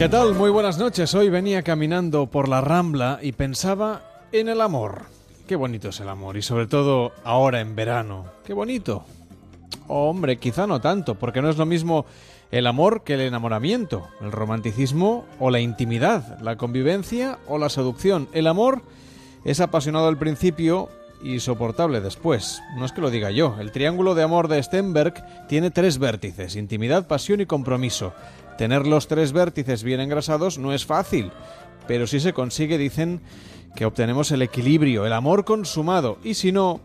[0.00, 0.34] ¿Qué tal?
[0.34, 1.14] Muy buenas noches.
[1.14, 4.00] Hoy venía caminando por la Rambla y pensaba
[4.32, 5.02] en el amor.
[5.46, 8.24] Qué bonito es el amor y sobre todo ahora en verano.
[8.46, 9.04] Qué bonito.
[9.88, 12.06] Hombre, quizá no tanto, porque no es lo mismo
[12.50, 18.26] el amor que el enamoramiento, el romanticismo o la intimidad, la convivencia o la seducción.
[18.32, 18.80] El amor
[19.44, 20.88] es apasionado al principio
[21.22, 22.62] y soportable después.
[22.76, 23.56] No es que lo diga yo.
[23.60, 28.14] El triángulo de amor de Stenberg tiene tres vértices, intimidad, pasión y compromiso.
[28.60, 31.32] Tener los tres vértices bien engrasados no es fácil,
[31.88, 33.22] pero si se consigue dicen
[33.74, 36.82] que obtenemos el equilibrio, el amor consumado, y si no,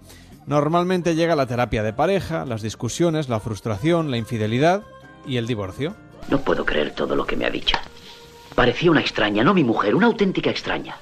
[0.48, 4.84] normalmente llega la terapia de pareja, las discusiones, la frustración, la infidelidad
[5.28, 5.98] y el divorcio.
[6.30, 7.78] No puedo creer todo lo que me ha dicho.
[8.56, 10.96] Parecía una extraña, no mi mujer, una auténtica extraña.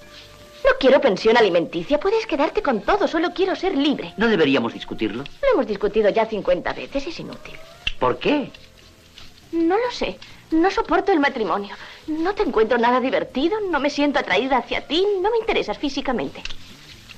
[0.66, 4.16] No quiero pensión alimenticia, puedes quedarte con todo, solo quiero ser libre.
[4.18, 5.24] ¿No deberíamos discutirlo?
[5.40, 7.54] Lo hemos discutido ya 50 veces, es inútil.
[8.00, 8.50] ¿Por qué?
[9.52, 10.18] No lo sé.
[10.54, 11.76] No soporto el matrimonio.
[12.08, 16.44] No te encuentro nada divertido, no me siento atraída hacia ti, no me interesas físicamente.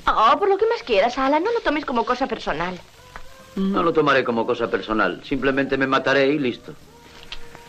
[0.07, 2.79] Oh, por lo que más quieras, Ala, no lo tomes como cosa personal.
[3.55, 5.21] No lo tomaré como cosa personal.
[5.23, 6.73] Simplemente me mataré y listo.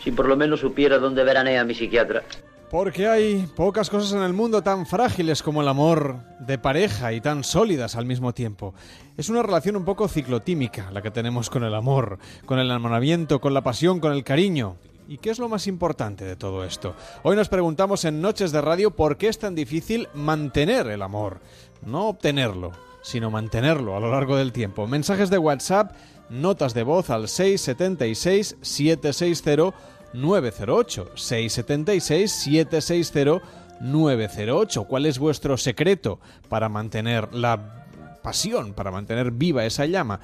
[0.03, 2.23] Si por lo menos supiera dónde veranea mi psiquiatra.
[2.69, 7.21] Porque hay pocas cosas en el mundo tan frágiles como el amor de pareja y
[7.21, 8.73] tan sólidas al mismo tiempo.
[9.17, 13.39] Es una relación un poco ciclotímica la que tenemos con el amor, con el enamoramiento,
[13.39, 14.75] con la pasión, con el cariño.
[15.07, 16.93] ¿Y qué es lo más importante de todo esto?
[17.23, 21.39] Hoy nos preguntamos en Noches de Radio por qué es tan difícil mantener el amor.
[21.85, 24.85] No obtenerlo, sino mantenerlo a lo largo del tiempo.
[24.85, 25.93] Mensajes de WhatsApp,
[26.29, 29.73] notas de voz al 676 760
[30.13, 33.41] 908 676 760
[33.79, 34.83] 908.
[34.83, 36.19] ¿Cuál es vuestro secreto
[36.49, 37.85] para mantener la
[38.21, 40.19] pasión, para mantener viva esa llama?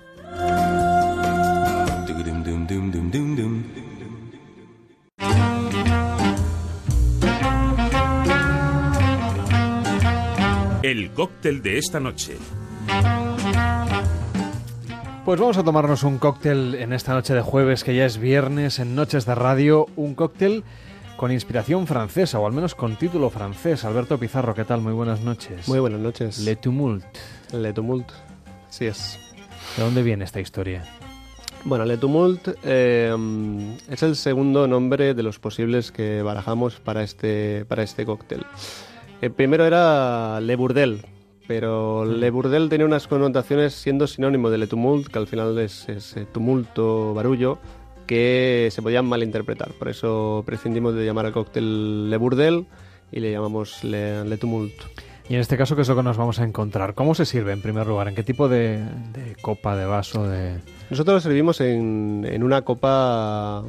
[10.86, 12.38] El cóctel de esta noche.
[15.26, 18.78] Pues vamos a tomarnos un cóctel en esta noche de jueves, que ya es viernes,
[18.78, 20.64] en Noches de Radio, un cóctel
[21.18, 23.84] con inspiración francesa, o al menos con título francés.
[23.84, 24.82] Alberto Pizarro, ¿qué tal?
[24.82, 25.68] Muy buenas noches.
[25.68, 26.38] Muy buenas noches.
[26.38, 27.04] Le Tumult.
[27.52, 28.12] Le Tumult,
[28.70, 29.20] sí es.
[29.78, 30.84] ¿De dónde viene esta historia?
[31.64, 33.12] Bueno, Le Tumult eh,
[33.90, 38.46] es el segundo nombre de los posibles que barajamos para este, para este cóctel.
[39.22, 41.06] El primero era Le Bourdel,
[41.48, 45.90] pero Le Bourdel tenía unas connotaciones siendo sinónimo de Le Tumult, que al final es,
[45.90, 47.58] es tumulto, barullo,
[48.06, 49.72] que se podían malinterpretar.
[49.72, 52.68] Por eso prescindimos de llamar al cóctel Le Bourdel
[53.12, 54.74] y le llamamos Le, Le Tumult.
[55.28, 56.94] Y en este caso, ¿qué es lo que nos vamos a encontrar?
[56.94, 58.08] ¿Cómo se sirve en primer lugar?
[58.08, 58.78] ¿En qué tipo de,
[59.12, 60.60] de copa, de vaso, de...?
[60.92, 63.64] Nosotros lo servimos en, en una copa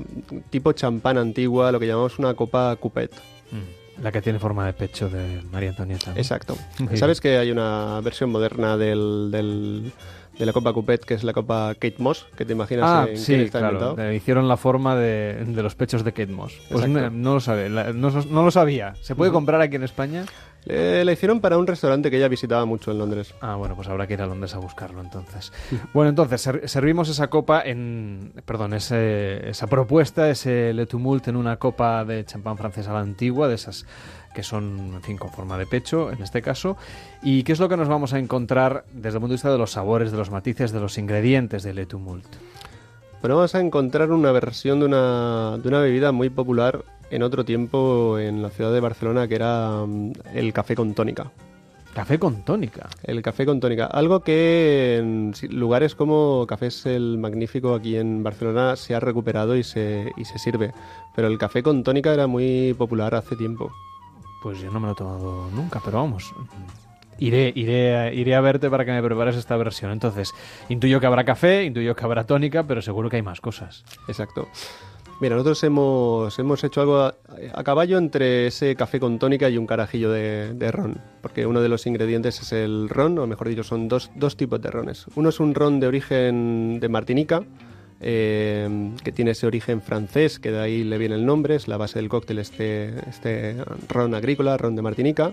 [0.50, 3.14] tipo champán antigua, lo que llamamos una copa coupette.
[3.52, 3.85] Mm.
[4.02, 6.10] La que tiene forma de pecho de María Antonieta.
[6.12, 6.16] ¿no?
[6.18, 6.56] Exacto.
[6.76, 6.96] Sí.
[6.96, 9.92] ¿Sabes que hay una versión moderna del, del-
[10.38, 12.26] de la copa coupette que es la copa Kate Moss?
[12.36, 13.78] Que te imaginas Ah, en quién sí, está claro.
[13.80, 14.12] inventado?
[14.12, 16.52] Hicieron la forma de, de los pechos de Kate Moss.
[16.70, 18.94] Pues no, no lo sabe, la- no, no lo sabía.
[19.00, 20.26] ¿Se puede comprar aquí en España?
[20.68, 23.34] Eh, la hicieron para un restaurante que ella visitaba mucho en Londres.
[23.40, 25.52] Ah, bueno, pues habrá que ir a Londres a buscarlo entonces.
[25.94, 31.36] Bueno, entonces ser- servimos esa copa en, perdón, ese- esa propuesta, ese Le Tumult en
[31.36, 33.86] una copa de champán francesa a la antigua, de esas
[34.34, 36.76] que son, en fin, con forma de pecho, en este caso.
[37.22, 39.56] ¿Y qué es lo que nos vamos a encontrar desde el punto de vista de
[39.58, 42.26] los sabores, de los matices, de los ingredientes de Le Tumult?
[43.22, 47.44] Pero vamos a encontrar una versión de una, de una bebida muy popular en otro
[47.44, 51.30] tiempo en la ciudad de Barcelona que era mm, el café con tónica.
[51.94, 52.90] Café con tónica.
[53.04, 53.86] El café con tónica.
[53.86, 59.64] Algo que en lugares como Cafés El Magnífico aquí en Barcelona se ha recuperado y
[59.64, 60.74] se, y se sirve.
[61.14, 63.72] Pero el café con tónica era muy popular hace tiempo.
[64.42, 66.34] Pues yo no me lo he tomado nunca, pero vamos.
[67.18, 69.90] Iré, iré, iré a verte para que me prepares esta versión.
[69.90, 70.32] Entonces,
[70.68, 73.84] intuyo que habrá café, intuyo que habrá tónica, pero seguro que hay más cosas.
[74.08, 74.48] Exacto.
[75.18, 77.14] Mira, nosotros hemos, hemos hecho algo a,
[77.64, 81.86] caballo entre ese café con tónica y un carajillo de, ron, porque uno de los
[81.86, 85.06] ingredientes es el ron, o mejor dicho, son dos, dos tipos de rones.
[85.14, 87.44] Uno es un ron de origen de Martinica,
[87.98, 91.78] eh, que tiene ese origen francés, que de ahí le viene el nombre, es la
[91.78, 93.56] base del cóctel este, este
[93.88, 95.32] ron agrícola, ron de Martinica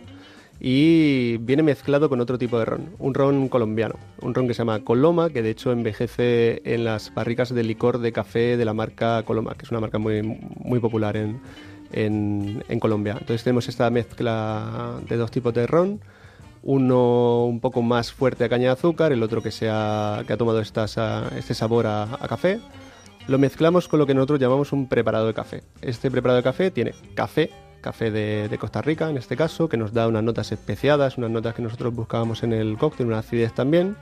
[0.65, 4.59] y viene mezclado con otro tipo de ron, un ron colombiano, un ron que se
[4.59, 8.73] llama Coloma, que de hecho envejece en las barricas de licor de café de la
[8.73, 11.41] marca Coloma, que es una marca muy, muy popular en,
[11.91, 13.17] en, Colombia.
[13.19, 15.99] Entonces tenemos esta mezcla de dos tipos de ron,
[16.63, 20.61] uno un poco más fuerte a caña de azúcar, el otro que, que ha tomado
[20.61, 22.61] este sabor a café.
[23.27, 25.63] Lo mezclamos con lo que nosotros llamamos un preparado de café.
[25.81, 27.49] Este preparado de café tiene café,
[27.83, 31.53] café de, Costa Rica en este caso, que nos da unas notas especiadas, unas notas
[31.53, 33.95] que nosotros buscábamos en el cóctel, una acidez también.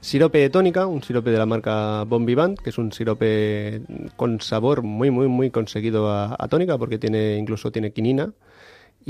[0.00, 3.82] Sirope de tónica, un sirope de la marca Bon Vivant, que es un sirope
[4.14, 8.30] con sabor muy, muy, muy conseguido a, tónica, porque tiene incluso tiene quinina.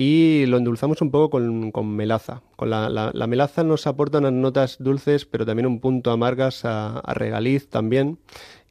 [0.01, 2.43] Y lo endulzamos un poco con, melaza.
[2.55, 7.69] Con la, melaza nos aporta unas notas dulces, pero también un punto amargas a, regaliz
[7.69, 8.21] también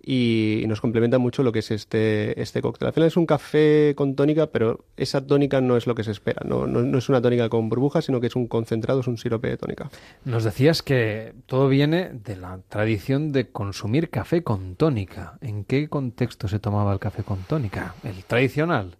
[0.01, 2.88] y, nos complementa mucho lo que es este, este cóctel.
[2.88, 6.12] Al final es un café con tónica, pero esa tónica no es lo que se
[6.12, 6.44] espera.
[6.45, 9.50] No, no, es una tónica con burbujas, sino que es un concentrado, es un sirope
[9.50, 9.89] de tónica.
[10.24, 15.38] Nos decías que todo viene de la tradición de consumir café con tónica.
[15.41, 17.95] ¿En qué contexto se tomaba el café con tónica?
[18.06, 18.95] ¿El tradicional?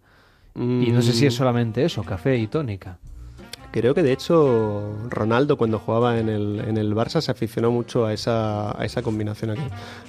[0.58, 1.38] Y no sé si es mm.
[1.38, 2.98] solamente eso, café y tónica.
[3.70, 8.06] Creo que de hecho Ronaldo cuando jugaba en el, en el Barça se aficionó mucho
[8.06, 9.62] a esa, a esa combinación aquí.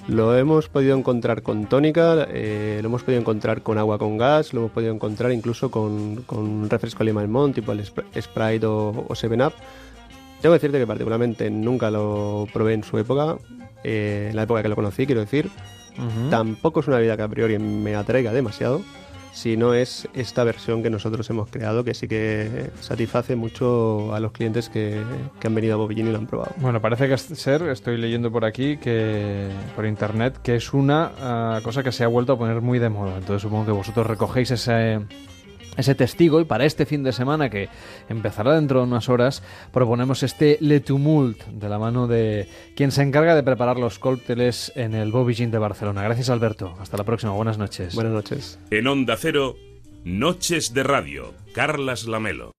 [0.08, 4.54] Lo hemos podido encontrar con tónica, eh, lo hemos podido encontrar con agua con gas,
[4.54, 9.54] lo hemos podido encontrar incluso con, con refresco limón tipo el Sprite o, o 7-Up.
[10.42, 13.38] Tengo que decirte que particularmente nunca lo probé en su época,
[13.84, 15.50] eh, en la época que lo conocí, quiero decir.
[16.30, 18.82] Tampoco es una vida que a priori me atraiga demasiado
[19.32, 24.20] si no es esta versión que nosotros hemos creado, que sí que satisface mucho a
[24.20, 25.02] los clientes que,
[25.44, 26.52] han venido a Bobillín y lo han probado.
[26.58, 31.60] Bueno, parece que ser, estoy leyendo por aquí, que por internet, que es una ah,
[31.64, 33.18] cosa que se ha vuelto a poner muy de moda.
[33.18, 35.00] Entonces supongo que vosotros recogéis ese
[35.80, 37.70] ese testigo y para este fin de semana que
[38.10, 39.42] empezará dentro de unas horas
[39.72, 44.72] proponemos este Le Tumult de la mano de quien se encarga de preparar los cócteles
[44.76, 46.04] en el Bobby de Barcelona.
[46.04, 47.96] Gracias Alberto, hasta la próxima, buenas noches.
[47.96, 48.60] Buenas noches.
[48.72, 49.56] En Onda Cero,
[50.04, 52.59] Noches de Radio, Carlas Lamelo.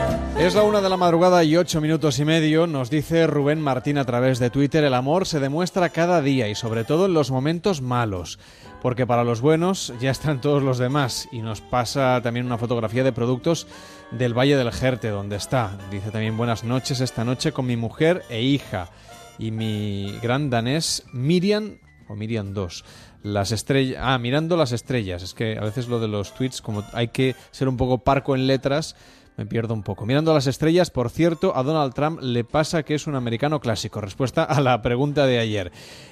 [0.41, 2.65] Es la una de la madrugada y ocho minutos y medio.
[2.65, 6.55] Nos dice Rubén Martín a través de Twitter: el amor se demuestra cada día y
[6.55, 8.39] sobre todo en los momentos malos.
[8.81, 11.29] Porque para los buenos ya están todos los demás.
[11.31, 13.67] Y nos pasa también una fotografía de productos
[14.09, 15.77] del Valle del Jerte, donde está.
[15.91, 18.89] Dice también buenas noches esta noche con mi mujer e hija.
[19.37, 21.77] Y mi gran danés Miriam,
[22.09, 22.83] o Miriam 2
[23.23, 24.01] las estrellas.
[24.03, 25.21] Ah, mirando las estrellas.
[25.21, 28.35] Es que a veces lo de los tweets, como hay que ser un poco parco
[28.35, 28.95] en letras,
[29.41, 30.05] me pierdo un poco.
[30.05, 33.59] Mirando a las estrellas, por cierto, a Donald Trump le pasa que es un americano
[33.59, 33.99] clásico.
[33.99, 35.71] Respuesta a la pregunta de ayer.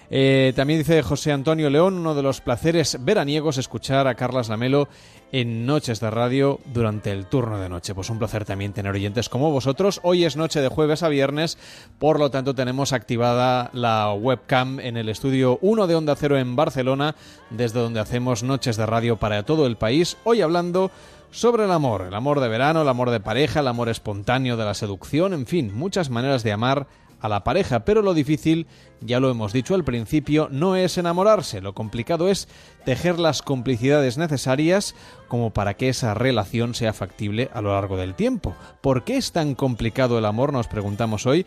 [0.10, 4.90] Eh, también dice José Antonio León, uno de los placeres veraniegos escuchar a Carlas Lamelo
[5.32, 7.94] en Noches de Radio durante el turno de noche.
[7.94, 10.00] Pues un placer también tener oyentes como vosotros.
[10.02, 11.60] Hoy es noche de jueves a viernes,
[12.00, 16.56] por lo tanto tenemos activada la webcam en el estudio 1 de Onda Cero en
[16.56, 17.16] Barcelona,
[17.52, 20.18] desde donde hacemos Noches de Radio para todo el país.
[20.24, 20.90] Hoy hablando
[21.32, 24.66] sobre el amor, el amor de verano, el amor de pareja, el amor espontáneo de
[24.66, 26.88] la seducción, en fin, muchas maneras de amar
[27.22, 28.68] a la pareja, pero lo difícil,
[29.02, 32.48] ya lo hemos dicho al principio, no es enamorarse, lo complicado es
[32.86, 34.96] tejer las complicidades necesarias
[35.28, 38.56] como para que esa relación sea factible a lo largo del tiempo.
[38.82, 40.54] ¿Por qué es tan complicado el amor?
[40.54, 41.46] Nos preguntamos hoy.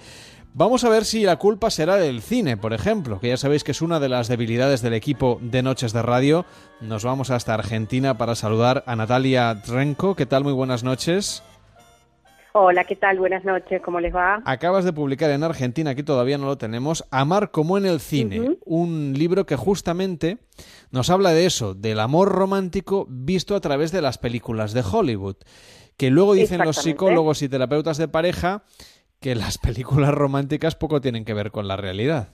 [0.55, 3.71] Vamos a ver si la culpa será del cine, por ejemplo, que ya sabéis que
[3.71, 6.45] es una de las debilidades del equipo de Noches de Radio.
[6.83, 10.15] Nos vamos hasta Argentina para saludar a Natalia Trenko.
[10.15, 10.45] ¿Qué tal?
[10.45, 11.43] Muy buenas noches.
[12.53, 13.19] Hola, ¿qué tal?
[13.19, 14.43] Buenas noches, ¿cómo les va?
[14.45, 18.59] Acabas de publicar en Argentina, aquí todavía no lo tenemos, Amar como en el cine,
[18.67, 20.37] un libro que justamente
[20.91, 25.37] nos habla de eso, del amor romántico visto a través de las películas de Hollywood,
[25.97, 28.65] que luego dicen los psicólogos y terapeutas de pareja
[29.23, 32.29] que las películas románticas poco tienen que ver con la realidad.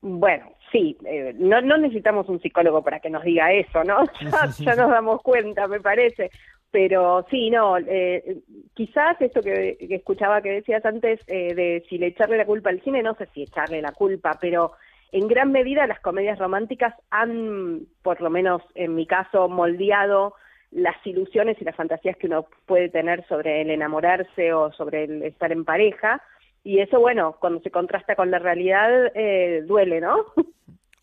[0.00, 4.04] Bueno, sí, eh, no, no necesitamos un psicólogo para que nos diga eso, ¿no?
[4.60, 6.30] ya nos damos cuenta, me parece.
[6.70, 8.38] Pero sí, no, eh,
[8.74, 12.82] quizás esto que, escuchaba que decías antes eh, de si le echarle la culpa al
[12.82, 14.72] cine, no sé si echarle la culpa, pero
[15.10, 20.34] en gran medida las comedias románticas han, por lo menos en mi caso, moldeado
[20.70, 25.22] las ilusiones y las fantasías que uno puede tener sobre el enamorarse o sobre el
[25.22, 26.22] estar en pareja.
[26.64, 30.26] Y eso, bueno, cuando se contrasta con la realidad, eh, duele, ¿no?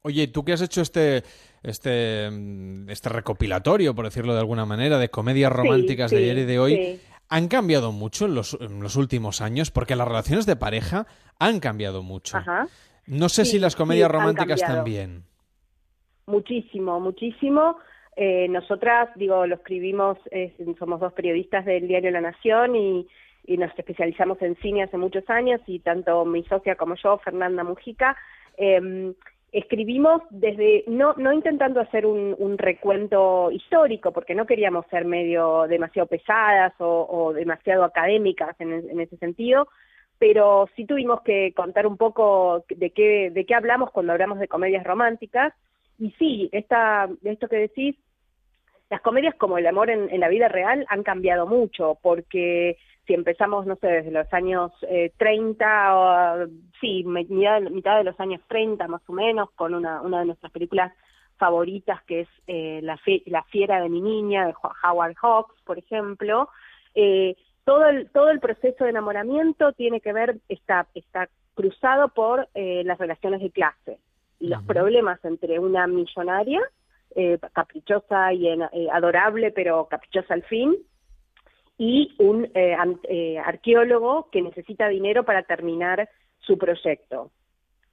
[0.01, 1.23] Oye, tú que has hecho este,
[1.63, 6.45] este, mm, este recopilatorio, por decirlo de alguna manera, de comedias románticas de ayer y
[6.45, 9.71] de hoy, ¿han cambiado mucho en los, últimos años?
[9.71, 11.07] Porque las relaciones de pareja
[11.39, 12.37] han cambiado mucho.
[13.07, 15.23] No sé si las comedias románticas también.
[16.27, 17.77] Muchísimo, muchísimo.
[18.15, 20.17] Eh, nosotras, digo, lo escribimos,
[20.79, 23.07] somos dos periodistas del diario La Nación y,
[23.47, 28.17] nos especializamos en cine hace muchos años y tanto mi socia como yo, Fernanda Mujica,
[28.57, 29.13] eh,
[29.55, 36.07] escribimos desde, no, no intentando hacer un, recuento histórico, porque no queríamos ser medio demasiado
[36.07, 39.69] pesadas o, demasiado académicas en, ese sentido,
[40.19, 44.49] pero sí tuvimos que contar un poco de qué, de qué hablamos cuando hablamos de
[44.49, 45.53] comedias románticas.
[45.99, 47.95] Y sí, esta, esto que decís,
[48.89, 53.13] las comedias como el amor en, en la vida real han cambiado mucho, porque si
[53.13, 56.47] empezamos, no sé, desde los años eh, 30, o,
[56.81, 60.51] sí, mitad, mitad, de los años 30 más o menos, con una, una de nuestras
[60.51, 60.91] películas
[61.37, 66.49] favoritas que es eh, la, la Fiera de mi niña, de Howard Hawks, por ejemplo,
[66.95, 72.47] eh, todo, el, todo el proceso de enamoramiento tiene que ver, está, está cruzado por
[72.53, 73.97] eh, las relaciones de clase
[74.39, 76.61] y los problemas entre una millonaria,
[77.15, 78.47] eh, caprichosa y
[78.91, 80.75] adorable, pero caprichosa al fin,
[81.77, 82.75] y un eh,
[83.09, 87.31] eh, arqueólogo que necesita dinero para terminar su proyecto.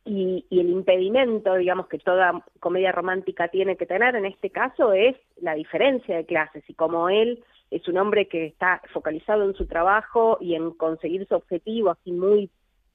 [0.04, 5.16] Y, el impedimento, digamos, que toda comedia romántica tiene que tener en este caso es
[5.40, 9.66] la diferencia de clases y como él es un hombre que está focalizado en su
[9.66, 12.50] trabajo y en conseguir su objetivo así muy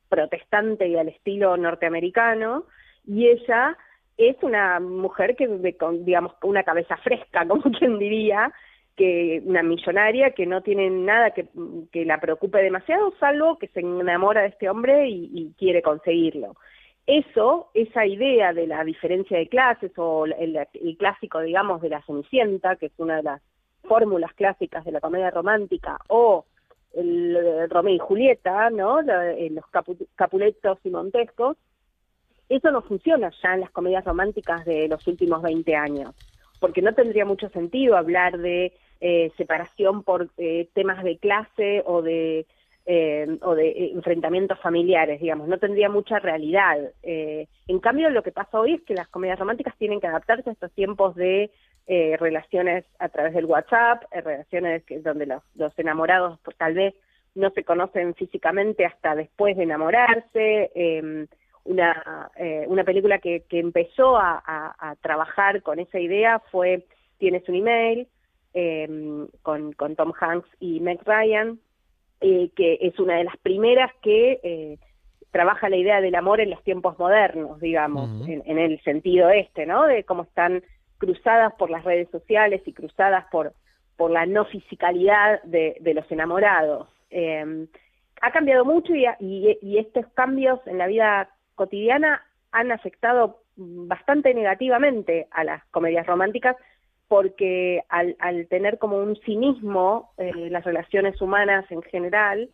[0.10, 2.66] protestante y al estilo norteamericano,
[3.06, 3.78] y ella
[4.18, 8.52] es una mujer que, digamos, una cabeza fresca, como quien diría,
[8.96, 11.48] que una millonaria que no tiene nada que,
[12.06, 16.56] la preocupe demasiado, salvo que se enamora de este hombre y, quiere conseguirlo.
[17.06, 22.76] Eso, esa idea de la diferencia de clases o el, clásico, digamos, de la Cenicienta,
[22.76, 23.42] que es una de las
[23.84, 26.46] fórmulas clásicas de la comedia romántica, o
[26.94, 29.00] el, Romeo y Julieta, ¿no?
[29.00, 29.66] Eh, los
[30.16, 31.56] Capuletos y Montescos,
[32.50, 36.16] eso no funciona ya en las comedias románticas de los últimos 20 años,
[36.60, 42.02] porque no tendría mucho sentido hablar de eh, separación por eh, temas de clase o
[42.02, 42.46] de
[42.90, 46.78] eh, o de enfrentamientos familiares, digamos, no tendría mucha realidad.
[47.04, 50.54] en cambio, lo que pasa hoy es que las comedias románticas tienen que adaptarse a
[50.54, 51.52] estos tiempos de
[51.86, 56.96] relaciones a través del WhatsApp, relaciones que, donde los, los enamorados pues, tal vez
[57.36, 61.28] no se conocen físicamente hasta después de enamorarse.
[61.68, 62.32] Una,
[62.68, 66.86] una película que, que empezó a, a, trabajar con esa idea fue
[67.18, 68.08] Tienes un email,
[68.60, 71.60] Em, con, con, Tom Hanks y Meg Ryan,
[72.22, 74.80] eh, que es una de las primeras que eh,
[75.30, 79.86] trabaja la idea del amor en los tiempos modernos, digamos, en, el sentido este, ¿no?
[79.86, 80.64] De cómo están
[80.98, 83.54] cruzadas por las redes sociales y cruzadas por,
[83.96, 86.88] por la no fisicalidad de, los enamorados.
[87.12, 87.68] Em,
[88.22, 92.24] ha cambiado mucho y, y estos cambios en la vida cotidiana
[92.54, 96.56] han afectado bastante negativamente a las comedias románticas,
[97.10, 102.50] porque al, al tener como un cinismo eh, las relaciones humanas en general,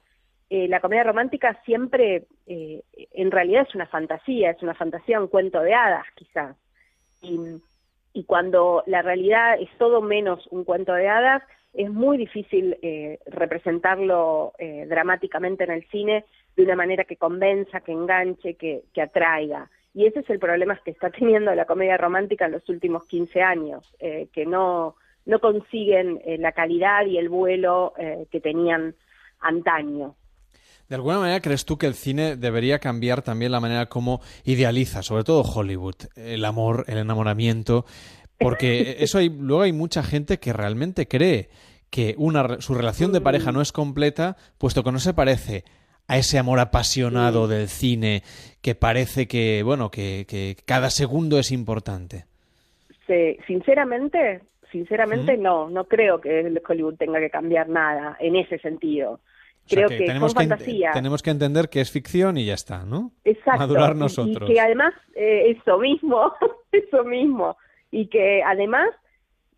[0.50, 2.83] eh, la comedia romántica siempre, eh,
[3.13, 6.55] en realidad es una fantasía, es una fantasía, un cuento de hadas quizás.
[7.22, 7.39] Y,
[8.13, 11.43] y cuando la realidad es todo menos un cuento de hadas,
[11.74, 12.77] es muy difícil
[13.25, 14.53] representarlo
[14.88, 16.25] dramáticamente en el cine
[16.56, 19.70] de una manera que convenza, que enganche, que, que atraiga.
[19.94, 23.42] Y ese es el problema que está teniendo la comedia romántica en los últimos 15
[23.42, 28.96] años, eh, que no, no consiguen eh, la calidad y el vuelo eh, que tenían
[29.39, 30.15] antaño.
[30.89, 35.01] ¿De alguna manera crees tú que el cine debería cambiar también la manera como idealiza,
[35.01, 37.86] sobre todo Hollywood, el amor, el enamoramiento?
[38.43, 41.50] Porque eso hay, luego hay mucha gente que realmente cree
[41.89, 45.63] que una, su relación de pareja no es completa, puesto que no se parece
[46.07, 48.23] a ese amor apasionado del cine
[48.62, 52.25] que parece que, bueno, que, que cada segundo es importante?
[53.47, 59.19] sinceramente, sinceramente no, no creo que Hollywood tenga que cambiar nada en ese sentido.
[59.67, 60.91] Creo que, tenemos son fantasía.
[60.91, 63.12] tenemos que entender que es ficción y ya está, ¿no?
[63.23, 63.59] Exacto.
[63.59, 64.50] Madurar nosotros.
[64.50, 66.33] Y, que además, eh, eso mismo,
[66.71, 67.55] eso mismo.
[67.93, 68.89] Y que además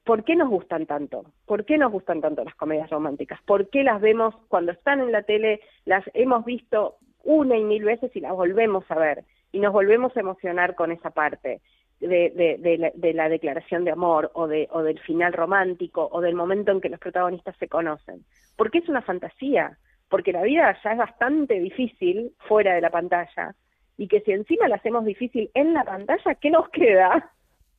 [0.05, 1.25] ¿Por qué nos gustan tanto?
[1.47, 3.41] ¿Por qué nos gustan tanto las comedias románticas?
[3.41, 7.83] ¿Por qué las vemos cuando están en la tele, las hemos visto una y mil
[7.83, 9.23] veces y las volvemos a ver?
[9.51, 11.61] Y nos volvemos a emocionar con esa parte
[11.99, 16.81] de, la, declaración de amor o, de, o del final romántico o del momento en
[16.81, 18.23] que los protagonistas se conocen.
[18.55, 23.55] Porque es una fantasía, porque la vida ya es bastante difícil fuera de la pantalla
[23.97, 27.31] y que si encima la hacemos difícil en la pantalla, ¿qué nos queda?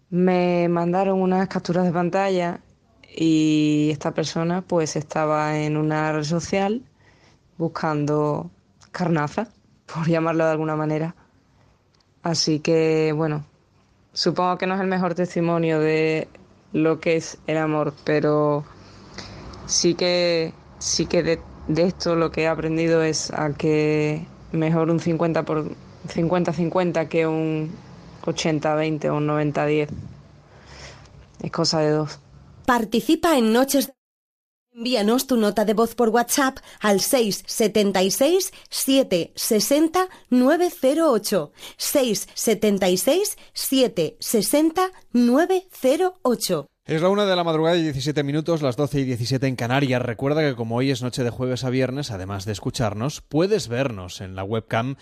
[0.09, 2.61] me mandaron unas capturas de pantalla
[3.15, 6.83] y esta persona pues estaba en una red social
[7.59, 8.51] buscando
[8.91, 9.49] carnaza
[9.93, 11.15] por llamarlo de alguna manera.
[12.23, 13.45] Así que, bueno,
[14.13, 16.29] supongo que no es el mejor testimonio de
[16.73, 18.65] lo que es el amor, pero
[19.67, 21.41] sí que, sí que de,
[21.77, 25.71] esto lo que he aprendido es a que mejor un 50 por
[26.09, 27.73] 50-50 que un
[28.25, 29.89] 80-20 o un 90-10.
[31.43, 32.19] Es cosa de dos.
[32.65, 33.93] Participa en Noches
[34.77, 41.53] Envíanos tu nota de voz por WhatsApp al 676 760 908.
[41.77, 46.67] 676 760 908.
[46.87, 50.03] Es la una de la madrugada y 17 minutos, las 12 y 17 en Canarias.
[50.03, 54.21] Recuerda que como hoy es noche de jueves a viernes, además de escucharnos, puedes vernos
[54.21, 54.97] en la webcam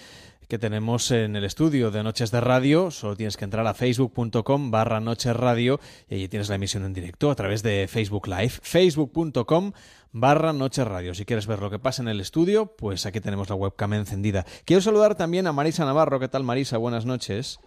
[0.53, 2.91] que tenemos en el estudio de Noches de Radio.
[2.91, 6.93] Solo tienes que entrar a facebook.com barra Noches Radio y allí tienes la emisión en
[6.93, 8.51] directo a través de Facebook Live.
[8.61, 9.73] facebook.com
[10.13, 11.15] barra Noches Radio.
[11.15, 14.45] Si quieres ver lo que pasa en el estudio, pues aquí tenemos la webcam encendida.
[14.67, 16.21] Quiero saludar también a Marisa Navarro.
[16.21, 16.77] ¿Qué tal, Marisa?
[16.77, 17.59] Buenas noches.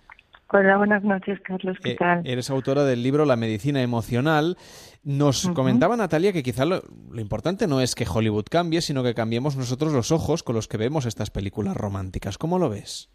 [0.53, 1.77] Hola, buenas noches, Carlos.
[1.81, 2.21] ¿Qué eh, tal?
[2.23, 4.57] Eres autora del libro La medicina emocional.
[5.05, 6.81] Nos comentaba Natalia que quizá lo,
[7.15, 10.77] importante no es que Hollywood cambie, sino que cambiemos nosotros los ojos con los que
[10.77, 12.39] vemos estas películas románticas.
[12.39, 13.07] ¿Cómo lo ves?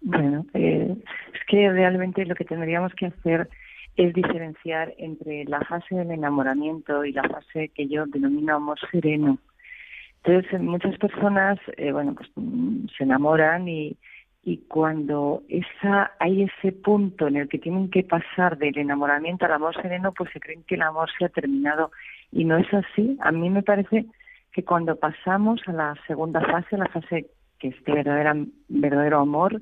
[0.00, 0.92] Bueno, eh,
[1.32, 3.48] es que realmente lo que tendríamos que hacer
[3.96, 9.38] es diferenciar entre la fase del enamoramiento y la fase que yo denomino amor sereno.
[10.24, 13.96] Entonces, muchas personas, eh, bueno, pues mm, se enamoran y,
[14.42, 19.52] y cuando esa hay ese punto en el que tienen que pasar del enamoramiento al
[19.52, 21.90] amor sereno, pues se creen que el amor se ha terminado
[22.32, 23.18] y no es así.
[23.20, 24.06] A mí me parece
[24.52, 27.26] que cuando pasamos a la segunda fase, la fase
[27.58, 28.34] que es de verdadera,
[28.68, 29.60] verdadero amor,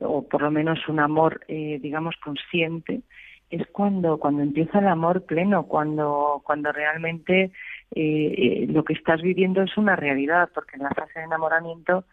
[0.00, 3.02] o por lo menos un amor, eh, digamos, consciente,
[3.50, 7.52] es cuando cuando empieza el amor pleno, cuando cuando realmente eh,
[7.94, 12.04] eh, lo que estás viviendo es una realidad, porque en la fase de enamoramiento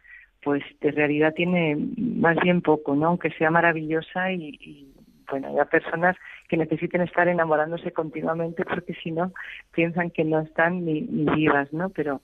[0.45, 3.07] pues de realidad tiene más bien poco, ¿no?
[3.07, 4.93] Aunque sea maravillosa y,
[5.27, 6.15] bueno, hay personas
[6.47, 9.33] que necesiten estar enamorándose continuamente porque si no
[9.71, 11.89] piensan que no están ni, ni vivas, ¿no?
[11.89, 12.21] Pero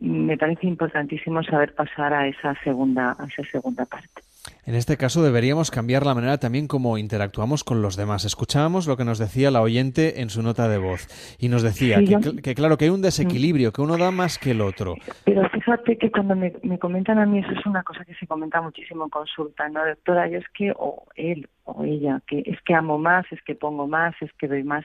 [0.00, 4.22] me parece importantísimo saber pasar a esa segunda, a esa segunda parte.
[4.66, 8.24] En este caso deberíamos cambiar la manera también como interactuamos con los demás.
[8.24, 11.08] Escuchábamos lo que nos decía la oyente en su nota de voz
[11.38, 11.98] y nos decía
[12.42, 14.96] que, claro que hay un desequilibrio, que uno da más que el otro.
[15.24, 18.60] Pero fíjate que cuando me, comentan a mí eso es una cosa que se comenta
[18.60, 19.84] muchísimo en consulta, ¿no?
[19.86, 23.54] Doctora, yo es que o él o ella, que es que amo más, es que
[23.54, 24.84] pongo más, es que doy más.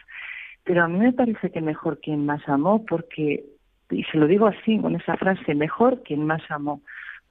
[0.63, 3.43] Pero a mí me parece que mejor quien más amó, porque,
[3.89, 6.82] y se lo digo así, con esa frase, mejor quien más amó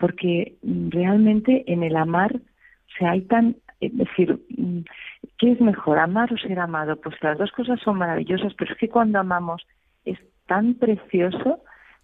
[0.03, 4.81] porque mm, realmente en el amar, o sea, hay tan, es decir, mm,
[5.39, 7.01] ¿qué es mejor, amar o ser amado?
[7.01, 9.65] Pues las dos cosas son maravillosas, pero es que cuando amamos
[10.05, 11.61] es tan precioso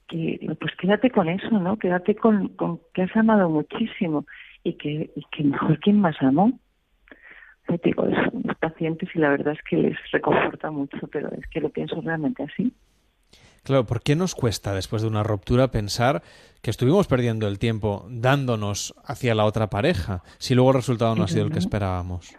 [0.07, 1.77] que, pues quédate con eso, ¿no?
[1.77, 2.53] Quédate con,
[2.95, 4.27] que has amado muchísimo
[4.63, 6.53] y que, y que mejor quien más amó.
[7.83, 11.61] digo eso mis pacientes y la verdad es que les reconforta mucho, pero es que
[11.61, 12.73] lo pienso realmente así.
[13.69, 16.23] Claro, ¿por qué nos cuesta después de una ruptura pensar
[16.63, 21.25] que estuvimos perdiendo el tiempo dándonos hacia la otra pareja si luego el resultado no
[21.25, 22.35] ha sido el que esperábamos?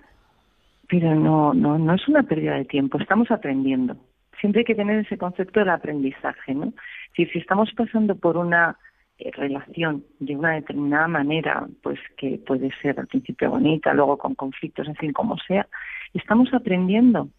[0.88, 3.96] Pero no, no, no es una pérdida de tiempo, estamos aprendiendo.
[4.40, 6.74] Siempre hay que tener ese concepto del aprendizaje, ¿no?
[7.16, 8.80] Si, si estamos pasando por una
[9.20, 14.34] eh, relación de una determinada manera, pues que puede ser al principio bonita, luego con
[14.34, 15.68] conflictos, en fin, como sea,
[16.16, 17.30] estamos aprendiendo.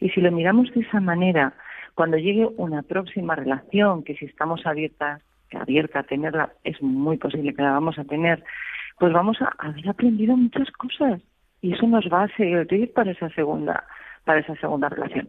[0.00, 1.54] Y si lo miramos de esa manera,
[1.98, 7.52] cuando llegue una próxima relación, que si estamos abiertas, abierta a tenerla, es muy posible
[7.52, 8.44] que la vamos a tener,
[9.00, 11.20] pues vamos a haber aprendido muchas cosas
[11.60, 13.84] y eso nos va a servir para esa segunda,
[14.24, 15.28] para esa segunda relación.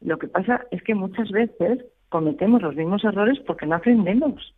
[0.00, 4.52] Lo que pasa es que muchas veces cometemos los mismos errores porque no aprendemos.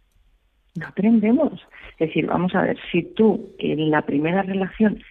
[0.77, 1.61] No aprendemos.
[1.99, 5.03] Es decir, vamos a ver, si tú en la primera relación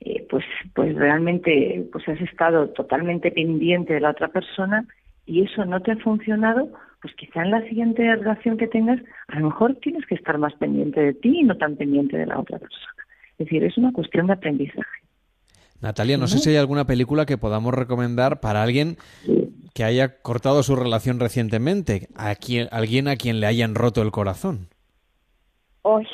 [0.00, 4.86] eh, pues, pues realmente pues has estado totalmente pendiente de la otra persona
[5.26, 6.68] y eso no te ha funcionado,
[7.00, 10.54] pues quizá en la siguiente relación que tengas, a lo mejor tienes que estar más
[10.54, 12.92] pendiente de ti y no tan pendiente de la otra persona.
[13.32, 15.04] Es decir, es una cuestión de aprendizaje.
[15.80, 18.96] Natalia, no sé si hay alguna película que podamos recomendar para alguien
[19.74, 24.10] que haya cortado su relación recientemente, a quien, alguien a quien le hayan roto el
[24.10, 24.68] corazón.
[25.82, 26.06] Hoy,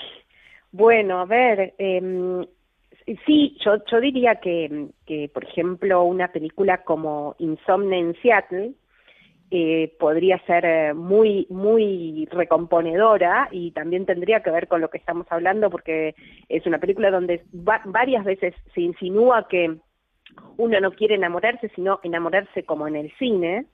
[0.72, 2.46] bueno, a ver, eh,
[3.26, 8.72] sí, yo, yo diría que, que, por ejemplo, una película como Insomne en Seattle,
[9.50, 14.98] eh, podría ser eh, muy, muy recomponedora y también tendría que ver con lo que
[14.98, 16.14] estamos hablando porque
[16.48, 19.78] es una película donde varias veces se insinúa que
[20.56, 23.66] uno no quiere enamorarse, sino enamorarse como en el cine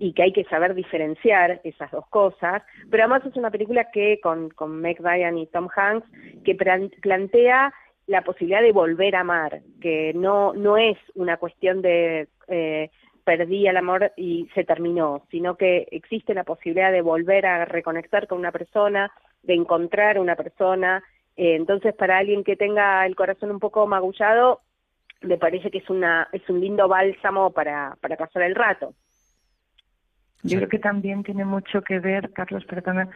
[0.00, 4.18] y que hay que saber diferenciar esas dos cosas, pero además es una película que
[4.20, 6.08] con, con Meg Ryan y Tom Hanks
[6.44, 7.72] que plantea
[8.08, 12.90] la posibilidad de volver a amar, que no, no es una cuestión de eh,
[13.24, 18.26] perdí el amor y se terminó, sino que existe la posibilidad de volver a reconectar
[18.26, 19.10] con una persona,
[19.42, 21.02] de encontrar una persona.
[21.36, 24.60] Eh, entonces, para alguien que tenga el corazón un poco magullado,
[25.20, 28.94] me parece que es, una, es un lindo bálsamo para, para pasar el rato.
[30.42, 33.10] Yo creo que también tiene mucho que ver, Carlos, también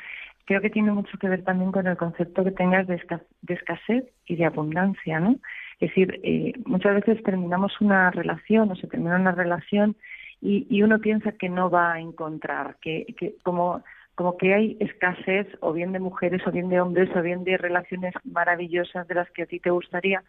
[0.44, 3.02] creo que tiene mucho que ver también con el concepto que tengas de
[3.48, 5.36] escasez y de abundancia, ¿no?
[5.78, 9.96] Es decir, eh, muchas veces terminamos una relación o se termina una relación
[10.40, 13.82] y, y uno piensa que no va a encontrar, que, que como,
[14.14, 17.58] como que hay escasez o bien de mujeres o bien de hombres o bien de
[17.58, 20.22] relaciones maravillosas de las que a ti te gustaría.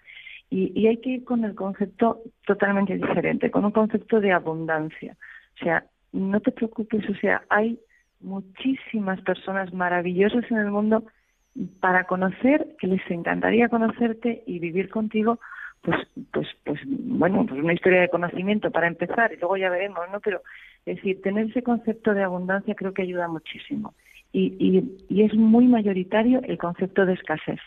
[0.50, 5.16] Y, y hay que ir con el concepto totalmente diferente, con un concepto de abundancia.
[5.60, 7.80] O sea, no te preocupes, o sea, hay
[8.20, 11.04] muchísimas personas maravillosas en el mundo
[11.80, 15.40] para conocer, que les encantaría conocerte y vivir contigo,
[15.82, 15.98] pues,
[16.32, 20.20] pues, pues, bueno, pues una historia de conocimiento para empezar y luego ya veremos, ¿no?
[20.20, 20.42] Pero
[20.86, 23.94] es decir, tener ese concepto de abundancia creo que ayuda muchísimo
[24.32, 27.60] y, es muy mayoritario el concepto de escasez.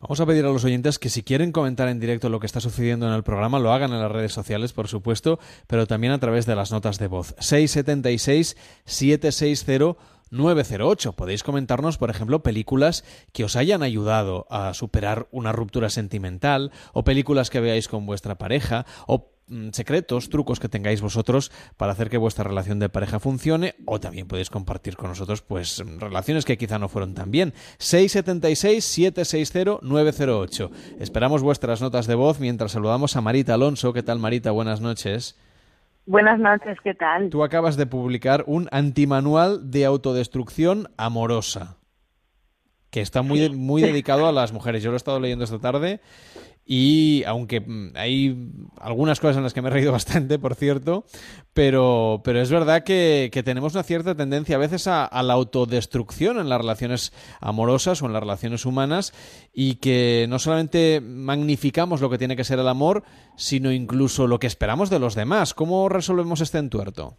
[0.00, 2.60] Vamos a pedir a los oyentes que si quieren comentar en directo lo que está
[2.60, 6.18] sucediendo en el programa, lo hagan en las redes sociales, por supuesto, pero también a
[6.18, 7.34] través de las notas de voz.
[7.38, 9.96] 676 760
[10.30, 11.12] 908.
[11.12, 17.04] Podéis comentarnos, por ejemplo, películas que os hayan ayudado a superar una ruptura sentimental, o
[17.04, 22.10] películas que veáis con vuestra pareja, o mm, secretos, trucos que tengáis vosotros para hacer
[22.10, 26.58] que vuestra relación de pareja funcione, o también podéis compartir con nosotros, pues, relaciones que
[26.58, 27.54] quizá no fueron tan bien.
[27.78, 30.70] 676-760-908.
[31.00, 33.92] Esperamos vuestras notas de voz mientras saludamos a Marita Alonso.
[33.92, 34.50] ¿Qué tal, Marita?
[34.50, 35.36] Buenas noches.
[36.06, 37.30] Buenas noches, ¿qué tal?
[37.30, 41.78] Tú acabas de publicar un antimanual de autodestrucción amorosa,
[42.90, 44.82] que está muy, muy dedicado a las mujeres.
[44.82, 46.00] Yo lo he estado leyendo esta tarde
[46.66, 48.50] y aunque mm, hay
[48.80, 51.04] algunas cosas en las que me he reído bastante, por cierto,
[51.52, 56.48] pero, pero es verdad que, tenemos una cierta tendencia a veces a, la autodestrucción en
[56.48, 59.12] las relaciones amorosas o en las relaciones humanas
[59.52, 63.02] y que no solamente magnificamos lo que tiene que ser el amor,
[63.36, 65.52] sino incluso lo que esperamos de los demás.
[65.52, 67.16] ¿Cómo resolvemos este entuerto?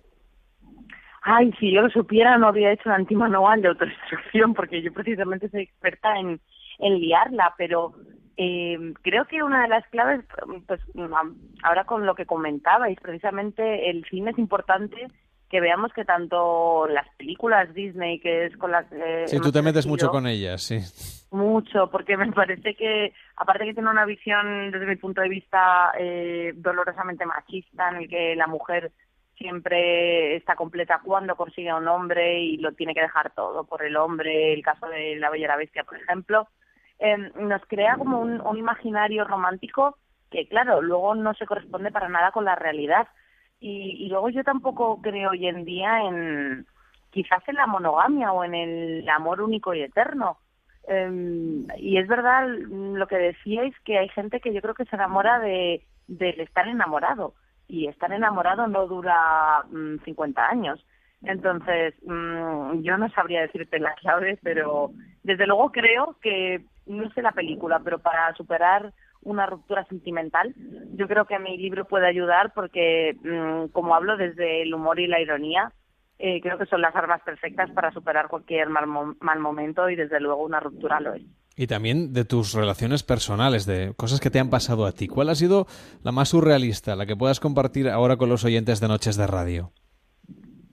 [1.22, 5.50] Ay, si yo lo supiera no habría hecho un antimanual de autodestrucción porque yo precisamente
[5.50, 6.40] soy experta en,
[6.80, 7.96] en liarla, pero
[8.38, 10.22] eh, creo que una de las claves,
[10.68, 10.82] pues
[11.64, 15.08] ahora con lo que comentabais, precisamente el cine es importante
[15.50, 19.28] que veamos que tanto las películas Disney, que es con las que...
[19.28, 20.80] Sí, tú te metes mucho con ellas, sí.
[21.32, 25.92] Mucho, porque me parece que, aparte que tiene una visión desde mi punto de vista
[25.98, 28.92] eh, dolorosamente machista, en el que la mujer
[29.38, 33.84] siempre está completa cuando consigue a un hombre y lo tiene que dejar todo por
[33.84, 36.48] el hombre, el caso de La Bella y la Bestia, por ejemplo,
[37.00, 39.98] Em, nos crea como un, imaginario romántico
[40.32, 43.08] que claro, luego no se corresponde para nada con la realidad.
[43.60, 46.66] Y, y luego yo tampoco creo hoy en día en
[47.12, 50.38] quizás en la monogamia o en el amor único y eterno.
[50.88, 54.96] Em, y es verdad lo que decíais, que hay gente que yo creo que se
[54.96, 57.34] enamora de del estar enamorado.
[57.68, 59.64] Y estar enamorado no dura
[60.04, 60.86] 50 mm, años.
[61.26, 64.92] Entonces, mm, yo no sabría decirte la clave, pero
[65.24, 70.54] desde luego creo que, no sé la película, pero para superar una ruptura sentimental,
[70.94, 75.08] yo creo que mi libro puede ayudar porque, mm, como hablo desde el humor y
[75.08, 75.72] la ironía,
[76.20, 78.86] eh, creo que son las armas perfectas para superar cualquier mal,
[79.20, 81.24] mal momento y desde luego una ruptura lo es.
[81.58, 85.08] Y también de tus relaciones personales, de cosas que te han pasado a ti.
[85.08, 85.68] ¿Cuál ha sido
[86.04, 89.72] la más surrealista, la que puedas compartir ahora con los oyentes de Noches de Radio?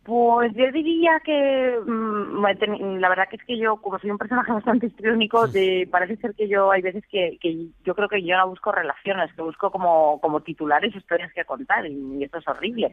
[0.04, 4.50] Pues yo diría que mm, la verdad que es que yo, como soy un personaje
[4.50, 8.36] bastante histriónico, de, parece ser que yo hay veces que, que yo creo que yo
[8.36, 12.92] no busco relaciones, que busco como, como titulares historias que contar y, esto es horrible.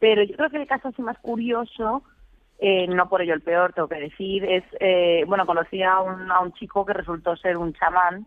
[0.00, 2.02] Pero yo creo que el caso así más curioso,
[2.58, 6.28] eh, no por ello el peor, tengo que decir, es, eh, bueno, conocí a un,
[6.28, 8.26] a un chico que resultó ser un chamán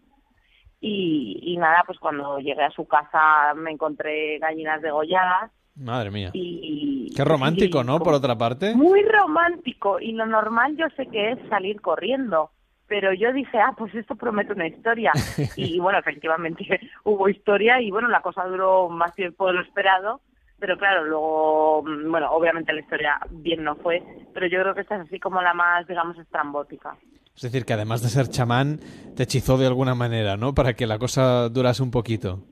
[0.80, 6.30] y, y nada, pues cuando llegué a su casa me encontré gallinas degolladas Madre mía.
[6.34, 8.00] Y, Qué romántico, ¿no?
[8.00, 8.74] Por otra parte.
[8.76, 10.00] Muy romántico.
[10.00, 12.52] Y lo normal yo sé que es salir corriendo.
[12.88, 15.12] Pero yo dije, ah, pues esto promete una historia.
[15.56, 20.22] y bueno, efectivamente hubo historia y bueno, la cosa duró más tiempo de lo esperado.
[20.60, 24.04] Pero claro, luego, mm, bueno, obviamente la historia bien no fue.
[24.34, 26.96] Pero yo creo que esta es así como la más, digamos, estrambótica.
[27.36, 28.80] Es decir, que además de ser chamán,
[29.16, 30.54] te hechizó de alguna manera, ¿no?
[30.54, 32.44] Para que la cosa durase un poquito.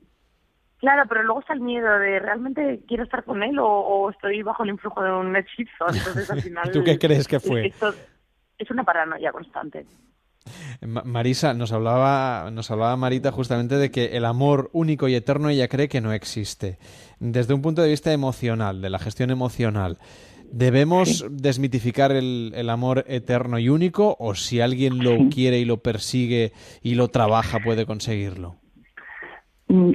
[0.80, 4.62] Claro, pero luego está el miedo de realmente quiero estar con él o, estoy bajo
[4.64, 5.86] el influjo de un hechizo.
[5.92, 6.70] Entonces al final.
[6.72, 7.66] ¿Tú qué crees que fue?
[7.66, 7.94] Esto
[8.58, 9.86] es una paranoia constante.
[10.80, 15.68] Marisa, nos hablaba, nos hablaba Marita justamente de que el amor único y eterno ella
[15.68, 16.78] cree que no existe.
[17.18, 19.98] Desde un punto de vista emocional, de la gestión emocional,
[20.50, 25.82] ¿debemos desmitificar el, el, amor eterno y único o si alguien lo quiere y lo
[25.82, 28.59] persigue y lo trabaja puede conseguirlo?
[29.70, 29.92] Mm,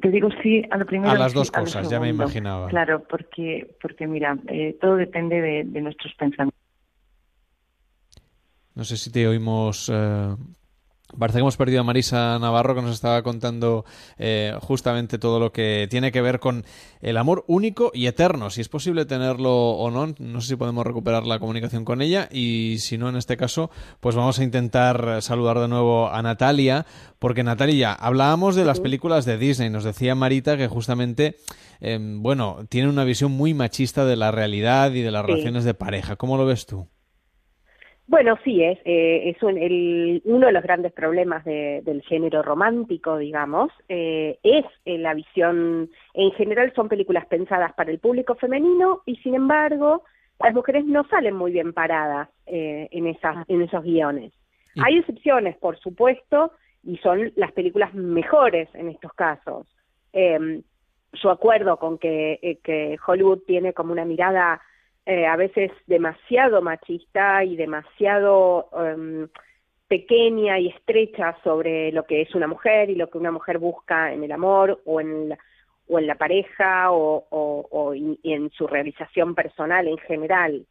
[0.00, 1.10] te digo sí a lo primero.
[1.10, 2.68] A las dos cosas, ya me imaginaba.
[2.68, 6.60] Claro, porque, porque mira, eh, todo depende de, nuestros pensamientos.
[8.76, 10.36] No sé si te oímos eh,
[11.16, 13.84] Parece que hemos perdido a Marisa Navarro que nos estaba contando
[14.18, 16.64] eh, justamente todo lo que tiene que ver con
[17.00, 18.50] el amor único y eterno.
[18.50, 22.28] Si es posible tenerlo o no, no sé si podemos recuperar la comunicación con ella
[22.32, 26.86] y si no, en este caso, pues vamos a intentar saludar de nuevo a Natalia,
[27.20, 31.36] porque Natalia, hablábamos de las películas de Disney, nos decía Marita que justamente,
[31.80, 35.74] em, bueno, tiene una visión muy machista de la realidad y de las relaciones de
[35.74, 36.16] pareja.
[36.16, 36.88] ¿Cómo lo ves tú?
[38.08, 43.72] Bueno, sí, es, eh, es el, uno de los grandes problemas del género romántico, digamos,
[43.88, 49.16] eh, es eh, la visión, en general son películas pensadas para el público femenino y
[49.16, 50.04] sin embargo
[50.38, 54.32] las mujeres no salen muy bien paradas en, esas, en esos guiones.
[54.84, 56.52] Hay excepciones, por supuesto,
[56.84, 59.66] y son las películas mejores en estos casos.
[60.12, 60.62] Em,
[61.14, 64.60] yo acuerdo con que, que Hollywood tiene como una mirada
[65.06, 69.28] eh, a veces demasiado machista y demasiado em,
[69.86, 74.12] pequeña y estrecha sobre lo que es una mujer y lo que una mujer busca
[74.12, 75.38] en el amor o en la,
[75.86, 80.66] o en la pareja o, o, en su realización personal en general.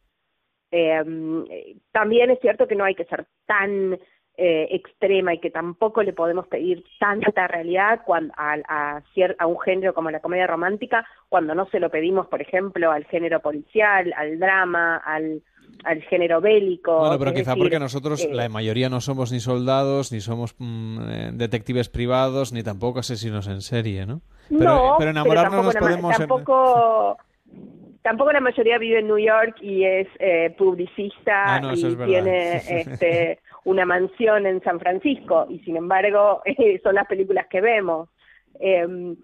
[0.70, 1.46] Em,
[1.90, 3.98] también es cierto que no hay que ser tan
[4.38, 9.02] eh, extrema y que tampoco le podemos pedir tanta realidad cuando, a, a,
[9.38, 13.06] a, un género como la comedia romántica cuando no se lo pedimos, por ejemplo, al
[13.06, 15.40] género policial, al drama, al,
[15.84, 16.98] al género bélico.
[16.98, 20.98] Bueno, pero quizá porque nosotros, eh, la mayoría, no somos ni soldados, ni somos mm,
[21.08, 24.20] eh, detectives privados, ni tampoco asesinos en serie, ¿no?
[24.50, 26.14] Pero, no, pero enamorarnos nos podemos...
[26.14, 27.16] Tampoco...
[28.02, 30.06] Tampoco la mayoría vive en New York y es
[30.56, 36.40] publicista ah, y tiene este, una mansión en San Francisco y sin embargo
[36.82, 38.08] son las películas que vemos.
[38.58, 39.16] Em,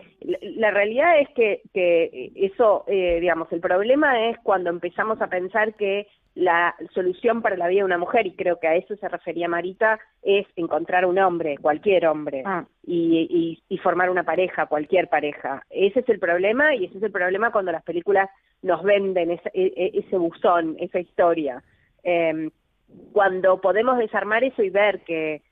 [0.57, 5.75] la, realidad es que, que eso, eh, digamos, el problema es cuando empezamos a pensar
[5.75, 9.09] que la solución para la vida de una mujer, y creo que a eso se
[9.09, 12.65] refería Marita, es encontrar un hombre, cualquier hombre, ah.
[12.85, 15.63] y, y, formar una pareja, cualquier pareja.
[15.71, 18.29] Ese es el problema, y ese es el problema cuando las películas
[18.63, 21.63] nos venden ese, e, ese buzón, esa historia.
[22.03, 22.51] Eh,
[23.13, 25.43] cuando podemos desarmar eso y ver que,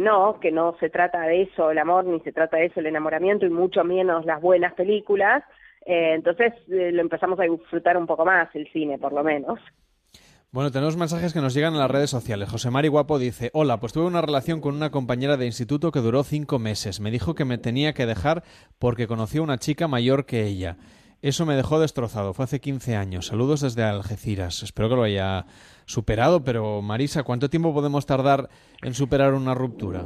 [0.00, 2.86] no, que no se trata de eso el amor, ni se trata de eso el
[2.86, 5.44] enamoramiento, y mucho menos las buenas películas,
[5.86, 9.58] eh, entonces eh, lo empezamos a disfrutar un poco más, el cine por lo menos.
[10.54, 12.48] Bueno, tenemos mensajes que nos llegan en las redes sociales.
[12.48, 15.98] José Mari Guapo dice, hola, pues tuve una relación con una compañera de instituto que
[15.98, 17.00] duró cinco meses.
[17.00, 18.44] Me dijo que me tenía que dejar
[18.78, 20.76] porque conoció a una chica mayor que ella.
[21.22, 22.34] Eso me dejó destrozado.
[22.34, 23.26] Fue hace 15 años.
[23.26, 24.62] Saludos desde Algeciras.
[24.62, 25.46] Espero que lo haya
[25.86, 28.48] superado, pero Marisa, ¿cuánto tiempo podemos tardar
[28.82, 30.02] en superar una ruptura?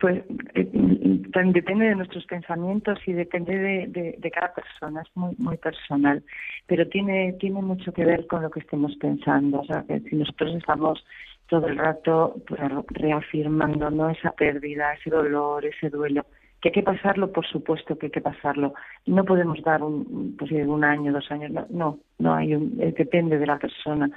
[0.00, 0.22] Pues
[0.54, 6.22] eh, depende de nuestros pensamientos y depende de, cada persona, es muy muy personal,
[6.66, 10.14] pero tiene tiene mucho que ver con lo que estemos pensando, o sea, que si
[10.14, 11.04] nosotros estamos
[11.48, 14.10] todo el rato pues, reafirmando ¿no?
[14.10, 16.26] esa pérdida, ese dolor, ese duelo,
[16.60, 18.74] que hay que pasarlo, por supuesto que hay que pasarlo.
[19.06, 22.94] No podemos dar un, pues, un año, dos años, no, no, no hay un, eh,
[22.96, 24.10] depende de la persona,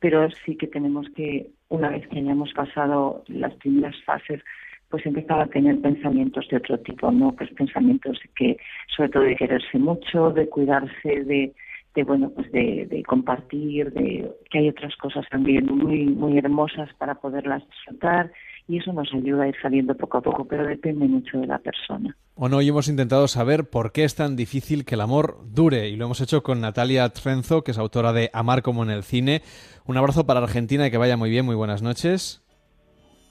[0.00, 4.42] pero sí que tenemos que, una vez que hayamos pasado las primeras fases,
[4.90, 7.32] pues empezaba a tener pensamientos de otro tipo, ¿no?
[7.32, 8.56] Pues pensamientos que,
[8.96, 11.52] sobre todo de quererse mucho, de cuidarse, de,
[11.94, 16.88] de bueno, pues de, de, compartir, de que hay otras cosas también muy, muy hermosas
[16.94, 18.32] para poderlas disfrutar
[18.68, 21.58] y eso nos ayuda a ir saliendo poco a poco, pero depende mucho de la
[21.58, 22.14] persona.
[22.36, 25.96] Bueno, hoy hemos intentado saber por qué es tan difícil que el amor dure y
[25.96, 29.42] lo hemos hecho con Natalia Trenzo, que es autora de Amar como en el cine.
[29.86, 32.44] Un abrazo para Argentina y que vaya muy bien, muy buenas noches.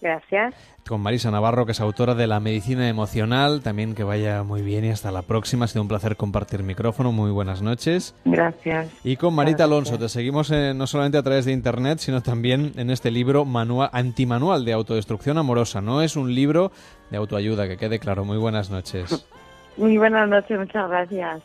[0.01, 0.53] Gracias.
[0.87, 3.61] Con Marisa Navarro, que es autora de La Medicina Emocional.
[3.61, 5.65] También que vaya muy bien y hasta la próxima.
[5.65, 7.11] Ha sido un placer compartir micrófono.
[7.11, 8.15] Muy buenas noches.
[8.25, 8.89] Gracias.
[9.03, 12.73] Y con Marita Alonso, te seguimos eh, no solamente a través de Internet, sino también
[12.77, 15.81] en este libro manual, antimanual de autodestrucción amorosa.
[15.81, 16.71] No es un libro
[17.09, 18.23] de autoayuda, que quede claro.
[18.23, 19.27] Muy buenas noches.
[19.77, 21.43] Muy buenas noches, muchas gracias.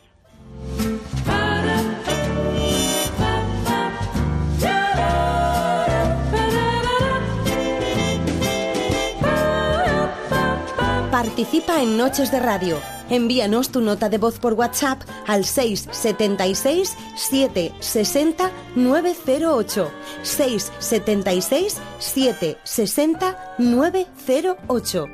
[11.13, 12.81] Participa en Noches de Radio.
[13.07, 19.91] Envíanos tu nota de voz por WhatsApp al 676 760 908.
[20.23, 25.07] 676 760 908.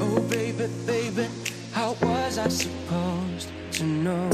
[0.00, 1.28] Oh baby, baby,
[1.74, 4.30] how was I supposed to know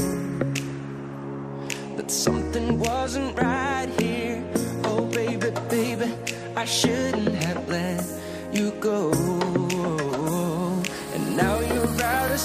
[1.97, 4.41] that something wasn't right here?
[4.85, 6.09] Oh baby, baby,
[6.55, 7.28] I shouldn't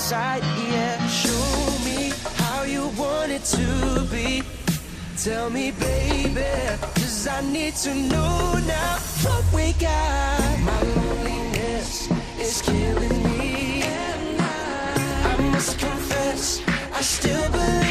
[0.04, 1.06] sight, yeah.
[1.06, 1.48] Show
[1.82, 4.42] me how you want it to be.
[5.16, 6.44] Tell me, baby,
[6.94, 10.60] cause I need to know now what we got.
[10.68, 13.82] My loneliness is killing me.
[13.82, 16.60] And I, I must confess,
[16.92, 17.83] I still believe.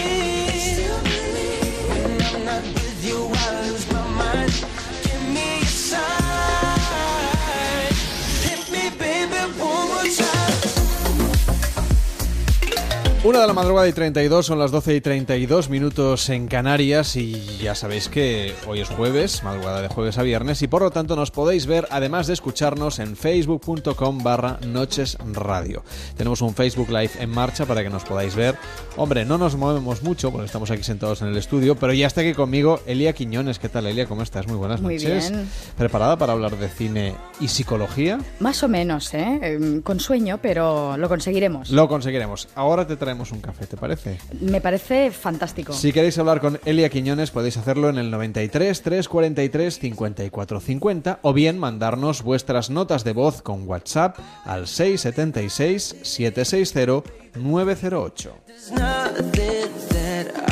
[13.25, 17.41] Una de la madrugada y 32, son las 12 y 32 minutos en Canarias y
[17.61, 21.15] ya sabéis que hoy es jueves, madrugada de jueves a viernes y por lo tanto
[21.15, 25.83] nos podéis ver además de escucharnos en facebook.com barra noches radio.
[26.17, 28.57] Tenemos un Facebook Live en marcha para que nos podáis ver.
[28.97, 32.19] Hombre, no nos movemos mucho porque estamos aquí sentados en el estudio, pero ya está
[32.19, 33.57] aquí conmigo Elia Quiñones.
[33.57, 34.05] ¿Qué tal Elia?
[34.05, 34.47] ¿Cómo estás?
[34.47, 35.31] Muy buenas Muy noches.
[35.31, 35.49] bien.
[35.77, 38.19] ¿Preparada para hablar de cine y psicología?
[38.41, 39.39] Más o menos, ¿eh?
[39.41, 41.69] Em, Con sueño, pero lo conseguiremos.
[41.69, 42.49] Lo conseguiremos.
[42.55, 44.17] Ahora te traemos un café, ¿te parece?
[44.41, 45.73] Me parece fantástico.
[45.73, 51.33] Si queréis hablar con Elia Quiñones podéis hacerlo en el 93 343 54 50 o
[51.33, 57.03] bien mandarnos vuestras notas de voz con WhatsApp al 676 760
[57.35, 58.35] 908.
[58.45, 60.43] There's nothing that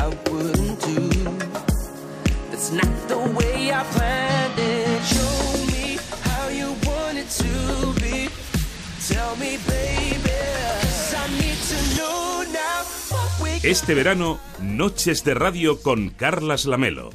[13.62, 17.10] Este verano, Noches de Radio con Carlas Lamelo.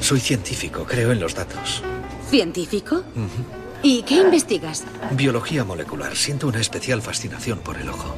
[0.00, 1.82] Soy científico, creo en los datos.
[2.30, 3.04] ¿Científico?
[3.82, 4.84] ¿Y qué investigas?
[5.10, 6.16] Biología molecular.
[6.16, 8.14] Siento una especial fascinación por el ojo.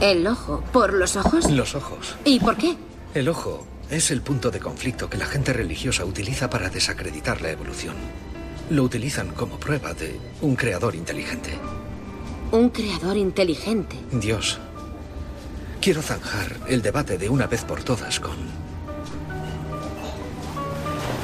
[0.00, 0.62] ¿El ojo?
[0.72, 1.50] ¿Por los ojos?
[1.50, 2.16] Los ojos.
[2.24, 2.76] ¿Y por qué?
[3.14, 7.50] El ojo es el punto de conflicto que la gente religiosa utiliza para desacreditar la
[7.50, 7.94] evolución.
[8.70, 11.58] Lo utilizan como prueba de un creador inteligente.
[12.50, 13.96] Un creador inteligente.
[14.10, 14.58] Dios.
[15.80, 18.36] Quiero zanjar el debate de una vez por todas con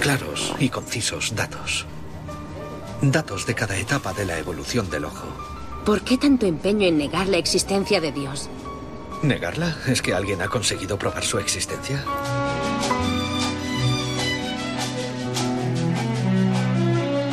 [0.00, 1.86] claros y concisos datos.
[3.02, 5.49] Datos de cada etapa de la evolución del ojo.
[5.84, 8.50] ¿Por qué tanto empeño en negar la existencia de Dios?
[9.22, 9.76] ¿Negarla?
[9.88, 12.04] ¿Es que alguien ha conseguido probar su existencia?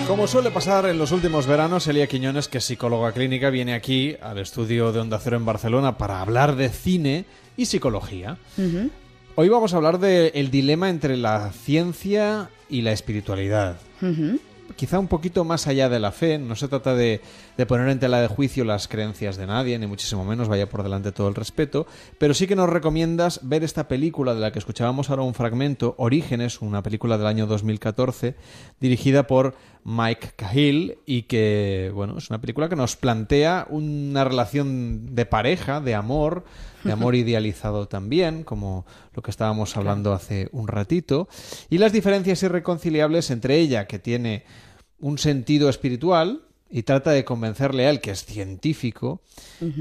[0.08, 4.16] Como suele pasar en los últimos veranos, Elia Quiñones, que es psicóloga clínica, viene aquí
[4.22, 7.26] al estudio de Onda Cero en Barcelona para hablar de cine
[7.58, 8.38] y psicología.
[9.36, 13.78] Hoy vamos a hablar del dilema entre la ciencia y la espiritualidad.
[14.78, 17.20] Quizá un poquito más allá de la fe, no se trata de,
[17.58, 20.84] de poner en tela de juicio las creencias de nadie, ni muchísimo menos vaya por
[20.84, 21.88] delante todo el respeto,
[22.20, 25.96] pero sí que nos recomiendas ver esta película de la que escuchábamos ahora un fragmento,
[25.98, 28.36] Orígenes, una película del año 2014,
[28.80, 35.16] dirigida por Mike Cahill y que, bueno, es una película que nos plantea una relación
[35.16, 36.44] de pareja, de amor,
[36.84, 41.30] de amor idealizado también, como lo que estábamos hablando hace un ratito,
[41.70, 44.44] y las diferencias irreconciliables entre ella, que tiene
[45.00, 49.22] un sentido espiritual, y trata de convencerle a él, que es científico,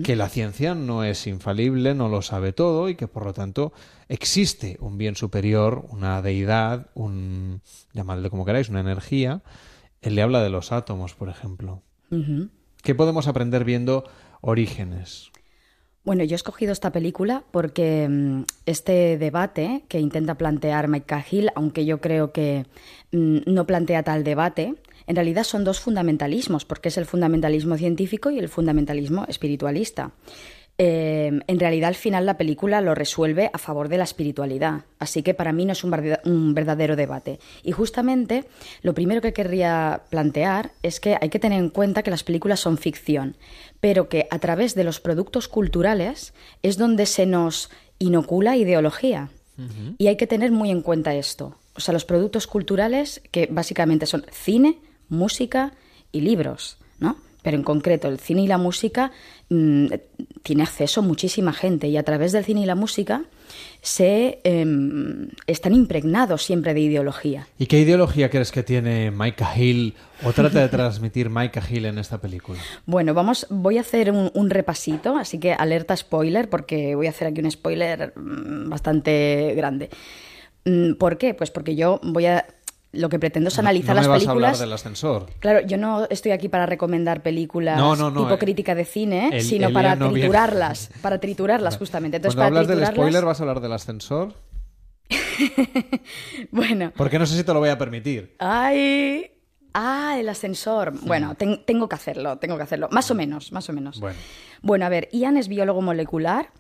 [0.04, 3.72] que la ciencia no es infalible, no lo sabe todo y que por lo tanto
[4.08, 7.60] existe un bien superior, una deidad, un
[7.92, 9.42] llamadle como queráis, una energía.
[10.00, 11.82] Él le habla de los átomos, por ejemplo.
[12.82, 14.04] ¿Qué podemos aprender viendo
[14.40, 15.32] Orígenes?
[16.04, 21.50] Bueno, yo he escogido esta película porque mm, este debate que intenta plantear Mike Cahill,
[21.56, 22.64] aunque yo creo que
[23.10, 24.76] mm, no plantea tal debate,
[25.07, 30.12] en realidad son dos fundamentalismos, porque es el fundamentalismo científico y el fundamentalismo espiritualista.
[30.78, 34.82] Eh, en realidad, al final, la película lo resuelve a favor de la espiritualidad.
[34.98, 37.38] Así que para mí no es un, verda- un verdadero debate.
[37.62, 38.44] Y justamente
[38.82, 42.61] lo primero que querría plantear es que hay que tener en cuenta que las películas
[42.61, 43.36] son ficción,
[43.80, 49.30] pero que a través de los productos culturales es donde se nos inocula ideología.
[49.96, 51.57] Y hay que tener muy en cuenta esto.
[51.74, 54.76] O sea, los productos culturales, que básicamente son cine,
[55.09, 55.72] música
[56.12, 57.16] y libros, ¿no?
[57.42, 59.12] Pero en concreto, el cine y la música
[59.50, 59.86] mm,
[60.42, 63.22] tiene acceso muchísima gente y a través del cine y la música
[63.82, 67.46] se em, están impregnados siempre de ideología.
[67.57, 69.94] ¿Y qué ideología crees que tiene Mike Cahill
[70.24, 72.59] o trata de transmitir Mike Cahill en esta película?
[72.84, 77.11] Bueno, vamos, voy a hacer un, un repasito, así que alerta spoiler, porque voy a
[77.11, 79.88] hacer aquí un spoiler mm, bastante grande.
[80.66, 81.32] Mm, ¿Por qué?
[81.32, 82.44] Pues porque yo voy a.
[82.97, 84.44] Lo que pretendo es analizar no las me vas películas.
[84.44, 85.26] a hablar del ascensor.
[85.40, 88.84] Claro, yo no estoy aquí para recomendar películas No, no, no, tipo eh, crítica de
[88.84, 90.20] cine, el- sino para no viene.
[90.20, 92.16] triturarlas, para triturarlas justamente.
[92.16, 94.34] Entonces, Cuando para hablas del spoiler, ¿vas a hablar del ascensor?
[96.51, 98.34] bueno, Porque no sé si te lo voy a permitir.
[98.38, 99.30] ay,
[99.74, 100.92] ah, el ascensor.
[101.03, 104.01] Bueno, ten- tengo que hacerlo, tengo que hacerlo, más o menos, más o menos.
[104.01, 104.16] Bueno.
[104.62, 106.51] Bueno, a ver, Ian es biólogo molecular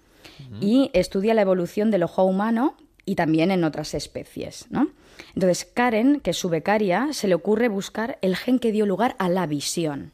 [0.60, 4.88] y estudia la evolución del ojo humano y también en otras especies, ¿no?
[5.34, 9.16] Entonces, Karen, que es su becaria, se le ocurre buscar el gen que dio lugar
[9.18, 10.12] a la visión.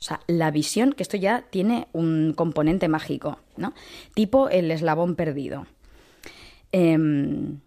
[0.00, 3.74] O sea, la visión, que esto ya tiene un componente mágico, ¿no?
[4.14, 5.66] Tipo el eslabón perdido.
[6.70, 7.60] Em,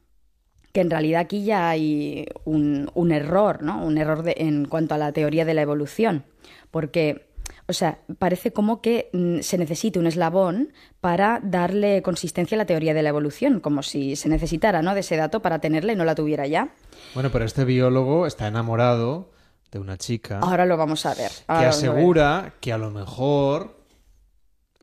[0.72, 3.84] que en realidad aquí ya hay un, error, ¿no?
[3.84, 6.24] Un error en cuanto a la teoría de la evolución.
[6.72, 7.26] Porque,
[7.72, 12.66] o sea, parece como que mm, se necesita un eslabón para darle consistencia a la
[12.66, 14.94] teoría de la evolución, como si se necesitara, ¿no?
[14.94, 16.70] De ese dato para tenerla y no la tuviera ya.
[17.14, 19.32] Bueno, pero este biólogo está enamorado
[19.72, 21.32] de una chica Ahora lo vamos a ver.
[21.32, 21.96] que ahora lo vamos a ver.
[21.96, 23.78] asegura que a lo mejor,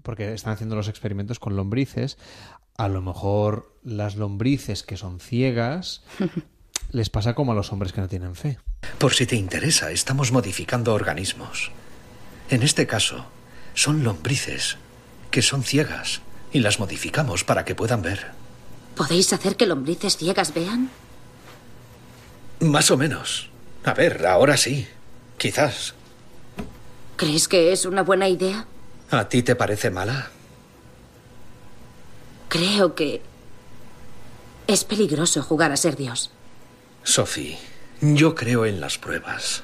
[0.03, 2.17] porque están haciendo los experimentos con lombrices,
[2.77, 6.03] a lo mejor las lombrices que son ciegas
[6.91, 8.59] les pasa como a los hombres que no tienen fe.
[8.99, 11.71] Por si te interesa, estamos modificando organismos.
[12.51, 13.27] En este caso,
[13.75, 14.77] son lombrices
[15.31, 16.21] que son ciegas
[16.53, 18.33] y las modificamos para que puedan ver.
[18.97, 20.91] ¿Podéis hacer que lombrices ciegas vean?
[22.61, 23.51] Más o menos.
[23.85, 24.89] A ver, ahora sí.
[25.37, 25.95] Quizás.
[27.17, 28.67] ¿Crees que es una buena idea?
[29.11, 30.31] ¿A ti te parece mala?
[32.49, 33.23] Creo que
[34.67, 36.31] es peligroso jugar a ser Dios.
[37.05, 37.59] Sophie,
[38.01, 39.63] yo creo en las pruebas.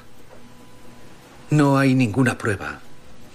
[1.55, 2.81] No hay ninguna prueba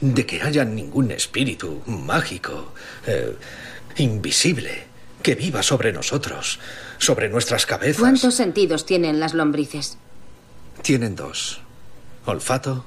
[0.03, 2.75] de que haya ningún espíritu mágico,
[3.07, 3.35] eh,
[3.97, 4.85] invisible,
[5.23, 6.59] que viva sobre nosotros,
[6.99, 8.01] sobre nuestras cabezas.
[8.01, 9.97] ¿Cuántos sentidos tienen las lombrices?
[10.83, 11.63] Tienen dos.
[12.27, 12.85] Olfato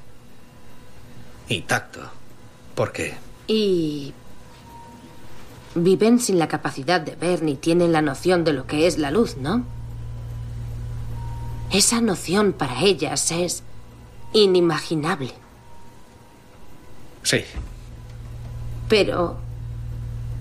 [1.47, 2.11] y tacto.
[2.75, 3.15] ¿Por qué?
[3.47, 4.13] Y...
[5.73, 9.09] Viven sin la capacidad de ver ni tienen la noción de lo que es la
[9.09, 9.65] luz, ¿no?
[11.71, 13.63] Esa noción para ellas es
[14.34, 15.34] inimaginable.
[17.23, 17.43] Sí.
[18.89, 19.38] Pero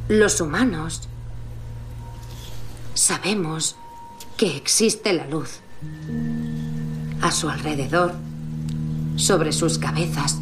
[0.09, 1.09] los humanos
[2.95, 3.77] sabemos
[4.37, 5.61] que existe la luz
[7.21, 8.15] a su alrededor,
[9.17, 10.39] sobre sus cabezas.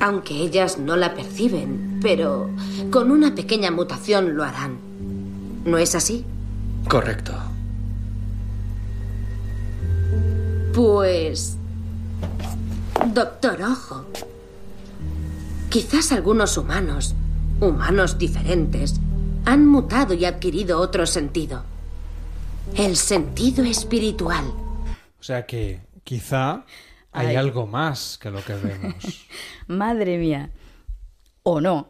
[0.00, 2.50] Aunque ellas no la perciben, pero
[2.90, 4.78] con una pequeña mutación lo harán.
[5.64, 6.24] ¿No es así?
[6.88, 7.32] Correcto.
[10.74, 11.56] Pues...
[13.06, 14.06] Doctor Ojo.
[15.68, 17.14] Quizás algunos humanos,
[17.60, 19.00] humanos diferentes,
[19.44, 21.64] han mutado y adquirido otro sentido.
[22.76, 24.44] El sentido espiritual.
[25.18, 26.64] O sea que quizá
[27.10, 27.36] hay Ay.
[27.36, 29.26] algo más que lo que vemos.
[29.66, 30.50] Madre mía.
[31.42, 31.88] O no.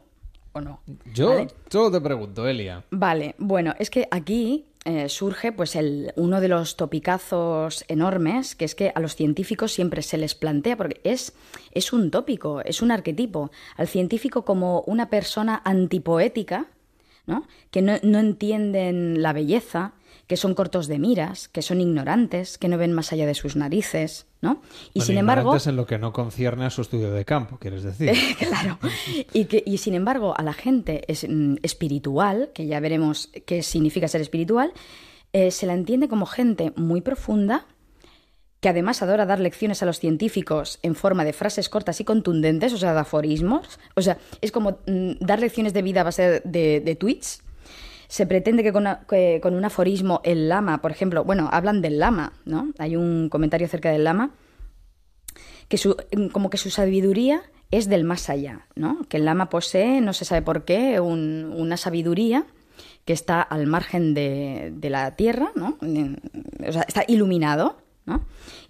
[0.53, 0.81] O no.
[1.13, 2.85] Yo solo te pregunto, Elia.
[2.91, 8.65] Vale, bueno, es que aquí eh, surge pues el, uno de los topicazos enormes, que
[8.65, 11.35] es que a los científicos siempre se les plantea, porque es,
[11.71, 16.67] es un tópico, es un arquetipo, al científico como una persona antipoética,
[17.27, 17.47] ¿no?
[17.71, 19.93] que no, no entienden la belleza,
[20.33, 23.55] que son cortos de miras, que son ignorantes, que no ven más allá de sus
[23.55, 24.63] narices, ¿no?
[24.95, 25.43] Y Bueno, sin embargo...
[25.43, 28.15] ignorantes en lo que no concierne a su estudio de campo, quieres decir.
[28.39, 28.79] claro.
[29.35, 33.63] Y, que, y sin embargo, a la gente es, mm, espiritual, que ya veremos qué
[33.63, 34.73] significa ser espiritual,
[35.35, 37.67] eh, se la entiende como gente muy profunda,
[38.61, 42.73] que además adora dar lecciones a los científicos en forma de frases cortas y contundentes,
[42.73, 43.79] o sea, de aforismos.
[43.97, 47.42] O sea, es como mm, dar lecciones de vida a base de, de tweets.
[48.13, 52.71] Se pretende que con, un aforismo el lama, por ejemplo, bueno, hablan del lama, ¿no?
[52.77, 54.35] Hay un comentario acerca del lama
[55.69, 55.97] que su,
[56.31, 57.41] como que su sabiduría
[57.71, 58.99] es del más allá, ¿no?
[59.09, 62.45] Que el lama posee, no se sabe por qué, un- una sabiduría
[63.07, 65.79] que está al margen de, de la tierra, ¿no?
[66.69, 68.27] O sea, está iluminado, ¿no?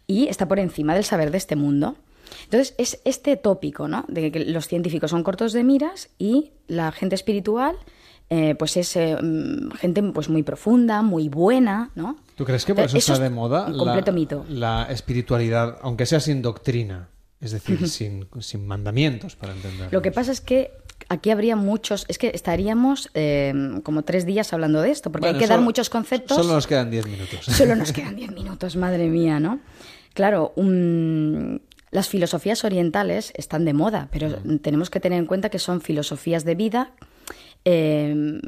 [0.07, 1.97] Y está por encima del saber de este mundo.
[2.45, 4.05] Entonces, es este tópico, ¿no?
[4.07, 7.75] De que los científicos son cortos de miras y la gente espiritual,
[8.35, 12.17] eh, pues es eh, mm, gente pues muy profunda, muy buena, ¿no?
[12.35, 14.45] ¿Tú crees que por eso, Eso está es de moda un completo la, mito.
[14.49, 17.09] la espiritualidad, aunque sea sin doctrina?
[17.43, 19.93] Es decir, sin, sin mandamientos, para entender.
[19.93, 20.71] Lo que pasa es que
[21.11, 23.53] aquí habría muchos, es que estaríamos eh,
[23.83, 26.37] como tres días hablando de esto, porque Bueno, hay que dar muchos conceptos.
[26.39, 27.45] Solo nos quedan 10 minutos.
[27.47, 29.59] Solo nos quedan diez minutos, madre mía, ¿no?
[30.15, 31.61] Claro, un-
[31.91, 36.45] las filosofías orientales están de moda, pero tenemos que tener en cuenta que son filosofías
[36.45, 36.93] de vida
[37.65, 38.41] eh,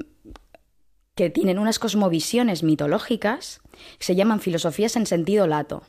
[1.14, 3.60] que tienen unas cosmovisiones mitológicas,
[3.98, 5.84] que se llaman filosofías en sentido lato,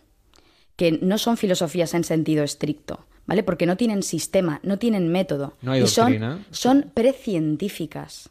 [0.75, 3.43] que no son filosofías en sentido estricto, ¿vale?
[3.43, 5.53] Porque no tienen sistema, no tienen método.
[5.61, 6.45] No hay y son, doctrina.
[6.51, 8.29] son precientíficas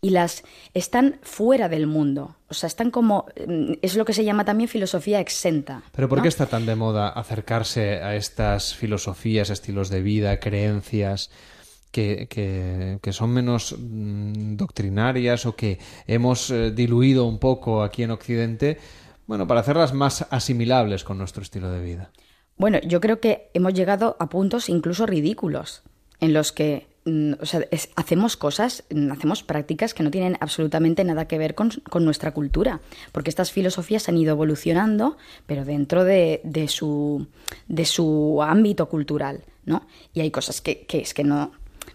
[0.00, 0.44] y las
[0.74, 2.36] están fuera del mundo.
[2.48, 3.26] O sea, están como.
[3.46, 5.82] mm, Es lo que se llama también filosofía exenta.
[5.92, 6.22] Pero ¿por ¿no?
[6.22, 11.30] qué está tan de moda acercarse a estas filosofías, estilos de vida, creencias
[11.94, 15.78] que, que- son menos mm, doctrinarias o que
[16.08, 18.78] hemos eh, diluido un poco aquí en Occidente?
[19.26, 22.10] Bueno, para hacerlas más asimilables con nuestro estilo de vida.
[22.56, 25.82] Bueno, yo creo que hemos llegado a puntos incluso ridículos
[26.20, 27.60] en los que mm, o sea,
[27.96, 32.32] hacemos cosas, mm, hacemos prácticas que no tienen absolutamente nada que ver con, con nuestra
[32.32, 32.80] cultura,
[33.12, 35.16] porque estas filosofías han ido evolucionando,
[35.46, 37.26] pero dentro de, de su,
[37.68, 39.86] de su ámbito cultural, ¿no?
[40.12, 41.52] Y hay cosas que, que es que no,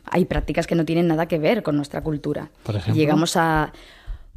[0.10, 2.50] hay prácticas que no tienen nada que ver con nuestra cultura.
[2.64, 3.00] Por ejemplo.
[3.00, 3.74] Llegamos a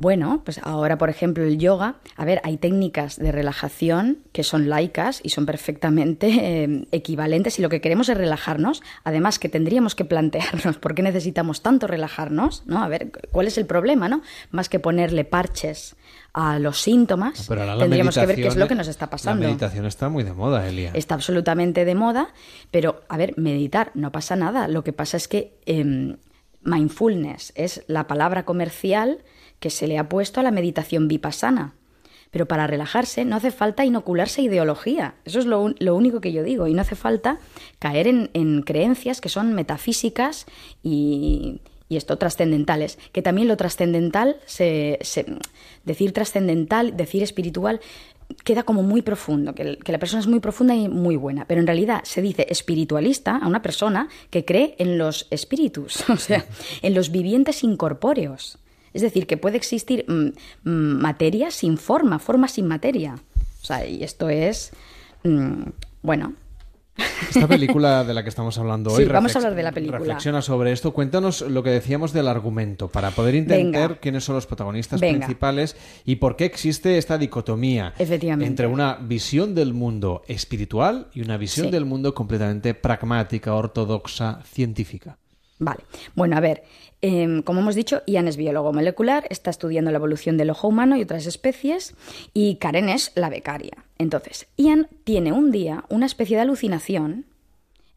[0.02, 4.68] bueno, pues ahora, por ejemplo, el yoga, a ver, hay técnicas de relajación que son
[4.68, 6.28] laicas y son perfectamente
[6.64, 8.82] eh, equivalentes y lo que queremos es relajarnos.
[9.04, 12.82] Además, que tendríamos que plantearnos por qué necesitamos tanto relajarnos, ¿no?
[12.82, 14.22] A ver, ¿cuál es el problema, no?
[14.50, 15.94] Más que ponerle parches
[16.34, 19.10] a los síntomas, Pero ahora la tendríamos que ver qué es lo que nos está
[19.10, 19.42] pasando.
[19.42, 20.90] La meditación está muy de moda, Elia.
[20.94, 22.32] Está absolutamente de moda,
[22.70, 24.66] pero a ver, meditar, no pasa nada.
[24.68, 26.16] Lo que pasa es que em,
[26.62, 29.18] mindfulness es la palabra comercial
[29.60, 31.74] que se le ha puesto a la meditación vipassana.
[32.30, 35.16] Pero para relajarse no hace falta inocularse ideología.
[35.26, 36.66] Eso es lo, lo único que yo digo.
[36.66, 37.38] Y no hace falta
[37.78, 40.46] caer en, en creencias que son metafísicas
[40.82, 41.60] y,
[41.92, 42.98] y esto trascendentales.
[43.12, 44.98] Que también lo trascendental, se,
[45.84, 47.80] decir trascendental, decir espiritual,
[48.44, 51.44] queda como muy profundo, que la persona es muy profunda y muy buena.
[51.44, 56.16] Pero en realidad se dice espiritualista a una persona que cree en los espíritus, o
[56.16, 56.46] sea,
[56.80, 58.58] en los vivientes incorpóreos.
[58.94, 63.18] Es decir, que puede existir mm, mm, materia sin forma, forma sin materia.
[63.62, 64.72] O sea, y esto es,
[65.24, 65.64] mm,
[66.02, 66.34] bueno,
[66.96, 69.08] Esta película de la que estamos hablando Sí, hoy.
[69.08, 69.98] vamos a reflex- hablar de la película.
[69.98, 70.92] Reflexiona sobre esto.
[70.92, 74.00] Cuéntanos lo que decíamos del argumento para poder entender Venga.
[74.00, 75.20] quiénes son los protagonistas Venga.
[75.20, 81.38] principales y por qué existe esta dicotomía entre una visión del mundo espiritual y una
[81.38, 81.72] visión Sí.
[81.72, 85.16] del mundo completamente pragmática, ortodoxa, científica.
[85.58, 85.84] Vale.
[86.14, 86.64] Bueno, a ver,
[87.00, 90.96] em, como hemos dicho, Ian es biólogo molecular, está estudiando la evolución del ojo humano
[90.96, 91.94] y otras especies,
[92.34, 93.84] y Karen es la becaria.
[93.98, 97.26] Entonces, Ian tiene un día una especie de alucinación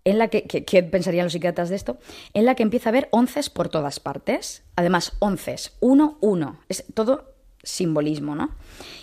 [0.05, 1.97] en la que, ¿qué pensarían los psiquiatras de esto?
[2.33, 4.63] En la que empieza a haber onces por todas partes.
[4.75, 6.59] Además, onces, uno, uno.
[6.69, 7.33] Es todo
[7.63, 8.51] simbolismo, ¿no?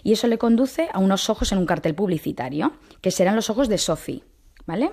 [0.05, 3.69] Y eso le conduce a unos ojos en un cartel publicitario, que serán los ojos
[3.69, 4.23] de Sophie,
[4.65, 4.93] ¿vale?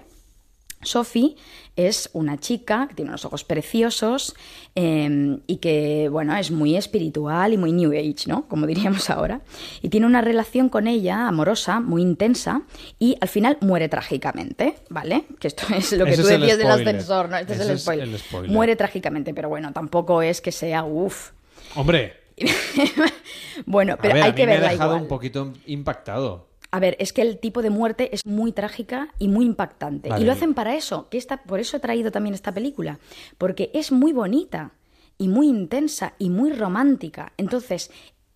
[0.81, 1.35] Sophie
[1.75, 4.35] es una chica que tiene unos ojos preciosos
[4.75, 8.47] eh, y que, bueno, es muy espiritual y muy New Age, ¿no?
[8.47, 9.41] Como diríamos ahora.
[9.81, 12.63] Y tiene una relación con ella amorosa, muy intensa,
[12.97, 15.25] y al final muere trágicamente, ¿vale?
[15.39, 17.37] Que esto es lo que Ese tú decías del ascensor, ¿no?
[17.37, 18.07] Este es el es spoiler.
[18.07, 18.51] el spoiler.
[18.51, 21.31] Muere trágicamente, pero bueno, tampoco es que sea uff.
[21.75, 22.13] Hombre,
[23.65, 25.01] Bueno, pero a ver, hay a mí que me ha verla dejado igual.
[25.03, 26.48] un poquito impactado.
[26.71, 30.09] A ver, es que el tipo de muerte es muy trágica y muy impactante.
[30.09, 30.21] Vale.
[30.21, 32.99] Y lo hacen para eso, que esta, por eso he traído también esta película,
[33.37, 34.71] porque es muy bonita
[35.17, 37.33] y muy intensa y muy romántica.
[37.37, 37.91] Entonces,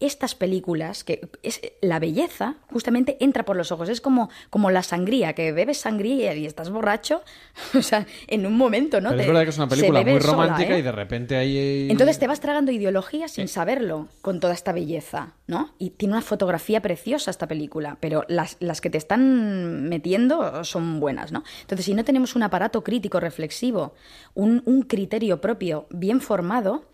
[0.05, 3.89] estas películas, que es la belleza, justamente entra por los ojos.
[3.89, 7.21] Es como, como la sangría, que bebes sangría y estás borracho,
[7.77, 9.09] o sea, en un momento, ¿no?
[9.09, 10.79] Pero es Te- verdad que es una película muy sola, romántica ¿eh?
[10.79, 11.87] y de repente hay...
[11.89, 15.73] Entonces te vas tragando ideología sin saberlo con toda esta belleza, ¿no?
[15.79, 20.99] Y tiene una fotografía preciosa esta película, pero las, las que te están metiendo son
[20.99, 21.43] buenas, ¿no?
[21.61, 23.93] Entonces, si no tenemos un aparato crítico reflexivo,
[24.33, 26.85] un, un criterio propio bien formado,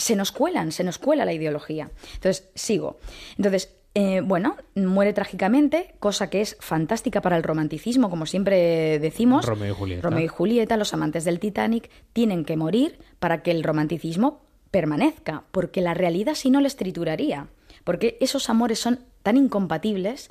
[0.00, 1.90] se nos cuelan, se nos cuela la ideología.
[2.14, 2.98] Entonces, sigo.
[3.36, 9.44] Entonces, eh, bueno, muere trágicamente, cosa que es fantástica para el romanticismo, como siempre decimos.
[9.44, 10.02] Romeo y Julieta.
[10.02, 15.44] Romeo y Julieta, los amantes del Titanic, tienen que morir para que el romanticismo permanezca,
[15.50, 17.48] porque la realidad si no les trituraría,
[17.84, 20.30] porque esos amores son tan incompatibles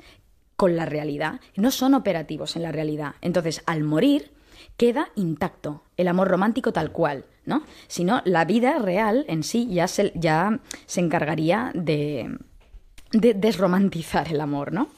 [0.56, 3.14] con la realidad, no son operativos en la realidad.
[3.20, 4.32] Entonces, al morir,
[4.76, 7.62] queda intacto el amor romántico tal cual, ¿no?
[7.88, 12.38] Si no, la vida real en sí ya se, ya se encargaría de,
[13.12, 14.88] de desromantizar el amor, ¿no?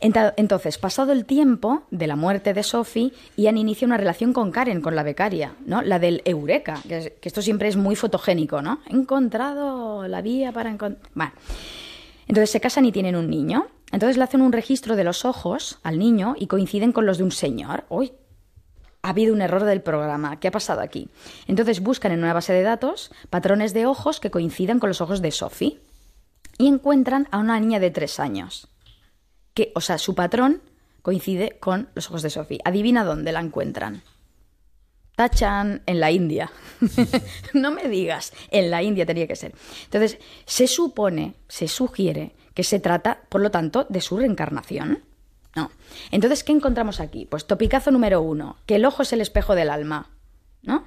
[0.00, 4.82] Entonces, pasado el tiempo de la muerte de Sophie, Ian inicia una relación con Karen,
[4.82, 5.80] con la becaria, ¿no?
[5.80, 8.80] La del Eureka, que esto siempre es muy fotogénico, ¿no?
[8.86, 11.10] He encontrado la vía para encontrar...
[11.14, 11.32] Bueno,
[12.26, 13.66] entonces se casan y tienen un niño.
[13.92, 17.24] Entonces le hacen un registro de los ojos al niño y coinciden con los de
[17.24, 17.84] un señor.
[17.88, 18.12] Uy,
[19.04, 20.40] ha habido un error del programa.
[20.40, 21.10] ¿Qué ha pasado aquí?
[21.46, 25.20] Entonces buscan en una base de datos patrones de ojos que coincidan con los ojos
[25.20, 25.78] de Sophie
[26.56, 28.66] y encuentran a una niña de tres años.
[29.52, 30.62] Que, o sea, su patrón
[31.02, 32.60] coincide con los ojos de Sophie.
[32.64, 34.02] Adivina dónde la encuentran.
[35.16, 36.50] Tachan en la India.
[37.52, 39.52] no me digas, en la India tenía que ser.
[39.84, 45.04] Entonces, se supone, se sugiere que se trata, por lo tanto, de su reencarnación.
[45.56, 45.70] No.
[46.10, 47.26] Entonces, ¿qué encontramos aquí?
[47.26, 50.10] Pues topicazo número uno, que el ojo es el espejo del alma,
[50.62, 50.84] ¿no?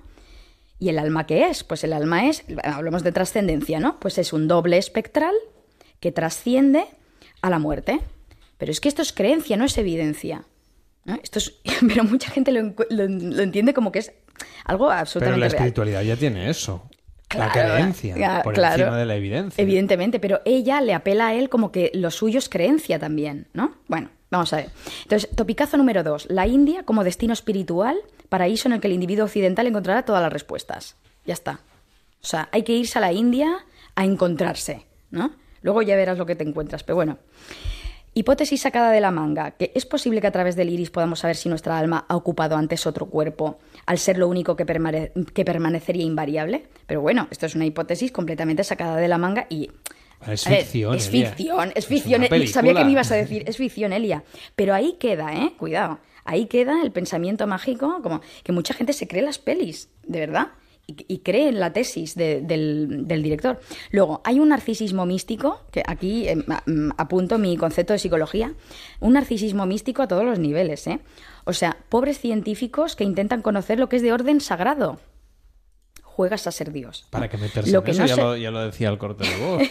[0.80, 1.63] ¿Y el alma qué es?
[1.63, 3.99] Pues el alma es, hablamos de trascendencia, ¿no?
[3.99, 5.34] Pues es un doble espectral
[5.99, 6.86] que trasciende
[7.41, 7.99] a la muerte.
[8.57, 10.43] Pero es que esto es creencia, no es evidencia.
[11.05, 11.15] ¿no?
[11.24, 11.53] Esto es,
[11.88, 14.11] pero mucha gente lo, lo- lo entiende como que es
[14.65, 15.55] algo Pero absolutamente la real.
[15.55, 16.89] espiritualidad ya tiene eso.
[17.36, 18.84] la creencia, ya, por claro.
[18.84, 19.61] encima de la evidencia.
[19.61, 23.76] Evidentemente, pero ella le apela a él como que lo suyo es creencia también, ¿no?
[23.88, 24.70] Bueno, vamos a ver.
[25.04, 26.28] Entonces, topicazo número dos.
[26.30, 27.98] La India como destino espiritual,
[28.30, 30.96] paraíso en el que el individuo occidental encontrará todas las respuestas.
[31.26, 31.60] Ya está.
[32.22, 33.66] O sea, hay que irse a la India
[33.96, 35.32] a encontrarse, ¿no?
[35.62, 37.18] Luego ya verás lo que te encuentras, pero bueno.
[38.14, 41.36] Hipótesis sacada de la manga, que es posible que a través del iris podamos saber
[41.36, 44.66] si nuestra alma ha ocupado antes otro cuerpo, al ser lo único que,
[45.36, 46.66] que permanecería invariable.
[46.88, 49.70] Pero bueno, esto es una hipótesis completamente sacada de la manga y...
[50.95, 53.93] Es ver, ficción, Es ficción, es eh, Sabía que me ibas a decir, es ficción,
[53.93, 54.24] Elia.
[54.55, 55.53] Pero ahí queda, ¿eh?
[55.57, 55.99] Cuidado.
[56.26, 60.47] Ahí queda el pensamiento mágico, como que mucha gente se cree las pelis, de verdad.
[60.88, 63.59] Y, y cree en la tesis de- del, del director.
[63.91, 66.38] Luego, hay un narcisismo místico, que aquí eh,
[66.97, 68.53] apunto mi concepto de psicología,
[69.01, 70.99] un narcisismo místico a todos los niveles, ¿eh?
[71.45, 74.99] O sea, pobres científicos que intentan conocer lo que es de orden sagrado.
[76.18, 77.05] Juegas a ser Dios.
[77.11, 78.97] Para que meterse Lo en que eso, no ya, se- lo, ya lo decía el
[78.97, 79.61] corte de voz.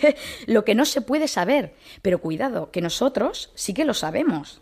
[0.46, 1.74] lo que no se puede saber.
[2.02, 4.60] Pero cuidado, que nosotros sí que lo sabemos.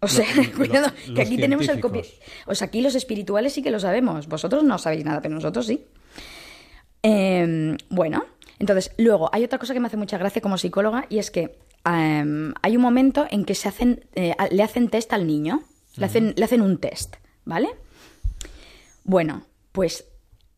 [0.00, 0.26] O sea,
[0.56, 2.18] cuidado, que aquí tenemos el científicos.
[2.46, 4.26] O sea, aquí los espirituales sí que lo sabemos.
[4.26, 5.86] Vosotros no sabéis nada, pero nosotros sí.
[7.04, 8.24] Eh, bueno,
[8.58, 11.58] entonces, luego hay otra cosa que me hace mucha gracia como psicóloga y es que
[11.88, 15.62] eh, hay un momento en que se hacen, eh, le hacen test al niño,
[15.96, 17.68] le hacen, le hacen un test, ¿vale?
[19.04, 19.46] Bueno,
[19.76, 20.06] pues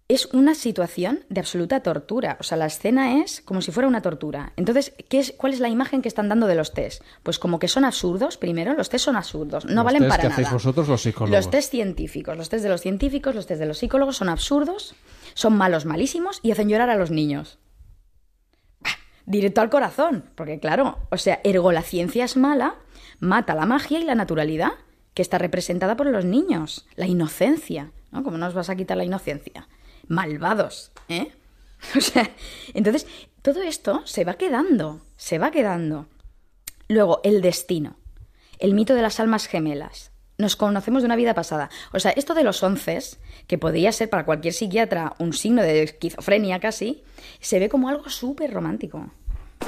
[0.06, 2.36] es una situación de absoluta tortura.
[2.38, 4.52] O sea, la escena es como si fuera una tortura.
[4.54, 7.02] Entonces, ¿qué es, ¿cuál es la imagen que están dando de los test?
[7.24, 10.22] Pues como que son absurdos, primero, los test son absurdos, no Los valen test para
[10.22, 10.34] que nada.
[10.34, 11.36] hacéis vosotros los psicólogos.
[11.36, 14.94] Los test científicos, los test de los científicos, los test de los psicólogos son absurdos,
[15.34, 17.58] son malos, malísimos y hacen llorar a los niños.
[18.80, 18.90] Bah,
[19.26, 22.76] Directo al corazón, porque claro, o sea, ergo la ciencia es mala,
[23.18, 24.70] mata la magia y la naturalidad.
[25.12, 28.22] que está representada por los niños, la inocencia, ¿no?
[28.22, 29.68] ¿Cómo nos vas a quitar la inocencia?
[30.06, 31.32] Malvados, ¿eh?
[31.96, 32.28] O sea,
[32.74, 33.06] entonces,
[33.42, 36.06] todo esto se va quedando, se va quedando.
[36.88, 37.96] Luego, el destino,
[38.58, 40.10] el mito de las almas gemelas.
[40.38, 41.68] Nos conocemos de una vida pasada.
[41.92, 42.98] O sea, esto de los once,
[43.46, 47.02] que podría ser para cualquier psiquiatra un signo de esquizofrenia casi,
[47.40, 49.10] se ve como algo súper romántico.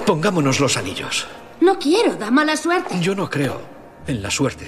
[0.07, 1.27] Pongámonos los anillos.
[1.61, 3.01] No quiero, da mala suerte.
[3.01, 3.61] Yo no creo
[4.07, 4.67] en la suerte.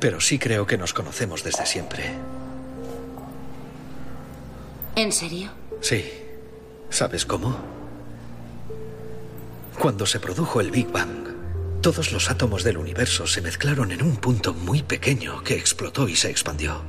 [0.00, 2.12] Pero sí creo que nos conocemos desde siempre.
[4.96, 5.50] ¿En serio?
[5.80, 6.04] Sí.
[6.90, 7.56] ¿Sabes cómo?
[9.78, 11.28] Cuando se produjo el Big Bang,
[11.82, 16.16] todos los átomos del universo se mezclaron en un punto muy pequeño que explotó y
[16.16, 16.82] se expandió.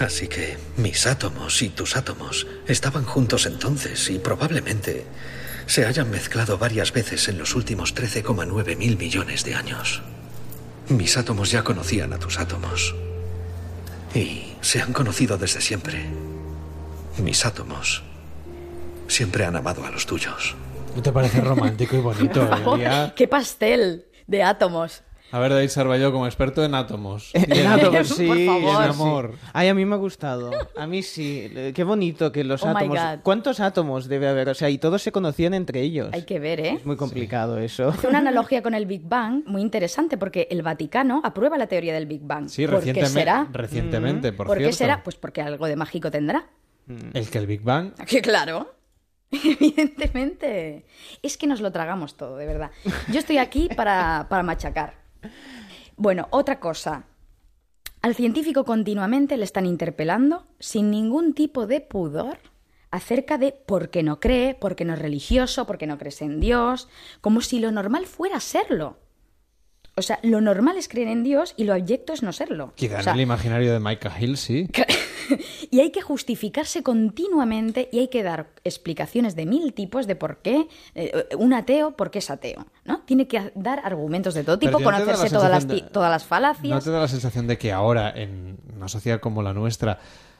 [0.00, 5.04] Así que mis átomos y tus átomos estaban juntos entonces y probablemente
[5.66, 10.02] se hayan mezclado varias veces en los últimos 13,9 mil millones de años.
[10.92, 12.94] Mis átomos ya conocían a tus átomos.
[14.14, 16.04] Y se han conocido desde siempre.
[17.18, 18.02] Mis átomos
[19.08, 20.54] siempre han amado a los tuyos.
[20.94, 22.48] ¿No te parece romántico y bonito?
[23.16, 25.02] ¡Qué pastel de átomos!
[25.32, 27.30] A ver, David Sarvalló, como experto en átomos.
[27.34, 28.26] En átomos, sí.
[28.26, 28.84] Por favor.
[28.84, 29.34] En amor.
[29.54, 30.50] Ay, a mí me ha gustado.
[30.76, 31.50] A mí sí.
[31.54, 32.98] Eh, Qué bonito que los Oh my átomos.
[32.98, 33.18] God.
[33.22, 34.50] ¿Cuántos átomos debe haber?
[34.50, 36.10] O sea, y todos se conocían entre ellos.
[36.12, 36.74] Hay que ver, ¿eh?
[36.76, 37.88] Es muy complicado eso.
[37.88, 41.94] Hace una analogía con el Big Bang muy interesante porque el Vaticano aprueba la teoría
[41.94, 42.48] del Big Bang.
[42.48, 43.48] Sí, ¿Por qué recientemente, será?
[43.52, 44.78] recientemente por, ¿Por qué cierto.
[44.78, 45.02] será?
[45.02, 46.46] Pues porque algo de mágico tendrá.
[47.14, 47.94] El que el Big Bang...
[48.06, 48.74] Que claro.
[49.32, 50.84] Evidentemente.
[51.22, 52.70] Es que nos lo tragamos todo, de verdad.
[53.10, 55.00] Yo estoy aquí para, para machacar.
[55.96, 57.04] Bueno, otra cosa.
[58.00, 62.38] Al científico continuamente le están interpelando sin ningún tipo de pudor
[62.90, 66.20] acerca de por qué no cree, por qué no es religioso, por qué no crees
[66.20, 66.88] en Dios,
[67.20, 68.98] como si lo normal fuera serlo.
[69.94, 72.72] O sea, lo normal es creer en Dios y lo abyecto es no serlo.
[72.76, 74.68] Quizá O sea, en el imaginario de Micah Hill, sí.
[75.70, 80.38] y hay que justificarse continuamente y hay que dar explicaciones de mil tipos de por
[80.38, 82.66] qué eh, un ateo, por qué es ateo.
[82.84, 83.00] ¿no?
[83.02, 86.22] Tiene que dar argumentos de todo tipo, ¿no la conocerse todas las, de- todas las
[86.22, 86.84] ¿No falacias.
[86.84, 89.98] te da la sensación de que ahora, en una sociedad como la nuestra,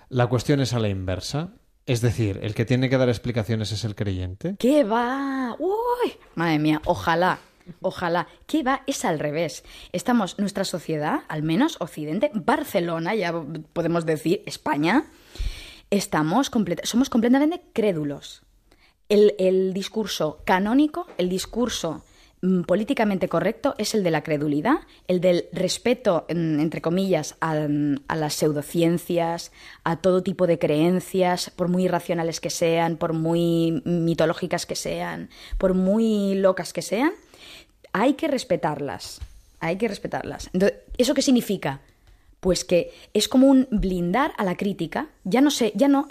[0.09, 1.51] la cuestión es a la inversa?
[1.85, 4.55] Es decir, el que tiene que dar explicaciones es el creyente.
[4.59, 5.57] ¿Qué va?
[5.59, 6.13] ¡Uy!
[6.37, 7.41] Madre mía, ojalá.
[7.81, 8.29] Ojalá.
[8.47, 8.83] ¿Qué va?
[8.87, 9.65] Es al revés.
[9.93, 13.33] Estamos, nuestra sociedad, al menos Occidente, Barcelona, ya
[13.73, 15.05] podemos decir, España,
[15.93, 16.51] estamos
[16.85, 18.43] somos completamente crédulos.
[19.09, 22.03] El, discurso canónico, el discurso
[22.41, 27.55] mm, políticamente correcto es el de la credulidad, el del respeto, entre comillas, a
[28.17, 29.53] las pseudociencias,
[29.85, 35.29] a todo tipo de creencias, por muy irracionales que sean, por muy mitológicas que sean,
[35.59, 37.13] por muy locas que sean,
[37.93, 39.21] hay que respetarlas.
[39.61, 40.51] Hay que respetarlas.
[40.53, 41.81] Entonces, ¿eso qué significa?
[42.41, 45.09] Pues que es como un blindar a la crítica.
[45.25, 46.09] Ya no sé, ya no.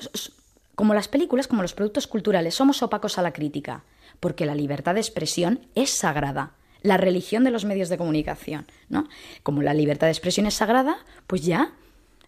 [0.76, 3.84] Como las películas, como los productos culturales, somos opacos a la crítica.
[4.20, 6.52] Porque la libertad de expresión es sagrada.
[6.82, 9.08] La religión de los medios de comunicación, ¿no?
[9.44, 11.74] Como la libertad de expresión es sagrada, pues ya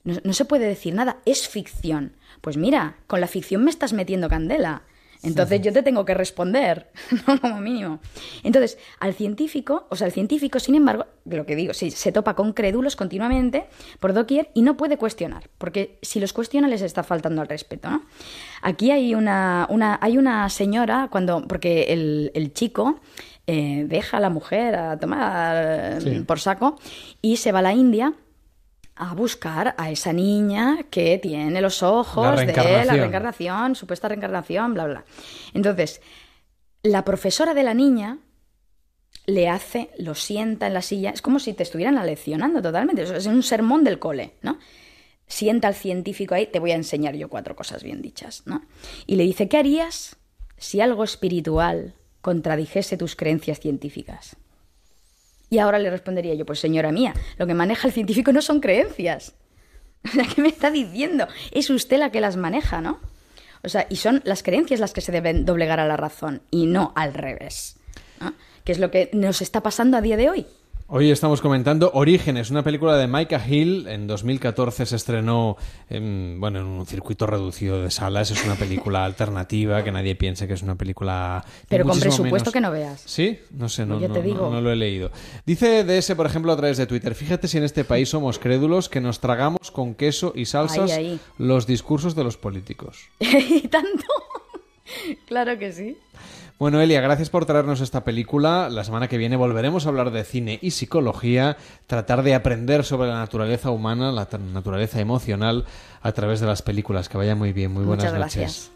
[0.04, 1.18] no, no se puede decir nada.
[1.26, 2.14] Es ficción.
[2.42, 4.84] Pues mira, con la ficción me estás metiendo candela.
[5.24, 6.92] Entonces yo te tengo que responder,
[7.28, 7.40] ¿no?
[7.40, 8.00] como mínimo.
[8.44, 12.36] Entonces, al científico, o sea, el científico, sin embargo, lo que digo, sí, se topa
[12.36, 13.66] con crédulos continuamente
[14.00, 17.90] por doquier y no puede cuestionar, porque si los cuestiona les está faltando al respeto,
[17.90, 18.04] ¿no?
[18.62, 23.00] Aquí hay una, una, hay una señora, cuando, porque el, el chico
[23.48, 26.20] eh, deja a la mujer a tomar Sí.
[26.22, 26.78] por saco
[27.22, 28.14] y se va a la India
[28.96, 32.98] a buscar a esa niña que tiene los ojos La de la reencarnación.
[33.00, 35.06] reencarnación, supuesta reencarnación, bla, bla.
[35.54, 36.02] Entonces,
[36.84, 38.20] la profesora de la niña
[39.26, 43.26] le hace, lo sienta en la silla, es como si te estuvieran leccionando totalmente, es
[43.26, 44.60] un sermón del cole, ¿no?
[45.28, 48.66] Sienta al científico ahí, te voy a enseñar yo cuatro cosas bien dichas, ¿no?
[49.08, 50.18] Y le dice, ¿qué harías
[50.58, 54.36] si algo espiritual contradijese tus creencias científicas?
[55.54, 58.60] Y ahora le respondería yo, pues señora mía, lo que maneja el científico no son
[58.60, 59.36] creencias.
[60.36, 61.28] ¿qué me está diciendo?
[61.52, 63.00] Es usted la que las maneja, ¿no?
[63.64, 66.66] O sea, y son las creencias las que se deben doblegar a la razón y
[66.66, 67.78] no al revés.
[68.64, 70.48] Que es lo que nos está pasando a día de hoy.
[70.96, 73.88] Hoy estamos comentando Orígenes, una película de Micah Hill.
[73.88, 75.58] En 2014 se estrenó
[75.90, 78.30] en, bueno, en un circuito reducido de salas.
[78.30, 81.44] Es una película alternativa, que nadie piense que es una película...
[81.68, 83.02] Pero con presupuesto menos- que no veas.
[83.08, 83.40] ¿Sí?
[83.50, 84.50] No sé, no, Pues ya no- te no- digo.
[84.52, 85.10] no lo he leído.
[85.48, 88.88] Dice DS, por ejemplo, a través de Twitter, fíjate si en este país somos crédulos
[88.88, 91.20] que nos tragamos con queso y salsas Ahí, ahí.
[91.40, 93.10] los discursos de los políticos.
[93.20, 94.04] y tanto.
[95.26, 95.98] Claro que sí.
[96.64, 98.70] Bueno, Elia, gracias por traernos esta película.
[98.70, 101.58] La semana que viene volveremos a hablar de cine y psicología,
[101.88, 105.66] tratar de aprender sobre la naturaleza humana, la naturaleza emocional
[106.02, 107.10] a través de las películas.
[107.10, 108.36] Que vaya muy bien, muy buenas Muchas noches.
[108.38, 108.73] gracias.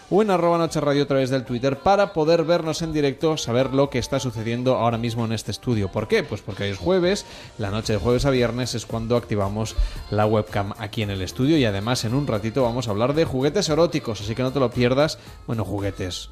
[0.10, 3.74] o en arroba Noche Radio a través del Twitter para poder vernos en directo, saber
[3.74, 5.90] lo que está sucediendo ahora mismo en este estudio.
[5.92, 6.24] ¿Por qué?
[6.24, 7.26] Pues porque hoy es jueves,
[7.58, 9.76] la noche de jueves a viernes es cuando activamos
[10.12, 13.26] la webcam aquí en el estudio y además en un ratito vamos a hablar de
[13.26, 15.18] juguetes eróticos, así que no te lo pierdas.
[15.48, 16.30] Bueno, juguetes.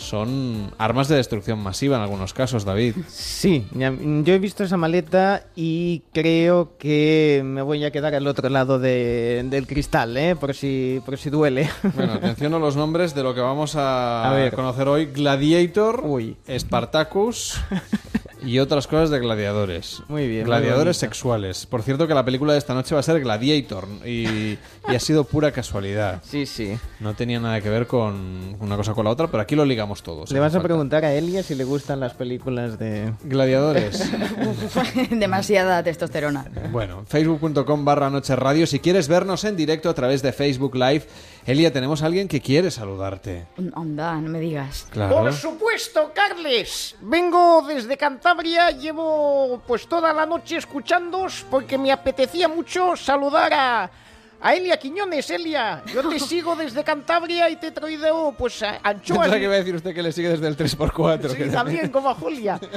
[0.00, 2.94] Son armas de destrucción masiva en algunos casos, David.
[3.08, 8.48] Sí, yo he visto esa maleta y creo que me voy a quedar al otro
[8.48, 10.34] lado de- del cristal, ¿eh?
[10.36, 11.68] Por si, por si duele.
[11.94, 14.54] Bueno, atención a los nombres de lo que vamos a, A ver.
[14.54, 15.06] conocer hoy.
[15.06, 16.02] Gladiator,
[16.58, 17.60] Spartacus
[18.42, 20.02] y otras cosas de gladiadores.
[20.08, 21.66] Muy bien, Gladiadores sexuales.
[21.66, 24.26] Por cierto que la película de esta noche va a ser Gladiator y,
[24.88, 26.22] y ha sido pura casualidad.
[26.30, 26.78] Sí, sí.
[27.00, 30.02] No tenía nada que ver con una cosa con la otra, pero aquí lo ligamos
[30.02, 30.30] todos.
[30.30, 30.68] Le vas a falta.
[30.68, 33.12] preguntar a Elia si le gustan las películas de...
[33.24, 34.08] Gladiadores.
[35.10, 36.46] Demasiada testosterona.
[36.70, 38.66] Bueno, facebook.com barra Noche Radio.
[38.66, 41.04] Si quieres vernos en directo a través de Facebook Live,
[41.46, 43.46] Elia, tenemos a alguien que quiere saludarte.
[43.74, 44.86] Onda, no me digas.
[44.90, 45.16] Claro.
[45.16, 46.96] Por supuesto, Carles.
[47.00, 53.90] Vengo desde Cantabria, llevo pues toda la noche escuchándoos porque me apetecía mucho saludar a,
[54.40, 55.28] a Elia Quiñones.
[55.30, 59.20] Elia, yo te sigo desde Cantabria y te he traído pues anchoas.
[59.20, 61.30] Pensaba que iba a decir usted que le sigue desde el 3x4.
[61.30, 62.58] Sí, que también como a Julia.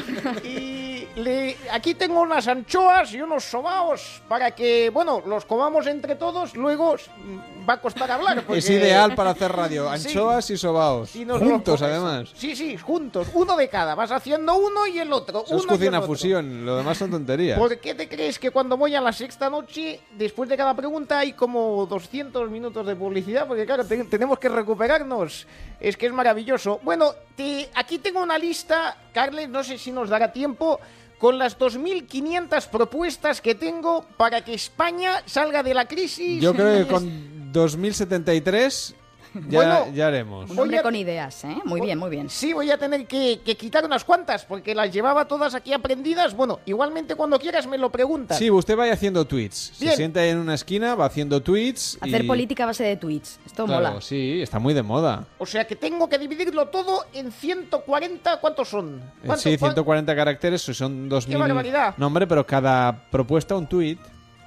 [0.44, 6.16] Y le- aquí tengo unas anchoas y unos sobaos para que, bueno, los comamos entre
[6.16, 6.56] todos.
[6.56, 8.38] Luego mm, va a costar hablar.
[8.40, 9.90] Es porque- ideal para hacer radio.
[9.98, 10.10] Sí.
[10.10, 11.16] Anchoas y sobaos.
[11.16, 12.30] Y Juntos, además.
[12.36, 13.28] Sí, sí, juntos.
[13.34, 13.96] Uno de cada.
[13.96, 15.44] Vas haciendo uno y el otro.
[15.46, 16.08] Eso es uno y el cocina otro.
[16.08, 16.66] fusión.
[16.66, 17.58] Lo demás son tonterías.
[17.60, 21.20] ¿Por qué te crees que cuando voy a la sexta noche, después de cada pregunta,
[21.20, 23.48] hay como 200 minutos de publicidad?
[23.48, 25.48] Porque claro, te- tenemos que recuperarnos.
[25.80, 26.80] Es que es maravilloso.
[26.84, 30.80] Bueno, te- aquí tengo una lista, Carles, no sé si nos dará tiempo,
[31.20, 36.42] con las 2.500 propuestas que tengo para que España salga de la crisis.
[36.42, 38.96] Yo creo que con 2073
[39.50, 40.50] ya, Bueno, ya haremos.
[40.50, 41.56] Un hombre con ideas, ¿eh?
[41.66, 42.30] Muy bien, muy bien.
[42.30, 46.36] Sí, voy a tener que, que quitar unas cuantas porque las llevaba todas aquí aprendidas.
[46.36, 48.38] Bueno, igualmente cuando quieras me lo preguntas.
[48.38, 49.74] Sí, usted vaya haciendo tweets.
[49.76, 49.98] Se Bien.
[49.98, 51.98] sienta en una esquina, va haciendo tweets.
[52.02, 52.28] Hacer y...
[52.28, 53.40] política a base de tweets.
[53.46, 54.02] Esto Claro, mola.
[54.02, 55.26] sí, está muy de moda.
[55.38, 58.40] O sea que tengo que dividirlo todo en 140.
[58.40, 59.00] ¿Cuántos son?
[59.00, 61.38] Eh, ¿Cuánto- Sí, cuán- 140 caracteres, son 2000.
[61.38, 61.94] barbaridad!
[61.98, 63.98] No, hombre, pero cada propuesta un tweet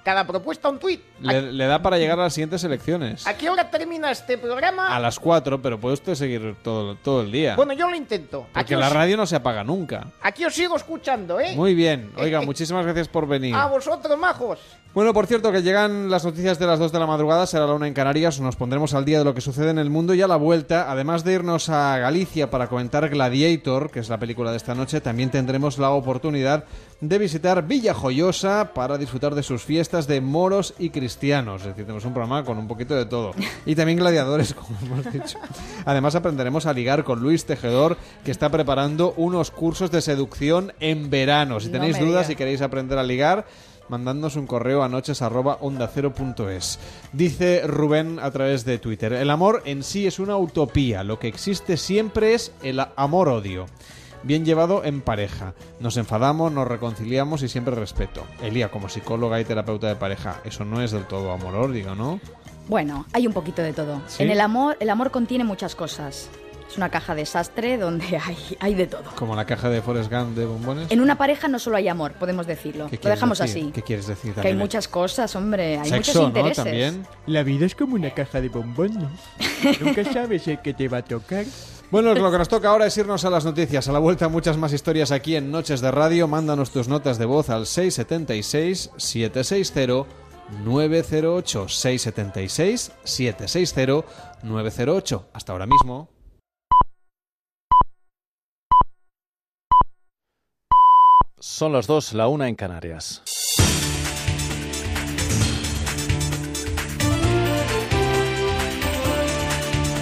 [0.07, 1.01] Cada propuesta un tuit.
[1.21, 3.27] le, le da para llegar a las siguientes elecciones.
[3.27, 4.95] ¿A qué hora termina este programa?
[4.95, 7.57] A las 4, pero puede usted seguir todo, todo el día.
[7.57, 8.43] Bueno, yo lo intento.
[8.55, 10.07] Aquí Porque os, la radio no se apaga nunca.
[10.23, 11.57] aquí os sigo escuchando, ¿eh?
[11.57, 12.13] Muy bien.
[12.19, 13.57] Oiga, muchísimas gracias por venir.
[13.57, 14.61] A vosotros, majos.
[14.95, 17.75] Bueno, por cierto, que llegan las noticias de las 2 de la madrugada, será la
[17.75, 20.23] 1 en Canarias, nos pondremos al día de lo que sucede en el mundo y
[20.23, 24.53] a la vuelta, además de irnos a Galicia para comentar Gladiator, que es la película
[24.53, 26.65] de esta noche, también tendremos la oportunidad
[27.03, 31.63] de visitar Villa Joyosa para disfrutar de sus fiestas de moros y cristianos.
[31.63, 33.33] Es decir, tenemos un programa con un poquito de todo.
[33.65, 35.39] Y también gladiadores, como hemos dicho.
[35.87, 41.09] Además, aprenderemos a ligar con Luis Tejedor, que está preparando unos cursos de seducción en
[41.09, 41.59] verano.
[41.59, 43.47] Si No tenéis me dudas y queréis aprender a ligar,
[43.89, 46.79] mandándonos un correo a noches@ondacero.es.
[47.13, 51.29] Dice Rubén a través de Twitter, el amor en sí es una utopía, lo que
[51.29, 53.67] existe siempre es el amor-odio.
[54.23, 55.55] Bien llevado en pareja.
[55.81, 58.25] Nos enfadamos, nos reconciliamos y siempre respeto.
[58.43, 62.21] Elía, como psicóloga y terapeuta de pareja, eso no es del todo amor-odio, ¿no?
[62.69, 64.01] Bueno, hay un poquito de todo.
[64.09, 64.25] ¿Sí?
[64.25, 66.29] En el amor, el amor contiene muchas cosas.
[66.69, 69.05] Es una caja desastre donde hay, hay de todo.
[69.14, 70.91] Como la caja de Forrest Gump de bombones.
[70.91, 72.89] En una pareja no solo hay amor, podemos decirlo.
[72.91, 73.62] ¿Qué Lo dejamos decir?
[73.62, 73.73] así.
[73.73, 75.79] ¿Qué quieres decir Que hay muchas cosas, hombre.
[75.79, 76.27] Hay Sexo, muchos ¿no?
[76.29, 76.64] intereses.
[76.64, 77.07] También.
[77.27, 79.09] La vida es como una caja de bombones.
[79.81, 81.45] Nunca sabes el que te va a tocar.
[81.89, 83.87] Bueno, lo que nos toca ahora es irnos a las noticias.
[83.87, 86.26] A la vuelta, muchas más historias aquí en Noches de Radio.
[86.26, 90.07] Mándanos tus notas de voz al 676-760-908.
[93.05, 95.26] 676-760-908.
[95.32, 96.09] Hasta ahora mismo.
[101.39, 103.22] Son las dos, la una en Canarias.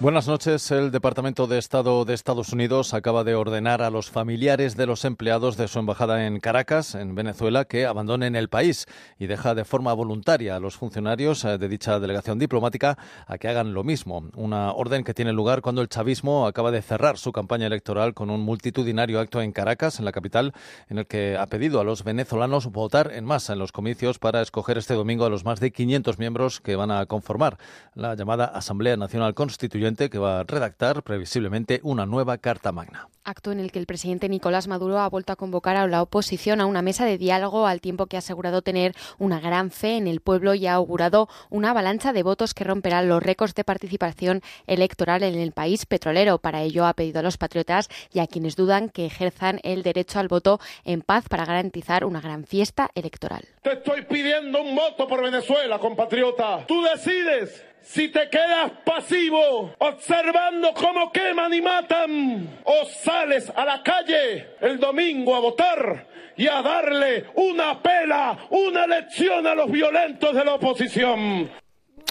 [0.00, 0.70] Buenas noches.
[0.70, 5.04] El Departamento de Estado de Estados Unidos acaba de ordenar a los familiares de los
[5.04, 8.86] empleados de su embajada en Caracas, en Venezuela, que abandonen el país
[9.18, 12.96] y deja de forma voluntaria a los funcionarios eh, de dicha delegación diplomática
[13.26, 14.30] a que hagan lo mismo.
[14.36, 18.30] Una orden que tiene lugar cuando el chavismo acaba de cerrar su campaña electoral con
[18.30, 20.54] un multitudinario acto en Caracas, en la capital,
[20.88, 24.42] en el que ha pedido a los venezolanos votar en masa en los comicios para
[24.42, 27.58] escoger este domingo a los más de 500 miembros que van a conformar
[27.96, 33.08] la llamada Asamblea Nacional Constituyente que va a redactar previsiblemente una nueva Carta Magna.
[33.24, 36.60] Acto en el que el presidente Nicolás Maduro ha vuelto a convocar a la oposición
[36.60, 40.06] a una mesa de diálogo al tiempo que ha asegurado tener una gran fe en
[40.06, 44.42] el pueblo y ha augurado una avalancha de votos que romperá los récords de participación
[44.66, 46.38] electoral en el país petrolero.
[46.38, 50.18] Para ello ha pedido a los patriotas y a quienes dudan que ejerzan el derecho
[50.18, 53.44] al voto en paz para garantizar una gran fiesta electoral.
[53.62, 56.66] Te estoy pidiendo un voto por Venezuela, compatriota.
[56.66, 63.82] Tú decides si te quedas pasivo observando cómo queman y matan o sales a la
[63.82, 66.06] calle el domingo a votar
[66.36, 71.50] y a darle una pela, una lección a los violentos de la oposición.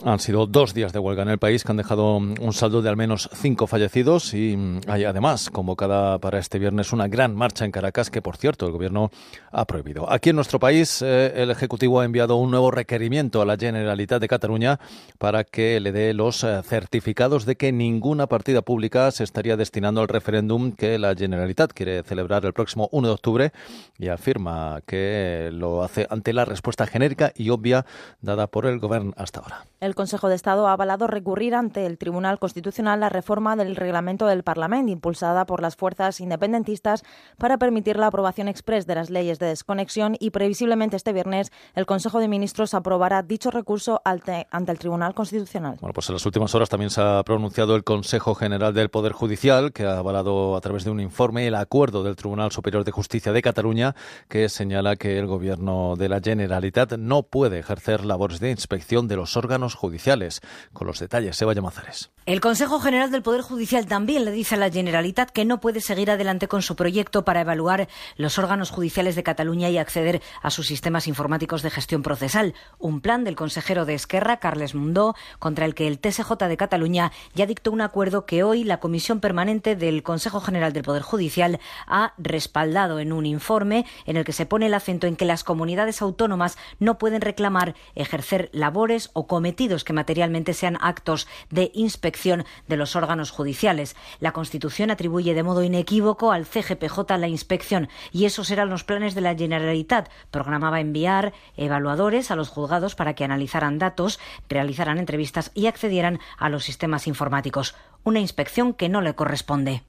[0.03, 2.89] Han sido dos días de huelga en el país que han dejado un saldo de
[2.89, 7.65] al menos cinco fallecidos y mm, hay además convocada para este viernes una gran marcha
[7.65, 9.09] en Caracas que, por cierto, el gobierno
[9.51, 10.07] ha prohibido.
[10.11, 14.21] Aquí en nuestro país, eh, el Ejecutivo ha enviado un nuevo requerimiento a la Generalitat
[14.21, 14.79] de Cataluña
[15.17, 20.01] para que le dé los eh, certificados de que ninguna partida pública se estaría destinando
[20.01, 23.51] al referéndum que la Generalitat quiere celebrar el próximo 1 de octubre
[23.97, 27.87] y afirma que lo hace ante la respuesta genérica y obvia
[28.21, 29.65] dada por el gobierno hasta ahora.
[29.87, 34.25] El Consejo de Estado ha avalado recurrir ante el Tribunal Constitucional la reforma del reglamento
[34.25, 37.05] del Parlamento impulsada por las fuerzas independentistas
[37.37, 41.85] para permitir la aprobación express de las leyes de desconexión y previsiblemente este viernes el
[41.85, 45.77] Consejo de Ministros aprobará dicho recurso ante, el Tribunal Constitucional.
[45.79, 49.13] Bueno, pues en las últimas horas también se ha pronunciado el Consejo General del Poder
[49.13, 52.91] Judicial, que ha avalado a través de un informe el acuerdo del Tribunal Superior de
[52.91, 53.95] Justicia de Cataluña,
[54.27, 59.15] que señala que el Gobierno de la Generalitat no puede ejercer labores de inspección de
[59.15, 60.41] los órganos judiciales.
[60.73, 62.11] Con los detalles, Seba Llamazares.
[62.25, 65.79] El Consejo General del Poder Judicial también le dice a la Generalitat que no puede
[65.79, 70.49] seguir adelante con su proyecto para evaluar los órganos judiciales de Cataluña y acceder a
[70.49, 72.53] sus sistemas informáticos de gestión procesal.
[72.79, 77.13] Un plan del consejero de Esquerra, Carles Mundó, contra el que el TSJ de Cataluña
[77.33, 81.61] ya dictó un acuerdo que hoy la Comisión Permanente del Consejo General del Poder Judicial
[81.87, 85.45] ha respaldado en un informe en el que se pone el acento en que las
[85.45, 92.77] comunidades autónomas no pueden reclamar ejercer labores o que materialmente sean actos de inspección de
[92.77, 93.95] los órganos judiciales.
[94.19, 99.15] La Constitución atribuye de modo inequívoco al CGPJ la inspección y esos eran los planes
[99.15, 100.09] de la Generalitat.
[100.29, 106.49] Programaba enviar evaluadores a los juzgados para que analizaran datos, realizaran entrevistas y accedieran a
[106.49, 107.75] los sistemas informáticos.
[108.03, 109.83] Una inspección que no le corresponde.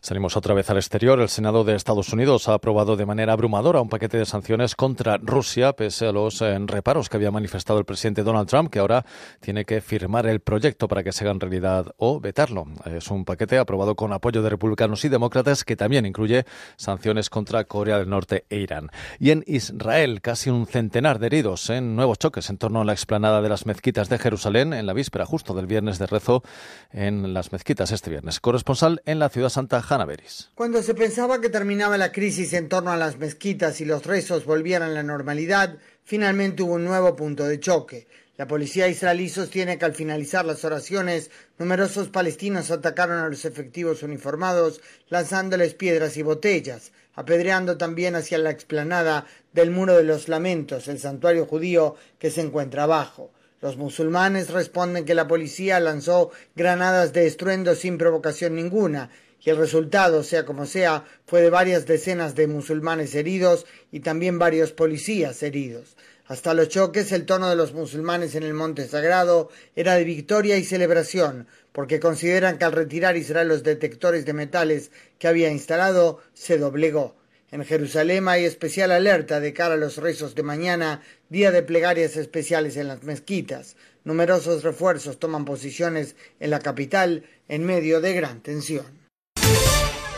[0.00, 1.20] Salimos otra vez al exterior.
[1.20, 5.18] El Senado de Estados Unidos ha aprobado de manera abrumadora un paquete de sanciones contra
[5.18, 9.04] Rusia, pese a los eh, reparos que había manifestado el presidente Donald Trump, que ahora
[9.40, 12.66] tiene que firmar el proyecto para que se haga en realidad o vetarlo.
[12.84, 16.44] Es un paquete aprobado con apoyo de republicanos y demócratas que también incluye
[16.76, 18.90] sanciones contra Corea del Norte e Irán.
[19.18, 22.92] Y en Israel, casi un centenar de heridos en nuevos choques en torno a la
[22.92, 26.42] explanada de las mezquitas de Jerusalén en la víspera justo del viernes de rezo
[26.90, 28.40] en las mezquitas este viernes.
[28.40, 30.50] Corresponsal en la ciudad santa Hanna Beris.
[30.54, 34.44] Cuando se pensaba que terminaba la crisis en torno a las mezquitas y los rezos
[34.44, 38.08] volvieran a la normalidad, finalmente hubo un nuevo punto de choque.
[38.36, 44.02] La policía israelí sostiene que al finalizar las oraciones, numerosos palestinos atacaron a los efectivos
[44.02, 50.88] uniformados lanzándoles piedras y botellas, apedreando también hacia la explanada del Muro de los Lamentos,
[50.88, 53.30] el santuario judío que se encuentra abajo.
[53.60, 59.10] Los musulmanes responden que la policía lanzó granadas de estruendo sin provocación ninguna
[59.44, 64.38] y el resultado, sea como sea, fue de varias decenas de musulmanes heridos y también
[64.38, 65.96] varios policías heridos.
[66.26, 70.56] Hasta los choques, el tono de los musulmanes en el monte sagrado era de victoria
[70.56, 76.20] y celebración, porque consideran que al retirar Israel los detectores de metales que había instalado,
[76.32, 77.16] se doblegó.
[77.50, 82.16] En Jerusalén hay especial alerta de cara a los rezos de mañana, día de plegarias
[82.16, 83.76] especiales en las mezquitas.
[84.04, 89.01] Numerosos refuerzos toman posiciones en la capital en medio de gran tensión.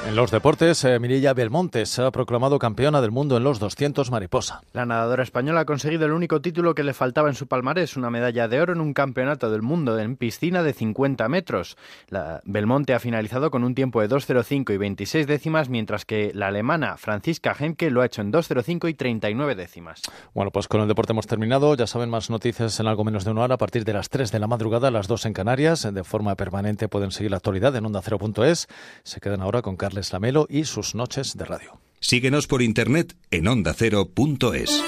[0.07, 4.11] En los deportes, eh, Mirilla Belmonte se ha proclamado campeona del mundo en los 200
[4.11, 4.61] mariposa.
[4.75, 8.11] La nadadora española ha conseguido el único título que le faltaba en su palmarés, una
[8.11, 11.79] medalla de oro en un campeonato del mundo en piscina de 50 metros.
[12.11, 16.49] La Belmonte ha finalizado con un tiempo de 2.05 y 26 décimas, mientras que la
[16.49, 20.03] alemana Franziska Henke lo ha hecho en 2.05 y 39 décimas.
[20.35, 21.75] Bueno, pues con el deporte hemos terminado.
[21.77, 24.31] Ya saben más noticias en algo menos de una hora a partir de las 3
[24.31, 25.89] de la madrugada, las 2 en Canarias.
[25.91, 28.69] De forma permanente pueden seguir la actualidad en onda0.es.
[29.03, 31.81] Se quedan ahora con Carlos Lamelo y sus noches de radio.
[32.01, 34.85] Síguenos por internet en ondacero.es.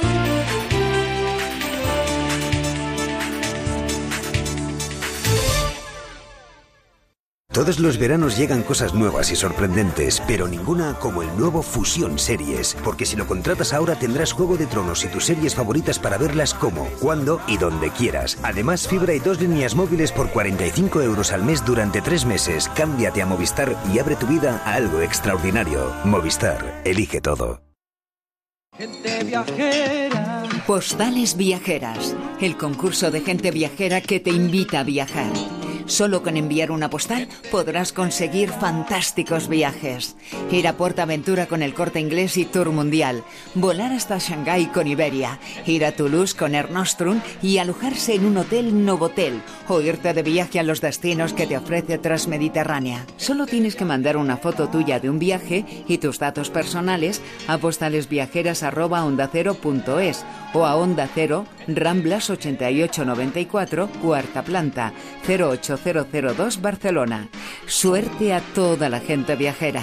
[7.56, 12.76] Todos los veranos llegan cosas nuevas y sorprendentes, pero ninguna como el nuevo Fusión Series,
[12.84, 16.52] porque si lo contratas ahora tendrás Juego de Tronos y tus series favoritas para verlas
[16.52, 18.36] como, cuando y donde quieras.
[18.42, 22.68] Además, fibra y dos líneas móviles por 45 euros al mes durante tres meses.
[22.76, 25.94] Cámbiate a Movistar y abre tu vida a algo extraordinario.
[26.04, 27.62] Movistar, elige todo.
[28.76, 30.42] Gente viajera.
[30.66, 35.32] Postales Viajeras, el concurso de gente viajera que te invita a viajar.
[35.86, 40.16] Solo con enviar una postal podrás conseguir fantásticos viajes.
[40.50, 43.24] Ir a Portaventura con el corte inglés y Tour Mundial.
[43.54, 45.38] Volar hasta Shanghái con Iberia.
[45.64, 49.40] Ir a Toulouse con Air Nostrum y alojarse en un hotel Novotel.
[49.68, 53.06] O irte de viaje a los destinos que te ofrece Transmediterránea.
[53.16, 57.58] Solo tienes que mandar una foto tuya de un viaje y tus datos personales a
[57.58, 60.24] postalesviajeras.ondacero.es
[60.56, 64.92] o a Onda Cero, Ramblas 8894, cuarta planta,
[65.26, 67.28] 08002 Barcelona.
[67.66, 69.82] Suerte a toda la gente viajera.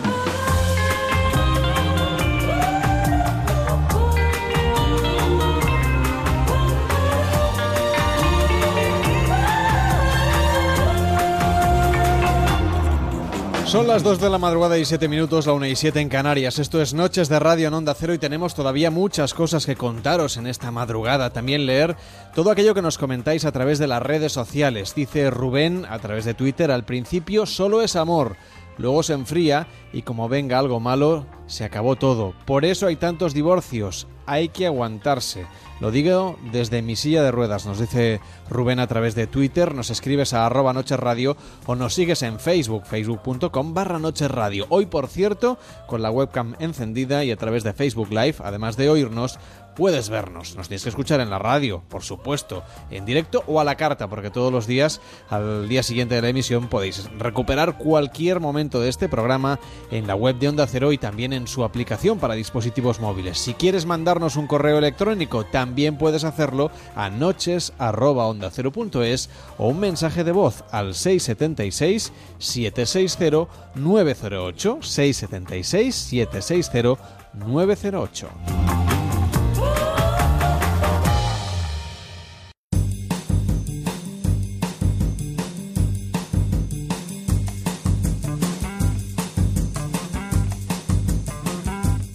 [13.71, 16.59] Son las 2 de la madrugada y 7 minutos, la 1 y 7 en Canarias.
[16.59, 20.35] Esto es Noches de Radio en Onda Cero y tenemos todavía muchas cosas que contaros
[20.35, 21.29] en esta madrugada.
[21.29, 21.95] También leer
[22.35, 24.93] todo aquello que nos comentáis a través de las redes sociales.
[24.93, 28.35] Dice Rubén a través de Twitter, al principio solo es amor,
[28.77, 32.33] luego se enfría y como venga algo malo, se acabó todo.
[32.45, 35.45] Por eso hay tantos divorcios, hay que aguantarse.
[35.81, 39.89] Lo digo desde mi silla de ruedas, nos dice Rubén a través de Twitter, nos
[39.89, 44.67] escribes a arroba Noches Radio o nos sigues en Facebook, facebook.com barra Noches Radio.
[44.69, 45.57] Hoy, por cierto,
[45.87, 49.39] con la webcam encendida y a través de Facebook Live, además de oírnos,
[49.75, 50.55] puedes vernos.
[50.55, 54.07] Nos tienes que escuchar en la radio, por supuesto, en directo o a la carta,
[54.07, 58.89] porque todos los días, al día siguiente de la emisión, podéis recuperar cualquier momento de
[58.89, 59.59] este programa
[59.91, 63.39] en la web de Onda Cero y también en su aplicación para dispositivos móviles.
[63.39, 70.31] Si quieres mandarnos un correo electrónico, también puedes hacerlo a noches@ondacero.es o un mensaje de
[70.31, 76.97] voz al 676 760 908 676 760
[77.33, 78.90] 908.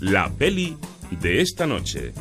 [0.09, 0.77] La peli
[1.21, 2.13] de esta noche.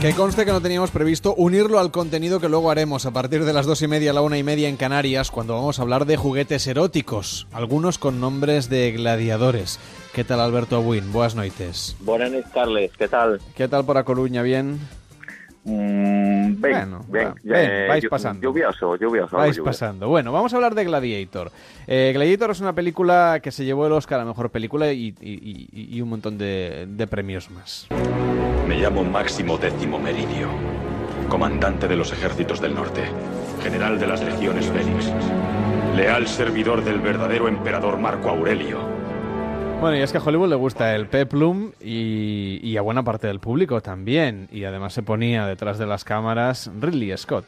[0.00, 3.52] Que conste que no teníamos previsto unirlo al contenido que luego haremos a partir de
[3.52, 6.06] las dos y media a la una y media en Canarias, cuando vamos a hablar
[6.06, 9.80] de juguetes eróticos, algunos con nombres de gladiadores.
[10.12, 11.12] ¿Qué tal, Alberto Abuin?
[11.12, 11.96] Buenas noches.
[11.98, 12.92] Buenas noches, Carles.
[12.96, 13.40] ¿Qué tal?
[13.56, 14.42] ¿Qué tal por A Coruña?
[14.42, 14.78] ¿Bien?
[15.68, 18.40] Mm, Bueno, va, ben, eh, vais pasando.
[18.40, 19.36] Lluvioso, lluvioso.
[19.36, 19.64] Vais lluvioso.
[19.64, 20.08] pasando.
[20.08, 21.50] Bueno, vamos a hablar de Gladiator.
[21.88, 25.68] Eh, Gladiator es una película que se llevó el Oscar a Mejor Película y, y-
[25.72, 27.88] y- y un montón de, de premios más.
[28.68, 30.48] Me llamo Máximo Décimo Meridio,
[31.28, 33.02] comandante de los ejércitos del norte,
[33.62, 35.12] general de las legiones Félix,
[35.96, 38.95] leal servidor del verdadero emperador Marco Aurelio.
[39.80, 43.28] Bueno, y es que a Hollywood le gusta el peplum y, y a buena parte
[43.28, 44.48] del público también.
[44.50, 47.44] Y además se ponía detrás de las cámaras Ridley Scott.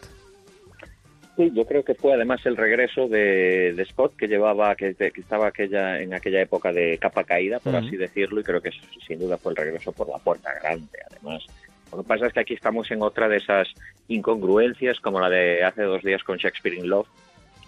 [1.36, 5.20] Sí, yo creo que fue además el regreso de, de Scott que llevaba, que, que
[5.20, 8.70] estaba aquella, en aquella época de capa caída, por así decirlo, y creo que
[9.06, 11.44] sin duda fue el regreso por la puerta grande, además.
[11.92, 13.68] Lo que pasa es que aquí estamos en otra de esas
[14.08, 17.08] incongruencias, como la de hace dos días con Shakespeare in Love.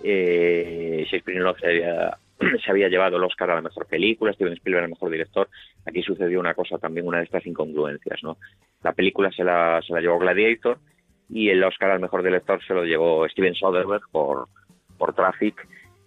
[0.02, 2.18] Eh, Shakespeare in Love se había,
[2.64, 5.48] se había llevado el Oscar a la mejor película, Steven Spielberg al mejor director.
[5.86, 8.36] Aquí sucedió una cosa también, una de estas incongruencias, ¿no?
[8.82, 10.78] La película se la, se la llevó Gladiator
[11.28, 14.48] y el Oscar al mejor director se lo llevó Steven Soderbergh por,
[14.98, 15.54] por Traffic,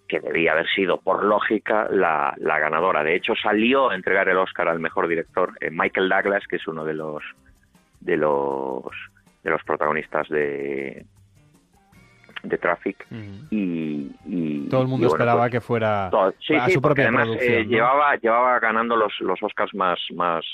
[0.08, 3.02] que debía haber sido, por lógica, la, la ganadora.
[3.02, 6.66] De hecho, salió a entregar el Oscar al mejor director eh, Michael Douglas, que es
[6.66, 7.22] uno de los
[8.00, 8.84] de los
[9.42, 11.06] de los protagonistas de
[12.44, 13.06] de Traffic
[13.50, 16.72] y, y- Todo el mundo y bueno, esperaba pues, que fuera todo- sí, a sí,
[16.74, 17.54] su porque propia además producción.
[17.54, 17.70] eh, ¿no?
[17.70, 20.44] llevaba llevaba ganando los los Oscars más más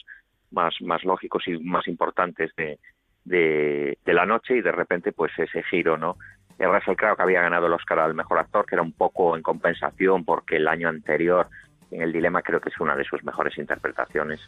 [0.52, 2.78] más más lógicos y más importantes de,
[3.24, 6.16] de, de la noche y de repente pues ese giro no
[6.58, 9.36] Eh, Russell Crowe que había ganado el Oscar al mejor actor que era un poco
[9.36, 11.46] en compensación porque el año anterior
[11.90, 14.40] en el dilema creo que es una de sus mejores interpretaciones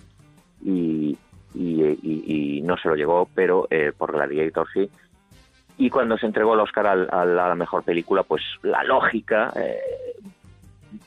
[0.62, 1.16] y
[1.54, 2.24] y, y-
[2.58, 4.88] y no se lo llegó pero eh, por Gladiator sí
[5.78, 9.52] y cuando se entregó el Oscar al- al- a la mejor película, pues la lógica
[9.56, 9.80] eh,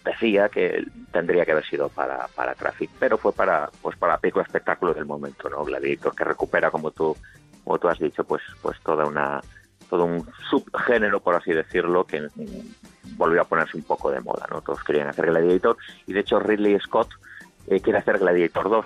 [0.03, 4.41] decía que tendría que haber sido para, para Traffic, pero fue para pues para pico
[4.41, 5.63] espectáculo del momento, ¿no?
[5.63, 7.15] Gladiator, que recupera, como tú,
[7.63, 9.41] como tú has dicho, pues, pues toda una
[9.89, 14.47] todo un subgénero, por así decirlo, que mm, volvió a ponerse un poco de moda,
[14.49, 14.61] ¿no?
[14.61, 15.77] Todos querían hacer Gladiator,
[16.07, 17.09] y de hecho Ridley Scott
[17.67, 18.85] eh, quiere hacer Gladiator 2,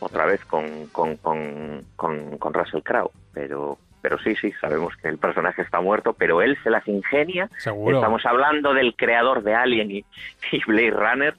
[0.00, 1.16] otra vez con, con,
[2.38, 6.58] con Russell Crowe, pero pero sí, sí, sabemos que el personaje está muerto, pero él
[6.62, 7.48] se las ingenia.
[7.58, 7.96] Seguro.
[7.96, 10.04] Estamos hablando del creador de Alien y,
[10.52, 11.34] y Blade Runner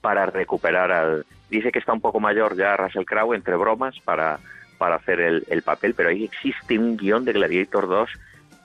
[0.00, 1.26] para recuperar al...
[1.50, 4.38] Dice que está un poco mayor ya Russell Crowe, entre bromas, para,
[4.78, 8.10] para hacer el, el papel, pero ahí existe un guion de Gladiator 2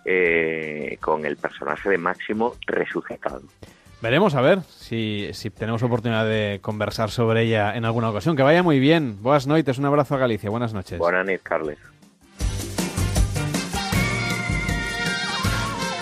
[0.06, 3.41] eh, con el personaje de Máximo resucitado.
[4.02, 8.36] Veremos a ver si, si tenemos oportunidad de conversar sobre ella en alguna ocasión.
[8.36, 9.22] Que vaya muy bien.
[9.22, 10.49] Buenas noches, un abrazo a Galicia.
[10.49, 10.99] Buenas noches.
[10.99, 11.78] Buenas noches, Carles.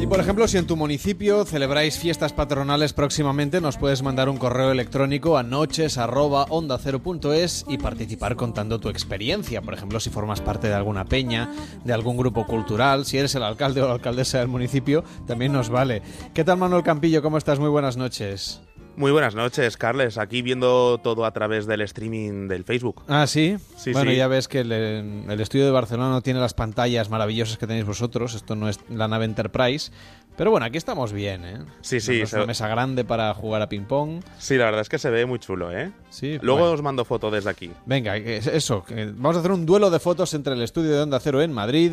[0.00, 4.38] Y por ejemplo, si en tu municipio celebráis fiestas patronales próximamente, nos puedes mandar un
[4.38, 9.62] correo electrónico a noches@onda0.es y participar contando tu experiencia.
[9.62, 11.50] Por ejemplo, si formas parte de alguna peña,
[11.84, 15.68] de algún grupo cultural, si eres el alcalde o la alcaldesa del municipio, también nos
[15.68, 16.02] vale.
[16.34, 17.22] ¿Qué tal Manuel Campillo?
[17.22, 17.58] ¿Cómo estás?
[17.58, 18.60] Muy buenas noches.
[18.94, 20.18] Muy buenas noches, Carles.
[20.18, 23.02] Aquí viendo todo a través del streaming del Facebook.
[23.08, 23.56] Ah, sí.
[23.76, 24.16] Sí, bueno, sí.
[24.18, 27.86] ya ves que el, el estudio de Barcelona no tiene las pantallas maravillosas que tenéis
[27.86, 28.34] vosotros.
[28.34, 29.90] Esto no es la nave Enterprise.
[30.36, 31.58] Pero bueno, aquí estamos bien, ¿eh?
[31.82, 34.22] Sí, sí, Es una mesa grande para jugar a ping-pong.
[34.38, 35.92] Sí, la verdad es que se ve muy chulo, ¿eh?
[36.10, 36.38] Sí.
[36.40, 36.74] Luego bueno.
[36.74, 37.70] os mando foto desde aquí.
[37.84, 38.84] Venga, eso.
[38.84, 41.52] que vamos a hacer un duelo de fotos entre el estudio de Onda Cero en
[41.52, 41.92] Madrid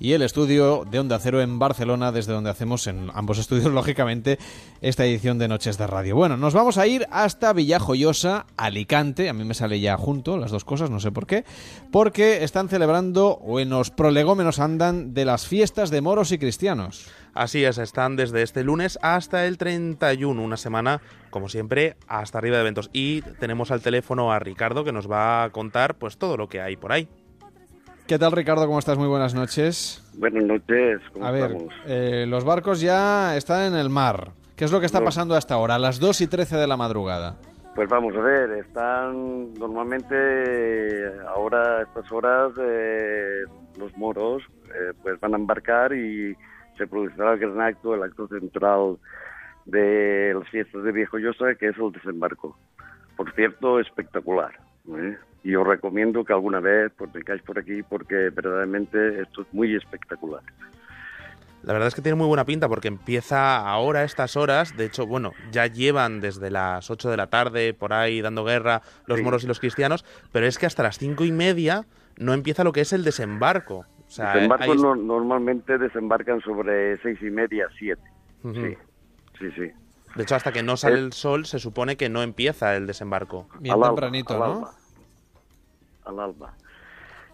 [0.00, 4.38] y el estudio de Onda Cero en Barcelona, desde donde hacemos en ambos estudios, lógicamente,
[4.80, 6.16] esta edición de Noches de Radio.
[6.16, 9.28] Bueno, nos vamos a ir hasta Villajoyosa, Alicante.
[9.28, 11.44] A mí me sale ya junto las dos cosas, no sé por qué.
[11.90, 17.06] Porque están celebrando, o en los prolegómenos andan, de las fiestas de moros y cristianos.
[17.34, 21.00] Así es, están desde este lunes hasta el 31, una semana,
[21.30, 22.90] como siempre, hasta arriba de eventos.
[22.92, 26.60] Y tenemos al teléfono a Ricardo que nos va a contar pues todo lo que
[26.60, 27.08] hay por ahí.
[28.06, 28.66] ¿Qué tal, Ricardo?
[28.66, 28.98] ¿Cómo estás?
[28.98, 30.02] Muy buenas noches.
[30.18, 31.74] Buenas noches, ¿cómo A ver, estamos?
[31.86, 34.32] eh, los barcos ya están en el mar.
[34.56, 35.06] ¿Qué es lo que está No.
[35.06, 35.76] pasando hasta ahora?
[35.76, 37.36] A las 2 y 13 de la madrugada.
[37.74, 40.14] Pues vamos a ver, están normalmente
[41.28, 43.44] ahora a estas horas eh,
[43.78, 46.36] los moros eh, pues van a embarcar y
[46.76, 48.98] se producirá el gran acto, el acto central
[49.64, 52.58] de las fiestas de Viejo Llosa, que es el desembarco.
[53.16, 54.52] Por cierto, espectacular.
[54.94, 55.16] ¿eh?
[55.44, 59.74] Y os recomiendo que alguna vez pues, vengáis por aquí porque verdaderamente esto es muy
[59.74, 60.42] espectacular.
[61.64, 64.76] La verdad es que tiene muy buena pinta porque empieza ahora a estas horas.
[64.76, 68.82] De hecho, bueno, ya llevan desde las 8 de la tarde por ahí dando guerra
[69.06, 69.24] los Sí.
[69.24, 71.86] moros y los cristianos, pero es que hasta las cinco y media
[72.18, 73.86] no empieza lo que es el desembarco.
[74.06, 74.34] O sea,
[74.76, 78.02] no- normalmente desembarcan sobre seis y media, siete.
[78.42, 78.76] Sí,
[79.38, 79.70] sí, sí.
[80.16, 83.48] De hecho, hasta que no sale el sol, se supone que no empieza el desembarco.
[83.60, 84.70] Bien tempranito, al ¿no?
[86.04, 86.54] Al alba.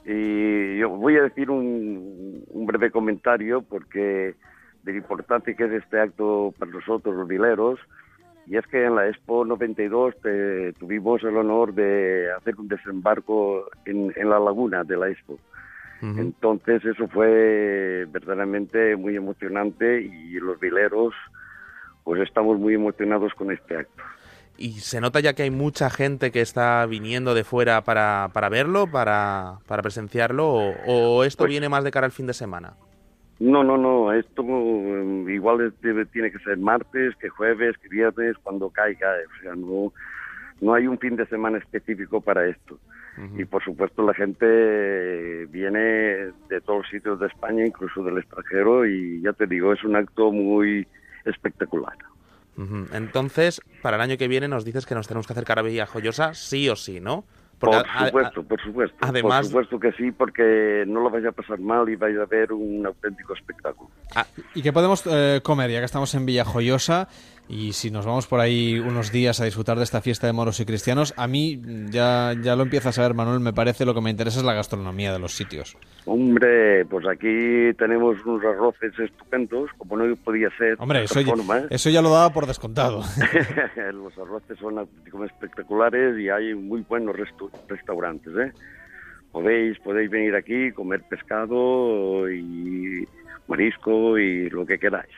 [0.05, 4.35] Y yo voy a decir un, un breve comentario porque
[4.83, 7.79] de lo importante que es este acto para nosotros los vileros.
[8.47, 13.69] Y es que en la Expo 92 te- tuvimos el honor de hacer un desembarco
[13.85, 15.39] en, en la laguna de la Expo.
[16.19, 21.13] Entonces eso fue verdaderamente muy emocionante y los vileros
[22.05, 24.03] pues estamos muy emocionados con este acto.
[24.59, 28.49] Y se nota ya que hay mucha gente que está viniendo de fuera para, para
[28.49, 32.35] verlo, para, para presenciarlo, o, o esto Pues viene más de cara al fin de
[32.35, 32.75] semana.
[33.39, 38.35] No, no, no, esto mm, igual debe- tiene que ser martes, que jueves, que viernes,
[38.43, 39.09] cuando caiga,
[39.39, 39.93] o sea, no,
[40.61, 42.79] no hay un fin de semana específico para esto.
[43.37, 44.47] Y por supuesto la gente
[45.47, 45.79] viene
[46.49, 49.97] de todos los sitios de España, incluso del extranjero, y ya te digo, es un
[49.97, 50.87] acto muy
[51.25, 51.97] espectacular.
[52.93, 56.35] Entonces, para el año que viene nos dices que nos tenemos que acercar a Villajoyosa
[56.35, 57.25] sí o sí, ¿no?
[57.59, 57.71] Por
[58.07, 58.97] supuesto, por supuesto.
[59.01, 62.27] además- Por supuesto que sí, porque no lo vaya a pasar mal y vaya a
[62.27, 63.91] ver un auténtico espectáculo.
[64.55, 67.09] ¿Y qué podemos eh, comer ya que estamos en Villajoyosa?
[67.51, 70.61] Y si nos vamos por ahí unos días a disfrutar de esta fiesta de moros
[70.61, 71.59] y cristianos, a mí
[71.89, 74.53] ya, ya lo empiezas a ver, Manuel, me parece lo que me interesa es la
[74.53, 75.75] gastronomía de los sitios.
[76.05, 80.77] Hombre, pues aquí tenemos unos arroces estupendos, como no podía ser.
[80.79, 81.67] Hombre, eso, ya- ¿eh?
[81.71, 83.01] eso ya lo daba por descontado.
[83.95, 84.87] Los arroces son
[85.25, 87.17] espectaculares y hay muy buenos
[87.69, 88.53] restaurantes, ¿eh?
[89.33, 93.07] Podéis, podéis venir aquí, comer pescado y
[93.47, 95.09] marisco y lo que queráis.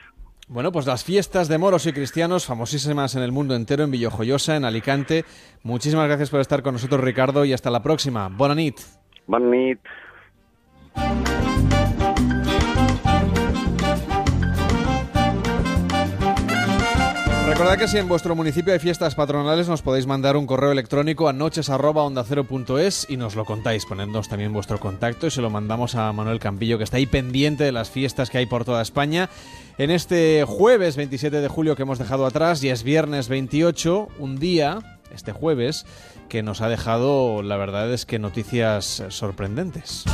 [0.51, 4.57] Bueno, pues las fiestas de moros y cristianos, famosísimas en el mundo entero, en Villajoyosa,
[4.57, 5.23] en Alicante.
[5.63, 8.27] Muchísimas gracias por estar con nosotros, Ricardo, y hasta la próxima.
[8.27, 8.77] Bona nit.
[17.61, 21.29] Recordad que si en vuestro municipio hay fiestas patronales nos podéis mandar un correo electrónico
[21.29, 23.85] a noches@ondacero.es y nos lo contáis.
[23.85, 27.63] Ponednos también vuestro contacto y se lo mandamos a Manuel Campillo que está ahí pendiente
[27.63, 29.29] de las fiestas que hay por toda España.
[29.77, 34.39] En este jueves 27 de julio que hemos dejado atrás y es viernes 28, un
[34.39, 34.79] día,
[35.13, 35.85] este jueves,
[36.29, 40.05] que nos ha dejado, la verdad es que noticias sorprendentes.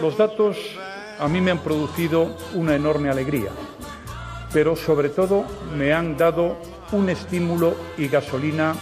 [0.00, 0.58] Los datos
[1.18, 3.50] a mí me han producido una enorme alegría,
[4.52, 5.44] pero sobre todo
[5.74, 6.56] me han dado
[6.92, 8.74] un estímulo y gasolina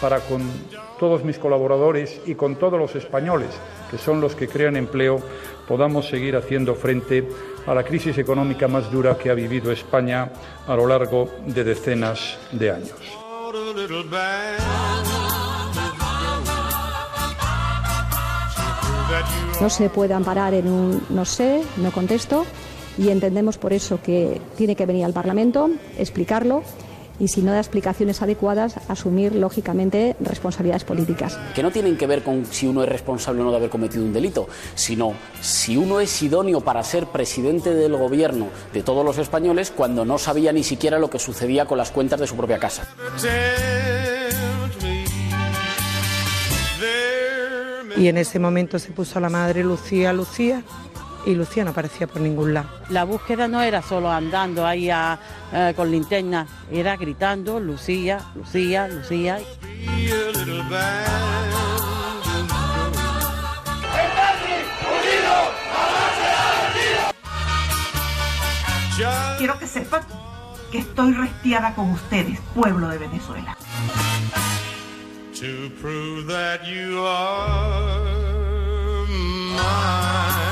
[0.00, 0.42] para con
[0.98, 3.50] todos mis colaboradores y con todos los españoles,
[3.90, 5.20] que son los que crean empleo,
[5.66, 7.28] podamos seguir haciendo frente
[7.66, 10.30] a la crisis económica más dura que ha vivido España
[10.66, 12.98] a lo largo de decenas de años.
[19.60, 22.44] No se puede amparar en un no sé, no contesto,
[22.96, 26.62] y entendemos por eso que tiene que venir al Parlamento, explicarlo
[27.20, 31.36] y si no da explicaciones adecuadas, asumir lógicamente responsabilidades políticas.
[31.54, 34.04] que no tienen que ver con si uno es responsable o no de haber cometido
[34.04, 39.18] un delito, sino si uno es idóneo para ser presidente del gobierno de todos los
[39.18, 42.58] españoles cuando no sabía ni siquiera lo que sucedía con las cuentas de su propia
[42.58, 42.86] casa.
[47.98, 50.62] Y en ese momento se puso la madre Lucía, Lucía,
[51.26, 52.68] y Lucía no aparecía por ningún lado.
[52.90, 55.18] La búsqueda no era solo andando ahí a-
[55.52, 59.38] eh, con linterna, era gritando Lucía, Lucía, Lucía.
[69.38, 70.02] Quiero que sepan
[70.72, 73.56] que estoy restiada con ustedes, pueblo de Venezuela.
[75.38, 78.00] To prove that you are
[79.06, 80.47] mine.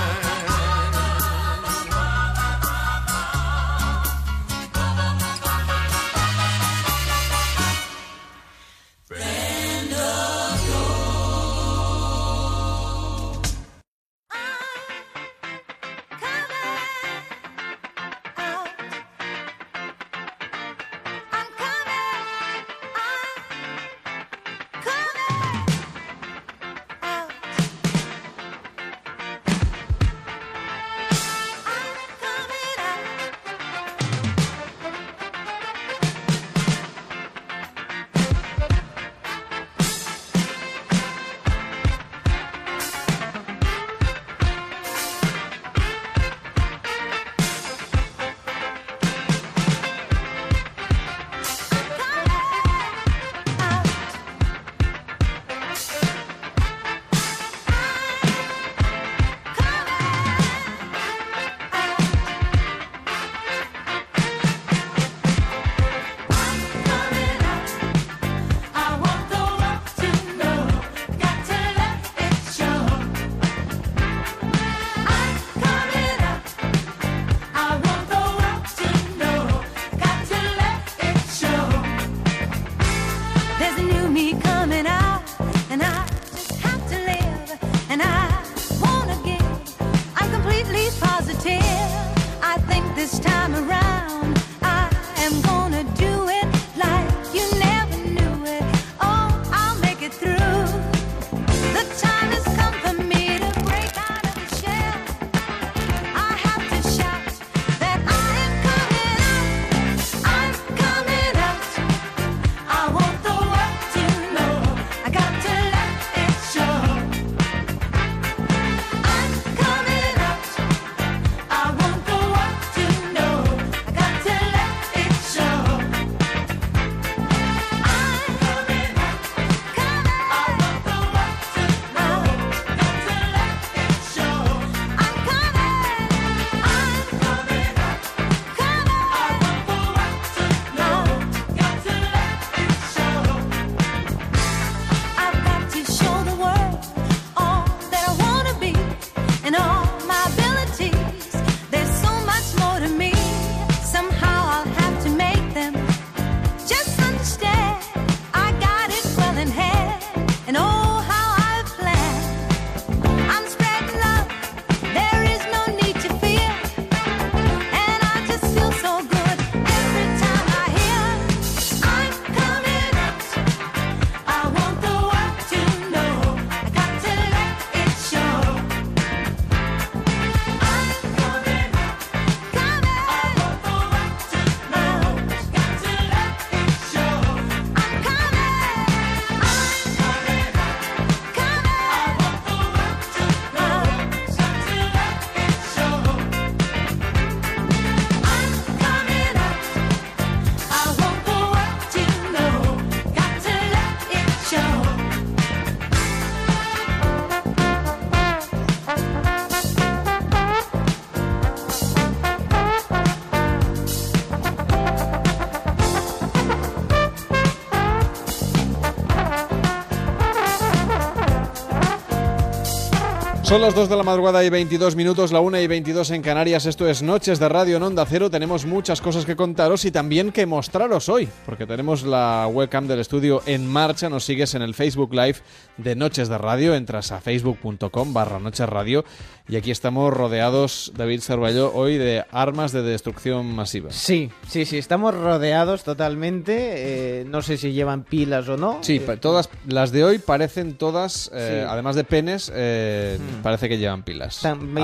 [223.47, 226.67] Son las 2 de la madrugada y 22 minutos, la 1 y 22 en Canarias.
[226.67, 228.29] Esto es Noches de Radio en Onda Cero.
[228.29, 232.99] Tenemos muchas cosas que contaros y también que mostraros hoy, porque tenemos la webcam del
[232.99, 234.09] estudio en marcha.
[234.09, 235.37] Nos sigues en el Facebook Live
[235.77, 236.75] de Noches de Radio.
[236.75, 239.05] Entras a facebook.com barra Noches Radio
[239.49, 243.91] y aquí estamos rodeados, David Cervalló, hoy de armas de destrucción masiva.
[243.93, 247.21] Sí, sí, sí, estamos rodeados totalmente.
[247.21, 248.79] eh, no sé si llevan pilas o no.
[248.83, 251.67] Sí, Eh, todas las de hoy parecen todas, eh, Sí.
[251.71, 254.37] además de penes, eh, parece que llevan pilas.
[254.37, 254.75] están-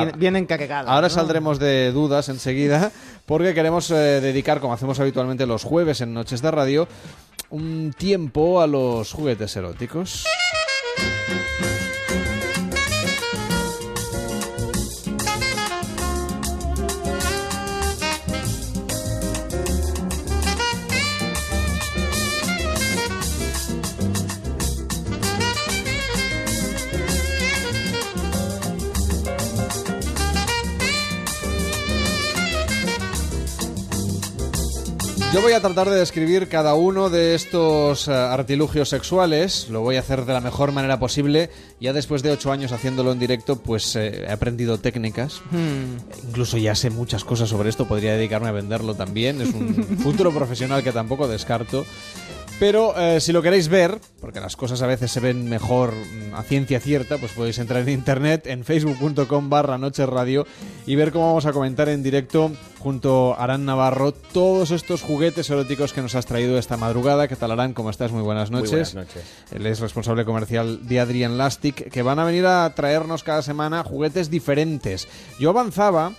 [0.47, 1.15] cargadas, Ahora ¿no?
[1.15, 2.93] saldremos de dudas enseguida
[3.27, 6.89] porque queremos dedicar, como hacemos habitualmente los jueves en Noches de Radio,
[7.51, 10.25] un tiempo a los juguetes eróticos.
[35.33, 39.69] Yo voy a tratar de describir cada uno de estos eh, artilugios sexuales.
[39.71, 41.49] Lo voy a hacer de la mejor manera posible.
[41.81, 45.41] Ya después de ocho años haciéndolo en directo, pues eh, he aprendido técnicas.
[45.51, 45.97] Hmm.
[46.29, 47.89] Incluso ya sé muchas cosas sobre esto.
[47.89, 49.41] Podría dedicarme a venderlo también.
[49.41, 49.73] Es un
[50.03, 51.87] futuro profesional que tampoco descarto.
[52.63, 56.37] Pero eh, si lo queréis ver, porque las cosas a veces se ven mejor mm,
[56.37, 60.47] a ciencia cierta, pues podéis entrar en internet en facebook.com barra Noches Radio
[60.87, 65.51] y ver cómo vamos a comentar en directo junto a Arán Navarro todos estos juguetes
[65.51, 67.27] eróticos que nos has traído esta madrugada.
[67.27, 67.75] ¿Qué tal Arán?
[67.75, 68.13] ¿Cómo estás?
[68.13, 68.95] Muy buenas Muy noches.
[68.95, 69.25] buenas noches.
[69.51, 73.83] Él es responsable comercial de Adrian Lastic, que van a venir a traernos cada semana
[73.83, 75.09] juguetes diferentes.
[75.41, 76.13] Yo avanzaba,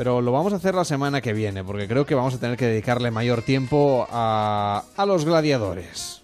[0.00, 2.56] pero lo vamos a hacer la semana que viene, porque creo que vamos a tener
[2.56, 6.22] que dedicarle mayor tiempo a, a los gladiadores.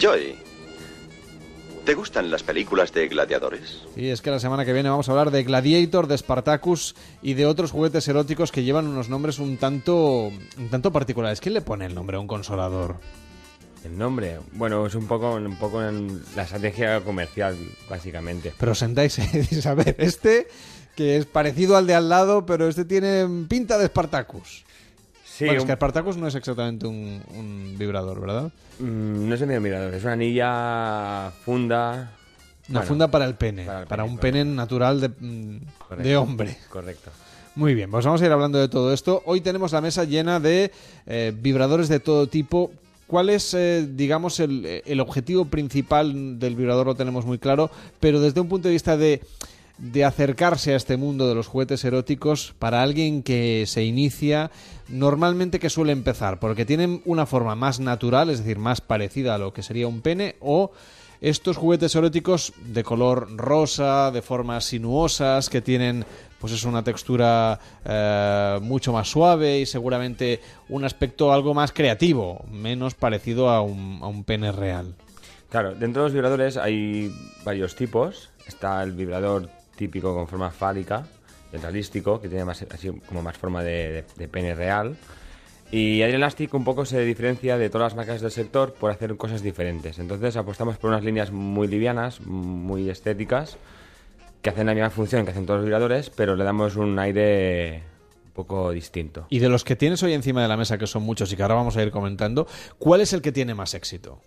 [0.00, 0.34] Joy,
[1.84, 3.82] ¿te gustan las películas de gladiadores?
[3.96, 7.34] Y es que la semana que viene vamos a hablar de Gladiator, de Spartacus y
[7.34, 11.42] de otros juguetes eróticos que llevan unos nombres un tanto, un tanto particulares.
[11.42, 12.96] ¿Quién le pone el nombre a un consolador?
[13.84, 17.56] El nombre, bueno, es un poco, un poco en la estrategia comercial,
[17.90, 18.54] básicamente.
[18.58, 20.48] Pero sentáis y a ver, este
[20.96, 24.64] que es parecido al de al lado, pero este tiene pinta de Spartacus.
[25.24, 28.50] Sí, bueno, es que Spartacus no es exactamente un, un vibrador, ¿verdad?
[28.78, 32.12] Mm, no es medio mirador, es una anilla funda.
[32.68, 35.58] Una bueno, funda para el pene, para, para el pene, un pene natural de, mm,
[35.86, 36.56] correcto, de hombre.
[36.70, 37.10] Correcto.
[37.54, 39.22] Muy bien, pues vamos a ir hablando de todo esto.
[39.26, 40.72] Hoy tenemos la mesa llena de
[41.06, 42.70] eh, vibradores de todo tipo,
[43.06, 46.86] ¿cuál es, eh, digamos, el, el objetivo principal del vibrador?
[46.86, 47.70] Lo tenemos muy claro,
[48.00, 49.22] pero desde un punto de vista de,
[49.78, 54.50] de acercarse a este mundo de los juguetes eróticos, para alguien que se inicia,
[54.88, 59.38] normalmente que suele empezar, porque tienen una forma más natural, es decir, más parecida a
[59.38, 60.72] lo que sería un pene, o
[61.20, 66.04] estos juguetes eróticos de color rosa, de formas sinuosas, que tienen
[66.38, 72.44] pues es una textura eh, mucho más suave y seguramente un aspecto algo más creativo,
[72.50, 74.94] menos parecido a un, a un pene real.
[75.48, 77.10] Claro, dentro de los vibradores hay
[77.44, 78.30] varios tipos.
[78.46, 81.06] Está el vibrador típico con forma fálica,
[81.52, 84.96] el que tiene más, así como más forma de pene real.
[85.70, 89.16] Y Adrian Elastic un poco se diferencia de todas las marcas del sector por hacer
[89.16, 89.98] cosas diferentes.
[89.98, 93.56] Entonces apostamos por unas líneas muy livianas, muy estéticas,
[94.42, 97.82] que hacen la misma función que hacen todos los vibradores, pero le damos un aire
[98.26, 99.26] un poco distinto.
[99.28, 101.42] Y de los que tienes hoy encima de la mesa, que son muchos y que
[101.42, 102.46] ahora vamos a ir comentando,
[102.78, 104.20] ¿cuál es el que tiene más éxito?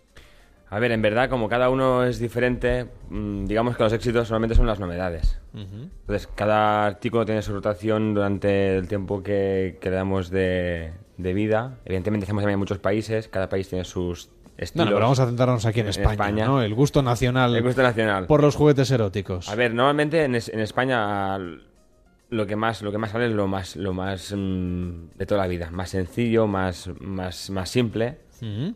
[0.71, 4.55] A ver, en verdad, como cada uno es diferente, mm, digamos que los éxitos solamente
[4.55, 5.39] son las novedades.
[5.53, 11.33] Entonces, cada artículo tiene su rotación durante el tiempo que, que le damos de, de
[11.33, 11.77] vida.
[11.85, 14.85] Evidentemente, hacemos también en muchos países, cada país tiene sus estilos.
[14.85, 16.61] no, pero vamos a centrarnos aquí en, España, ¿no?
[16.61, 17.55] El gusto nacional.
[17.55, 18.27] El gusto nacional.
[18.27, 19.49] Por los juguetes eróticos.
[19.49, 21.37] A ver, normalmente en, es- en España
[22.31, 25.41] lo que más lo que más sale es lo más lo más mm, de toda
[25.41, 28.19] la vida, más sencillo, más más más simple.
[28.41, 28.75] Ujú.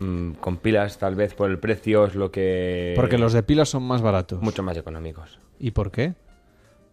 [0.00, 3.68] Mm, con pilas tal vez por el precio es lo que Porque los de pilas
[3.68, 4.40] son más baratos.
[4.42, 5.38] mucho más económicos.
[5.58, 6.14] ¿Y por qué?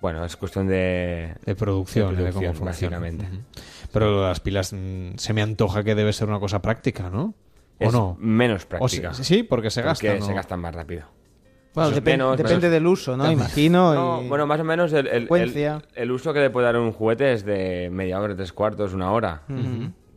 [0.02, 3.00] Bueno, es cuestión de De producción, de de cómo producción, funciona.
[3.00, 3.44] básicamente.
[3.92, 7.34] Pero las pilas mm, se me antoja que debe ser una cosa práctica, ¿no?
[7.80, 8.16] ¿O Es no?
[8.20, 9.14] menos O práctica.
[9.14, 10.06] sí, sí, porque se gasta.
[10.08, 10.26] Porque ¿no?
[10.26, 11.06] se gastan más rápido.
[11.74, 13.32] Bueno, depen- menos- depende menos- del uso, ¿no?
[13.32, 13.94] Imagino.
[13.94, 15.82] No, y- bueno, más o menos el, el- el- frecuencia.
[15.96, 19.12] el uso que le puede dar un juguete es de media hora, tres cuartos, una
[19.12, 19.44] hora,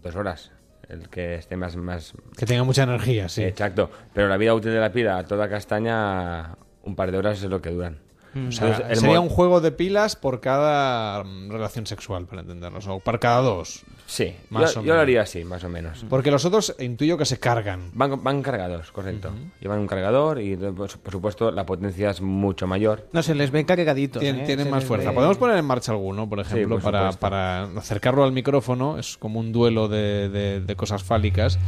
[0.03, 0.53] dos horas.
[0.91, 2.15] El que esté más, más...
[2.37, 3.45] Que tenga mucha energía, sí.
[3.45, 3.91] Exacto.
[4.12, 7.62] Pero la vida útil de la pila, toda castaña, un par de horas es lo
[7.62, 7.99] que duran.
[8.32, 12.43] O sea, Entonces, el sería un juego de pilas por cada mm, relación sexual, para
[12.43, 12.86] entendernos.
[12.86, 13.82] O por cada dos.
[14.07, 15.02] Sí, Más yo, o yo lo menos.
[15.02, 16.05] haría así, más o menos.
[16.09, 17.90] Porque los otros intuyo que se cargan.
[17.94, 19.31] Van, van cargados, correcto.
[19.61, 23.07] Llevan un cargador y, pues, por supuesto, la potencia es mucho mayor.
[23.12, 24.23] No, se les ven cargaditos.
[24.23, 24.43] Tien- ¿eh?
[24.47, 25.11] tienen Se más les fuerza.
[25.11, 27.20] ve- Podemos poner en marcha alguno, por ejemplo, por para, supuesto.
[27.20, 28.98] para acercarlo al micrófono.
[28.98, 31.59] Es como un duelo de, de- de cosas fálicas.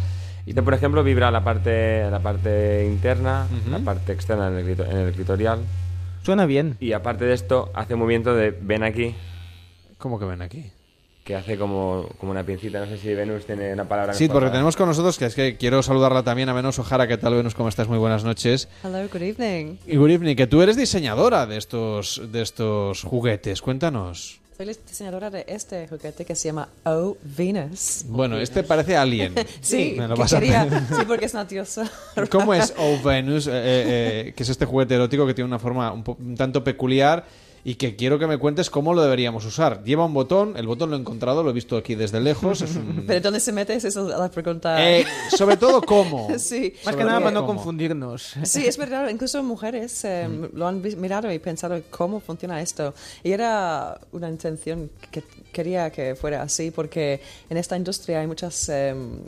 [0.45, 4.85] Este, por ejemplo, vibra la parte, la parte interna, la parte externa en el, clito-
[4.85, 5.61] en el clitorial.
[6.23, 6.77] Suena bien.
[6.81, 9.15] Y aparte de esto, hace un movimiento de ven aquí.
[9.99, 10.71] ¿Cómo que ven aquí?
[11.25, 12.81] Que hace como, como una pincita.
[12.81, 14.13] No sé si Venus tiene una palabra.
[14.13, 17.07] Sí, porque tenemos con nosotros, que es que quiero saludarla también a Venus Ojara.
[17.07, 17.55] ¿Qué tal, Venus?
[17.55, 17.89] ¿Cómo estás?
[17.89, 18.69] Muy buenas noches.
[18.83, 19.77] Hello, good evening.
[19.87, 23.63] Y good evening, que tú eres diseñadora de estos, de estos juguetes.
[23.63, 24.42] Cuéntanos.
[24.57, 28.05] Soy la diseñadora de este juguete que se llama Oh Venus.
[28.07, 29.35] Bueno, este parece Alien.
[29.61, 30.83] Sí, Me lo vas a quería- pedir.
[30.99, 31.91] sí, porque es una diosa.
[32.31, 33.47] ¿Cómo es Oh Venus?
[33.47, 36.63] eh, eh, eh, que es este juguete erótico que tiene una forma un, un tanto
[36.63, 37.25] peculiar
[37.65, 39.85] y que quiero que me cuentes cómo lo deberíamos usar.
[39.85, 42.61] Lleva un botón, el botón lo he encontrado, lo he visto aquí desde lejos.
[42.63, 43.75] Es un- Pero ¿dónde se mete?
[43.75, 44.91] Esa es la pregunta.
[44.91, 45.05] Eh,
[45.37, 46.29] sobre todo cómo.
[46.39, 46.73] sí.
[46.85, 48.35] Más que Sobre nada todo para no confundirnos.
[48.43, 52.95] Sí, es verdad, incluso mujeres eh, lo han mirado y pensado cómo funciona esto.
[53.23, 55.23] Y era una intención que
[55.53, 59.19] quería que fuera así porque en esta industria hay muchas em,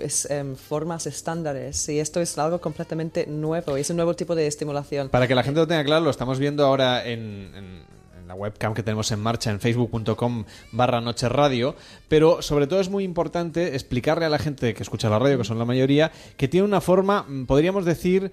[0.00, 4.34] es, em, formas estándares y esto es algo completamente nuevo y es un nuevo tipo
[4.34, 5.08] de estimulación.
[5.08, 7.82] Para que la gente lo tenga claro, lo estamos viendo ahora en, en-
[8.20, 11.74] en la webcam que tenemos en marcha en facebook.com barra noche radio,
[12.08, 15.44] pero sobre todo es muy importante explicarle a la gente que escucha la radio, que
[15.44, 18.30] son la mayoría, que tiene una forma, mm, podríamos decir,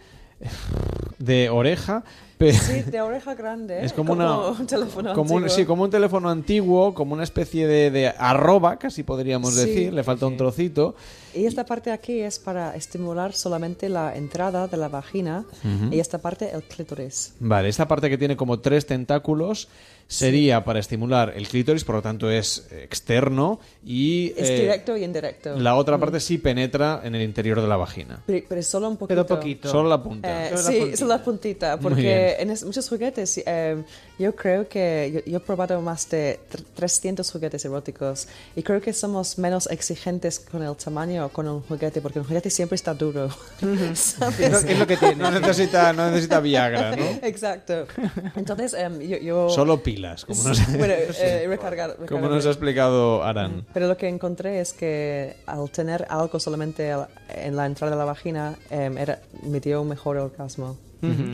[1.19, 2.03] de oreja,
[2.37, 3.79] Sí, de oreja grande.
[3.85, 5.55] Es como, una, un teléfono como un- antiguo.
[5.57, 9.93] sí, como un teléfono antiguo, como una especie de, de arroba, casi podríamos Sí, decir,
[9.93, 10.95] le falta un trocito.
[11.33, 15.93] Y esta parte aquí es para estimular solamente la entrada de la vagina Ujú.
[15.95, 17.33] y esta parte el clítoris.
[17.39, 19.69] Vale, esta parte que tiene como tres tentáculos
[20.07, 25.03] sería para estimular el clítoris, por lo tanto es externo y Es eh, directo y
[25.03, 25.57] indirecto.
[25.57, 25.99] la otra Mm.
[25.99, 28.21] parte sí penetra en el interior de la vagina.
[28.25, 29.25] Pero, pero solo un poquito.
[29.25, 29.69] Pero poquito.
[29.69, 30.47] Solo la punta.
[30.47, 30.97] Eh, Solo la sí, puntita.
[30.97, 33.83] solo la puntita, porque en es- muchos juguetes, eh,
[34.19, 38.79] yo creo que yo, yo he probado más de tr- 300 juguetes eróticos y creo
[38.81, 42.93] que somos menos exigentes con el tamaño con un juguete, porque un juguete siempre está
[42.93, 43.29] duro.
[43.95, 44.39] ¿sabes?
[44.39, 45.15] Es lo, es lo que tiene.
[45.15, 47.05] No necesita, no necesita Viagra, ¿no?
[47.23, 47.87] Exacto.
[48.35, 52.49] Entonces, em, yo, yo- Solo pilas, como nos, Bueno, eh, recargar- como recargar- nos ha
[52.49, 53.65] explicado Aran.
[53.73, 56.91] Pero lo que encontré es que al tener algo solamente
[57.29, 60.77] en la entrada de la vagina, em, era, me dio un mejor orgasmo.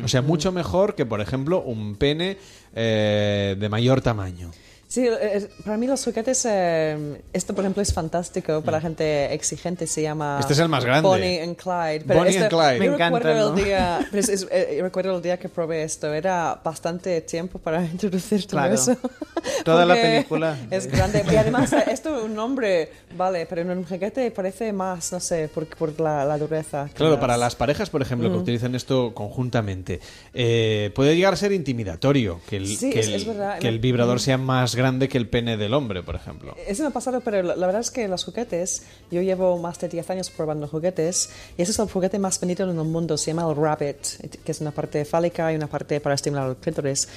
[0.04, 2.38] O sea, mucho mejor que, por ejemplo, un pene
[2.76, 4.52] eh, de mayor tamaño.
[4.92, 9.88] Sí, es- para mí los juguetes, eh, esto por ejemplo es fantástico para gente exigente,
[9.88, 11.08] se llama Este es el más grande.
[11.08, 12.04] Bonnie and Clyde.
[12.14, 12.80] Bonnie esto- and Clyde.
[12.80, 13.54] Me recuerdo encantan, el ¿no?
[13.56, 17.82] día, pero es- es- eh, recuerdo el día que probé esto, era bastante tiempo para
[17.86, 18.74] introducir todo Claro.
[18.74, 18.98] eso.
[19.64, 20.58] Toda la película.
[20.70, 21.24] Es grande.
[21.32, 25.48] Y además, eh, esto un nombre, vale, pero en un juguete parece más, no sé,
[25.48, 26.88] por, por la, la dureza.
[26.90, 27.22] que Claro, más.
[27.22, 28.42] para las parejas, por ejemplo, que Mm.
[28.42, 30.02] utilizan esto conjuntamente,
[30.34, 33.28] eh, puede llegar a ser intimidatorio que el, Sí, que es- el- es
[33.62, 34.20] que el vibrador mm.
[34.20, 36.56] sea más grande que el pene del hombre, por ejemplo.
[36.68, 39.80] Eso me ha pasado, pero la, la verdad es que los juguetes, yo llevo más
[39.80, 43.18] de 10 años probando juguetes y ese es el juguete más vendido en el mundo,
[43.18, 46.56] se llama el Rabbit, que es una parte fálica y una parte para estimular el
[46.56, 47.08] clítoris.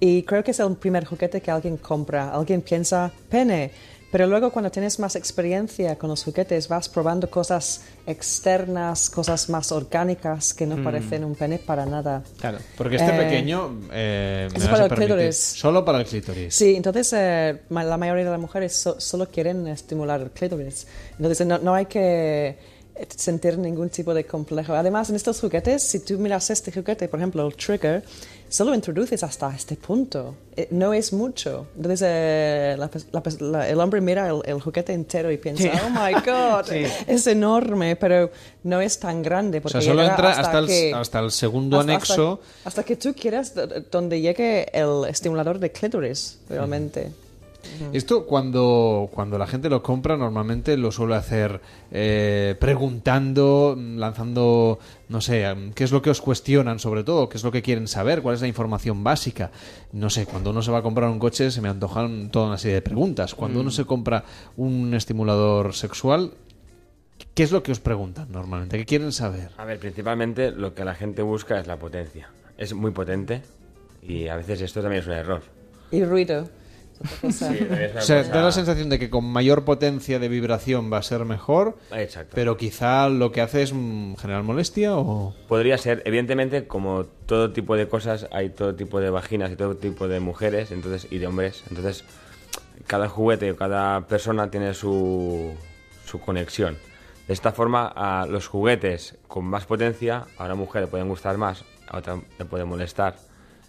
[0.00, 3.70] Y creo que es el primer juguete que alguien compra, alguien piensa, pene.
[4.14, 9.72] Pero luego cuando tienes más experiencia con los juguetes vas probando cosas externas, cosas más
[9.72, 10.84] orgánicas que no Mm.
[10.84, 12.22] parecen un pene para nada.
[12.38, 15.36] Claro, porque este Eh, pequeño eh, me es para el clítoris.
[15.36, 16.54] solo para el clítoris.
[16.54, 20.86] Sí, entonces eh, la mayoría de las mujeres so- solo quieren estimular el clítoris.
[21.18, 22.56] Entonces no, no hay que
[22.96, 24.74] eh, sentir ningún tipo de complejo.
[24.74, 28.04] Además, en estos juguetes, si tú miras este juguete, por ejemplo, el trigger,
[28.54, 30.34] solo introduces hasta este punto.
[30.56, 31.66] Eh, no es mucho.
[31.76, 35.70] Entonces eh, la la la- el hombre mira el, el juguete entero y piensa, Sí.
[35.84, 36.84] oh my God, Sí.
[37.08, 38.30] es enorme, pero
[38.62, 39.58] no es tan grande.
[39.58, 42.40] O Porque sea, solo entra hasta, el, que- hasta el segundo hasta- anexo.
[42.64, 43.52] Hasta, que tú quieras
[43.90, 47.10] donde llegue el estimulador de clítoris, realmente.
[47.92, 51.60] Esto cuando, cuando la gente lo compra normalmente lo suele hacer
[51.90, 54.78] eh, preguntando, lanzando,
[55.08, 57.62] no sé, mm, qué es lo que os cuestionan sobre todo, qué es lo que
[57.62, 59.50] quieren saber, cuál es la información básica.
[59.92, 62.58] No sé, cuando uno se va a comprar un coche se me antojan toda una
[62.58, 63.34] serie de preguntas.
[63.34, 63.72] Cuando uno Mm.
[63.72, 64.24] se compra
[64.56, 66.32] un estimulador sexual,
[67.34, 68.76] ¿qué es lo que os preguntan normalmente?
[68.78, 69.50] ¿Qué quieren saber?
[69.56, 72.28] A ver, principalmente lo que la gente busca es la potencia.
[72.58, 73.42] Es muy potente
[74.02, 75.42] y a veces esto también es un error.
[75.90, 76.48] Y ruido.
[77.20, 77.52] Cosa.
[77.52, 77.58] Sí,
[77.96, 81.02] O sea, cosa- da la sensación de que con mayor potencia de vibración va a
[81.02, 82.32] ser mejor, Exacto.
[82.34, 85.34] pero quizá lo que hace es mm, generar molestia o...
[85.48, 89.76] Podría ser, evidentemente, como todo tipo de cosas, hay todo tipo de vaginas y todo
[89.76, 91.62] tipo de mujeres entonces y de hombres.
[91.70, 92.04] Entonces,
[92.86, 95.54] cada juguete o cada persona tiene su,
[96.04, 96.76] su conexión.
[97.26, 101.38] De esta forma, a los juguetes con más potencia, a una mujer le pueden gustar
[101.38, 103.16] más, a otra le puede molestar.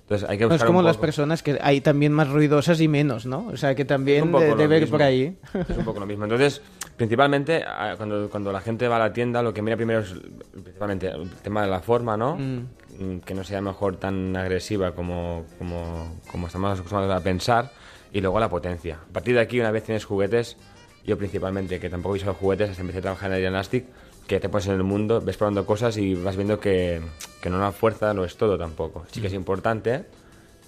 [0.05, 2.29] Entonces, hay que No, buscar es como un las poco- personas que hay también más
[2.29, 3.47] ruidosas y menos, ¿no?
[3.51, 4.97] O sea, que también de- debe ir mismo.
[4.97, 5.35] por ahí.
[5.67, 6.25] Es un poco lo mismo.
[6.25, 6.61] Entonces,
[6.95, 10.13] principalmente, a- cuando, cuando la gente va a la tienda, lo que mira primero es
[10.51, 12.37] principalmente el tema de la forma, ¿no?
[12.37, 17.71] Mm, Que no sea mejor tan agresiva como, como, como estamos acostumbrados a pensar.
[18.13, 18.99] Y luego la potencia.
[19.09, 20.55] A partir de aquí, una vez tienes juguetes,
[21.03, 23.85] yo principalmente, que tampoco he usado juguetes, hasta empecé a trabajar en Aeronastic,
[24.27, 27.01] que te pones en el mundo, ves probando cosas y vas viendo que,
[27.41, 29.05] que no la fuerza no es todo tampoco.
[29.11, 30.03] Sí que es importante,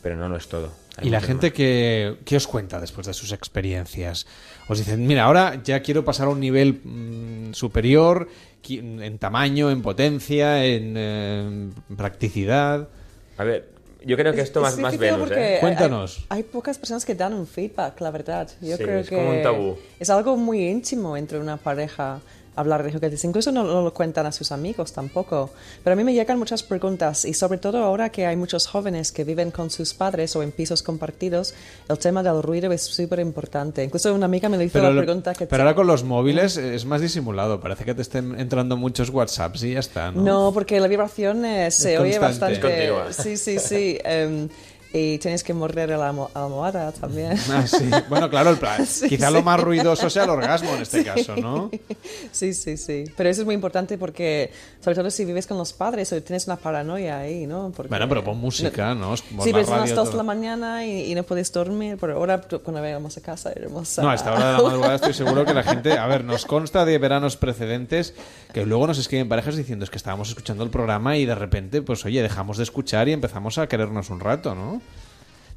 [0.03, 0.71] pero no, no es todo.
[0.97, 4.25] Hay Y la gente que, ¿qué os cuenta después de sus experiencias?
[4.67, 8.27] Os dicen, mira, ahora ya quiero pasar a un nivel mm, superior
[8.69, 12.89] en tamaño, en potencia, en eh, practicidad.
[13.37, 13.69] A ver,
[14.05, 15.55] yo creo que esto más, Es más Venus, ¿eh?
[15.55, 16.25] hay- Cuéntanos.
[16.29, 18.49] Hay, pocas personas que dan un feedback, la verdad.
[18.61, 19.77] Yo Sí, creo es que como un tabú.
[19.99, 22.19] es algo muy íntimo entre una pareja
[22.57, 23.23] hablar de juguetes.
[23.23, 25.49] Incluso no, no lo cuentan a sus amigos tampoco.
[25.83, 29.11] Pero a mí me llegan muchas preguntas y sobre todo ahora que hay muchos jóvenes
[29.11, 31.53] que viven con sus padres o en pisos compartidos,
[31.87, 33.83] el tema del ruido es súper importante.
[33.83, 35.45] Incluso una amiga me lo hizo la lo- pregunta que...
[35.47, 37.59] pero ahora con los móviles es más disimulado.
[37.59, 40.21] Parece que te estén entrando muchos WhatsApps y ya está, ¿no?
[40.21, 42.55] No, porque la vibración eh, se Es oye bastante.
[42.55, 43.13] Es continua.
[43.13, 43.97] Sí, sí, sí.
[44.03, 44.49] em,
[44.97, 47.37] y tienes que morder la almo- almohada también.
[47.51, 47.89] Ah, sí.
[48.09, 49.33] Bueno, claro, el plan- Sí, quizá sí.
[49.33, 51.69] lo más ruidoso sea el orgasmo en este caso, ¿no?
[52.31, 53.05] Sí, sí, sí.
[53.15, 54.51] Pero eso es muy importante porque,
[54.83, 57.71] sobre todo si vives con los padres o tienes una paranoia ahí, ¿no?
[57.75, 59.09] Porque- Bueno, pero pon música, ¿no?
[59.09, 61.51] Pon sí, la pero son las radio, 2 de la mañana y, y no puedes
[61.51, 61.97] dormir.
[61.99, 64.01] Pero ahora, cuando vayamos a casa, iremos a...
[64.03, 65.97] No, a esta hora de la madrugada estoy seguro que la gente...
[65.97, 68.13] A ver, nos consta de veranos precedentes
[68.53, 71.81] que luego nos escriben parejas diciendo es que estábamos escuchando el programa y de repente,
[71.81, 74.81] pues oye, dejamos de escuchar y empezamos a querernos un rato, ¿no?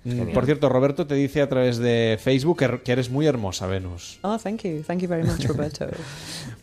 [0.05, 0.33] Mm, Genial.
[0.33, 4.19] Por cierto, Roberto te dice a través de Facebook que, que eres muy hermosa, Venus.
[4.23, 4.83] Oh, thank you.
[4.83, 5.89] Thank you very much, Roberto.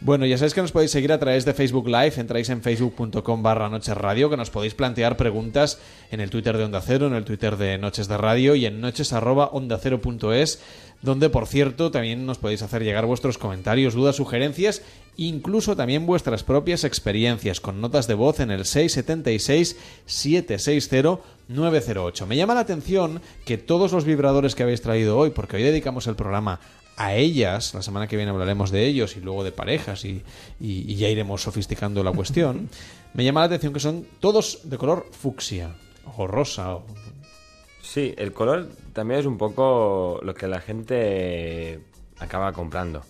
[0.02, 3.44] Bueno, ya sabéis que nos podéis seguir a través de Facebook Live, entráis en facebook.com
[3.44, 5.80] barra Noches Radio, que nos podéis plantear preguntas
[6.10, 8.82] en el Twitter de Onda Cero, en el Twitter de Noches de Radio y en
[8.82, 10.60] noches arroba onda cero punto es,
[11.02, 14.82] donde por cierto también nos podéis hacer llegar vuestros comentarios, dudas, sugerencias,
[15.15, 18.65] incluso también vuestras propias experiencias con notas de voz en el
[21.49, 22.26] 676-760-908.
[22.26, 26.07] Me llama la atención que todos los vibradores que habéis traído hoy, porque hoy dedicamos
[26.07, 26.60] el programa
[26.98, 30.24] a ellas, la semana que viene hablaremos de ellos y luego de parejas y,
[30.60, 32.69] y- y ya iremos sofisticando la cuestión,
[33.14, 35.76] me llama la atención que son todos de color fucsia
[36.18, 36.76] o rosa.
[36.76, 36.86] o-
[37.84, 38.68] Sí, el color
[38.98, 41.80] también es un poco lo que la gente
[42.19, 43.03] acaba comprando.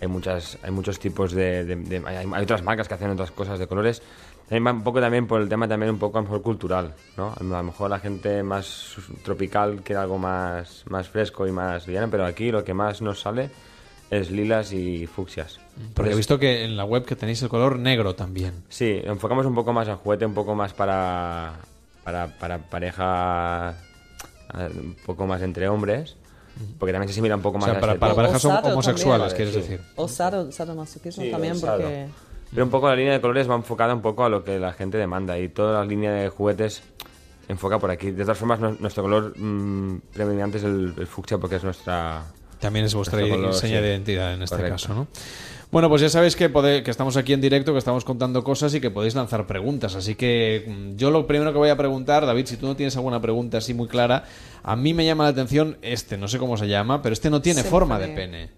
[0.00, 3.30] Hay muchas, hay muchos tipos de, de- de- hay, hay otras marcas que hacen otras
[3.30, 4.02] cosas de colores.
[4.48, 6.94] También va un poco también por el tema también un poco a lo mejor cultural,
[7.16, 7.32] ¿no?
[7.38, 12.08] A lo mejor la gente más tropical quiere algo más, más fresco y más liviano,
[12.10, 13.48] pero aquí lo que más nos sale
[14.10, 15.54] es lilas y fucsias.
[15.54, 18.64] Porque he Entonces, visto que en la web que tenéis el color negro también.
[18.68, 21.54] Sí, enfocamos un poco más a juguete, un poco más para,
[22.04, 23.74] para, para pareja,
[24.54, 26.16] un poco más entre hombres,
[26.78, 29.36] porque también se asimila un poco O más sea, a para- para parejas homosexuales, también.
[29.36, 29.80] quieres decir.
[29.96, 32.08] O sado, sadomasoquismo Sí, también, porque...
[32.52, 34.72] Pero un poco la línea de colores va enfocada un poco a lo que la
[34.74, 36.82] gente demanda y toda la línea de juguetes
[37.48, 38.10] enfoca por aquí.
[38.10, 42.24] De todas formas, no- nuestro color mm, predominante es el, el fucsia porque es nuestra...
[42.60, 43.82] También es vuestra nuestro color, seña sí.
[43.82, 44.74] de identidad en este Correcto.
[44.74, 45.06] caso, ¿no?
[45.72, 48.74] Bueno, pues ya sabéis que, pode- que estamos aquí en directo, que estamos contando cosas
[48.74, 49.94] y que podéis lanzar preguntas.
[49.96, 52.94] Así que mm, yo lo primero que voy a preguntar, David, si tú no tienes
[52.96, 54.24] alguna pregunta así muy clara,
[54.62, 57.40] a mí me llama la atención este, no sé cómo se llama, pero este no
[57.40, 58.50] tiene forma de pene.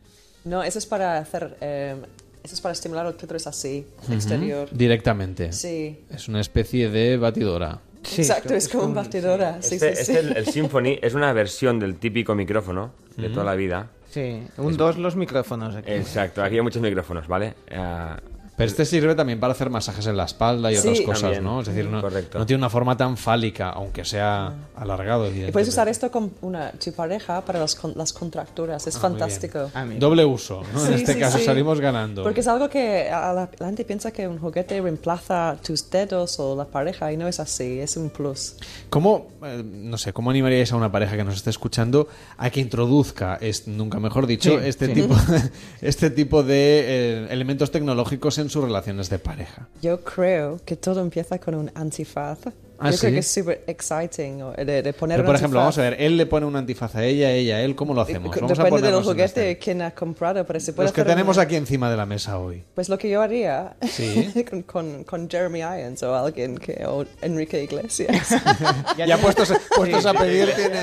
[0.44, 1.56] No, eso es para hacer...
[1.60, 1.94] eh,
[2.42, 4.68] eso es para estimular el clítoris así, exterior.
[4.70, 5.52] Directamente.
[5.52, 6.00] Sí.
[6.10, 7.78] Es una especie de batidora.
[8.18, 9.62] Exacto, es como un batidora.
[9.62, 10.18] Sí, Este, sí, este, sí.
[10.18, 13.88] el, el Symphony es una versión del típico micrófono de toda la vida.
[14.14, 15.90] Sí, un dos los micrófonos aquí.
[15.90, 17.54] Exacto, aquí hay muchos micrófonos, ¿vale?
[17.66, 18.14] Eh,
[18.56, 20.80] Pero este sirve también para hacer masajes en la espalda y Sí.
[20.88, 21.44] otras cosas, También.
[21.44, 21.60] ¿no?
[21.60, 22.38] Es decir, no, Correcto.
[22.38, 25.28] no tiene una forma tan fálica, aunque sea alargado.
[25.34, 28.86] Y puedes usar esto con una, tu pareja para las, con- las contracturas.
[28.86, 29.70] Es Ah, fantástico.
[29.98, 30.80] Doble uso, ¿no?
[30.80, 31.44] Sí, en este sí, caso sí.
[31.44, 32.22] salimos ganando.
[32.22, 36.38] Porque es algo que a la, la gente piensa que un juguete reemplaza tus dedos
[36.38, 38.54] o la pareja y no es así, es un plus.
[38.88, 42.06] ¿Cómo, eh, no sé, cómo animaríais a una pareja que nos esté escuchando
[42.38, 44.94] a que introduzca, es, nunca mejor dicho, Sí, este, sí.
[44.94, 45.16] tipo,
[45.82, 49.68] este tipo de eh, elementos tecnológicos en sus relaciones de pareja?
[49.82, 52.38] Yo creo que todo empieza con un antifaz.
[52.76, 53.14] Ah, Yo creo ¿sí?
[53.14, 55.76] que es súper exciting de, de poner Pero, un por ejemplo, antifaz.
[55.76, 58.00] vamos a ver, él le pone un antifaz a ella, ella a él, ¿cómo lo
[58.00, 58.34] hacemos?
[58.34, 59.58] Vamos a Depende del ponernos en juguete este.
[59.64, 62.04] quién ha comprado, pero se puede Los que hacer un- tenemos aquí encima de la
[62.04, 62.64] mesa hoy.
[62.74, 64.44] Pues lo que yo haría Sí.
[64.50, 68.34] con, con, con Jeremy Irons o alguien que o Enrique Iglesias.
[68.96, 70.80] Ya puestos, puestos a pedir tiene...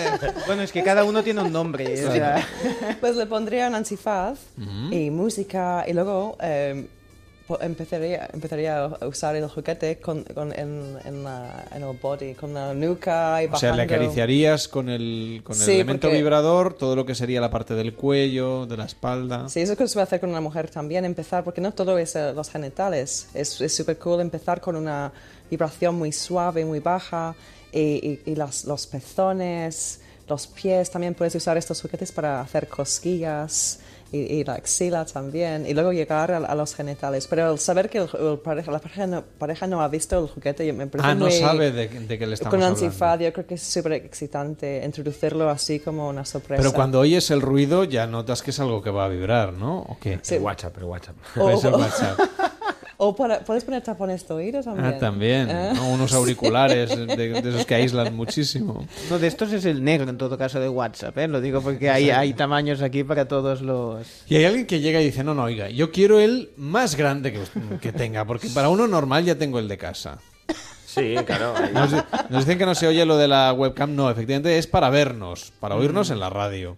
[0.47, 2.07] Bueno, es que cada uno tiene un nombre.
[2.07, 2.47] o sea,
[3.01, 4.39] Pues le pondría un antifaz
[4.91, 6.87] y música y luego eh,
[7.59, 12.53] empezaría, empezaría a usar el juguete con, con- en, en, la- en el body, con
[12.53, 13.95] la nuca y O sea, le bajando.
[13.95, 17.73] acariciarías con el, con el Sí, elemento porque- vibrador todo lo que sería la parte
[17.73, 19.49] del cuello, de la espalda.
[19.49, 22.15] Sí, eso que se puede hacer con una mujer también, empezar, porque no todo es
[22.15, 23.27] eh, los genitales.
[23.33, 25.11] Es es súper cool empezar con una
[25.49, 27.35] vibración muy suave, muy baja,
[27.73, 29.99] y, y- y las- los pezones,
[30.29, 33.80] los pies, también puedes usar estos juguetes para hacer cosquillas,
[34.11, 37.27] y, y la axila también, y luego llegar a, a los genitales.
[37.27, 40.27] Pero el saber que el, el pareja, la pareja no, pareja no ha visto el
[40.27, 43.31] juguete, me parece Ah, no muy- sabe de, de qué le estamos Con antifaz, yo
[43.31, 46.61] creo que es súper excitante introducirlo así como una sorpresa.
[46.61, 49.79] Pero cuando oyes el ruido ya notas que es algo que va a vibrar, ¿no?
[49.79, 50.19] ¿O qué?
[50.21, 50.35] Sí.
[50.35, 51.15] El WhatsApp, el WhatsApp.
[51.37, 52.19] O- Es el WhatsApp.
[53.03, 54.85] O para- puedes poner tapones de oído también.
[54.85, 55.49] Ah, también.
[55.49, 55.71] ¿Eh?
[55.73, 55.89] ¿no?
[55.89, 58.85] Unos auriculares de, de esos que aíslan muchísimo.
[59.07, 61.27] uno de estos es el negro en todo caso de WhatsApp, ¿eh?
[61.27, 64.05] Lo digo porque hay, hay tamaños aquí para todos los...
[64.29, 67.33] Y hay alguien que llega y dice, no, no, oiga, yo quiero el más grande
[67.33, 67.39] que,
[67.79, 70.19] que tenga, porque para uno normal ya tengo el de casa.
[70.85, 71.53] Sí, claro.
[71.73, 71.91] Nos,
[72.29, 73.95] nos dicen que no se oye lo de la webcam.
[73.95, 76.77] No, efectivamente es para vernos, para oírnos en la radio.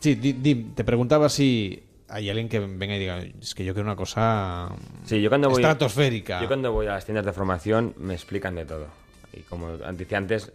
[0.00, 3.72] Sí, di- di- te preguntaba si hay alguien que venga y diga, es que yo
[3.74, 4.70] quiero una cosa
[5.04, 6.40] Sí, yo cuando voy, estratosférica.
[6.42, 8.86] Yo cuando voy a las tiendas de formación me explican de todo.
[9.32, 10.52] Y como decía antes,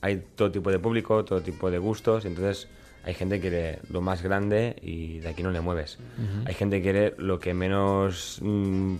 [0.00, 2.68] hay todo tipo de público, todo tipo de gustos, y entonces
[3.04, 5.98] hay gente que quiere lo más grande y de aquí no le mueves.
[6.46, 8.94] Hay gente que quiere lo que menos mm,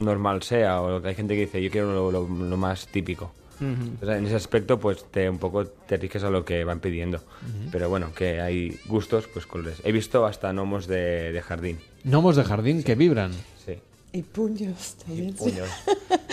[0.00, 3.32] normal sea, o hay gente que dice yo quiero lo, lo- lo más típico.
[3.60, 3.82] Ujú.
[3.82, 7.18] Entonces, en ese aspecto, pues te un poco te riges a lo que van pidiendo.
[7.18, 7.70] Ujú.
[7.72, 9.80] Pero bueno, que hay gustos, pues colores.
[9.84, 11.78] He visto hasta gnomos de, de jardín.
[12.04, 13.32] Gnomos de jardín que vibran.
[13.64, 13.78] Sí.
[14.12, 15.36] Y puños también.
[15.36, 15.50] sí.
[15.50, 15.68] Puños.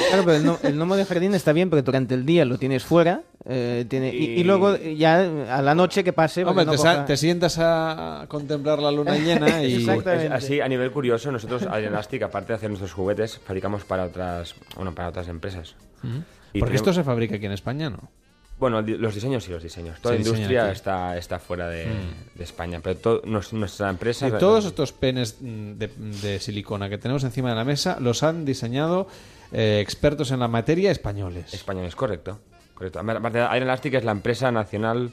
[0.07, 2.60] Claro, pero el, no- el gnomo de jardín está bien porque durante el día lo
[2.60, 4.35] tienes fuera eh, tiene, y...
[4.35, 6.45] y Y- luego ya a la noche que pase...
[6.45, 9.76] Hombre, no te, coja- te sientas a contemplar la luna llena y...
[9.77, 10.31] Exactamente.
[10.31, 14.93] Así, a nivel curioso, nosotros, Elastic, aparte de hacer nuestros juguetes, fabricamos para otras, bueno,
[14.93, 15.73] para otras empresas.
[16.03, 16.22] Ujú.
[16.56, 18.10] Y Porque esto se fabrica aquí en España, ¿no?
[18.57, 19.99] Bueno, los diseños sí, los diseños.
[19.99, 22.38] Toda diseña industria está, está fuera de, Mm.
[22.38, 24.30] de España, pero to- nos- nuestra empresa...
[24.30, 25.88] Y todos estos penes mm, de,
[26.22, 29.07] de silicona que tenemos encima de la mesa los han diseñado
[29.52, 31.53] eh, expertos en la materia españoles.
[31.53, 32.40] Españoles, correcto.
[32.73, 32.99] correcto.
[32.99, 35.11] Aparte, Elastic es la empresa nacional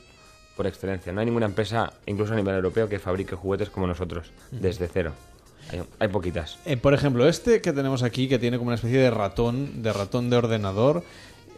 [0.56, 1.12] por excelencia.
[1.12, 5.12] No hay ninguna empresa, incluso a nivel europeo, que fabrique juguetes como nosotros, desde cero.
[5.70, 6.58] Hay, hay poquitas.
[6.64, 9.92] Eh, por ejemplo, este que tenemos aquí, que tiene como una especie de ratón, de
[9.92, 11.02] ratón de ordenador,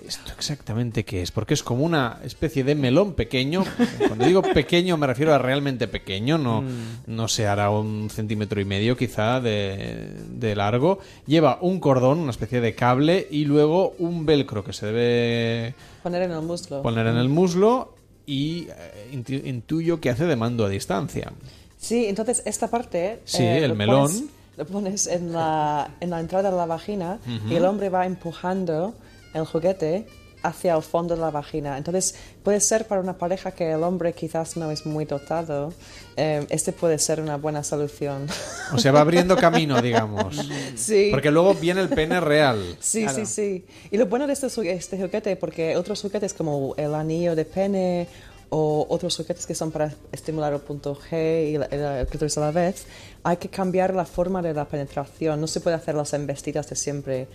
[0.07, 1.31] ¿esto exactamente qué es?
[1.31, 3.65] Porque es como una especie de melón pequeño.
[4.07, 6.69] Cuando digo pequeño me refiero a realmente pequeño, no, Mm.
[7.09, 10.99] no se hará un centímetro y medio quizá de, de largo.
[11.27, 16.23] Lleva un cordón, una especie de cable y luego un velcro que se debe Poner
[16.23, 16.83] en el muslo.
[16.83, 17.95] poner en el muslo
[18.27, 21.33] y eh, intu- intuyo que hace de mando a distancia.
[21.79, 23.21] Sí, entonces esta parte...
[23.25, 24.09] Sí, eh, el melón.
[24.11, 24.25] pones-
[24.57, 27.53] lo pones en la, en la entrada de la vagina Ujú.
[27.53, 28.95] y el hombre va empujando
[29.35, 30.07] el juguete
[30.43, 31.79] hacia el fondo de la vagina.
[31.79, 35.73] Entonces puede ser para una pareja que el hombre quizás no es muy dotado,
[36.19, 38.27] eh, este puede ser una buena solución.
[38.75, 40.37] O sea, va abriendo camino, digamos.
[40.77, 41.09] Sí.
[41.11, 42.77] Porque luego viene el pene real.
[42.79, 43.65] Sí, sí, sí.
[43.91, 48.07] Y lo bueno de este, este juguete, porque otros juguetes como el anillo de pene
[48.51, 52.37] o otros juguetes que son para estimular el punto G y la- el, el clítoris
[52.37, 52.85] a la vez,
[53.23, 55.41] hay que cambiar la forma de la penetración.
[55.41, 57.27] No se puede hacer las embestidas de siempre.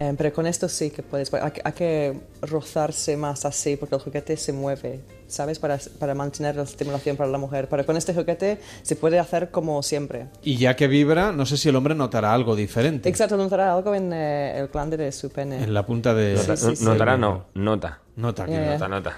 [0.00, 1.32] Eh, pero con esto sí que puedes.
[1.34, 5.58] Hay, que- hay que rozarse más así porque el juguete se mueve, ¿sabes?
[5.60, 7.68] Para, para mantener la estimulación para la mujer.
[7.70, 10.26] Pero con este juguete se puede hacer como siempre.
[10.42, 13.08] Y ya que vibra, no sé si el hombre notará algo diferente.
[13.08, 15.62] Exacto, notará algo en eh, el glande de su pene.
[15.62, 16.34] En la punta de...
[16.34, 16.84] Nota- Sí, sí, sí.
[16.84, 18.00] Notará no, nota.
[18.16, 18.72] Nota, que Ya, ya.
[18.72, 19.16] Nota, nota.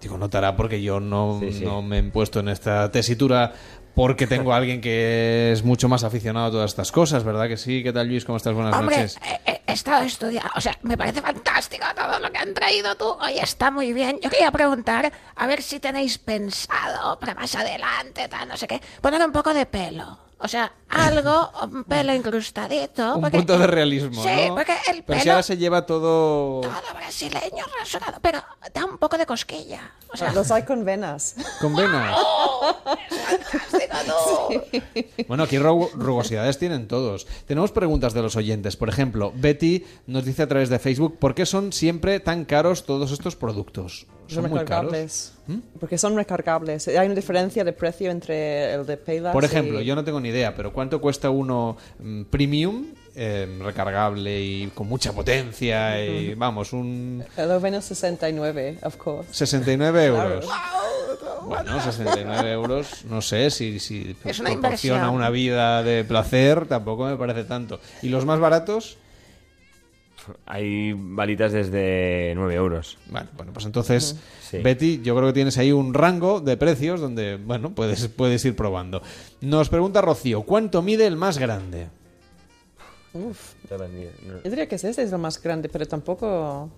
[0.00, 1.64] Digo, notará porque yo no, Sí, sí.
[1.64, 3.52] no me he puesto en esta tesitura
[3.94, 7.56] porque tengo a alguien que es mucho más aficionado a todas estas cosas, ¿verdad que
[7.56, 7.82] sí?
[7.82, 8.24] ¿Qué tal, Luis?
[8.24, 8.54] ¿Cómo estás?
[8.54, 9.18] Buenas Hombre, noches.
[9.46, 12.94] he, he- he estado estudiando, o sea, me parece fantástico todo lo que han traído
[12.96, 13.06] tú.
[13.20, 14.18] Oye, está muy bien.
[14.22, 18.80] Yo quería preguntar, a ver si tenéis pensado para más adelante, tal, no sé qué,
[19.00, 20.18] poner un poco de pelo.
[20.38, 23.14] O sea, algo, un pelo incrustadito.
[23.14, 24.54] Un porque- punto de realismo, Sí, ¿no?
[24.56, 26.60] porque el Pero si pelo ahora se lleva todo...
[26.60, 28.42] todo brasileño rasurado, pero
[28.74, 29.92] da un poco de cosquilla.
[30.12, 31.36] O sea, Los hay con venas.
[31.60, 32.16] Con venas.
[35.28, 37.26] Bueno, aquí ru- rugosidades tienen todos.
[37.46, 38.76] Tenemos preguntas de los oyentes.
[38.76, 42.84] Por ejemplo, Betty nos dice a través de Facebook, ¿por qué son siempre tan caros
[42.84, 44.06] todos estos productos?
[44.28, 44.92] Son ¿Son muy caros?
[44.92, 45.32] recargables.
[45.78, 46.88] Porque son recargables.
[46.88, 49.84] Hay una diferencia de precio entre el de Payless Por ejemplo, y...
[49.84, 54.88] yo no tengo ni idea, pero ¿cuánto cuesta uno mm, premium, eh, recargable y con
[54.88, 56.02] mucha potencia?
[56.02, 59.28] Y vamos, un El Oveno 69, of course.
[59.32, 60.34] 69 Claro.
[60.34, 60.50] euros.
[61.46, 65.08] Bueno, 69 euros, no sé si, si Es una proporciona inversión.
[65.10, 67.80] una vida de placer, tampoco me parece tanto.
[68.00, 68.96] ¿Y los más baratos?
[70.46, 72.98] Hay balitas desde 9 euros.
[73.10, 74.58] Vale, bueno, pues entonces, Sí.
[74.58, 78.54] Betty, yo creo que tienes ahí un rango de precios donde, bueno, puedes, puedes ir
[78.54, 79.02] probando.
[79.40, 81.88] Nos pregunta Rocío, ¿cuánto mide el más grande?
[83.14, 83.54] Uf.
[83.70, 86.70] Yo diría que ese es el más grande, pero tampoco...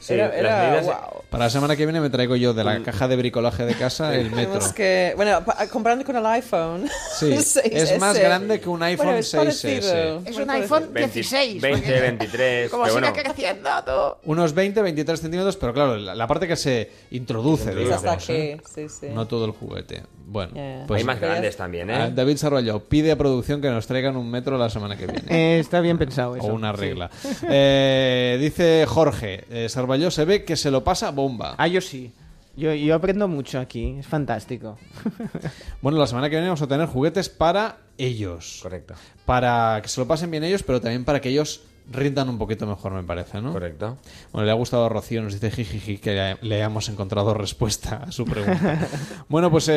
[0.00, 1.22] Sí, era, las era- medidas- wow.
[1.30, 4.14] Para la semana que viene me traigo yo de la caja de bricolaje de casa
[4.14, 4.60] el metro.
[4.74, 6.88] Que, bueno, pa- comparando con el iPhone.
[7.18, 7.60] Sí, 6S.
[7.64, 9.36] es más grande que un iPhone Bueno, es 6S.
[9.36, 10.22] parecido.
[10.24, 11.62] es un iPhone 20, 16.
[11.62, 12.70] 20, porque 23.
[12.70, 14.30] Como bueno, creciendo tú.
[14.30, 18.04] Unos 20, 23 centímetros, pero claro, la, la parte que se introduce, digamos.
[18.04, 18.54] hasta ¿eh?
[18.54, 19.06] aquí, sí, sí.
[19.12, 20.02] No todo el juguete.
[20.30, 20.84] Bueno, Yeah.
[20.86, 22.12] pues hay más grandes también, ¿eh?
[22.14, 25.22] David Sarvalló pide a producción que nos traigan un metro la semana que viene.
[25.28, 26.46] Eh, está bien pensado eso.
[26.46, 26.80] o una sí.
[26.80, 27.10] regla.
[27.48, 31.54] Eh, dice Jorge, eh, Sarvalló se ve que se lo pasa bomba.
[31.56, 32.12] Ah, yo sí.
[32.56, 34.76] Yo, yo aprendo mucho aquí, es fantástico.
[35.80, 38.58] Bueno, la semana que viene vamos a tener juguetes para ellos.
[38.62, 38.94] Correcto.
[39.24, 42.66] Para que se lo pasen bien ellos, pero también para que ellos rindan un poquito
[42.66, 43.52] mejor, me parece, ¿no?
[43.52, 43.98] Correcto.
[44.32, 48.12] Bueno, le ha gustado a Rocío, nos dice jijiji que le, hayamos encontrado respuesta a
[48.12, 48.88] su pregunta.
[49.28, 49.72] bueno, pues eh,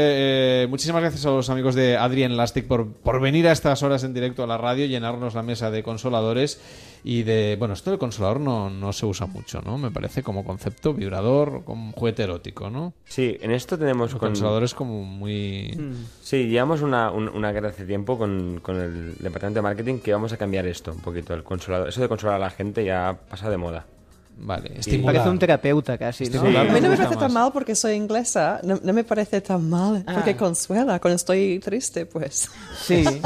[0.64, 4.04] eh, muchísimas gracias a los amigos de Adrian Elastic por, por venir a estas horas
[4.04, 6.60] en directo a la radio, llenarnos la mesa de consoladores
[7.04, 7.56] y de...
[7.58, 9.78] Bueno, esto del consolador no, no se usa mucho, ¿no?
[9.78, 12.94] Me parece como concepto vibrador, como juguete erótico, ¿no?
[13.06, 14.30] Sí, en esto tenemos Los con...
[14.30, 15.78] consoladores como muy...
[16.22, 20.14] Sí, llevamos una, un- una guerra hace tiempo con, con el departamento de marketing que
[20.14, 21.34] vamos a cambiar esto un poquito.
[21.34, 23.86] El consolador, eso de consolar a la gente ya pasa de moda.
[24.44, 24.72] Vale,
[25.06, 26.26] Parece un terapeuta casi.
[26.26, 26.42] ¿no?
[26.42, 28.60] A mí no me parece tan mal porque soy inglesa.
[28.64, 31.00] No, no me parece tan mal porque consuela.
[31.00, 32.50] Cuando estoy triste, pues.
[32.82, 33.22] Sí, sí.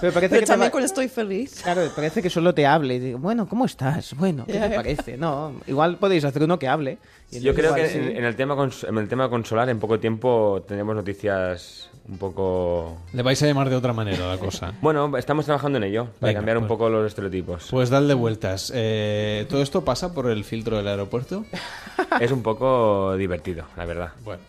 [0.00, 1.60] Pero parece Pero que te también va- cuando estoy feliz.
[1.62, 2.96] Claro, parece que solo te hable.
[2.96, 4.14] Y digo, bueno, ¿cómo estás?
[4.16, 5.16] Bueno, ¿qué Ya, te parece?
[5.16, 6.98] No, igual podéis hacer uno que hable.
[7.30, 7.98] Y Yo creo que sí.
[7.98, 8.56] en, en el tema
[8.88, 12.96] en el tema consolar en poco tiempo tenemos noticias un poco...
[13.12, 14.72] Le vais a llamar de otra manera la cosa.
[14.82, 17.68] Bueno, estamos trabajando en ello, para Venga, cambiar un pues- poco los estereotipos.
[17.70, 18.72] Pues dale vueltas.
[18.74, 21.44] Eh, ¿Todo esto pasa por el filtro del aeropuerto?
[22.20, 24.12] Es un poco divertido, la verdad.
[24.24, 24.42] Bueno.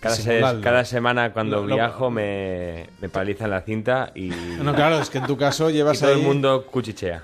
[0.00, 0.60] Cada, se- Simuladlo.
[0.62, 4.28] cada semana cuando Lo- lo- viajo me, me paralizan la cinta y...
[4.30, 7.22] No, claro, es que en tu caso llevas y todo ahí- el mundo cuchichea.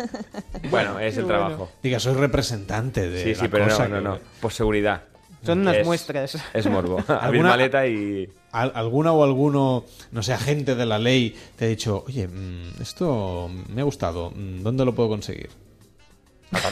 [0.70, 1.70] bueno, es el trabajo.
[1.82, 4.30] Diga, soy representante de Sí, sí, la pero cosa no, no, que- no.
[4.40, 5.02] Por seguridad.
[5.44, 6.38] Son unas Es- muestras.
[6.52, 6.98] Es morbo.
[6.98, 8.28] Abrir ¿Alguna- maleta y...
[8.52, 12.80] al- ¿Alguna o alguno, no sé, agente de la ley te ha dicho, oye, mm,
[12.82, 15.48] esto me ha gustado, mm, ¿dónde lo puedo conseguir?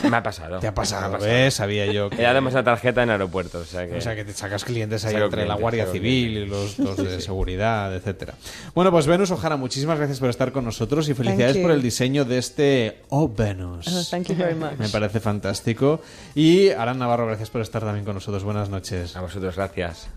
[0.08, 0.58] Me ha pasado.
[0.60, 1.32] Te ha pasado, Me ha pasado.
[1.32, 1.54] ¿ves?
[1.54, 2.22] Sabía yo que...
[2.22, 3.96] Dado una tarjeta en aeropuertos, o sea que...
[3.96, 6.96] O sea, que te sacas clientes ahí Saco entre la Guardia Civil y los, los
[7.02, 8.34] de seguridad, etcétera.
[8.74, 12.24] Bueno, pues Venus Ojara, muchísimas gracias por estar con nosotros y felicidades por el diseño
[12.24, 13.86] de este Oh Venus.
[13.88, 14.78] Oh, thank you very much.
[14.78, 16.00] Me parece fantástico.
[16.34, 18.44] Y Aran Navarro, gracias por estar también con nosotros.
[18.44, 19.16] Buenas noches.
[19.16, 20.08] A vosotros, gracias.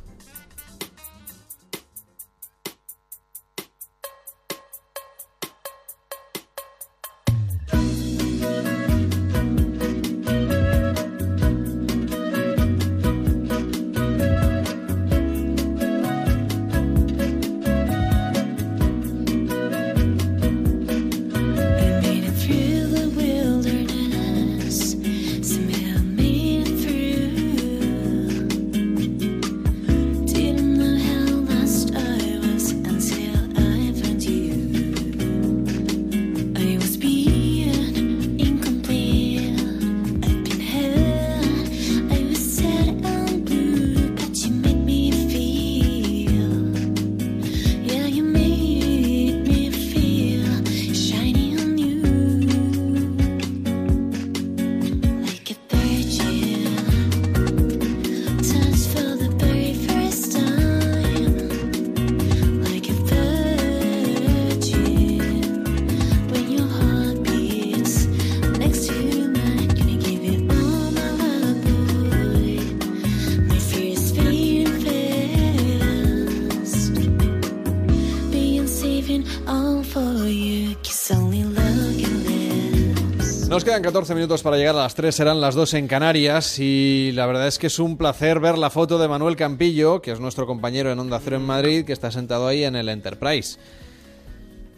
[83.84, 83.93] Last.
[83.93, 87.11] Nos quedan 14 minutos para llegar a las 3, serán las 2 en Canarias y
[87.14, 90.19] la verdad es que es un placer ver la foto de Manuel Campillo, que es
[90.19, 93.57] nuestro compañero en Onda Cero en Madrid, que está sentado ahí en el Enterprise.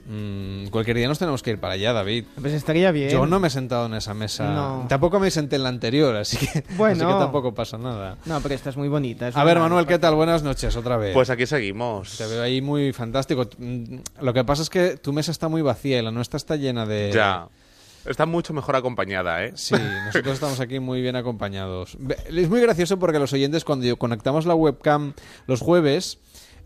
[0.07, 2.25] Mm, cualquier día nos tenemos que ir para allá, David.
[2.39, 3.09] Pues estaría bien.
[3.09, 4.53] Yo no me he sentado en esa mesa.
[4.53, 4.85] No.
[4.87, 6.95] Tampoco me senté en la anterior, así que, Bueno.
[7.07, 8.17] así que tampoco pasa nada.
[8.25, 9.27] No, pero esta es muy bonita.
[9.27, 10.13] es A ver, Manuel, ¿qué tal?
[10.13, 11.13] Buenas noches otra vez.
[11.13, 12.17] Pues aquí seguimos.
[12.17, 13.49] Te veo ahí muy fantástico.
[14.21, 16.85] Lo que pasa es que tu mesa está muy vacía y la nuestra está llena
[16.85, 17.11] de...
[17.11, 17.47] Ya.
[18.05, 19.53] Está mucho mejor acompañada, ¿eh?
[19.55, 19.75] Sí,
[20.05, 21.97] nosotros estamos aquí muy bien acompañados.
[22.27, 25.13] Es muy gracioso porque los oyentes cuando conectamos la webcam
[25.47, 26.19] los jueves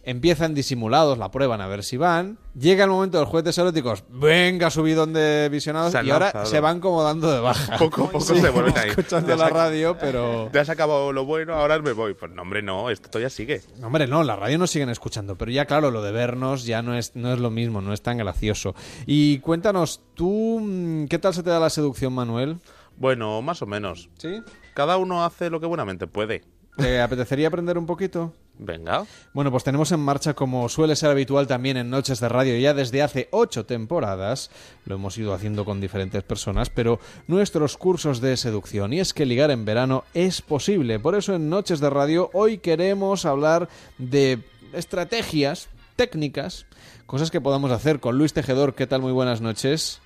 [0.09, 2.39] empiezan disimulados, la prueban a ver si van.
[2.57, 6.45] Llega el momento de los juguetes eróticos, venga subidón de visionados y ahora lanzado.
[6.47, 7.77] se van como dando de baja.
[7.77, 8.89] Poco a poco Sí, se vuelven ahí.
[8.89, 10.51] Escuchando la radio, pero...
[10.51, 12.15] Ya se acabado lo bueno, ahora me voy.
[12.15, 13.61] Pues no, hombre, no, esto todavía sigue.
[13.77, 16.81] No, Hombre, no, la radio nos siguen escuchando, pero ya claro, lo de vernos ya
[16.81, 18.75] no es, no es lo mismo, no es tan gracioso.
[19.05, 22.57] Y cuéntanos, tú, mm, ¿qué tal se te da la seducción, Manuel?
[22.97, 24.09] Bueno, más o menos.
[24.17, 24.41] ¿Sí?
[24.73, 26.43] Cada uno hace lo que buenamente puede.
[26.77, 28.33] ¿Te apetecería aprender un poquito?
[28.61, 29.05] Venga.
[29.33, 32.73] Bueno, pues tenemos en marcha, como suele ser habitual también en Noches de Radio, ya
[32.73, 34.51] desde hace ocho temporadas,
[34.83, 38.91] lo hemos ido haciendo con diferentes personas, pero nuestros cursos de seducción.
[38.91, 40.99] Y es que ligar en verano es posible.
[40.99, 46.65] Por eso en Noches de Radio hoy queremos hablar de estrategias, técnicas,
[47.05, 48.75] cosas que podamos hacer con Luis Tejedor.
[48.75, 49.01] ¿Qué tal?
[49.01, 50.01] Muy buenas noches.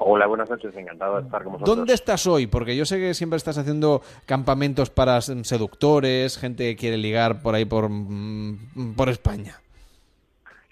[0.00, 1.76] Hola, buenas noches, encantado de estar con vosotros.
[1.76, 2.46] ¿Dónde estás hoy?
[2.46, 7.42] Porque yo sé que siempre estás haciendo campamentos para s- seductores, gente que quiere ligar
[7.42, 9.56] por ahí por, mm, por España.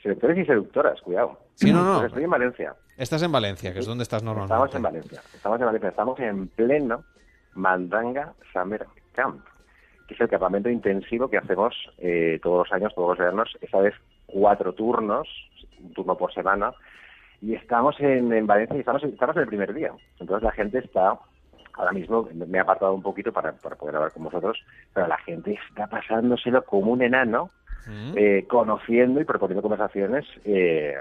[0.02, 1.40] Seductores y seductoras, cuidado.
[1.54, 1.94] Sí, no, no.
[1.98, 2.74] Pues estoy en Valencia.
[2.96, 4.54] Estás en Valencia, que es donde estás normalmente.
[4.54, 5.22] Estamos en Valencia.
[5.34, 5.88] Estamos en Valencia.
[5.88, 7.04] Estamos en pleno
[7.54, 9.44] Mandanga Summer Camp,
[10.06, 13.50] que es el campamento intensivo que hacemos eh, todos los años, todos los veranos.
[13.60, 13.94] Esta vez
[14.26, 15.26] cuatro turnos,
[15.82, 16.72] un turno por semana.
[17.42, 19.92] Y estamos en, en Valencia y estamos, estamos en el primer día.
[20.18, 21.18] Entonces la gente está
[21.74, 24.58] ahora mismo me he apartado un poquito para, para poder hablar con vosotros,
[24.94, 27.50] pero la gente está pasándoselo como un enano,
[28.16, 30.24] eh, conociendo y proponiendo conversaciones.
[30.44, 30.94] Eh,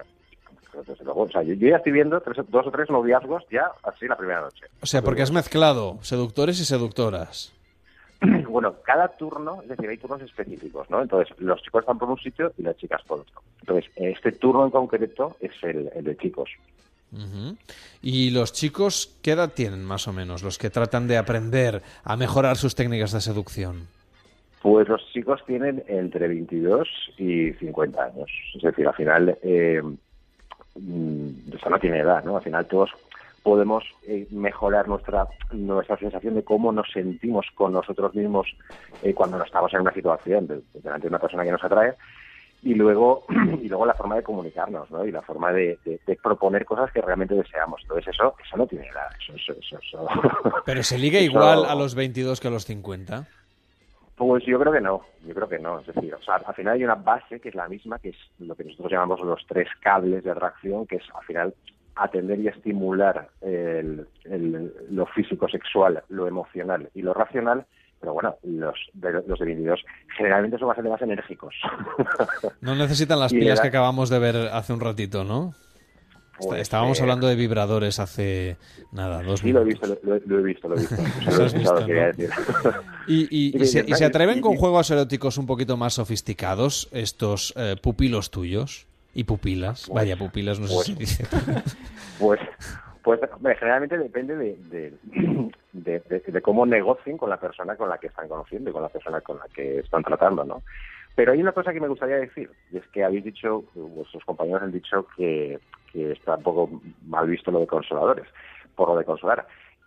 [0.86, 3.72] desde luego, o sea, yo, yo ya estoy viendo tres- dos o tres noviazgos ya
[3.84, 4.66] así la primera noche.
[4.82, 7.53] O sea, porque has mezclado seductores y seductoras.
[8.50, 11.02] Bueno, cada turno, es decir, hay turnos específicos, ¿no?
[11.02, 13.42] Entonces, los chicos están por un sitio y las chicas por otro.
[13.60, 16.50] Entonces, este turno en concreto es el, el de chicos.
[18.02, 20.44] ¿Y los chicos qué edad tienen más o menos?
[20.44, 23.88] Los que tratan de aprender a mejorar sus técnicas de seducción.
[24.62, 26.88] Pues los chicos tienen entre 22
[27.18, 28.30] y 50 años.
[28.56, 29.82] Es decir, al final, eh,
[30.76, 32.38] mm, eso no tiene edad, ¿no?
[32.38, 32.90] Al final todos
[33.46, 38.48] podemos eh, mejorar nuestra nuestra sensación de cómo nos sentimos con nosotros mismos
[39.04, 41.94] eh, cuando no estamos en una situación de- delante de una persona que nos atrae
[42.64, 43.24] y luego
[43.62, 45.06] y luego la forma de comunicarnos ¿no?
[45.06, 48.66] y la forma de, de- de proponer cosas que realmente deseamos entonces eso eso no
[48.66, 50.08] tiene edad eso eso, eso, eso-
[50.66, 53.28] Pero se liga igual a los 22 que a los 50.
[54.18, 55.80] Pues yo creo que no, yo creo que no.
[55.82, 58.16] Es decir, o sea, al final hay una base que es la misma, que es
[58.40, 61.54] lo que nosotros llamamos los tres cables de atracción, que es al final
[61.96, 67.66] atender y estimular el- el- lo físico sexual, lo emocional y lo racional,
[68.00, 69.80] pero bueno, los de, los de 22
[70.18, 71.56] generalmente son bastante más enérgicos.
[72.62, 75.54] No necesitan las pilas era- que acabamos de ver hace un ratito, ¿no?
[76.38, 78.58] Pues, Estábamos eh, hablando de vibradores hace
[78.92, 80.96] nada, dos Sí, lo he visto, lo, lo he visto, lo he visto.
[81.32, 81.88] Lo he visto, ¿no?
[81.88, 82.30] decir.
[83.08, 85.94] Y, y- Y y se, de- y se atreven con juegos eróticos un poquito más
[85.94, 88.86] sofisticados estos eh, pupilos tuyos
[89.16, 89.90] y pupilas.
[89.90, 91.26] Vaya, pupilas, no sé pues- si dice.
[92.20, 92.40] Pues,
[93.04, 94.94] pues hombre, generalmente depende de, de,
[95.74, 98.82] de- de- de cómo negocien con la persona con la que están conociendo y con
[98.84, 100.64] la persona con la que están tratando, ¿no?
[101.16, 104.64] Pero hay una cosa que me gustaría decir, y es que habéis dicho, vuestros compañeros
[104.64, 105.60] han dicho que,
[105.92, 108.28] que está un poco mal visto lo de consoladores,
[108.76, 109.46] por lo de consolar.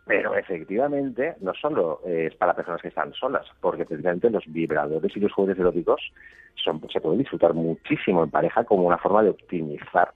[0.08, 5.14] Pero efectivamente no solo eh, es para personas que están solas, porque precisamente los vibradores
[5.14, 6.00] y los juguetes eróticos
[6.56, 10.12] son, se pueden disfrutar muchísimo en pareja como una forma de optimizar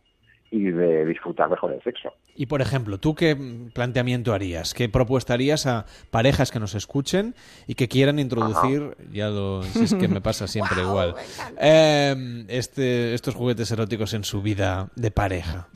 [0.51, 2.13] y de disfrutar mejor el sexo.
[2.35, 3.37] Y por ejemplo, ¿tú qué
[3.75, 4.73] planteamiento harías?
[4.73, 7.35] ¿Qué propuesta harías a parejas que nos escuchen
[7.67, 11.15] y que quieran introducir, ya lo, si es que me pasa siempre igual,
[11.61, 15.69] eh, este, estos juguetes eróticos en su vida de pareja?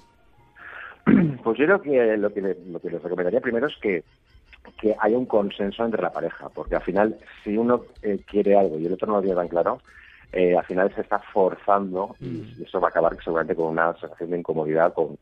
[1.42, 4.02] Pues yo creo que lo que, lo que les recomendaría primero es que,
[4.80, 8.78] que haya un consenso entre la pareja, porque al final, si uno eh, quiere algo
[8.78, 9.80] y el otro no lo tiene tan claro,
[10.32, 14.30] eh, al final se está forzando y eso va a acabar seguramente con una sensación
[14.30, 15.16] de incomodidad con,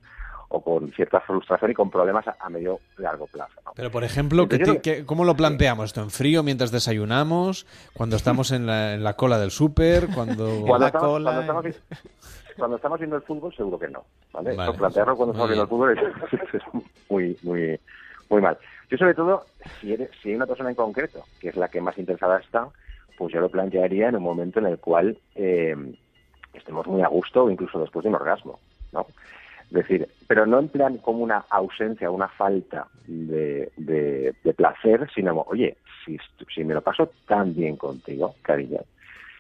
[0.49, 3.53] o con cierta frustración y con problemas a, a medio largo plazo.
[3.67, 3.73] ¿no?
[3.77, 6.01] Pero, por ejemplo, ¿qué qué- ¿cómo lo planteamos esto?
[6.01, 7.67] ¿En frío mientras desayunamos?
[7.93, 10.07] ¿Cuando estamos en la, en la cola del súper?
[10.15, 10.63] Cuando...
[10.67, 11.65] Cuando estamos, cuando, estamos,
[12.57, 14.05] cuando estamos viendo el fútbol, seguro que no.
[14.35, 14.51] ¿Vale?
[14.57, 14.63] Vale.
[14.71, 16.63] Eso, plantearlo cuando estamos viendo el fútbol es, es
[17.09, 17.81] muy, muy,
[18.29, 18.59] muy mal.
[18.91, 19.47] Yo, sobre todo,
[19.81, 22.69] si, eres, si hay una persona en concreto, que es la que más interesada está,
[23.17, 25.75] pues yo lo plantearía en un momento en el cual eh,
[26.53, 28.61] estemos muy a gusto o incluso después de un orgasmo.
[28.93, 29.07] ¿no?
[29.71, 35.09] Es decir, pero no en plan como una ausencia, una falta de, de- de placer,
[35.15, 36.19] sino, oye, si,
[36.55, 38.81] si me lo paso tan bien contigo, cariño,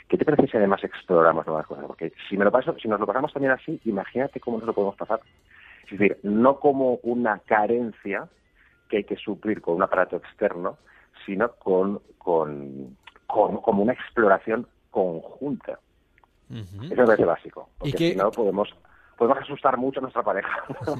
[0.09, 1.85] ¿qué te parece si además exploramos nuevas cosas?
[1.87, 4.73] Porque si me lo paso, si nos lo pasamos también así, imagínate cómo nos lo
[4.73, 5.21] podemos pasar.
[5.85, 8.29] Es decir, no como una carencia
[8.89, 10.79] que hay que suplir con un aparato externo,
[11.27, 15.79] sino con, con, con- como una exploración conjunta.
[16.51, 17.71] Eso me parece básico.
[17.79, 18.75] Porque ¿Y qué- si no podemos,
[19.17, 20.51] podemos asustar mucho a nuestra pareja.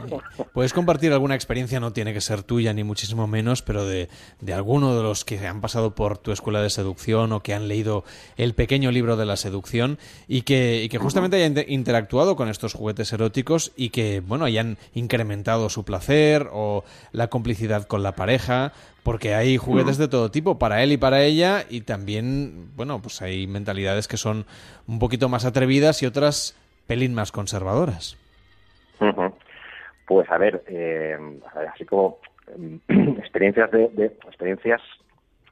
[0.53, 1.81] ¿Puedes compartir alguna experiencia?
[1.81, 4.09] No tiene que ser tuya, ni muchísimo menos, pero de,
[4.41, 7.69] de alguno de los que han pasado por tu escuela de seducción o que han
[7.69, 8.05] leído
[8.37, 12.49] el pequeño libro de la seducción y que, y que justamente hayan inter- interactuado con
[12.49, 18.13] estos juguetes eróticos y que, bueno, hayan incrementado su placer o la complicidad con la
[18.15, 18.73] pareja,
[19.03, 23.21] porque hay juguetes de todo tipo, para él y para ella, y también, bueno, pues
[23.21, 24.47] hay mentalidades que son
[24.87, 26.55] un poquito más atrevidas y otras
[26.87, 28.17] pelín más conservadoras.
[30.07, 31.17] Pues a ver, eh,
[31.73, 32.81] así como em,
[33.19, 34.81] experiencias de, de- experiencias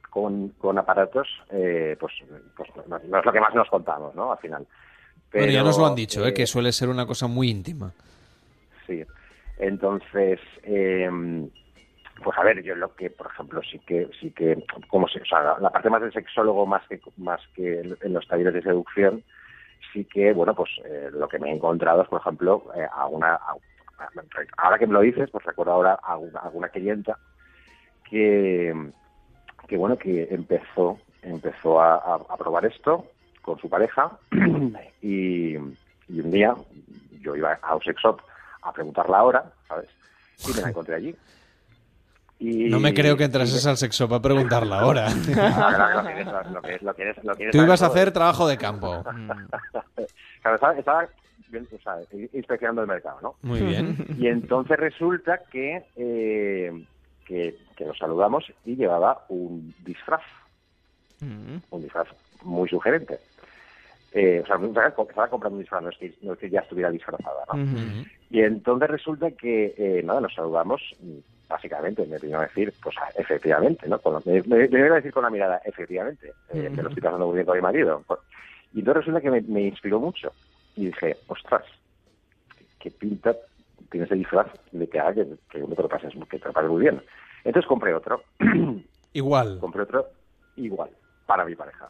[0.09, 2.13] con, con aparatos, eh, pues,
[2.55, 4.31] pues no, no es lo que más nos contamos, ¿no?
[4.31, 4.65] Al final.
[5.31, 6.29] bueno, ya Pero, nos lo han dicho, ¿eh?
[6.29, 7.91] eh, que suele ser una cosa muy íntima.
[8.85, 9.03] Sí.
[9.57, 11.09] Entonces, eh,
[12.23, 15.25] pues a ver, yo lo que, por ejemplo, sí que, sí que, como se, o
[15.25, 19.23] sea, la, parte más del sexólogo más que, más que en los talleres de seducción,
[19.91, 22.87] sí que, bueno, pues eh, lo que me he encontrado es, por ejemplo, eh,
[24.57, 27.17] ahora que me lo dices, pues recuerdo ahora a una, a una clienta
[28.09, 28.73] que,
[29.67, 33.05] que bueno, que empezó, empezó a, a- a probar esto
[33.41, 34.11] con su pareja
[35.01, 36.55] y, y un día
[37.21, 38.19] yo iba a un sex shop
[38.61, 39.89] a preguntar la hora, ¿sabes?
[40.47, 41.15] Y me la encontré allí.
[42.45, 45.07] Y, No me creo que entrases al sexo para preguntar la hora.
[45.37, 48.47] Ah, claro, lo quieres- lo quieres- lo quieres- lo quieres Tú ibas a hacer trabajo
[48.47, 49.03] de campo.
[50.41, 51.07] Claro, estaba, estaba
[51.47, 51.95] bien, o sea,
[52.33, 53.35] inspeccionando el mercado, ¿no?
[53.43, 53.95] Muy bien.
[54.19, 56.83] Y entonces resulta que, eh,
[57.25, 60.21] que, que nos saludamos y llevaba un disfraz,
[61.21, 62.07] un disfraz
[62.41, 63.19] muy sugerente.
[64.11, 66.59] Eh, o sea, estaba estaba comprando un disfraz, no es que, no es que ya
[66.59, 68.03] estuviera disfrazada, ¿no?
[68.33, 72.95] Y entonces resulta que, eh, nada, nos saludamos, mm, básicamente, me vino a decir, pues
[73.15, 73.99] efectivamente, ¿no?
[73.99, 77.03] Con me, me, me vino a decir con la mirada, efectivamente, eh, me lo estoy
[77.03, 78.03] pasando muy bien con mi marido.
[78.73, 80.33] Y entonces resulta que me, me inspiró mucho.
[80.75, 81.63] Y dije, ostras,
[82.79, 83.35] qué pinta
[83.91, 86.53] tiene ese disfraz de que haga que, que uno te lo pases, que te lo
[86.53, 87.03] pases muy bien.
[87.43, 88.23] Entonces compré otro.
[89.13, 89.59] Igual.
[89.59, 90.07] compré otro
[90.55, 90.89] igual,
[91.27, 91.87] para mi pareja.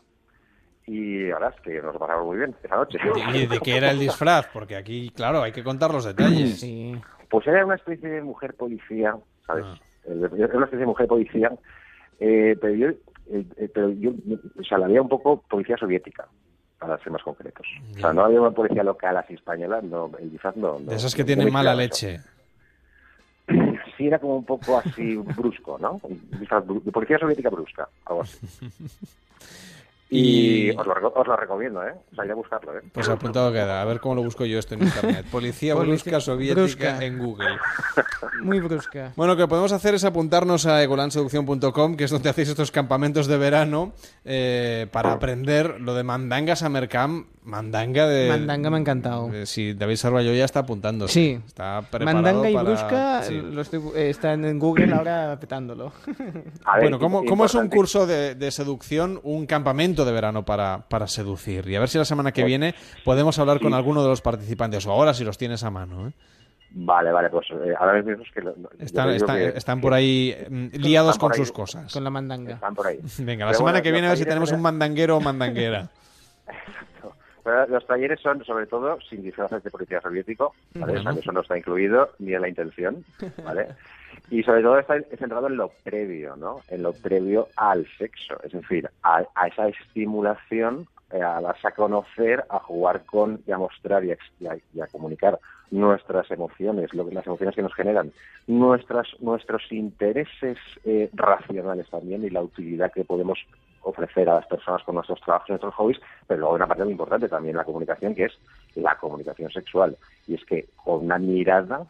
[0.86, 2.98] Y ahora es que nos lo pasamos muy bien esa noche.
[3.34, 4.48] ¿Y de qué era el disfraz?
[4.52, 6.66] Porque aquí, claro, hay que contar los detalles.
[7.30, 9.16] Pues era una especie de mujer policía,
[9.48, 9.66] ¿sabes?
[10.06, 11.52] Eh, Era una especie de mujer policía,
[12.20, 14.12] eh, pero yo, eh, eh, pero yo,
[14.60, 16.28] o sea, la veía un poco policía soviética,
[16.78, 17.66] para ser más concretos.
[17.96, 20.78] O sea, no había una policía local así española, no, el disfraz no.
[20.80, 21.80] no- De esas que no tienen mala eso.
[21.80, 22.20] leche.
[23.98, 26.02] sí era como un poco así brusco, ¿no?
[26.04, 28.38] De policía soviética brusca, algo así.
[30.14, 31.94] Y, Y- os, lo, reco- os lo recomiendo, ¿eh?
[32.12, 32.82] O sea, ir a buscarlo, ¿eh?
[32.92, 33.82] Pues apuntado queda.
[33.82, 35.26] A ver cómo lo busco yo esto en internet.
[35.32, 37.04] Policía brusca soviética brusca.
[37.06, 37.58] en Google.
[38.44, 39.12] Muy brusca.
[39.16, 43.28] Bueno, lo que podemos hacer es apuntarnos a egolanseducción.com, que es donde hacéis estos campamentos
[43.28, 43.94] de verano,
[44.26, 47.28] eh, para aprender lo de Mandanga Summer Camp.
[47.46, 48.30] Mandanga de...
[48.30, 49.30] Mandanga me ha encantado.
[49.34, 51.10] Eh, sí, David Sarballo ya está apuntando.
[51.10, 51.40] Sí.
[51.46, 53.34] Está preparado Mandanga y para- brusca sí.
[53.42, 55.92] lo estoy, eh, están en Google ahora petándolo.
[56.80, 61.08] Bueno, ¿cómo, cómo es un curso de, de seducción, un campamento de verano para, para
[61.08, 61.68] seducir?
[61.70, 63.76] Y a ver si la semana que Pues, viene podemos hablar con sí.
[63.78, 66.08] alguno de los participantes, o ahora si los tienes a mano.
[66.08, 66.12] ¿eh?
[66.76, 68.42] Vale, vale, pues eh, ahora mismo es que...
[68.42, 71.38] lo- Están, están- que- están que- por ahí mm, liados con ahí.
[71.38, 71.94] sus cosas.
[71.94, 72.54] Con la mandanga.
[72.56, 73.00] Están por ahí.
[73.20, 75.18] Venga, la Pero semana bueno, que viene a ver si los tenemos un talleres- mandanguero
[75.18, 75.90] o mandanguera.
[77.44, 80.94] Pero los talleres son, sobre todo, sin disfraces de policía soviético, ¿vale?
[80.94, 81.00] Bueno.
[81.02, 83.04] O sea, que eso no está incluido ni en la intención,
[83.44, 83.68] ¿vale?
[84.30, 86.62] Y sobre todo está centrado en lo previo, ¿no?
[86.70, 91.72] En lo previo al sexo, es decir, a, a esa estimulación, eh, a darse a
[91.72, 95.40] conocer, a jugar con y a mostrar y a, y y a comunicar
[95.74, 98.12] nuestras emociones, lo que, las emociones que nos generan,
[98.46, 103.40] nuestras, nuestros intereses eh, racionales también y la utilidad que podemos
[103.82, 106.92] ofrecer a las personas con nuestros trabajos y nuestros hobbies, pero luego una parte muy
[106.92, 108.34] importante también la comunicación, que es
[108.76, 109.98] la comunicación sexual.
[110.28, 111.86] Y es que con una mirada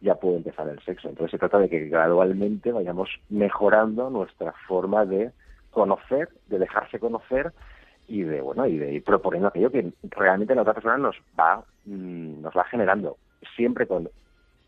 [0.00, 1.08] ya puede empezar el sexo.
[1.08, 5.30] Entonces se trata de que gradualmente vayamos mejorando nuestra forma de
[5.70, 7.52] conocer, de dejarse conocer
[8.08, 11.64] y de bueno y de ir proponiendo aquello que realmente la otra persona nos va
[11.84, 13.16] mm, nos va generando
[13.56, 14.08] siempre con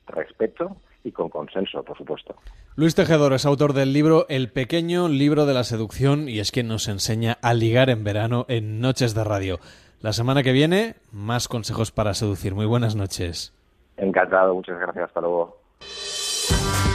[0.07, 2.35] respeto y con consenso, por supuesto.
[2.75, 6.69] Luis Tejedor es autor del libro El pequeño libro de la seducción y es quien
[6.69, 9.59] nos enseña a ligar en verano en Noches de Radio.
[10.01, 12.55] La semana que viene, más consejos para seducir.
[12.55, 13.58] Muy buenas noches.
[13.99, 15.59] Encantado, muchas gracias, hasta luego.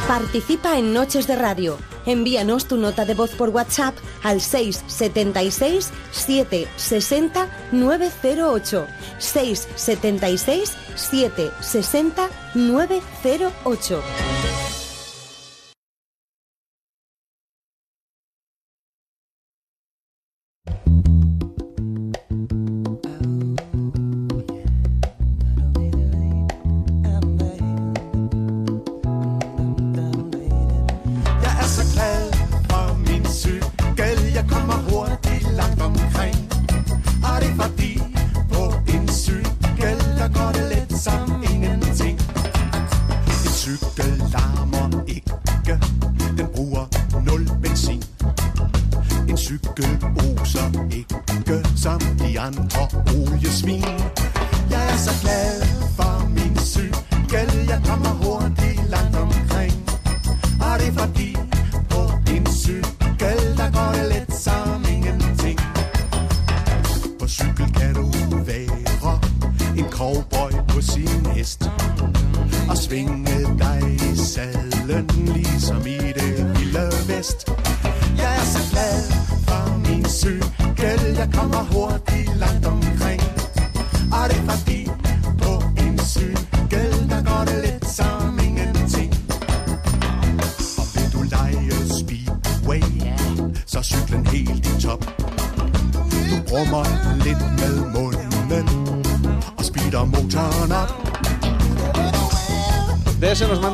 [0.07, 1.77] Participa en Noches de Radio.
[2.05, 8.85] Envíanos tu nota de voz por WhatsApp al 676 760 908.
[9.17, 14.62] 676 760 908.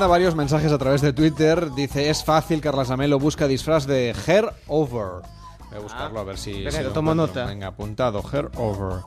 [0.10, 1.72] Varios mensajes a través de Twitter.
[1.73, 5.22] Dice, es fácil, Carlas Amelo busca disfraz de hair over.
[5.69, 6.52] Voy a buscarlo a ver si...
[6.52, 7.41] espera, si lo tomo encuentro.
[7.41, 7.49] nota.
[7.52, 9.02] Venga, apuntado, hair over.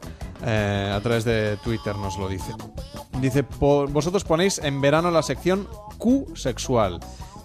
[0.44, 2.52] Eh, a través de Twitter nos lo dice.
[3.20, 5.68] Dice, "Po- vosotros ponéis en verano la sección
[5.98, 7.00] Q sexual.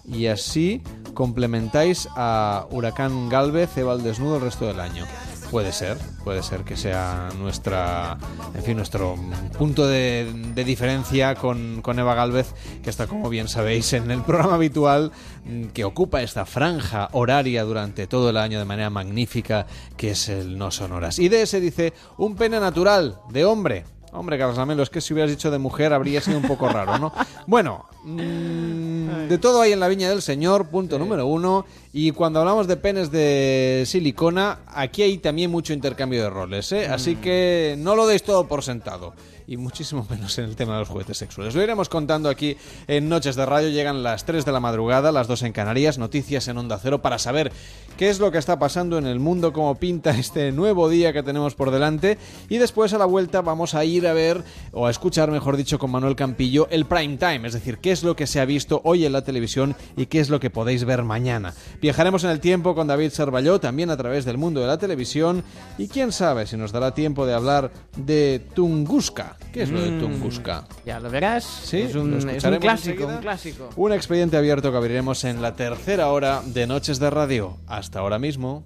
[0.05, 0.81] Y así
[1.13, 5.05] complementáis a Huracán Galvez, Eva al desnudo el resto del año.
[5.51, 8.17] Puede ser, puede ser que sea nuestra,
[8.53, 9.15] en fin, nuestro
[9.57, 12.53] punto de, de diferencia con, con Eva Galvez,
[12.83, 15.11] que está, como bien sabéis, en el programa habitual
[15.45, 20.27] mm, que ocupa esta franja horaria durante todo el año de manera magnífica, que es
[20.27, 21.17] el No Sonoras.
[21.17, 23.85] Y de ese dice, un pene natural, de hombre.
[24.13, 26.97] Hombre, Carlos Lamelo, es que si hubieras dicho de mujer habría sido un poco raro,
[26.97, 27.11] ¿no?
[27.45, 31.65] Bueno, mm, de todo hay en la viña del Señor, punto número uno.
[31.93, 36.87] Y cuando hablamos de penes de silicona, aquí hay también mucho intercambio de roles, ¿eh?
[36.87, 39.13] Así que no lo deis todo por sentado.
[39.49, 41.55] Y muchísimo menos en el tema de los juguetes sexuales.
[41.55, 42.57] Lo iremos contando aquí
[42.87, 43.69] en Noches de Radio.
[43.69, 47.17] Llegan las 3 de la madrugada, las 2 en Canarias, noticias en Onda Cero para
[47.17, 47.53] saber
[47.95, 51.23] qué es lo que está pasando en el mundo, cómo pinta este nuevo día que
[51.23, 52.17] tenemos por delante.
[52.49, 54.43] Y después a la vuelta vamos a ir a ver,
[54.73, 57.47] o a escuchar, mejor dicho, con Manuel Campillo, el prime time.
[57.47, 60.19] Es decir, qué es lo que se ha visto hoy en la televisión y qué
[60.19, 61.53] es lo que podéis ver mañana.
[61.81, 65.45] Viajaremos en el tiempo con David Sarballó, también a través del mundo de la televisión.
[65.77, 69.36] Y quién sabe si nos dará tiempo de hablar de Tunguska.
[69.51, 70.65] ¿Qué es lo de Mm, Tunguska?
[70.85, 71.43] Ya lo verás.
[71.43, 73.69] Sí, es un, es clásico, un clásico.
[73.75, 77.57] Un expediente abierto que abriremos en la tercera hora de Noches de Radio.
[77.67, 78.65] Hasta ahora mismo.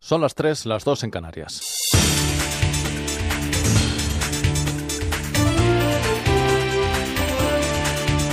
[0.00, 1.60] Son las 3, las 2 en Canarias.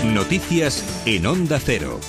[0.04, 2.00] Noticias en Onda Cero.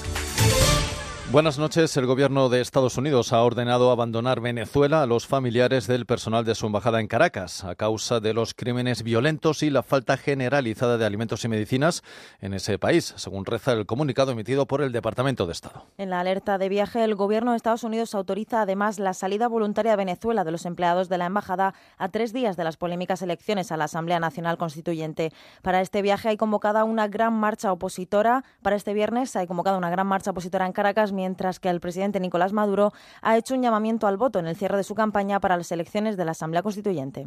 [1.31, 1.95] Buenas noches.
[1.99, 6.55] El gobierno de Estados Unidos ha ordenado abandonar Venezuela a los familiares del personal de
[6.55, 11.05] su embajada en Caracas a causa de los crímenes violentos y la falta generalizada de
[11.05, 12.03] alimentos y medicinas
[12.41, 15.85] en ese país, según reza el comunicado emitido por el Departamento de Estado.
[15.99, 19.93] En la alerta de viaje, el gobierno de Estados Unidos autoriza además la salida voluntaria
[19.93, 23.71] de Venezuela de los empleados de la embajada a tres días de las polémicas elecciones
[23.71, 25.35] a la Asamblea Nacional Constituyente.
[25.61, 28.45] Para este viaje hay convocada una gran marcha opositora.
[28.63, 32.21] Para este viernes hay convocada una gran marcha opositora en Caracas, mientras que el presidente
[32.21, 32.93] Nicolás Maduro
[33.23, 36.17] ha hecho un llamamiento al voto en el cierre de su campaña para las elecciones
[36.17, 37.27] de la Asamblea Constituyente.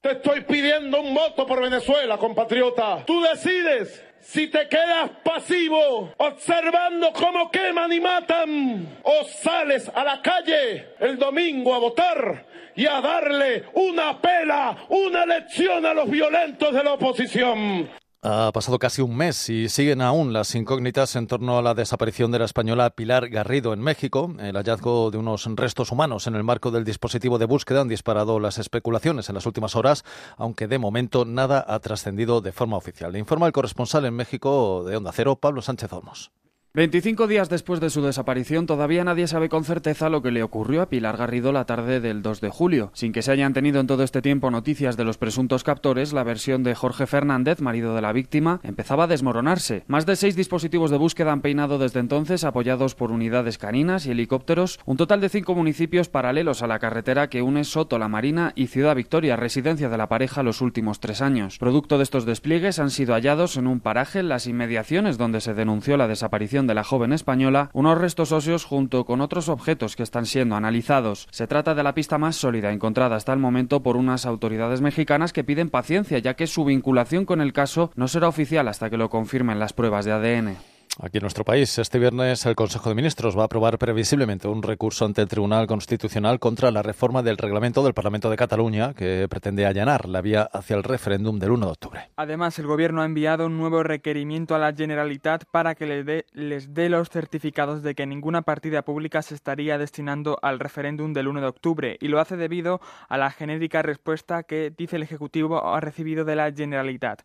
[0.00, 3.04] Te estoy pidiendo un voto por Venezuela, compatriota.
[3.04, 10.22] Tú decides si te quedas pasivo observando cómo queman y matan o sales a la
[10.22, 16.72] calle el domingo a votar y a darle una pela, una lección a los violentos
[16.72, 17.90] de la oposición.
[18.28, 22.32] Ha pasado casi un mes y siguen aún las incógnitas en torno a la desaparición
[22.32, 24.34] de la española Pilar Garrido en México.
[24.40, 28.40] El hallazgo de unos restos humanos en el marco del dispositivo de búsqueda han disparado
[28.40, 30.04] las especulaciones en las últimas horas,
[30.38, 33.12] aunque de momento nada ha trascendido de forma oficial.
[33.12, 36.32] Le informa el corresponsal en México de Onda Cero, Pablo Sánchez Olmos.
[36.76, 40.82] 25 días después de su desaparición, todavía nadie sabe con certeza lo que le ocurrió
[40.82, 42.90] a Pilar Garrido la tarde del 2 de julio.
[42.92, 46.22] Sin que se hayan tenido en todo este tiempo noticias de los presuntos captores, la
[46.22, 49.84] versión de Jorge Fernández, marido de la víctima, empezaba a desmoronarse.
[49.86, 54.10] Más de seis dispositivos de búsqueda han peinado desde entonces, apoyados por unidades caninas y
[54.10, 58.52] helicópteros, un total de cinco municipios paralelos a la carretera que une Soto, La Marina
[58.54, 61.56] y Ciudad Victoria, residencia de la pareja los últimos tres años.
[61.56, 65.54] Producto de estos despliegues han sido hallados en un paraje en las inmediaciones donde se
[65.54, 70.02] denunció la desaparición de la joven española unos restos óseos junto con otros objetos que
[70.02, 71.28] están siendo analizados.
[71.30, 75.32] Se trata de la pista más sólida encontrada hasta el momento por unas autoridades mexicanas
[75.32, 78.96] que piden paciencia ya que su vinculación con el caso no será oficial hasta que
[78.96, 80.75] lo confirmen las pruebas de ADN.
[80.98, 84.62] Aquí en nuestro país, este viernes el Consejo de Ministros va a aprobar previsiblemente un
[84.62, 89.26] recurso ante el Tribunal Constitucional contra la reforma del reglamento del Parlamento de Cataluña que
[89.28, 92.10] pretende allanar la vía hacia el referéndum del 1 de octubre.
[92.16, 96.88] Además, el Gobierno ha enviado un nuevo requerimiento a la Generalitat para que les dé
[96.88, 101.46] los certificados de que ninguna partida pública se estaría destinando al referéndum del 1 de
[101.46, 106.24] octubre y lo hace debido a la genérica respuesta que, dice el Ejecutivo, ha recibido
[106.24, 107.20] de la Generalitat.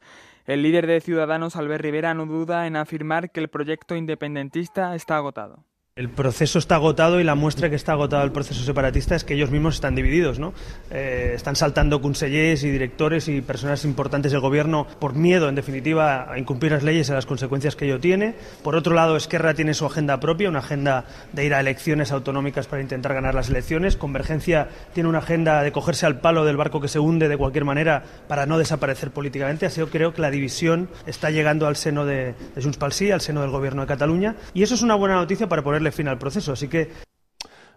[0.46, 5.18] El líder de Ciudadanos, Albert Rivera, no duda en afirmar que el proyecto independentista está
[5.18, 5.66] agotado.
[5.98, 9.34] El proceso está agotado y la muestra que está agotado el proceso separatista es que
[9.34, 10.54] ellos mismos están divididos, ¿no?
[10.90, 16.32] Eh, están saltando consellers y directores y personas importantes del gobierno por miedo, en definitiva,
[16.32, 18.36] a incumplir las leyes y las consecuencias que ello tiene.
[18.64, 21.04] Por otro lado, Esquerra tiene su agenda propia, una agenda
[21.34, 23.98] de ir a elecciones autonómicas para intentar ganar las elecciones.
[23.98, 27.66] Convergencia tiene una agenda de cogerse al palo del barco que se hunde de cualquier
[27.66, 29.66] manera para no desaparecer políticamente.
[29.66, 33.12] Así que creo que la división está llegando al seno de, de Junts pel Sí,
[33.12, 34.38] al seno del gobierno de Cataluña.
[34.54, 36.52] Y eso es una buena noticia para ponerle proceso.
[36.52, 36.90] Así que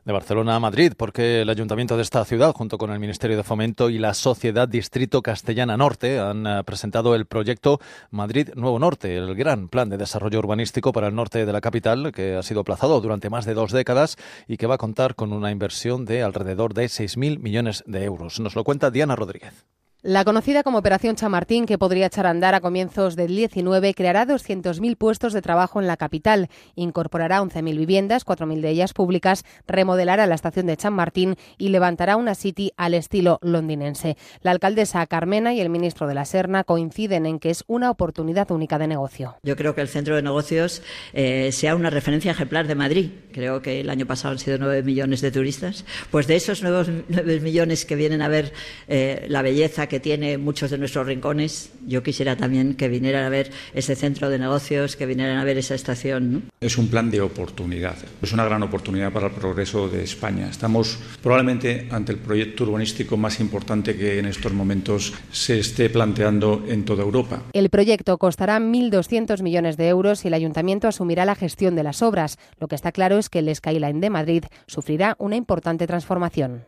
[0.04, 3.42] De Barcelona a Madrid, porque el ayuntamiento de esta ciudad, junto con el Ministerio de
[3.42, 9.16] Fomento y la Sociedad Distrito Castellana Norte, han eh, presentado el proyecto Madrid Nuevo Norte,
[9.16, 12.60] el gran plan de desarrollo urbanístico para el norte de la capital, que ha sido
[12.60, 16.22] aplazado durante más de dos décadas y que va a contar con una inversión de
[16.22, 18.40] alrededor de 6.000 millones de euros.
[18.40, 19.64] Nos lo cuenta Diana Rodríguez.
[20.06, 24.26] La conocida como Operación Chamartín, que podría echar a andar a comienzos del 19, creará
[24.26, 30.26] 200.000 puestos de trabajo en la capital, incorporará 11.000 viviendas, 4.000 de ellas públicas, remodelará
[30.26, 34.18] la estación de Chamartín y levantará una city al estilo londinense.
[34.42, 38.50] La alcaldesa Carmena y el ministro de la Serna coinciden en que es una oportunidad
[38.50, 39.36] única de negocio.
[39.42, 40.82] Yo creo que el centro de negocios
[41.14, 43.10] eh, sea una referencia ejemplar de Madrid.
[43.32, 45.86] Creo que el año pasado han sido nueve millones de turistas.
[46.10, 48.52] Pues de esos nuevos nueve millones que vienen a ver
[48.86, 51.70] eh, la belleza que tiene muchos de nuestros rincones.
[51.86, 55.56] Yo quisiera también que vinieran a ver ese centro de negocios, que vinieran a ver
[55.56, 56.32] esa estación.
[56.32, 56.42] ¿no?
[56.60, 60.48] Es un plan de oportunidad, es una gran oportunidad para el progreso de España.
[60.50, 66.64] Estamos probablemente ante el proyecto urbanístico más importante que en estos momentos se esté planteando
[66.66, 67.44] en toda Europa.
[67.52, 72.02] El proyecto costará 1.200 millones de euros y el ayuntamiento asumirá la gestión de las
[72.02, 72.36] obras.
[72.58, 76.64] Lo que está claro es que el Skyline de Madrid sufrirá una importante transformación.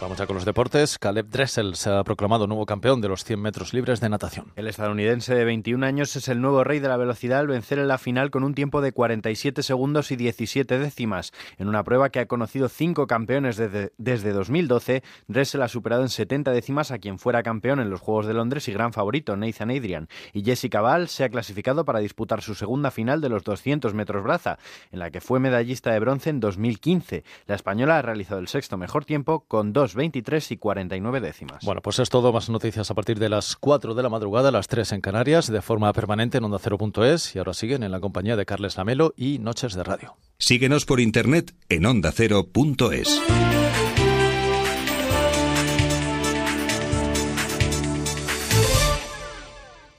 [0.00, 0.98] Vamos ya con los deportes.
[0.98, 4.52] Caleb Dressel se ha proclamado nuevo campeón de los 100 metros libres de natación.
[4.56, 7.88] El estadounidense de 21 años es el nuevo rey de la velocidad al vencer en
[7.88, 11.32] la final con un tiempo de 47 segundos y 17 décimas.
[11.58, 16.08] En una prueba que ha conocido cinco campeones desde, desde 2012, Dressel ha superado en
[16.08, 19.70] 70 décimas a quien fuera campeón en los Juegos de Londres y gran favorito, Nathan
[19.70, 20.08] Adrian.
[20.32, 24.22] Y Jessica Ball se ha clasificado para disputar su segunda final de los 200 metros
[24.22, 24.58] braza,
[24.90, 27.24] en la que fue medallista de bronce en 2015.
[27.46, 31.64] La española ha realizado el sexto mejor tiempo con 2.23 y 49 décimas.
[31.64, 32.32] Bueno, pues es todo.
[32.32, 35.62] Más noticias a partir de las 4 de la madrugada, las 3 en Canarias, de
[35.62, 37.34] forma permanente en onda0.es.
[37.34, 40.16] Y ahora siguen en la compañía de Carles Lamelo y Noches de Radio.
[40.38, 43.53] Síguenos por internet en ondacero.es.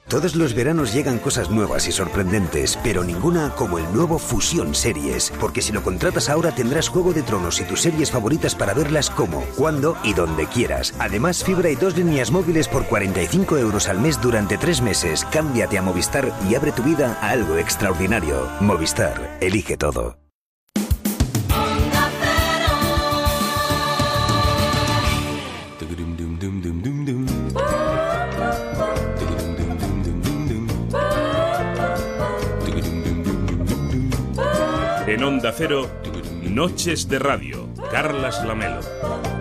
[0.08, 5.32] Todos los veranos llegan cosas nuevas y sorprendentes, pero ninguna como el nuevo Fusión Series,
[5.40, 9.10] porque si lo contratas ahora tendrás Juego de Tronos y tus series favoritas para verlas
[9.10, 10.94] como, cuando y donde quieras.
[11.00, 15.26] Además, fibra y dos líneas móviles por 45 euros al mes durante tres meses.
[15.32, 18.48] Cámbiate a Movistar y abre tu vida a algo extraordinario.
[18.60, 20.25] Movistar, elige todo.
[35.52, 35.88] Cero,
[36.42, 39.35] Noches de Radio, Carlas Lamelo.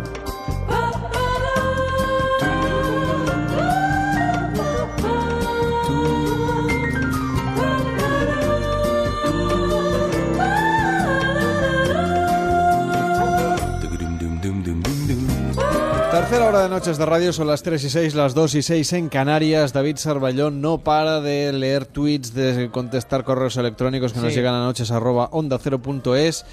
[16.28, 18.94] Tercera hora de Noches de Radio, son las 3 y 6, las 2 y 6
[18.94, 19.74] en Canarias.
[19.74, 24.40] David Sarballón no para de leer tweets, de contestar correos electrónicos que nos Sí.
[24.40, 26.44] llegan a noches arroba onda cero punto es,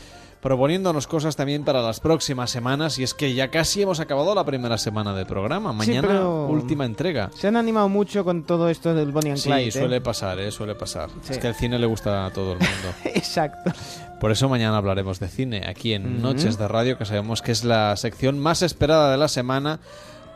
[0.43, 2.99] proponiéndonos cosas también para las próximas semanas.
[2.99, 5.71] Y es que ya casi hemos acabado la primera semana de programa.
[5.71, 7.31] Sí, Mañana, pero- última entrega.
[7.35, 9.69] Se han animado mucho con todo esto del Bonnie and Sí, Clyde.
[9.69, 9.73] ¿eh?
[9.73, 10.51] suele pasar, ¿eh?
[10.51, 11.09] suele pasar.
[11.23, 11.33] Sí.
[11.33, 12.95] Es que el cine le gusta a todo el mundo.
[13.05, 13.71] Exacto.
[14.21, 16.23] Por eso mañana hablaremos de cine aquí en Ujú.
[16.23, 19.81] Noches de Radio, que sabemos que es la sección más esperada de la semana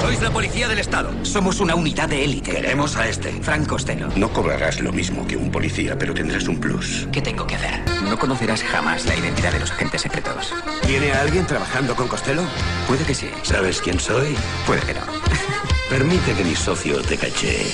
[0.02, 1.12] Sois la policía del Estado.
[1.24, 2.50] Somos una unidad de élite.
[2.50, 4.10] Queremos a este, Frank Costello.
[4.16, 7.08] No cobrarás lo mismo que un policía, pero tendrás un plus.
[7.12, 7.82] ¿Qué tengo que hacer?
[8.10, 10.52] No conocerás jamás la identidad de los agentes secretos.
[10.88, 12.42] ¿Tiene a alguien trabajando con Costello?
[12.88, 13.30] Puede que sí.
[13.44, 14.36] ¿Sabes quién soy?
[14.66, 15.02] Puede que no.
[15.90, 17.68] Permite que mi socio te caché.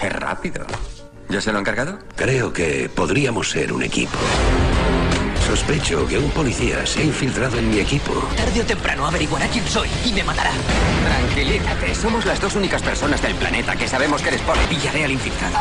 [0.00, 0.64] ¡Qué rápido!
[1.28, 1.98] ¿Ya se lo han cargado?
[2.16, 4.18] Creo que podríamos ser un equipo.
[5.48, 8.12] Sospecho que un policía se ha infiltrado en mi equipo.
[8.36, 10.50] Tarde o temprano averiguará quién soy y me matará.
[11.06, 14.60] Tranquilízate, somos las dos únicas personas del planeta que sabemos que eres poli.
[14.68, 15.56] Pillaré al infiltrado.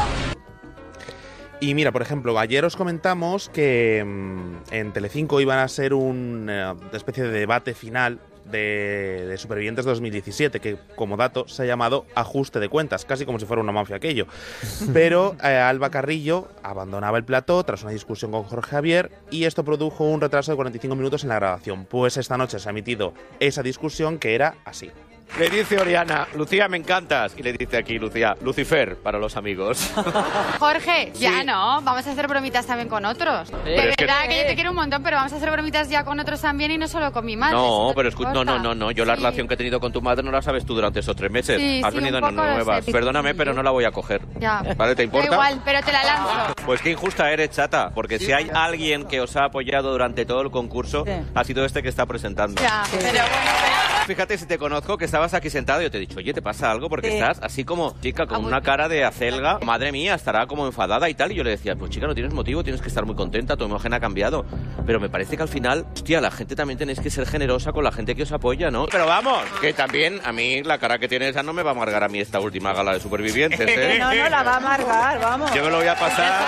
[1.61, 6.75] Y mira, por ejemplo, ayer os comentamos que mm, en Telecinco iban a ser una
[6.91, 8.19] especie de debate final
[8.51, 13.39] de, de Supervivientes 2017, que como dato se ha llamado Ajuste de Cuentas, casi como
[13.39, 14.27] si fuera una mafia aquello.
[14.93, 19.63] Pero eh, Alba Carrillo abandonaba el plató tras una discusión con Jorge Javier y esto
[19.63, 21.85] produjo un retraso de 45 minutos en la grabación.
[21.85, 24.91] Pues esta noche se ha emitido esa discusión que era así.
[25.39, 27.33] Le dice Oriana, Lucía, me encantas.
[27.37, 29.91] Y le dice aquí, Lucía, Lucifer para los amigos.
[30.59, 33.51] Jorge, ya no, vamos a hacer bromitas también con otros.
[33.51, 34.37] de Pero es que- verdad que...
[34.37, 36.77] yo te quiero un montón, pero vamos a hacer bromitas ya con otros también y
[36.79, 37.55] no solo con mi madre.
[37.55, 38.89] No, pero te escu- no, no, no, no.
[38.91, 39.21] Yo la Sí.
[39.21, 41.59] relación que he tenido con tu madre no la sabes tú durante esos tres meses.
[41.59, 42.85] Sí, Has sí, venido en nuevas.
[42.85, 42.91] sé.
[42.91, 44.21] Perdóname, pero no la voy a coger.
[44.39, 44.63] Ya.
[44.75, 44.95] ¿Vale?
[44.95, 45.29] ¿Te importa?
[45.29, 46.53] Da igual, pero te la lanzo.
[46.65, 50.41] Pues qué injusta eres, chata, porque si hay alguien que os ha apoyado durante todo
[50.41, 51.05] el concurso,
[51.35, 52.59] ha sido este que está presentando.
[52.61, 53.77] Ya, pero bueno.
[54.07, 56.41] Fíjate si te conozco que estabas aquí sentado y yo te he dicho, oye, ¿te
[56.43, 56.89] pasa algo?
[56.89, 57.15] Porque Sí.
[57.17, 59.57] estás así como, chica, con una cara de acelga.
[59.65, 61.31] Madre mía, estará como enfadada y tal.
[61.31, 63.65] Y yo le decía, pues chica, no tienes motivo, tienes que estar muy contenta, tu
[63.65, 64.45] imagen ha cambiado.
[64.85, 67.83] Pero me parece que al final, hostia, la gente también tenéis que ser generosa con
[67.83, 68.85] la gente que os apoya, ¿no?
[68.91, 71.73] Pero vamos, que también a mí la cara que tiene esa no me va a
[71.73, 73.97] amargar a mí esta última gala de supervivientes, ¿eh?
[73.99, 75.51] No, no la va a amargar, vamos.
[75.55, 76.45] Yo me lo voy a pasar.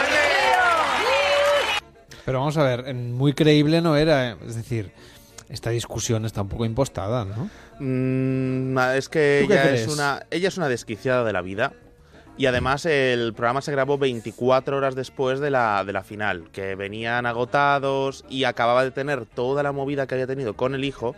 [2.26, 4.30] Pero vamos a ver, muy creíble no era.
[4.32, 4.92] eh, Es decir,
[5.50, 7.50] esta discusión está un poco impostada, ¿no?
[7.80, 11.74] Mm, es que ¿Tú qué ella es, una, ella es una desquiciada de la vida.
[12.38, 16.76] Y además el programa se grabó 24 horas después de la, de la final, que
[16.76, 21.16] venían agotados y acababa de tener toda la movida que había tenido con el hijo,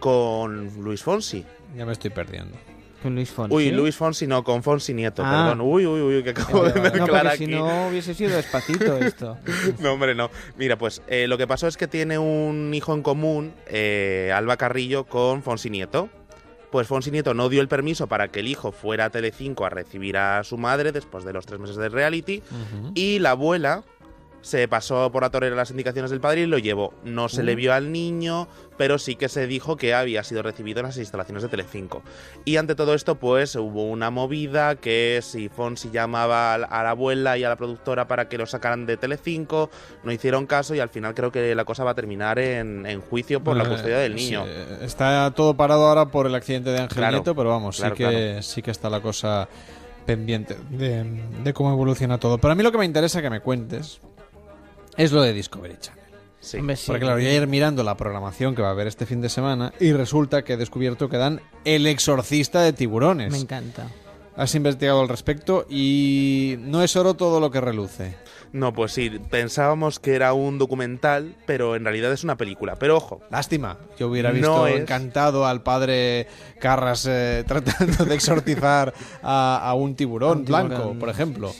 [0.00, 1.46] con Luis Fonsi.
[1.76, 2.58] Ya me estoy perdiendo.
[3.02, 3.54] Con Luis Fonsi.
[3.54, 5.46] Uy, Luis Fonsi no, con Fonsi Nieto, Ah.
[5.48, 5.62] perdón.
[5.66, 7.44] Uy, uy, uy, que acabo de No, mezclar porque aquí.
[7.46, 9.38] si no hubiese sido despacito esto.
[9.80, 10.30] No, hombre, no.
[10.56, 14.56] Mira, pues eh, lo que pasó es que tiene un hijo en común, eh, Alba
[14.56, 16.08] Carrillo, con Fonsi Nieto.
[16.70, 19.70] Pues Fonsi Nieto no dio el permiso para que el hijo fuera a Telecinco a
[19.70, 22.42] recibir a su madre después de los tres meses de reality.
[22.94, 23.82] Y la abuela
[24.42, 26.94] se pasó por la torera las indicaciones del padre y lo llevó.
[27.04, 27.56] No se le Uh.
[27.56, 28.46] vio al niño,
[28.80, 32.02] pero sí que se dijo que había sido recibido en las instalaciones de Telecinco.
[32.46, 37.36] Y ante todo esto, pues hubo una movida que si Fonsi llamaba a la abuela
[37.36, 39.68] y a la productora para que lo sacaran de Telecinco,
[40.02, 43.02] no hicieron caso y al final creo que la cosa va a terminar en, en
[43.02, 44.44] juicio por la Bueno, custodia del niño.
[44.46, 47.94] eh, está todo parado ahora por el accidente de Ángel Claro, Nieto, pero vamos, claro,
[47.96, 48.42] sí, que, claro.
[48.42, 49.46] sí que está la cosa
[50.06, 51.04] pendiente de,
[51.44, 52.38] de cómo evoluciona todo.
[52.38, 54.00] Pero a mí lo que me interesa que me cuentes
[54.96, 55.99] es lo de Discovery Channel.
[56.40, 56.58] Sí.
[56.58, 56.86] Hombre, sí.
[56.86, 59.28] Porque claro, voy a ir mirando la programación que va a haber este fin de
[59.28, 63.30] semana y resulta que he descubierto que dan El exorcista de tiburones.
[63.30, 63.88] Me encanta.
[64.36, 68.16] Has investigado al respecto y no es oro todo lo que reluce.
[68.52, 72.76] No, pues sí, pensábamos que era un documental, pero en realidad es una película.
[72.76, 73.20] Pero ojo.
[73.30, 73.78] Lástima.
[73.98, 76.26] Yo hubiera No visto es- encantado al padre
[76.58, 81.52] Carras eh, tratando de exorcizar a, a un tiburón Un blanco, tiburón, por ejemplo.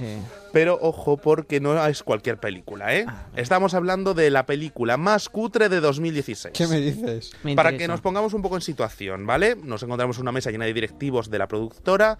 [0.53, 3.05] Pero ojo, porque no es cualquier película, ¿eh?
[3.07, 6.53] Ah, Estamos hablando de la película más cutre de 2016.
[6.57, 7.31] ¿Qué me dices?
[7.45, 9.55] Me Para que nos pongamos un poco en situación, ¿vale?
[9.63, 12.19] Nos encontramos en una mesa llena de directivos de la productora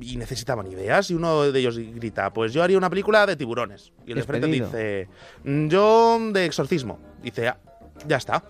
[0.00, 3.92] y necesitaban ideas y uno de ellos grita, pues yo haría una película de tiburones.
[4.06, 5.08] Y el de frente dice,
[5.44, 6.98] "Mm, yo de exorcismo.
[7.22, 7.58] Dice, "Ah,
[8.06, 8.42] ya está.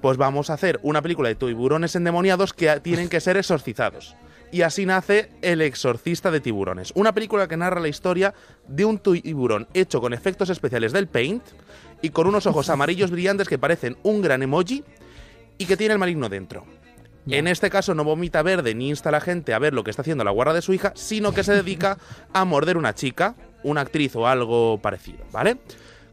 [0.00, 4.14] Pues vamos a hacer una película de tiburones endemoniados que tienen que ser exorcizados.
[4.52, 8.34] Y así nace El exorcista de tiburones, una película que narra la historia
[8.66, 11.42] de un tiburón hecho con efectos especiales del Paint
[12.02, 14.82] y con unos ojos amarillos brillantes que parecen un gran emoji
[15.56, 16.64] y que tiene el maligno dentro.
[17.28, 19.90] En este caso no vomita verde ni insta a la gente a ver lo que
[19.90, 21.98] está haciendo la guarda de su hija, sino que se dedica
[22.32, 25.58] a morder una chica, una actriz o algo parecido, ¿vale?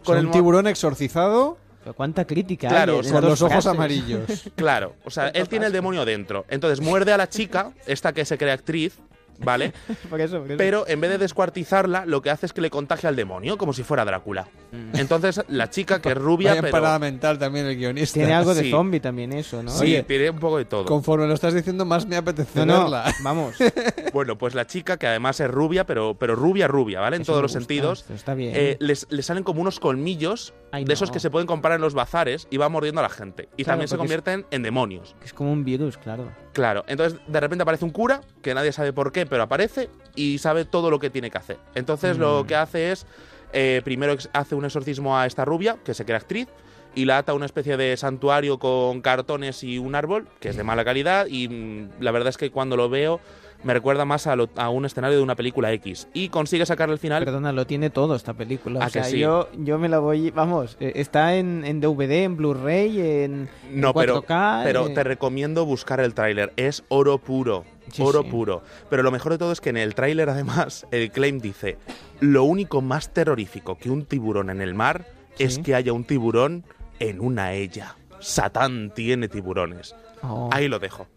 [0.03, 4.21] Con el un tiburón exorcizado Pero cuánta crítica Claro, hay con los ojos amarillos.
[4.55, 6.45] Claro, o sea, él tiene el demonio dentro.
[6.49, 8.99] Entonces muerde a la chica, esta que se cree actriz,
[9.39, 9.73] ¿vale?
[10.09, 10.57] Por eso, por eso.
[10.57, 13.73] Pero en vez de descuartizarla, lo que hace es que le contagia al demonio, como
[13.73, 14.47] si fuera Drácula.
[14.93, 16.71] Entonces la chica, que es rubia, Vaya pero...
[16.71, 18.13] parada mental también el guionista.
[18.15, 18.71] Tiene algo de Sí.
[18.71, 19.71] zombie también eso, ¿no?
[19.71, 20.85] Sí, Oye, tiene un poco de todo.
[20.85, 23.13] Conforme lo estás diciendo, más me apetece No, no, verla.
[23.23, 23.55] vamos.
[24.13, 27.17] Bueno, pues la chica, que además es rubia, pero, pero rubia, rubia, ¿vale?
[27.17, 28.05] En Eso todos los gusta, sentidos.
[28.09, 28.53] está bien.
[28.55, 31.81] Eh, les, les salen como unos colmillos Ay, de esos que se pueden comprar en
[31.81, 33.47] los bazares y va mordiendo a la gente.
[33.57, 35.15] Y Claro, también se es- convierten en demonios.
[35.23, 36.31] Es como un virus, claro.
[36.53, 40.37] Claro, entonces de repente aparece un cura, que nadie sabe por qué, pero aparece y
[40.39, 41.57] sabe todo lo que tiene que hacer.
[41.75, 42.47] Entonces lo Mm.
[42.47, 43.05] que hace es,
[43.53, 46.47] eh, primero hace un exorcismo a esta rubia, que se cree actriz,
[46.95, 50.57] y la ata a una especie de santuario con cartones y un árbol, que es
[50.57, 53.19] de mala calidad, y mm, la verdad es que cuando lo veo
[53.63, 56.07] me recuerda más a, lo- a un escenario de una película X.
[56.13, 57.25] Y consigue sacar al final...
[57.25, 58.83] Perdona, lo tiene todo esta película.
[58.83, 59.19] ¿A O sea, sí?
[59.19, 60.31] yo, yo me la voy.
[60.31, 64.63] Vamos, eh, está en, en DVD, en Blu-ray, en, No, en pero, 4K.
[64.63, 66.53] pero eh, te recomiendo buscar el tráiler.
[66.55, 67.65] Es oro puro.
[67.91, 68.29] Sí, oro sí.
[68.29, 68.63] puro.
[68.89, 71.77] Pero lo mejor de todo es que en el tráiler, además, el claim dice:
[72.19, 75.05] Lo único más terrorífico que un tiburón en el mar
[75.39, 76.65] es que haya un tiburón
[76.99, 77.95] en una ella.
[78.19, 79.95] Satán tiene tiburones.
[80.21, 80.49] Oh.
[80.51, 81.07] Ahí lo dejo.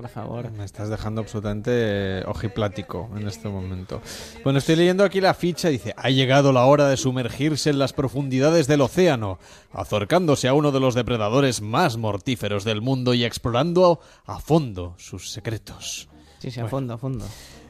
[0.00, 0.50] Por favor.
[0.52, 4.00] Me estás dejando absolutamente eh, ojiplático en este momento.
[4.42, 5.68] Bueno, estoy leyendo aquí la ficha.
[5.68, 9.38] Dice, ha llegado la hora de sumergirse en las profundidades del océano,
[9.72, 15.30] acercándose a uno de los depredadores más mortíferos del mundo y explorando a fondo sus
[15.32, 16.08] secretos.
[16.38, 17.26] Sí, sí, a fondo, a fondo.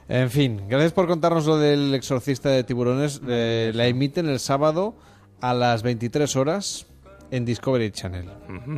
[0.09, 3.21] En fin, gracias por contarnos lo del exorcista de tiburones.
[3.27, 4.95] Eh, la emiten el sábado
[5.41, 6.87] a las 23 horas
[7.31, 8.29] en Discovery Channel.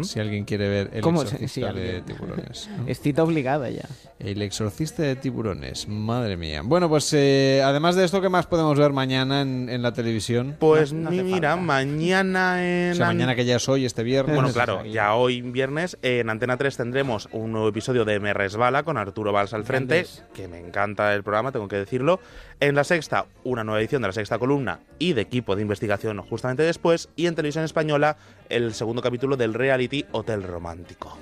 [0.03, 2.69] Si alguien quiere ver El ¿Cómo exorcista sí, de tiburones.
[2.79, 2.87] ¿no?
[2.87, 3.89] Es cita obligada ya.
[4.19, 6.63] El exorcista de tiburones, madre mía.
[6.65, 10.57] Bueno, pues eh, además de esto, ¿qué más podemos ver mañana en, en la televisión?
[10.59, 12.93] Pues mira, mañana en...
[12.93, 14.35] O sea, mañana que ya es hoy, este viernes.
[14.35, 18.83] Bueno, claro, ya hoy viernes en Antena 3 tendremos un nuevo episodio de Me Resbala
[18.83, 20.25] con Arturo Valls al frente, Grandes.
[20.35, 22.21] que me encanta el programa, tengo que decirlo.
[22.61, 26.19] En la sexta, una nueva edición de la sexta columna y de equipo de investigación
[26.23, 27.09] justamente después.
[27.17, 28.17] Y en televisión española,
[28.53, 31.17] el segundo capítulo del reality Hotel Romántico.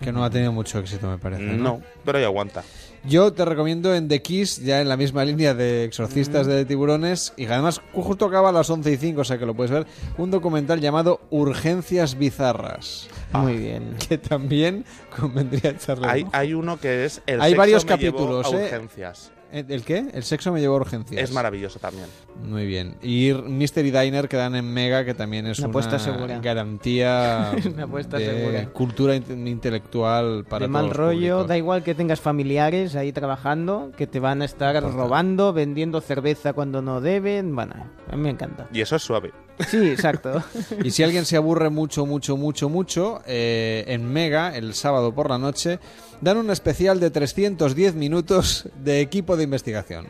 [0.00, 1.42] Que no ha tenido mucho éxito, me parece.
[1.42, 2.64] No, pero ahí aguanta.
[3.04, 7.32] Yo te recomiendo en The Kiss, ya en la misma línea de exorcistas de tiburones,
[7.36, 9.86] y además justo acaba a las 11 y 5, o sea que lo puedes ver,
[10.18, 13.08] un documental llamado Urgencias Bizarras.
[13.32, 13.96] Muy bien.
[14.08, 14.84] Que también
[15.16, 18.56] convendría echarle Hay, hay uno que es el Hay sexo varios me llevó capítulos, a
[18.56, 18.64] ¿eh?
[18.64, 19.32] urgencias.
[19.52, 20.06] ¿El el qué?
[20.14, 21.22] El sexo me llevó a urgencias.
[21.22, 22.06] Es maravilloso también.
[22.44, 22.96] Muy bien.
[23.02, 26.38] Y Mystery Diner que dan en Mega, que también es Una una, apuesta segura.
[26.40, 28.66] garantía Una apuesta de segura.
[28.72, 31.48] cultura inte- intelectual para de mal todos rollo, públicos.
[31.48, 36.52] da igual que tengas familiares ahí trabajando, que te van a estar robando, vendiendo cerveza
[36.52, 37.54] cuando no deben.
[37.54, 37.74] Bueno,
[38.10, 38.68] a mí me encanta.
[38.72, 39.32] Y eso es suave.
[39.68, 40.42] Sí, exacto.
[40.82, 45.28] Y si alguien se aburre mucho, mucho, mucho, mucho, eh, en Mega, el sábado por
[45.30, 45.78] la noche,
[46.20, 50.06] dan un especial de 310 minutos de equipo de investigación.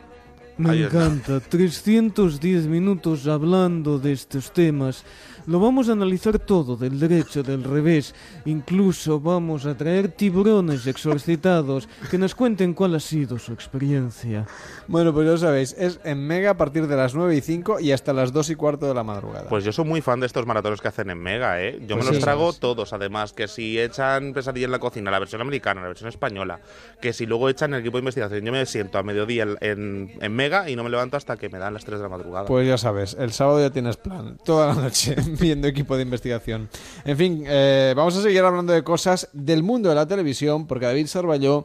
[0.57, 1.05] Me Ahí está.
[1.05, 1.39] encanta.
[1.39, 5.03] 310 minutos hablando de estos temas.
[5.47, 8.13] Lo vamos a analizar todo, del derecho, del revés.
[8.45, 14.45] Incluso vamos a traer tiburones exorcitados que nos cuenten cuál ha sido su experiencia.
[14.87, 17.79] Bueno, pues ya lo sabéis, es en Mega a partir de las 9 y 5
[17.79, 19.47] y hasta las 2 y cuarto de la madrugada.
[19.49, 21.79] Pues yo soy muy fan de estos maratones que hacen en Mega, ¿eh?
[21.81, 22.21] Yo Pues me los sí.
[22.21, 26.09] trago todos, además, que si echan Pesadilla en la cocina, la versión americana, la versión
[26.09, 26.59] española,
[27.01, 30.11] que si luego echan el equipo de investigación, yo me siento a mediodía en, en-
[30.21, 32.45] en Mega y no me levanto hasta que me dan las 3 de la madrugada.
[32.45, 36.69] Pues ya sabes, el sábado ya tienes plan, toda la noche viendo equipo de investigación.
[37.05, 40.85] En fin, eh, vamos a seguir hablando de cosas del mundo de la televisión, porque
[40.85, 41.63] David Sarballó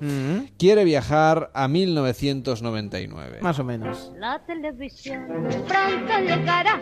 [0.58, 3.38] quiere viajar a 1999.
[3.40, 4.12] Más o menos.
[4.18, 5.26] La televisión
[5.66, 6.80] pronto llegará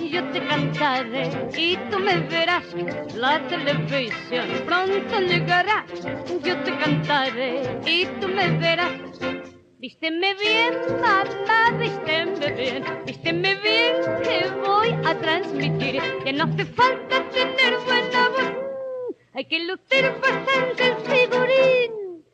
[0.00, 2.64] y yo te cantaré y tú me verás.
[3.16, 5.86] La televisión pronto llegará,
[6.44, 8.92] yo te cantaré y tú me verás.
[9.86, 16.02] Vísteme bien, mamá, vísteme bien, vísteme bien que voy a transmitir.
[16.24, 18.52] Que no hace falta tener buena voz,
[19.32, 22.24] hay que lucir bastante el figurín.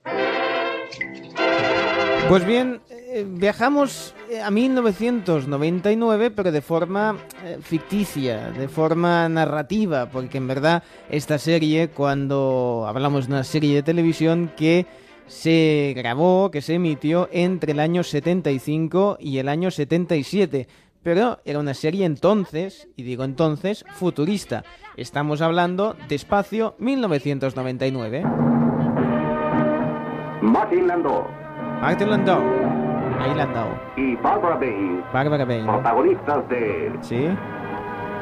[2.26, 10.08] Pues bien, eh, viajamos eh, a 1999, pero de forma eh, ficticia, de forma narrativa,
[10.08, 14.86] porque en verdad esta serie, cuando hablamos de una serie de televisión que
[15.32, 20.68] se grabó, que se emitió entre el año 75 y el año 77,
[21.02, 24.62] pero era una serie entonces, y digo entonces, futurista.
[24.96, 28.22] Estamos hablando de Espacio 1999.
[30.42, 31.24] Martin Landau
[31.80, 32.42] Martin Landau.
[33.20, 33.68] Ahí Landau.
[33.96, 35.64] y Barbara Bain, Bárbara Bain.
[35.66, 37.28] protagonistas de Sí,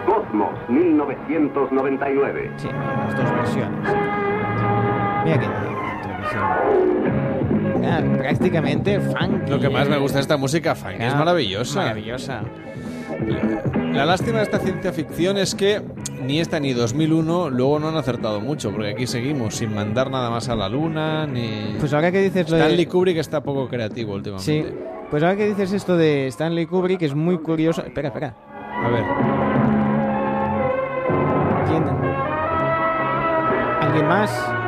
[0.06, 2.52] Cosmos 1999.
[2.56, 3.78] sí, las dos versiones.
[5.24, 5.46] Mira que
[6.38, 9.50] Ah, prácticamente funky.
[9.50, 9.98] Lo que más me eh.
[9.98, 11.80] gusta de esta música, funk, es maravillosa.
[11.80, 12.42] Maravillosa.
[13.92, 15.82] La lástima de esta ciencia ficción es que
[16.22, 20.30] ni esta ni 2001 luego no han acertado mucho, porque aquí seguimos sin mandar nada
[20.30, 21.76] más a la luna, ni...
[21.78, 24.44] Pues ahora que dices lo de- Stanley Kubrick está poco creativo últimamente.
[24.44, 24.64] Sí,
[25.10, 27.82] pues ahora que dices esto de Stanley Kubrick es muy curioso.
[27.82, 28.34] Espera, espera.
[28.84, 29.04] A ver.
[31.66, 31.84] ¿Quién?
[33.80, 34.59] ¿Alguien más?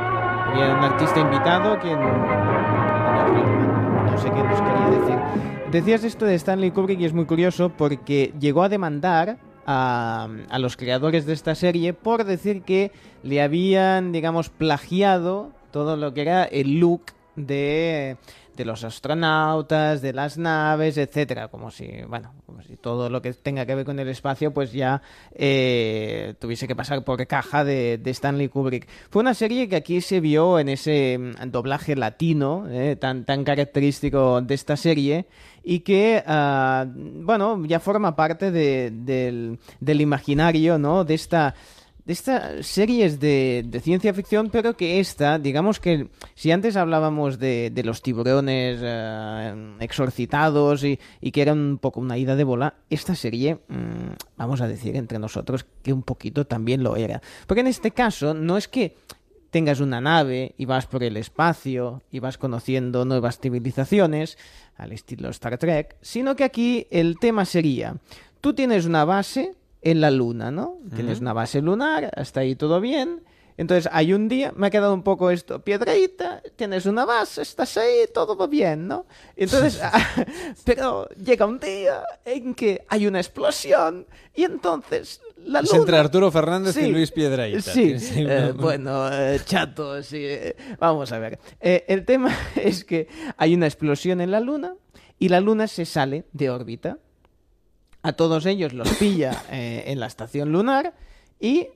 [0.52, 1.78] ¿Había un artista invitado?
[1.80, 1.98] ¿Quién?
[1.98, 2.06] No
[4.18, 5.16] sé qué nos quería decir.
[5.70, 10.58] Decías esto de Stanley Kubrick y es muy curioso porque llegó a demandar a, a
[10.58, 16.20] los creadores de esta serie por decir que le habían, digamos, plagiado todo lo que
[16.20, 18.18] era el look de,
[18.62, 23.32] de los astronautas, de las naves, etcétera, como si, bueno, como si todo lo que
[23.32, 25.02] tenga que ver con el espacio, pues ya
[25.34, 28.86] eh, tuviese que pasar por caja de, Stanley Kubrick.
[29.10, 33.42] Fue una serie que aquí se vio en ese mm, doblaje latino, eh, tan, tan
[33.42, 35.26] característico de esta serie,
[35.64, 41.04] y que, ah, bueno, ya forma parte de- del, del imaginario, ¿no?
[41.04, 41.54] De esta
[42.04, 47.38] de estas series de, de ciencia ficción, pero que esta, digamos que si antes hablábamos
[47.38, 52.44] de, de los tiburones eh, exorcitados y, y que era un poco una ida de
[52.44, 57.22] bola, esta serie, mm, vamos a decir entre nosotros que un poquito también lo era.
[57.46, 58.96] Porque en este caso no es que
[59.50, 64.38] tengas una nave y vas por el espacio y vas conociendo nuevas civilizaciones,
[64.76, 67.96] al estilo Star Trek, sino que aquí el tema sería,
[68.40, 70.78] tú tienes una base en la luna, ¿no?
[70.94, 73.22] Tienes una base lunar, hasta ahí todo bien.
[73.58, 77.76] Entonces hay un día, me ha quedado un poco esto, piedreita, tienes una base, estás
[77.76, 79.04] ahí, todo va bien, ¿no?
[79.36, 79.78] Entonces,
[80.64, 85.78] pero llega un día en que hay una explosión y entonces la Es luna...
[85.80, 87.60] entre Arturo Fernández y Sí, Luis Piedrahíta.
[87.60, 90.18] Sí, Sí, eh, no- bueno, eh, chato, sí.
[90.24, 91.38] eh, Vamos a ver.
[91.60, 94.76] Eh, el tema es que hay una explosión en la luna
[95.18, 96.98] y la luna se sale de órbita.
[98.02, 100.92] A todos ellos los pilla eh, en la estación lunar
[101.38, 101.68] y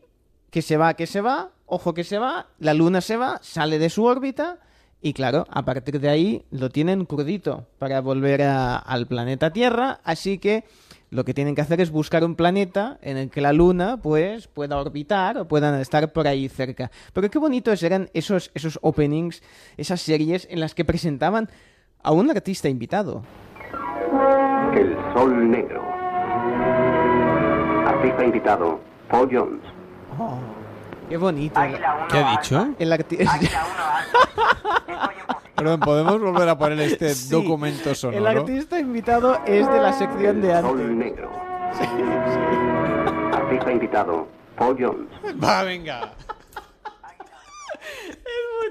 [0.50, 3.78] que se va, que se va, ojo que se va, la luna se va, sale
[3.78, 4.58] de su órbita
[5.02, 10.00] y claro, a partir de ahí lo tienen crudito para volver a- al planeta Tierra,
[10.02, 10.64] así que
[11.10, 14.48] lo que tienen que hacer es buscar un planeta en el que la luna pues
[14.48, 16.90] pueda orbitar o puedan estar por ahí cerca.
[17.12, 19.42] Pero qué bonitos eran esos, esos openings,
[19.76, 21.48] esas series en las que presentaban
[22.02, 23.22] a un artista invitado.
[24.74, 25.95] El Sol Negro.
[28.06, 28.78] Artista invitado,
[29.10, 29.62] Paul Jones.
[30.16, 30.38] Oh,
[31.08, 31.60] qué bonito.
[32.08, 32.68] ¿Qué ha dicho?
[32.78, 32.92] El
[35.56, 38.28] Perdón, ¿podemos volver a poner este Sí, documento El sonoro?
[38.28, 40.70] artista invitado es de la sección de antes.
[40.70, 41.32] Sol Negro.
[43.32, 45.08] Artista invitado, Paul Jones.
[45.42, 46.12] Va, venga.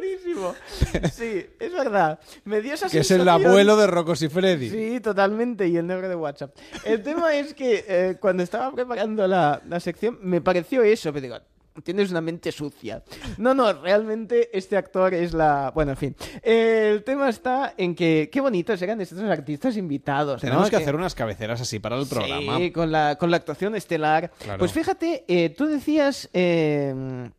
[0.05, 0.53] Buenísimo.
[1.11, 2.19] Sí, es verdad.
[2.43, 4.69] Me dio esa Que es el sensación- abuelo de Rocos y Freddy.
[4.69, 6.55] Sí, totalmente, y el negro de WhatsApp.
[6.83, 11.21] El tema es que eh, cuando estaba preparando la, la sección me pareció eso, pero
[11.23, 11.37] digo,
[11.83, 13.03] tienes una mente sucia.
[13.37, 15.71] No, no, realmente este actor es la...
[15.75, 16.15] Bueno, en fin.
[16.41, 20.41] El tema está en que qué bonitos eran estos artistas invitados.
[20.43, 20.49] ¿no?
[20.49, 22.57] Tenemos que hacer unas cabeceras así para el programa.
[22.57, 24.31] Sí, con la, con la actuación estelar.
[24.39, 24.59] Claro.
[24.59, 27.29] Pues fíjate, eh, tú decías eh,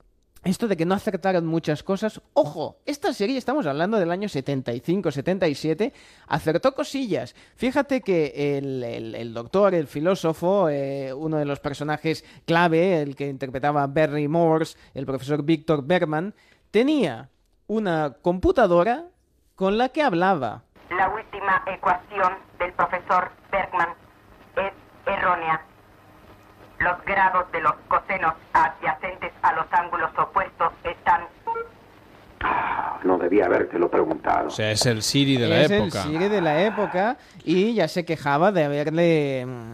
[0.46, 2.20] esto de que no acertaron muchas cosas.
[2.32, 5.92] Ojo, esta serie, estamos hablando del año 75, 77,
[6.28, 7.34] acertó cosillas.
[7.56, 13.82] Fíjate que el, doctor, el filósofo, eh, uno de los personajes clave, el que interpretaba
[13.82, 16.34] a Barry Morse, el profesor Víctor Bergman,
[16.70, 17.28] tenía
[17.66, 19.06] una computadora
[19.54, 20.62] con la que hablaba.
[20.90, 23.88] La última ecuación del profesor Bergman
[24.56, 24.72] es
[25.06, 25.64] errónea.
[26.78, 31.22] Los grados de los cosenos adyacentes a los ángulos opuestos están...
[33.04, 34.48] No debía habértelo preguntado.
[34.48, 36.02] O sea, es el Siri de la es época.
[36.02, 39.72] el Siri de la época y ya se quejaba de haberle mm,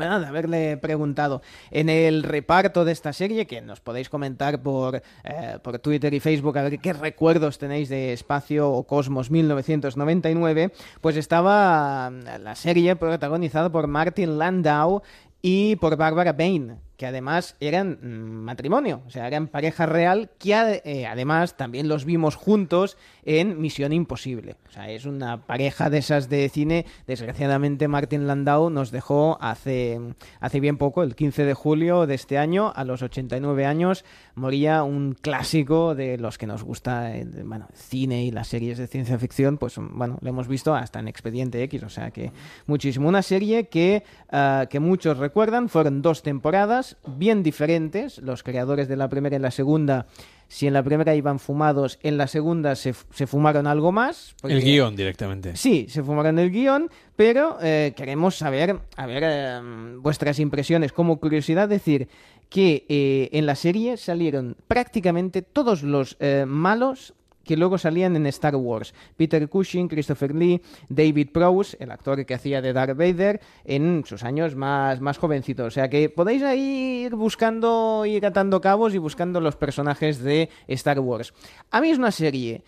[0.00, 5.02] bueno, de haberle preguntado en el reparto de esta serie, que nos podéis comentar por,
[5.24, 10.72] eh, por Twitter y Facebook a ver qué recuerdos tenéis de Espacio o Cosmos 1999,
[11.00, 15.02] pues estaba mm, la serie protagonizada por Martin Landau
[15.42, 20.82] y por Barbara Bain, que además eran mm, matrimonio, o sea, eran pareja real, que
[20.84, 24.56] eh, además también los vimos juntos en Misión Imposible.
[24.68, 26.84] O sea, es una pareja de esas de cine.
[27.06, 29.98] Desgraciadamente, Martin Landau nos dejó hace,
[30.40, 34.04] hace bien poco, el 15 de julio de este año, a los 89 años,
[34.34, 38.48] moría un clásico de los que nos gusta eh, de- bueno, el cine y las
[38.48, 42.10] series de ciencia ficción, pues bueno, lo hemos visto hasta en Expediente X, o sea
[42.10, 42.30] que
[42.66, 43.08] muchísimo.
[43.08, 48.96] Una serie que, ah, que muchos recuerdan, fueron dos temporadas bien diferentes, los creadores de
[48.96, 50.06] la primera y la segunda,
[50.48, 54.34] si en la primera iban fumados, en la segunda se, se fumaron algo más.
[54.40, 55.56] porque- El guion directamente.
[55.56, 59.60] Sí, se fumaron el guion, pero eh, queremos saber, a ver, eh,
[59.98, 60.92] vuestras impresiones.
[60.92, 62.08] Como curiosidad, decir
[62.48, 67.14] que eh, en la serie salieron prácticamente todos los malos
[67.50, 68.94] que luego salían en Star Wars.
[69.16, 74.22] Peter Cushing, Christopher Lee, David Prowse, el actor que hacía de Darth Vader, en sus
[74.22, 75.66] años más, más jovencitos.
[75.66, 81.00] O sea que podéis ir buscando, ir atando cabos y buscando los personajes de Star
[81.00, 81.34] Wars.
[81.72, 82.62] A mí es una serie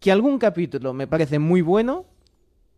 [0.00, 2.04] que algún capítulo me parece muy bueno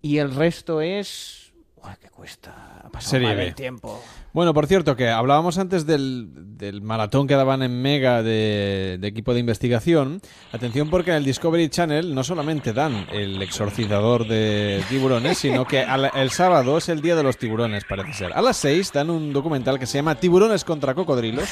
[0.00, 1.47] y el resto es...
[1.84, 3.46] Uy, que cuesta pasar Serie mal B.
[3.48, 4.02] el tiempo.
[4.32, 9.08] Bueno, por cierto, que hablábamos antes del, del maratón que daban en Mega de, de
[9.08, 10.20] equipo de investigación.
[10.52, 15.80] Atención porque en el Discovery Channel no solamente dan el exorcizador de tiburones, sino que
[15.80, 18.32] al- el sábado es el día de los tiburones, parece ser.
[18.32, 21.48] A las 6 dan un documental que se llama Tiburones contra cocodrilos.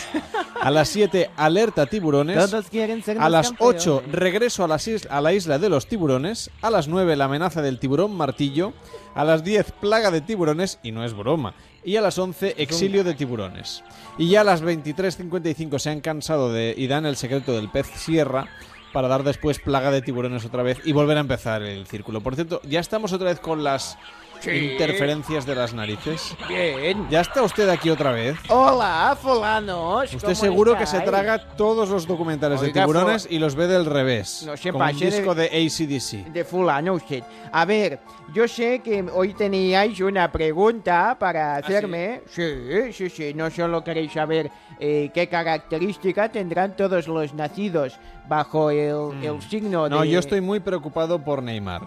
[0.61, 2.51] A las 7, Alerta Tiburones.
[2.51, 3.87] Todos quieren ser A las campeones.
[3.87, 6.51] 8, regreso a, las a la isla de los tiburones.
[6.63, 8.73] A las 9, la amenaza del tiburón martillo.
[9.17, 11.55] A las 10, plaga de tiburones, y no es broma.
[11.83, 13.83] Y a las 11, exilio de tiburones.
[14.19, 17.71] Y ya a las 23 23.55 se han cansado de y dan el secreto del
[17.71, 18.47] pez sierra
[18.93, 22.21] para dar después plaga de tiburones otra vez y volver a empezar el círculo.
[22.21, 23.99] Por cierto, ya estamos otra vez con las
[24.41, 24.51] Sí.
[24.73, 26.37] interferencias de las narices.
[26.49, 27.07] Bien.
[27.11, 28.37] ¿Ya está usted aquí otra vez?
[28.49, 30.05] Hola, fulanos.
[30.15, 31.11] Usted ¿cómo seguro que se estáis?
[31.11, 34.45] traga todos los documentales de Oiga, tiburones fu- y los ve del revés.
[34.47, 36.33] No se como un pase de- disco de ACDC.
[36.33, 37.23] De fulano usted.
[37.53, 37.99] A ver,
[38.35, 42.23] yo sé que hoy teníais una pregunta para ¿Ah, hacerme.
[42.29, 42.93] sí?
[42.93, 47.99] sí, sí, No solo queréis saber eh, qué característica tendrán todos los nacidos
[48.29, 49.91] bajo el, el signo de...
[49.91, 49.93] Mm.
[49.99, 51.83] No, yo estoy muy preocupado por Neymar.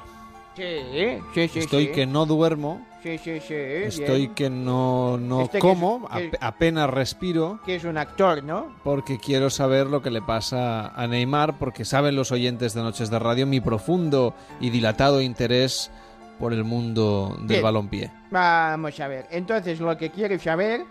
[0.59, 1.59] Sí, sí, sí.
[1.59, 2.85] Estoy que no duermo.
[3.01, 4.33] Estoy bien.
[4.35, 7.59] que no, no Este que como, es- que- ap- apenas respiro.
[7.65, 8.75] Que es un actor, ¿no?
[8.83, 13.09] Porque quiero saber lo que le pasa a Neymar, porque saben los oyentes de Noches
[13.09, 15.91] de Radio mi profundo y dilatado interés
[16.39, 17.61] por el mundo del Bien.
[17.63, 18.11] balompié.
[18.31, 19.27] Vamos a ver.
[19.31, 20.81] Entonces, lo que quiero saber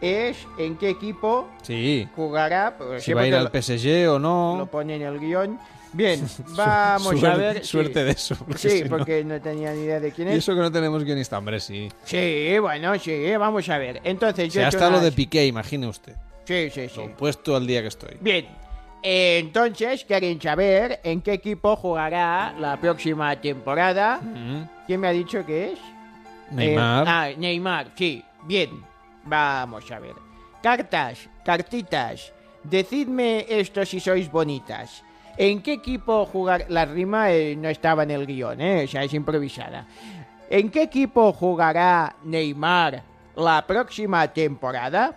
[0.00, 2.06] es en qué equipo Sí.
[2.14, 2.76] jugará.
[2.78, 4.68] pues, Si va a ir al PSG o Lo no.
[4.70, 5.58] pone en el guion.
[5.96, 6.20] Bien,
[6.56, 7.58] vamos a ver.
[7.60, 7.64] sí.
[7.66, 10.38] suerte de eso, porque sí, si porque no tenía ni idea de quién Y es.
[10.38, 11.88] eso que no tenemos guionista, hombre, sí.
[12.04, 14.00] Sí, bueno, sí, vamos a ver.
[14.04, 16.14] Entonces, yo Si he hasta hecho lo de Piqué, imagine usted.
[16.44, 17.00] Sí, sí, sí.
[17.16, 18.16] Puesto al día que estoy.
[18.20, 18.46] Bien.
[19.02, 24.20] eh, Entonces, quieren saber en qué equipo jugará la próxima temporada.
[24.86, 25.78] ¿Quién me ha dicho que es?
[26.50, 27.02] Neymar.
[27.06, 28.22] Eh, ah, Neymar, sí.
[28.44, 28.70] Bien.
[29.24, 30.14] Vamos a ver.
[30.62, 32.32] Cartas, cartitas.
[32.62, 35.02] Decidme esto si sois bonitas.
[35.36, 36.66] ¿En qué equipo jugar?
[36.68, 38.84] La rima eh, no estaba en el guion, ¿eh?
[38.84, 39.86] O sea, es improvisada.
[40.48, 43.02] ¿En qué equipo jugará Neymar
[43.34, 45.14] la próxima temporada?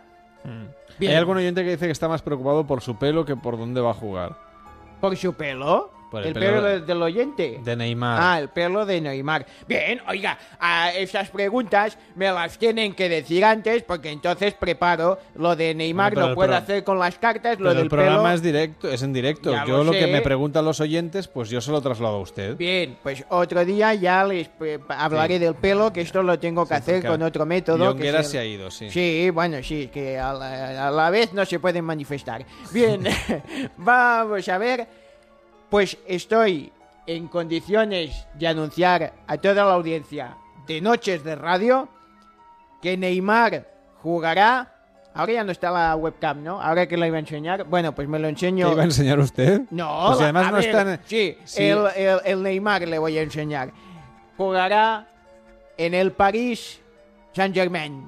[0.98, 1.11] Bien.
[1.11, 3.80] Hay algún oyente que dice que está más preocupado por su pelo que por dónde
[3.80, 4.35] va a jugar.
[4.99, 5.98] ¿Por su pelo?
[6.09, 7.59] Por el, el pelo, pelo de- de- del oyente.
[7.63, 8.19] De Neymar.
[8.21, 9.45] Ah, el pelo de Neymar.
[9.67, 15.55] Bien, oiga, a esas preguntas me las tienen que decir antes porque entonces preparo lo
[15.55, 18.33] de Neymar, Pero lo puedo hacer con las cartas, lo del el programa pelo.
[18.35, 19.51] es directo, es en directo.
[19.51, 22.21] Ya Yo lo lo, que me preguntan los oyentes, pues yo se lo traslado a
[22.21, 22.57] usted.
[22.57, 26.73] Bien, pues otro día ya les pre- hablaré del pelo, que esto lo tengo que
[26.73, 27.95] hacer con otro método.
[27.95, 28.89] que se ha ido, sí.
[28.89, 32.45] Sí, bueno, sí, que a la, a la vez no se pueden manifestar.
[32.71, 33.03] Bien,
[33.77, 34.88] vamos a ver.
[35.69, 36.72] Pues estoy
[37.06, 41.89] en condiciones de anunciar a toda la audiencia de Noches de Radio
[42.81, 43.67] que Neymar
[44.01, 44.75] jugará.
[45.14, 46.61] Ahora ya no está la webcam, ¿no?
[46.61, 47.64] Ahora que la iba a enseñar.
[47.65, 48.72] Bueno, pues me lo ¿Qué enseño.
[48.72, 49.61] iba a enseñar usted?
[49.72, 51.64] No, Pues la- además a no ver, está en- Sí, Sí.
[51.64, 53.72] El, el- el Neymar le voy a enseñar.
[54.38, 55.07] Jugará
[55.77, 56.80] en el París
[57.33, 58.06] Saint Germain.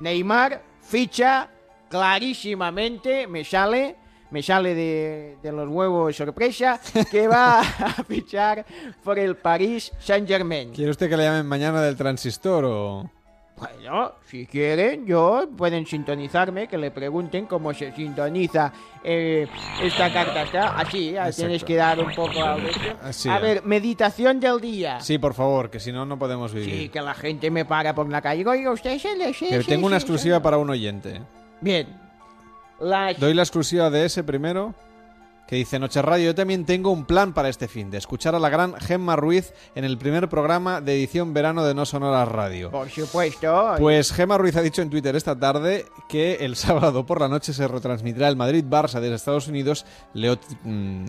[0.00, 1.48] Neymar ficha
[1.88, 3.96] clarísimamente, me sale,
[4.30, 6.80] me sale de, de los huevos sorpresa,
[7.10, 8.64] que va a fichar
[9.02, 10.72] por el París Saint Germain.
[10.72, 13.10] ¿Quiere usted que le llamen mañana del transistor o...?
[13.58, 18.70] Bueno, si quieren, yo pueden sintonizarme, que le pregunten cómo se sintoniza
[19.02, 19.46] eh,
[19.82, 20.42] esta carta.
[20.42, 22.58] Está así, tienes que dar un poco a...
[23.02, 25.00] Así, a ver, meditación del día.
[25.00, 26.70] Sí, por favor, que si no, no podemos vivir.
[26.70, 28.46] Sí, que la gente me para por la calle.
[28.46, 29.32] Oiga, usted se le...
[29.32, 31.22] sí, sí, tengo una exclusiva para un oyente.
[31.62, 32.05] Bien.
[33.18, 34.74] Doy la exclusiva de ese primero,
[35.46, 38.40] que dice Noche Radio, yo también tengo un plan para este fin, de escuchar a
[38.40, 42.70] la gran Gemma Ruiz en el primer programa de edición verano de No Sonoras Radio.
[42.70, 43.74] Por supuesto.
[43.78, 47.52] Pues Gemma Ruiz ha dicho en Twitter esta tarde que el sábado por la noche
[47.52, 49.86] se retransmitirá el Madrid-Barça desde Estados Unidos.
[50.14, 51.06] Leo mm,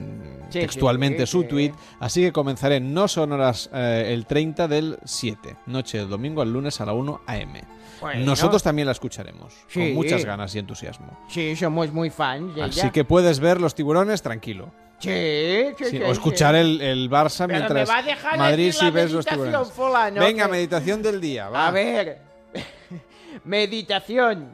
[0.50, 1.74] Sí, textualmente sí, su tweet.
[2.00, 6.54] Así que comenzaré en No Sonoras eh, el 30 del 7, noche del domingo al
[6.54, 7.54] lunes a la 1 am.
[8.01, 8.26] Bueno.
[8.26, 9.80] Nosotros también la escucharemos, Sí.
[9.80, 11.17] con muchas ganas y entusiasmo.
[11.30, 12.92] Sí, somos muy fans de Así ella.
[12.92, 14.72] que puedes ver los tiburones tranquilo.
[15.00, 18.72] Sí, sí, Sí, o escuchar el, el Barça Pero mientras me va a dejar Madrid
[18.72, 19.69] si ves los tiburones.
[20.16, 21.50] Venga, meditación del día.
[21.50, 21.67] va.
[21.67, 22.19] A ver,
[23.43, 24.50] meditación.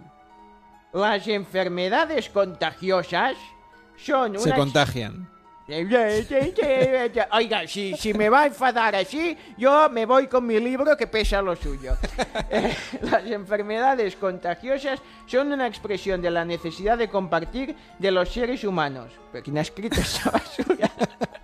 [0.94, 3.36] Las enfermedades contagiosas
[3.98, 4.60] son Se unas...
[4.60, 5.30] contagian.
[7.32, 11.08] Oiga, si, si me va a enfadar así, yo me voy con mi libro que
[11.08, 11.96] pesa lo suyo.
[12.50, 18.64] Eh, Las enfermedades contagiosas son una expresión de la necesidad de compartir de los seres
[18.64, 19.12] humanos.
[19.32, 20.92] ¿Pero quién ha escrito esa basura?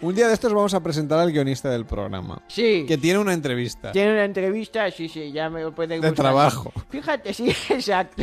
[0.00, 2.42] Un día de estos vamos a presentar al guionista del programa.
[2.48, 2.84] Sí.
[2.86, 3.92] Que tiene una entrevista.
[3.92, 6.24] Tiene una entrevista, sí, sí, ya me lo pueden De buscar.
[6.26, 6.72] trabajo.
[6.90, 8.22] Fíjate, sí, exacto.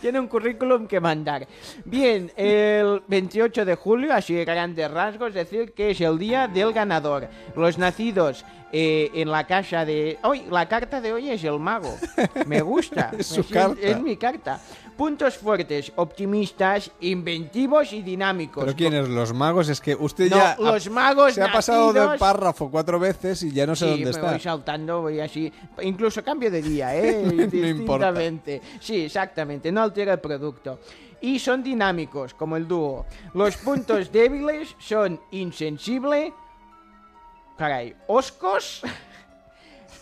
[0.00, 1.46] Tiene un currículum que mandar.
[1.84, 6.72] Bien, el 28 de julio, así de grandes rasgos, decir que es el día del
[6.72, 7.28] ganador.
[7.54, 10.18] Los nacidos eh, en la casa de...
[10.22, 11.96] Hoy, la carta de hoy es el mago.
[12.46, 13.12] Me gusta.
[13.18, 13.80] Es su carta.
[13.80, 14.60] Es mi carta.
[14.96, 18.64] Puntos fuertes, optimistas, inventivos y dinámicos.
[18.64, 19.08] ¿Pero quiénes?
[19.08, 22.70] Los magos es que usted No, ya ha- los magos se ha pasado de párrafo
[22.70, 24.30] cuatro veces y ya no sé sí, dónde me está.
[24.32, 25.52] voy saltando, voy así.
[25.82, 27.48] Incluso cambio de día, ¿eh?
[27.52, 28.12] No importa.
[28.80, 29.70] Sí, exactamente.
[29.70, 30.80] No altera el producto.
[31.22, 33.06] Y son dinámicos, como el dúo.
[33.34, 36.32] Los puntos débiles son insensible,
[37.58, 38.82] caray, oscos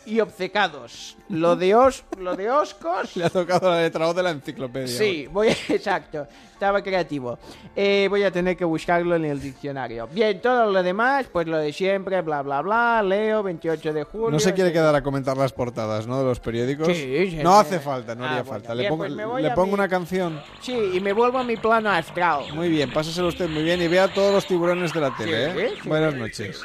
[0.09, 1.17] y obcecados.
[1.29, 3.15] Lo de, os, lo de oscos...
[3.17, 4.89] Le ha tocado la letra O de la enciclopedia.
[4.89, 6.27] Sí, voy exacto.
[6.53, 7.39] Estaba creativo.
[7.77, 10.09] Eh, voy a tener que buscarlo en el diccionario.
[10.09, 13.01] Bien, todo lo demás, pues lo de siempre, bla, bla, bla.
[13.03, 14.31] Leo, 28 de julio.
[14.31, 16.19] No se quiere este- quedar a comentar las portadas, ¿no?
[16.19, 16.89] De los periódicos.
[16.89, 17.67] Sí, sí, no sí.
[17.67, 18.73] hace falta, no Ah, haría bueno, falta.
[18.75, 20.41] bien, le pongo, pues le pongo mi- una canción.
[20.61, 22.53] Sí, y me vuelvo a mi plano astral.
[22.55, 25.69] Muy bien, pásaselo usted muy bien y vea todos los tiburones de la tele, ¿eh?
[25.75, 25.89] sí, sí.
[25.89, 26.61] Buenas noches.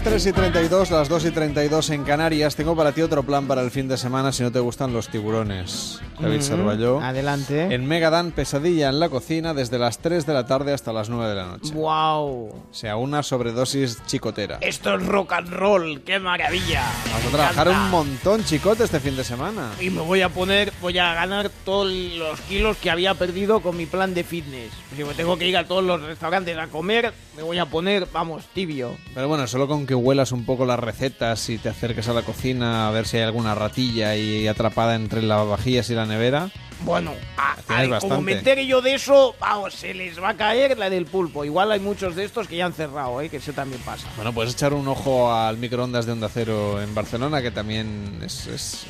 [0.00, 2.56] Las 3 y 32, las 2 y 32 en Canarias.
[2.56, 5.08] Tengo para ti otro plan para el fin de semana si no te gustan los
[5.08, 5.99] tiburones.
[6.20, 7.00] David Mm, Sarvalló.
[7.00, 7.74] Adelante.
[7.74, 11.28] En Megadan, pesadilla en la cocina desde las 3 de la tarde hasta las 9
[11.28, 11.72] de la noche.
[11.74, 12.48] ¡Wow!
[12.48, 14.58] O sea, una sobredosis chicotera.
[14.60, 16.82] Esto es rock and roll, qué maravilla.
[17.12, 19.70] Vamos a trabajar un montón, chicote, este fin de semana.
[19.80, 23.76] Y me voy a poner, voy a ganar todos los kilos que había perdido con
[23.76, 24.70] mi plan de fitness.
[24.96, 28.06] Si me tengo que ir a todos los restaurantes a comer, me voy a poner,
[28.12, 28.96] vamos, tibio.
[29.14, 32.22] Pero bueno, solo con que huelas un poco las recetas y te acerques a la
[32.22, 36.50] cocina a ver si hay alguna ratilla y atrapada entre las vajillas y la nevera.
[36.82, 40.76] Bueno, a- a- como me entere yo de eso, vamos, se les va a caer
[40.78, 41.44] la del pulpo.
[41.44, 43.28] Igual hay muchos de estos que ya han cerrado, ¿eh?
[43.28, 44.06] que eso también pasa.
[44.16, 48.46] Bueno, puedes echar un ojo al microondas de Onda Cero en Barcelona, que también es...
[48.46, 48.86] es-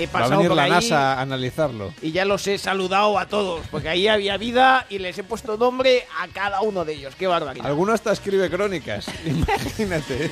[0.00, 1.92] He va a venir por la ahí NASA a analizarlo.
[2.02, 5.56] y ya los he saludado a todos, porque ahí había vida y les he puesto
[5.56, 7.14] nombre a cada uno de ellos.
[7.18, 7.66] Qué barbaridad.
[7.66, 10.30] Alguno hasta escribe crónicas, imagínate.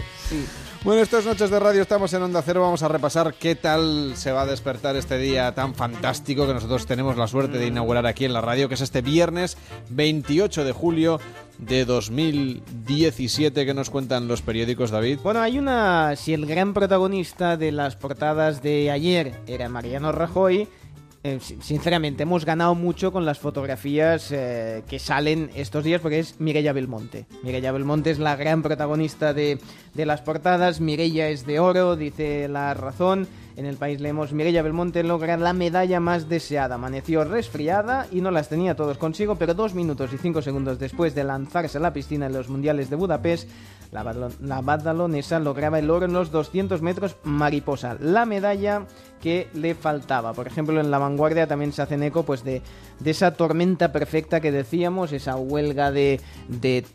[0.87, 4.31] Bueno, estas noches de radio estamos en Onda Cero, vamos a repasar qué tal se
[4.31, 8.25] va a despertar este día tan fantástico que nosotros tenemos la suerte de inaugurar aquí
[8.25, 9.59] en la radio, que es este viernes
[9.91, 11.19] 28 de julio
[11.59, 15.19] de 2017 que nos cuentan los periódicos, David.
[15.25, 16.15] Bueno, hay una.
[16.15, 20.69] Si el gran protagonista de las portadas de ayer era Mariano Rajoy,
[21.41, 26.73] sinceramente, hemos ganado mucho con las fotografías eh, que salen estos días porque es Mireia
[26.73, 27.27] Belmonte.
[27.43, 29.59] Mireia Belmonte es la gran protagonista de,
[29.95, 30.81] de las portadas.
[30.81, 33.29] Mireia es de oro, dice la razón.
[33.57, 36.75] En el país leemos Mireia Belmonte logra la medalla más deseada.
[36.75, 41.15] Amaneció resfriada y no las tenía todos consigo, pero dos minutos y cinco segundos después
[41.15, 43.49] de lanzarse a la piscina en los mundiales de Budapest,
[43.93, 47.97] la, badalo- la badalonesa lograba el oro en los 200 metros mariposa.
[48.01, 48.87] La medalla
[49.21, 50.35] que le faltaba.
[50.35, 52.63] Por ejemplo, en la vanguardia también se hacen eco pues, de,
[53.05, 56.21] esa tormenta perfecta que decíamos, esa huelga de,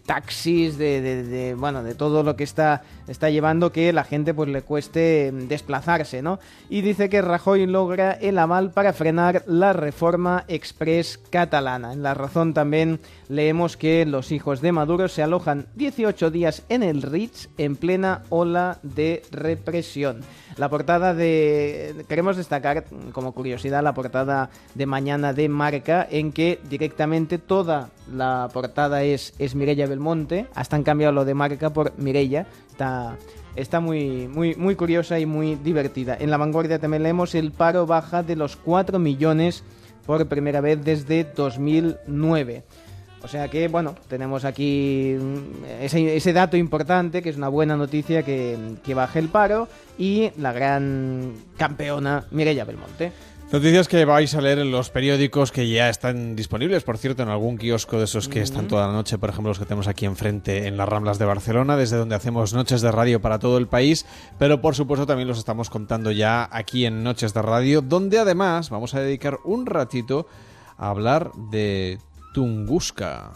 [0.06, 4.62] taxis, de, bueno, de todo lo que está, está llevando que la gente pues, le
[4.62, 6.40] cueste desplazarse, ¿no?
[6.70, 11.92] Y dice que Rajoy logra el aval para frenar la reforma express catalana.
[11.92, 13.00] En La Razón también
[13.32, 18.24] leemos que los hijos de Maduro se alojan 18 días en el Ritz en plena
[18.30, 20.20] ola de represión.
[20.58, 22.06] La portada de...
[22.10, 28.50] Queremos destacar como curiosidad la portada de mañana de Marca en que directamente toda la
[28.54, 30.48] portada es, es Belmonte.
[30.54, 32.48] Hasta han cambiado lo de Marca por Mireia.
[32.70, 33.16] Está,
[33.56, 36.18] está muy, muy, muy curiosa y muy divertida.
[36.20, 39.64] En la vanguardia también leemos el paro baja de los 4 millones
[40.06, 42.64] por primera vez desde 2009.
[43.24, 47.78] O sea que, bueno, tenemos aquí mm, ese, ese dato importante, que es una buena
[47.78, 49.68] noticia que, que baje el paro,
[49.98, 53.12] y la gran campeona Mireia Belmonte.
[53.52, 57.28] Noticias que vais a leer en los periódicos que ya están disponibles, por cierto, en
[57.28, 60.06] algún kiosco de esos que están toda la noche, por ejemplo, los que tenemos aquí
[60.06, 63.68] enfrente en las Ramblas de Barcelona, desde donde hacemos noches de radio para todo el
[63.68, 64.06] país,
[64.40, 68.70] pero por supuesto también los estamos contando ya aquí en Noches de Radio, donde además
[68.70, 70.28] vamos a dedicar un ratito
[70.78, 72.00] a hablar de
[72.34, 73.36] Tunguska.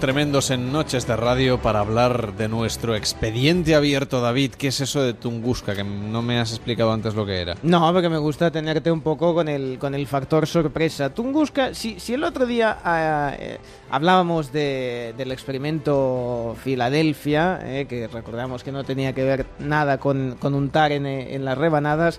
[0.00, 4.52] Tremendos en noches de radio para hablar de nuestro expediente abierto, David.
[4.58, 5.76] ¿Qué es eso de Tunguska?
[5.76, 7.54] Que no me has explicado antes lo que era.
[7.62, 11.14] No, porque me gusta tenerte un poco con el, con el factor sorpresa.
[11.14, 13.58] Tunguska, si, si el otro día ah, eh,
[13.90, 20.36] hablábamos de- del experimento Filadelfia, eh, que recordamos que no tenía que ver nada con,
[20.40, 22.18] con untar en, eh, en las rebanadas,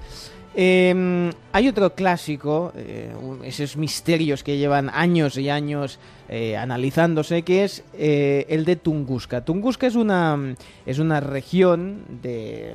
[0.56, 6.00] eh, hay otro clásico, eh, esos misterios que llevan años y años
[6.30, 9.46] eh, analizándose, que es eh, el de Tunguska.
[9.46, 12.74] Tunguska es una, es una región de,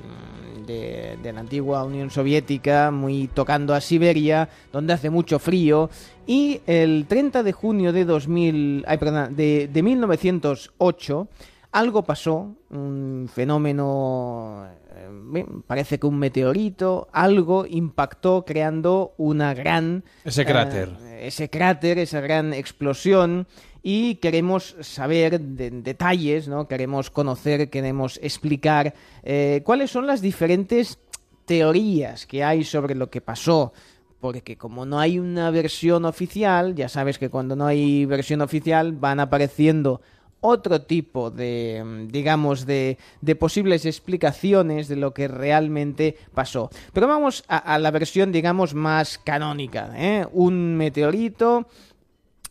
[0.67, 5.91] de, de la antigua Unión Soviética, muy tocando a Siberia, donde hace mucho frío.
[6.27, 11.29] Y el 30 de junio de, 2000, ay, perdón, de, de 1908,
[11.73, 20.05] algo pasó, un fenómeno, eh, bien, parece que un meteorito, algo impactó creando una gran...
[20.25, 20.91] Ese cráter.
[21.03, 23.47] eh, ese cráter, esa gran explosión
[23.83, 26.67] y queremos saber de- detalles, ¿no?
[26.69, 30.99] Queremos conocer, queremos explicar eh, cuáles son las diferentes
[31.45, 33.73] teorías que hay sobre lo que pasó.
[34.21, 38.93] Porque como no hay una versión oficial, ya sabes que cuando no hay versión oficial
[38.93, 40.01] van apareciendo
[40.41, 46.71] otro tipo de, mm, digamos, de, de posibles explicaciones de lo que realmente pasó.
[46.93, 49.93] Pero vamos a, a la versión, digamos, más canónica.
[49.97, 50.27] ¿eh?
[50.33, 51.67] Un meteorito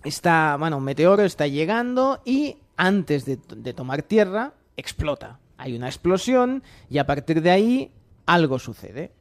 [0.04, 5.40] está, bueno, un meteoro está llegando y antes de, de tomar tierra, explota.
[5.58, 7.92] Hay una explosión y a partir de ahí
[8.26, 9.12] algo sucede.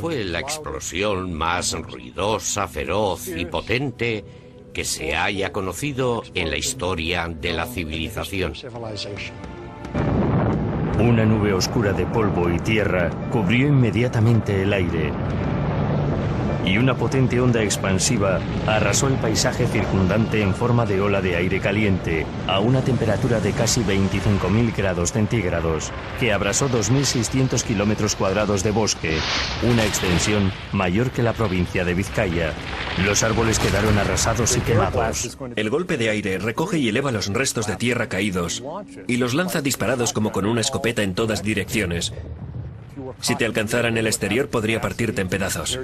[0.00, 4.45] Fue la explosión más ruidosa, feroz y potente
[4.76, 8.52] que se haya conocido en la historia de la civilización.
[11.00, 15.12] Una nube oscura de polvo y tierra cubrió inmediatamente el aire.
[16.66, 21.60] Y una potente onda expansiva arrasó el paisaje circundante en forma de ola de aire
[21.60, 28.72] caliente a una temperatura de casi 25.000 grados centígrados, que abrasó 2.600 kilómetros cuadrados de
[28.72, 29.16] bosque,
[29.62, 32.52] una extensión mayor que la provincia de Vizcaya.
[33.04, 35.38] Los árboles quedaron arrasados y quemados.
[35.54, 38.64] El golpe de aire recoge y eleva los restos de tierra caídos
[39.06, 42.12] y los lanza disparados como con una escopeta en todas direcciones.
[43.20, 45.78] Si te alcanzara en el exterior podría partirte en pedazos.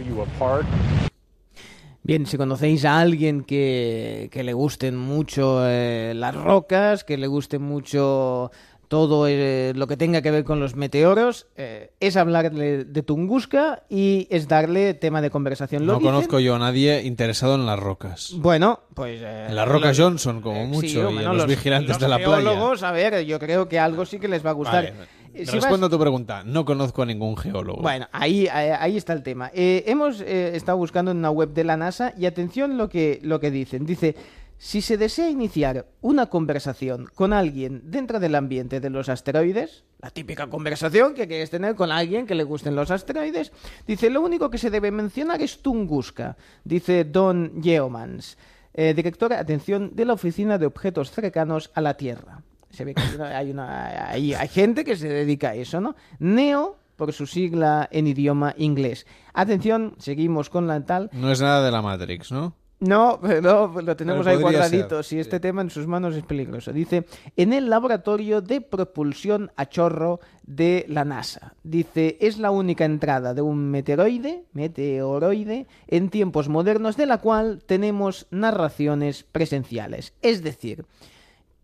[2.05, 7.28] Bien, si conocéis a alguien que, que le gusten mucho eh, las rocas, que le
[7.28, 8.51] guste mucho
[8.89, 13.84] todo eh, lo que tenga que ver con los meteoros, eh, es hablarle de Tunguska
[13.89, 15.86] y es darle tema de conversación.
[15.86, 18.33] Lo No dicen- conozco yo a nadie interesado en las rocas.
[18.36, 19.23] Bueno, pues...
[19.23, 21.99] eh, En las rocas los- Johnson, como mucho, Sí, y bueno, en los, vigilantes los
[22.01, 22.33] de la playa.
[22.51, 24.84] geólogos, a ver, yo creo que algo sí que les va a gustar.
[24.92, 24.94] Vale.
[25.35, 26.43] Si vas- Respondo a tu pregunta.
[26.44, 27.83] No conozco a ningún geólogo.
[27.83, 29.51] Bueno, ahí, ahí, ahí está el tema.
[29.55, 33.19] Eh, hemos eh, estado buscando en una web de la NASA y atención lo que,
[33.23, 33.85] lo que dicen.
[33.86, 34.15] Dice,
[34.59, 40.11] si se desea iniciar una conversación con alguien dentro del ambiente de los asteroides, la
[40.11, 43.51] típica conversación que quieres tener con alguien que le gusten los asteroides,
[43.86, 48.39] dice, lo único que se debe mencionar es Tunguska, dice Don Yeomans,
[48.75, 52.43] eh, director, atención, de la Oficina de Objetos Cercanos a la Tierra.
[52.73, 55.81] Se ve que hay, una- hay, una- hay- hay gente que se dedica a eso,
[55.81, 55.94] ¿no?
[56.18, 59.07] Neo, por su sigla en idioma inglés.
[59.34, 61.10] Atención, seguimos con la tal.
[61.12, 62.55] No es nada de la Matrix, ¿no?
[62.81, 65.05] No, pero lo tenemos ahí guardadito.
[65.05, 66.73] Si este tema en sus manos es peligroso.
[66.73, 71.55] Dice, en el laboratorio de propulsión a chorro de la NASA.
[71.62, 77.62] Dice, es la única entrada de un meteoroide, meteoroide, en tiempos modernos, de la cual
[77.65, 80.12] tenemos narraciones presenciales.
[80.20, 80.84] Es decir,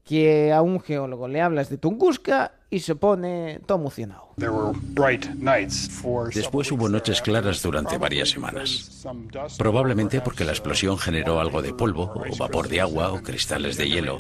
[0.09, 4.29] que a un geólogo le hablas de Tunguska y se pone todo emocionado.
[6.35, 9.07] Después hubo noches claras durante varias semanas.
[9.59, 13.89] Probablemente porque la explosión generó algo de polvo, o vapor de agua, o cristales de
[13.89, 14.19] hielo,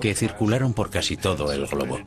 [0.00, 1.98] que circularon por casi todo el globo.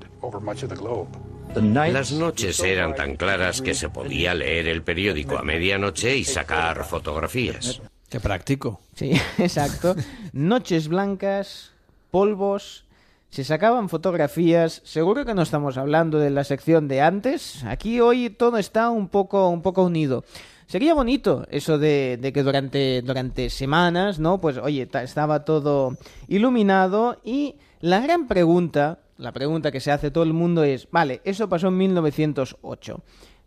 [1.92, 6.86] Las noches eran tan claras que se podía leer el periódico a medianoche y sacar
[6.86, 7.82] fotografías.
[8.10, 8.80] Qué práctico.
[8.96, 9.96] Sí, exacto.
[10.34, 11.72] Noches blancas,
[12.10, 12.86] polvos,
[13.32, 14.82] se sacaban fotografías.
[14.86, 17.64] Seguro que no estamos hablando de la sección de antes.
[17.64, 20.24] Aquí hoy todo está un poco, un poco unido.
[20.68, 24.40] Sería bonito eso de, de que durante, durante semanas, ¿no?
[24.40, 30.12] Pues oye, ta- estaba todo iluminado y la gran pregunta, la pregunta que se hace
[30.12, 33.02] todo el mundo es, vale, eso pasó en 1908,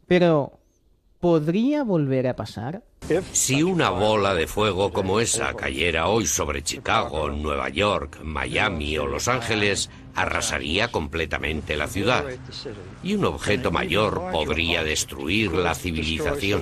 [0.07, 0.59] pero
[1.25, 2.83] ¿podría volver a pasar?
[3.33, 9.07] Si una bola de fuego como esa cayera hoy sobre Chicago, Nueva York, Miami o
[9.07, 12.27] Los Ángeles, arrasaría completamente la ciudad.
[13.03, 16.61] Y un objeto mayor podría destruir la civilización.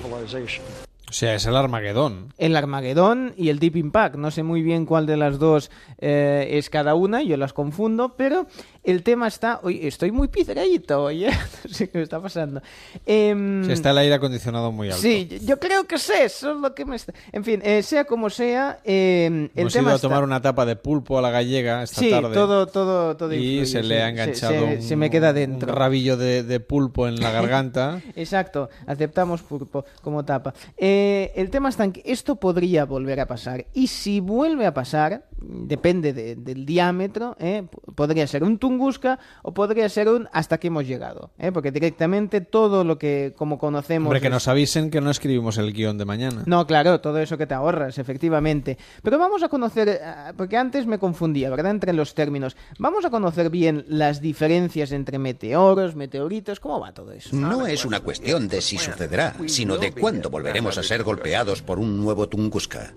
[1.13, 2.33] O sea, es el Armagedón.
[2.39, 4.15] el Armagedón y el Deep Impact.
[4.15, 5.69] No sé muy bien cuál de las dos
[5.99, 8.47] eh, es cada una, yo las confundo, pero
[8.83, 9.59] el tema está...
[9.63, 11.29] Oye, estoy muy pizarrito, oye,
[11.63, 12.61] no sé qué me está pasando.
[13.05, 15.01] Em, Si está el aire acondicionado muy alto.
[15.01, 17.13] Sí, yo creo que sé, eso es lo que me está...
[17.31, 20.41] En fin, eh, sea como sea, em, el Hemos tema ido a está- tomar una
[20.41, 22.33] tapa de pulpo a la gallega esta Sí, tarde.
[22.33, 25.29] todo, todo, todo Y influye, se le ha se- enganchado se- un, se me queda
[25.29, 25.73] un dentro.
[25.73, 28.01] rabillo de, de pulpo en la garganta.
[28.15, 30.53] Exacto, aceptamos pulpo como tapa.
[30.77, 33.65] Eh, el tema está en que esto podría volver a pasar.
[33.73, 37.63] Y si vuelve a pasar, depende de- del diámetro, ¿eh?
[37.95, 41.31] Podría ser un Tunguska o podría ser un hasta que hemos llegado.
[41.37, 41.51] ¿eh?
[41.51, 44.07] Porque directamente todo lo que como conocemos...
[44.07, 46.43] Hombre, que es- nos avisen que no escribimos el guion de mañana.
[46.45, 48.77] no, claro, todo eso que te ahorras, efectivamente.
[49.03, 49.99] Pero vamos a conocer, eh,
[50.37, 51.71] porque antes me confundía, ¿verdad?
[51.71, 52.55] Entre los términos.
[52.79, 57.35] Vamos a conocer bien las diferencias entre meteoros, meteoritos, ¿cómo va todo eso?
[57.35, 61.79] No es una cuestión de si sucederá, sino de cuándo volveremos a ser golpeados por
[61.79, 62.93] un nuevo Tunguska.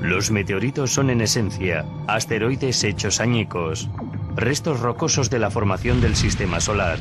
[0.00, 3.88] Los meteoritos son en esencia asteroides hechos añicos,
[4.34, 6.98] restos rocosos de la formación del sistema solar.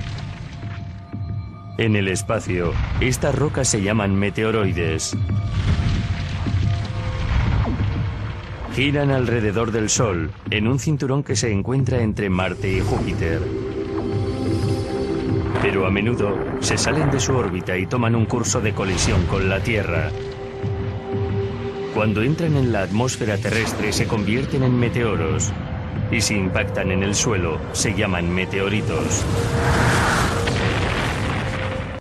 [1.78, 5.16] En el espacio, estas rocas se llaman meteoroides.
[8.76, 13.42] Giran alrededor del Sol, en un cinturón que se encuentra entre Marte y Júpiter.
[15.62, 19.50] Pero a menudo se salen de su órbita y toman un curso de colisión con
[19.50, 20.12] la Tierra.
[22.00, 25.52] Cuando entran en la atmósfera terrestre se convierten en meteoros
[26.10, 29.22] y si impactan en el suelo se llaman meteoritos.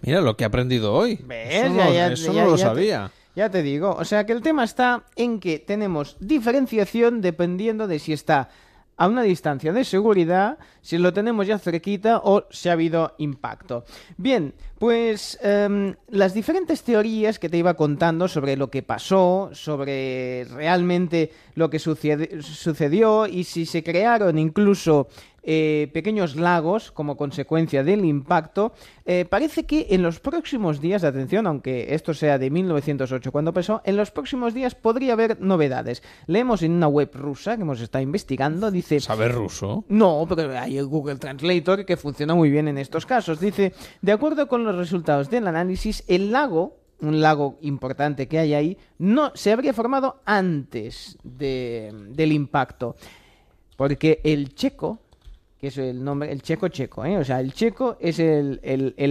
[0.02, 1.18] Mira lo que he aprendido hoy.
[1.26, 1.48] ¿Ves?
[1.64, 3.10] Eso, Ya- no, ya- eso ya- no lo ya te- sabía.
[3.34, 7.98] Ya te digo, o sea que el tema está en que tenemos diferenciación dependiendo de
[7.98, 8.50] si está
[9.00, 13.84] a una distancia de seguridad, si lo tenemos ya cerquita o si ha habido impacto.
[14.16, 20.44] Bien, pues em, las diferentes teorías que te iba contando sobre lo que pasó, sobre
[20.44, 25.08] realmente lo que sucedió y si se crearon incluso
[25.50, 28.74] eh, pequeños lagos como consecuencia del impacto,
[29.06, 33.80] eh, parece que en los próximos días, atención, aunque esto sea de 1908 cuando pasó,
[33.86, 36.02] en los próximos días podría haber novedades.
[36.26, 39.00] Leemos en una web rusa que hemos estado investigando, dice...
[39.00, 39.86] ¿Saber ruso?
[39.88, 43.40] No, pero hay el Google Translator que funciona muy bien en estos casos.
[43.40, 48.54] Dice, de acuerdo con los resultados del análisis, el lago un lago importante que hay
[48.54, 52.96] ahí, no se habría formado antes de- del impacto.
[53.76, 54.98] Porque el Checo,
[55.60, 57.16] que es el nombre, el Checo Checo, ¿eh?
[57.16, 58.60] o sea, el Checo es el,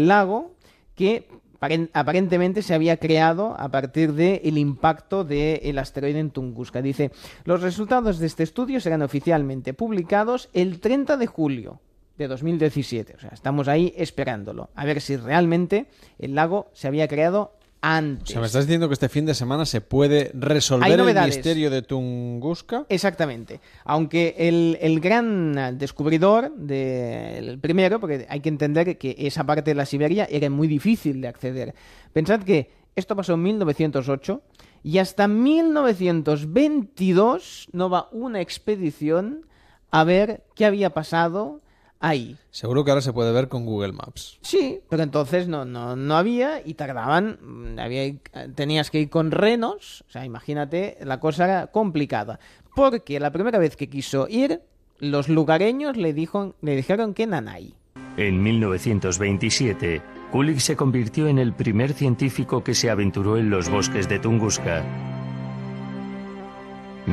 [0.06, 0.52] lago
[0.96, 1.30] que
[1.62, 6.82] paren- aparentemente se había creado a partir del impacto del asteroide en Tunguska.
[6.82, 7.12] Dice,
[7.46, 11.80] los resultados de este estudio serán oficialmente publicados el 30 de julio.
[12.18, 13.16] De 2017.
[13.16, 14.70] O sea, estamos ahí esperándolo.
[14.76, 15.88] A ver si realmente
[16.20, 18.30] el lago se había creado O antes.
[18.30, 21.82] sea, me estás diciendo que este fin de semana se puede resolver el misterio de
[21.84, 22.86] Tunguska.
[22.90, 23.60] Exactamente.
[23.86, 29.76] Aunque el, el gran descubridor del primero, porque hay que entender que esa parte de
[29.76, 31.76] la Siberia era muy difícil de acceder.
[32.14, 34.42] Pensad que esto pasó en 1908
[34.84, 39.46] y hasta 1922 no va una expedición
[39.92, 41.62] a ver qué había pasado
[42.00, 42.38] ahí.
[42.52, 44.38] Seguro que ahora se puede ver con Google Maps.
[44.42, 48.14] Sí, pero entonces no, no, no había y tardaban, mm, había,
[48.56, 52.40] tenías que ir con renos, o sea, imagínate, la cosa era complicada.
[52.76, 54.62] Porque la primera vez que quiso ir,
[55.00, 57.74] los lugareños le, dijo, le dijeron que Nanay.
[58.18, 60.02] En 1927,
[60.32, 64.84] Kulik se convirtió en el primer científico que se aventuró en los bosques de Tunguska.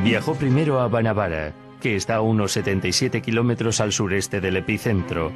[0.03, 1.53] Viajó primero a Banabara,
[1.85, 5.31] que está a unos 77 kilómetros al sureste del epicentro.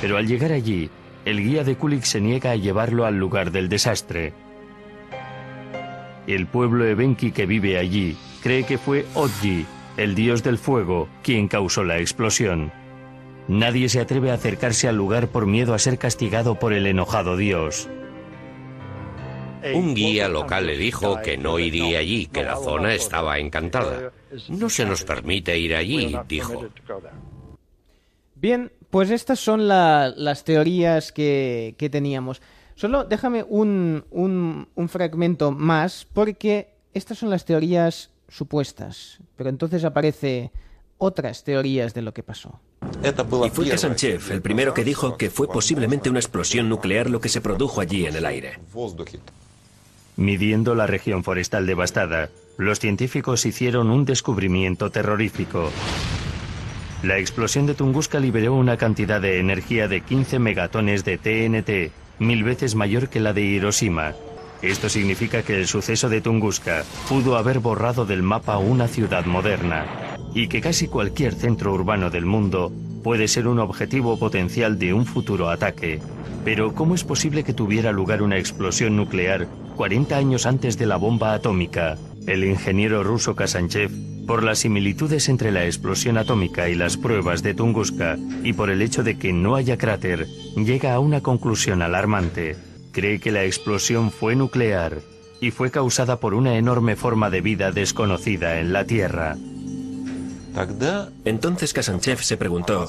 [0.00, 0.88] Pero al llegar allí,
[1.26, 4.32] el guía de Kulik se niega a llevarlo al lugar del desastre.
[6.26, 9.66] El pueblo ebenki que vive allí cree que fue Odji,
[9.98, 12.72] el dios del fuego, quien causó la explosión.
[13.46, 17.36] Nadie se atreve a acercarse al lugar por miedo a ser castigado por el enojado
[17.36, 17.90] dios.
[19.74, 24.12] Un guía local le dijo que no iría allí, que la zona estaba encantada.
[24.48, 26.66] No se nos permite ir allí, dijo.
[28.34, 32.42] Bien, pues estas son la- las teorías que, que teníamos.
[32.74, 39.84] Solo déjame un, un, un fragmento más, porque estas son las teorías supuestas, pero entonces
[39.84, 40.50] aparece
[40.98, 42.60] otras teorías de lo que pasó.
[43.46, 47.28] Y fue Kasanchev el primero que dijo que fue posiblemente una explosión nuclear lo que
[47.28, 48.58] se produjo allí en el aire.
[50.16, 55.70] Midiendo la región forestal devastada, los científicos hicieron un descubrimiento terrorífico.
[57.02, 62.44] La explosión de Tunguska liberó una cantidad de energía de 15 megatones de TNT, mil
[62.44, 64.14] veces mayor que la de Hiroshima.
[64.62, 69.84] Esto significa que el suceso de Tunguska pudo haber borrado del mapa una ciudad moderna
[70.32, 72.72] y que casi cualquier centro urbano del mundo
[73.04, 76.00] puede ser un objetivo potencial de un futuro ataque.
[76.42, 80.96] Pero ¿cómo es posible que tuviera lugar una explosión nuclear 40 años antes de la
[80.96, 81.98] bomba atómica?
[82.26, 83.90] El ingeniero ruso Kasanchev,
[84.26, 88.80] por las similitudes entre la explosión atómica y las pruebas de Tunguska y por el
[88.80, 90.26] hecho de que no haya cráter,
[90.56, 92.56] llega a una conclusión alarmante.
[92.92, 95.02] Cree que la explosión fue nuclear
[95.42, 99.36] y fue causada por una enorme forma de vida desconocida en la Tierra.
[101.24, 102.88] Entonces Kasanchev se preguntó,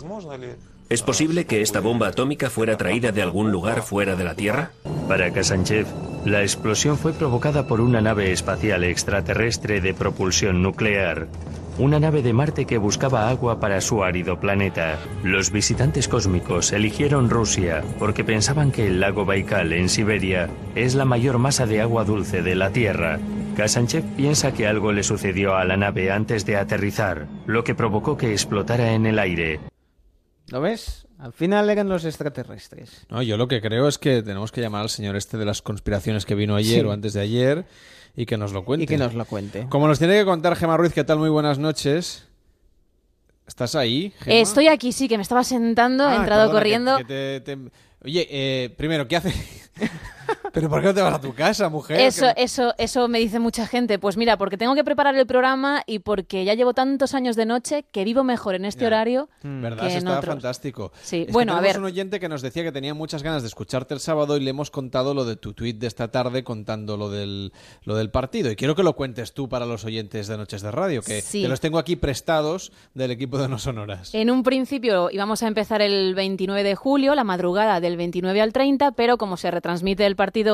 [0.90, 4.72] ¿es posible que esta bomba atómica fuera traída de algún lugar fuera de la Tierra?
[5.08, 5.88] Para Kasanchev,
[6.26, 11.28] la explosión fue provocada por una nave espacial extraterrestre de propulsión nuclear.
[11.78, 14.98] Una nave de Marte que buscaba agua para su árido planeta.
[15.24, 21.04] Los visitantes cósmicos eligieron Rusia porque pensaban que el lago Baikal en Siberia es la
[21.04, 23.20] mayor masa de agua dulce de la Tierra.
[23.58, 28.16] Kasanchev piensa que algo le sucedió a la nave antes de aterrizar, lo que provocó
[28.16, 29.60] que explotara en el aire.
[30.52, 31.08] ¿Lo ves?
[31.20, 33.06] Al final eran los extraterrestres.
[33.10, 35.62] No, yo lo que creo es que tenemos que llamar al señor este de las
[35.62, 36.86] conspiraciones que vino ayer Sí.
[36.88, 37.66] o antes de ayer
[38.16, 38.84] y que nos lo cuente.
[38.84, 39.68] Y que nos lo cuente.
[39.70, 41.20] Como nos tiene que contar Gemma Ruiz, ¿qué tal?
[41.20, 42.28] Muy buenas noches.
[43.48, 44.40] ¿Estás ahí, Gemma?
[44.40, 46.98] Estoy aquí, sí, que me estaba sentando, he Ah, entrado perdona, que- corriendo.
[46.98, 47.72] que te- te-
[48.04, 49.34] Oye, eh, primero, ¿qué hace?
[50.54, 52.00] ¿Pero por qué no te vas a tu casa, mujer?
[52.00, 54.00] Eso, Que- eso, eso me dice mucha gente.
[54.00, 57.46] Pues mira, porque tengo que preparar el programa y porque ya llevo tantos años de
[57.46, 59.80] noche que vivo mejor en este horario ¿Verdad?
[59.82, 60.34] que Eso en está otros.
[60.36, 60.92] fantástico.
[61.02, 61.80] Sí, Es que bueno, a tenemos ver.
[61.82, 64.50] un oyente que nos decía que tenía muchas ganas de escucharte el sábado y le
[64.50, 67.52] hemos contado lo de tu tuit de esta tarde contando lo del,
[67.84, 68.52] lo del partido.
[68.52, 71.42] Y quiero que lo cuentes tú para los oyentes de Noches de Radio, que Sí.
[71.42, 74.14] te los tengo aquí prestados del equipo de No Sonoras.
[74.14, 78.54] En un principio íbamos a empezar el 29 de julio, la madrugada del 29 al
[78.54, 80.45] 30, pero como se retransmite el partido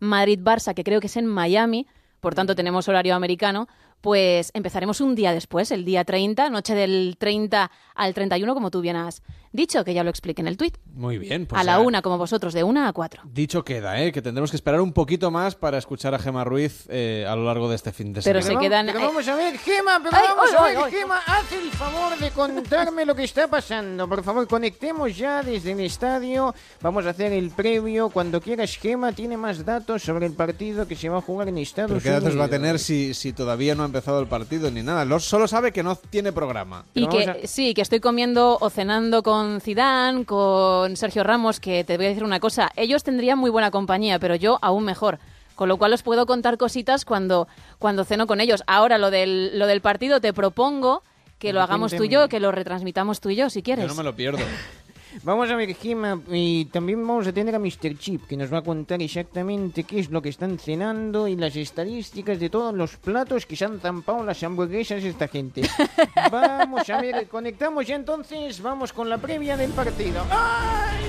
[0.00, 1.86] Madrid-Barça, que creo que es en Miami,
[2.20, 3.68] por tanto tenemos horario americano,
[4.00, 8.80] pues empezaremos un día después, el día 30, noche del 30 al 31, como tú
[8.80, 9.22] bien has
[9.52, 10.76] dicho, que ya lo expliqué en el tuit.
[10.92, 13.22] Muy bien, pues a la una, como vosotros, de una a cuatro.
[13.24, 14.12] Dicho queda, ¿eh?
[14.12, 17.44] que tendremos que esperar un poquito más para escuchar a Gemma Ruiz eh, a lo
[17.44, 18.60] largo de este fin de Pero semana.
[18.60, 18.86] se quedan...
[18.86, 20.92] Pero eh, vamos a ver, Gema, pero Ay, vamos ay, a ver, ay.
[20.92, 24.08] Gema, haz el favor de contarme lo que está pasando.
[24.08, 26.54] Por favor, conectemos ya desde el estadio.
[26.80, 28.10] Vamos a hacer el previo.
[28.10, 31.58] Cuando quieras, Gema tiene más datos sobre el partido que se va a jugar en
[31.58, 32.24] Estados Pero qué Unidos.
[32.24, 35.04] datos va a tener si, si todavía no ha empezado el partido ni nada.
[35.04, 36.84] Lo- solo sabe que no tiene programa.
[36.94, 41.96] Y que sí, que estoy comiendo o cenando con Zidane, con Sergio Ramos, que te
[41.96, 45.18] voy a decir una cosa, ellos tendrían muy buena compañía, pero yo aún mejor.
[45.54, 47.46] Con lo cual os puedo contar cositas cuando,
[47.78, 48.62] cuando ceno con ellos.
[48.66, 51.02] Ahora lo del, lo del partido te propongo
[51.38, 53.84] que lo hagamos tú y yo, que lo retransmitamos tú y yo, si quieres.
[53.84, 54.38] Yo no me lo pierdo.
[55.22, 57.98] Vamos a ver, Gema, y también vamos a tener a Mr.
[57.98, 61.56] Chip, que nos va a contar exactamente qué es lo que están cenando y las
[61.56, 65.62] estadísticas de todos los platos que se han zampado las hamburguesas esta gente.
[66.30, 70.24] Vamos a ver, conectamos ya entonces, vamos con la previa del partido.
[70.30, 71.00] ¡Ay!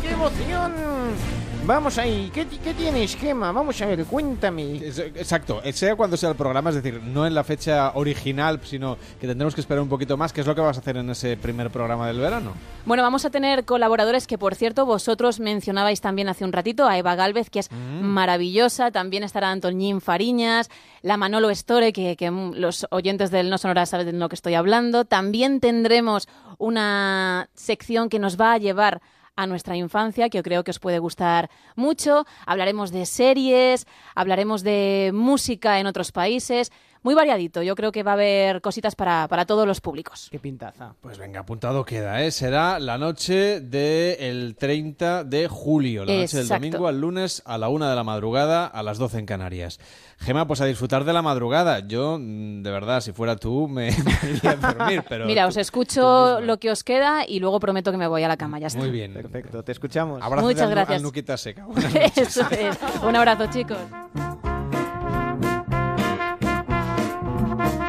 [0.00, 1.41] ¡Qué emoción!
[1.64, 3.52] Vamos ahí, ¿qué, qué tienes, Gema?
[3.52, 4.78] Vamos a ver, cuéntame.
[4.78, 8.96] Exacto, eh, sea cuando sea el programa, es decir, no en la fecha original, sino
[9.20, 11.08] que tendremos que esperar un poquito más, que es lo que vas a hacer en
[11.10, 12.52] ese primer programa del verano.
[12.84, 16.98] Bueno, vamos a tener colaboradores que, por cierto, vosotros mencionabais también hace un ratito, a
[16.98, 18.90] Eva Galvez, que es maravillosa.
[18.90, 20.68] También estará Antoñín Fariñas,
[21.00, 24.34] la Manolo Estore, que, que, mm, los oyentes del No Sonora saben de lo que
[24.34, 25.04] estoy hablando.
[25.04, 26.26] También tendremos
[26.58, 29.00] una sección que nos va a llevar
[29.36, 32.26] a nuestra infancia, que yo creo que os puede gustar mucho.
[32.46, 36.70] Hablaremos de series, hablaremos de música en otros países.
[37.02, 40.28] Muy variadito, yo creo que va a haber cositas para, para todos los públicos.
[40.30, 40.94] Qué pintaza.
[41.00, 42.30] Pues venga, apuntado queda, ¿eh?
[42.30, 47.68] Será la noche del 30 de julio, la noche del domingo al lunes a la
[47.68, 49.80] una de la madrugada a las 12 en Canarias.
[50.18, 51.80] Gema, pues a disfrutar de la madrugada.
[51.80, 53.90] Yo, mm, de verdad, si fuera tú, me,
[54.22, 55.26] me iría a dormir, pero...
[55.26, 58.28] Mira, tú- os escucho lo que os queda y luego prometo que me voy a
[58.28, 58.78] la cama, ya está.
[58.78, 59.12] Muy bien.
[59.12, 60.22] Perfecto, te escuchamos.
[60.22, 60.96] Abrazo Muchas gracias.
[60.98, 61.66] al Nuquita Seca.
[62.16, 62.78] Eso es.
[63.02, 63.78] Un abrazo, chicos.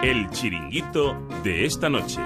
[0.04, 1.16] El chiringuito
[1.46, 2.20] de esta noche.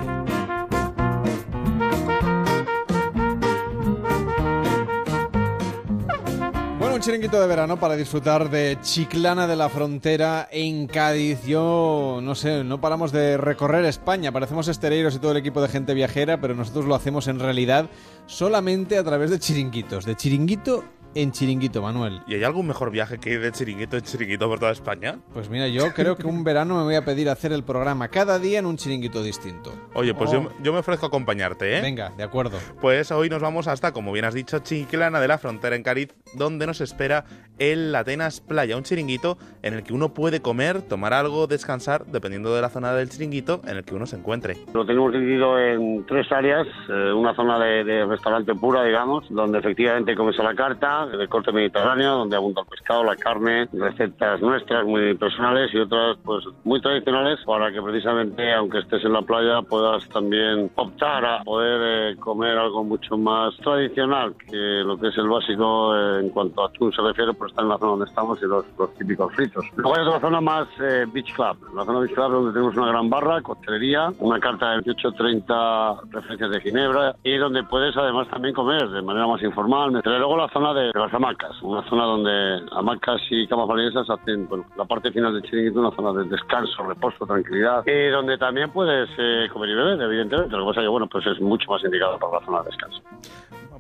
[6.80, 11.45] Bueno, un chiringuito de verano para disfrutar de Chiclana de la Frontera en Cádiz.
[11.45, 14.31] Yo, no sé, no paramos de recorrer España.
[14.31, 17.91] Parecemos estereiros y todo el equipo de gente viajera, pero nosotros lo hacemos en realidad
[18.25, 20.03] solamente a través de chiringuitos.
[20.03, 20.83] De chiringuito
[21.22, 22.22] en chiringuito, Manuel.
[22.28, 25.18] ¿Y hay algún mejor viaje que ir de chiringuito en chiringuito por toda España?
[25.34, 28.40] Pues mira, yo creo que un verano me voy a pedir hacer el programa cada
[28.40, 29.74] día en un chiringuito distinto.
[29.94, 30.34] Oye, pues Oh.
[30.34, 31.82] yo, yo me ofrezco a acompañarte, ¿eh?
[31.82, 32.58] Venga, de acuerdo.
[32.82, 36.14] Pues hoy nos vamos hasta, como bien has dicho, Chiclana de la Frontera en Cádiz,
[36.36, 37.26] donde nos espera
[37.60, 42.54] el Atenas Playa, un chiringuito en el que uno puede comer, tomar algo, descansar, dependiendo
[42.54, 44.58] de la zona del chiringuito en el que uno se encuentre.
[44.74, 49.60] Lo tenemos dividido en tres áreas, eh, una zona de, de restaurante pura, digamos, donde
[49.60, 54.42] efectivamente comes a la carta, de corte mediterráneo, donde abunda el pescado, la carne, recetas
[54.42, 59.22] nuestras muy personales y otras pues muy tradicionales para que precisamente, aunque estés en la
[59.22, 65.08] playa, puedas también optar a poder eh, comer algo mucho más tradicional que lo que
[65.10, 67.92] es el básico eh, en cuanto a atún se refiere, pues está en la zona
[67.92, 69.66] donde estamos y los, los típicos fritos.
[69.76, 72.88] Luego hay otra zona más eh, Beach Club, la zona Beach Club donde tenemos una
[72.88, 78.53] gran barra, coctelería, una carta de 28-30 referencias de Ginebra y donde puedes además también
[78.53, 80.00] comer de manera más informal.
[80.03, 84.48] Pero luego la zona de las hamacas, una zona donde hamacas y camas valiosas hacen
[84.48, 88.69] bueno, la parte final del chiringuito, una zona de descanso, reposo, tranquilidad y donde también
[88.72, 90.56] puedes eh, comer y beber, evidentemente.
[90.56, 92.66] Lo que pasa es que bueno, pues es mucho más indicado para la zona de
[92.66, 93.01] descanso.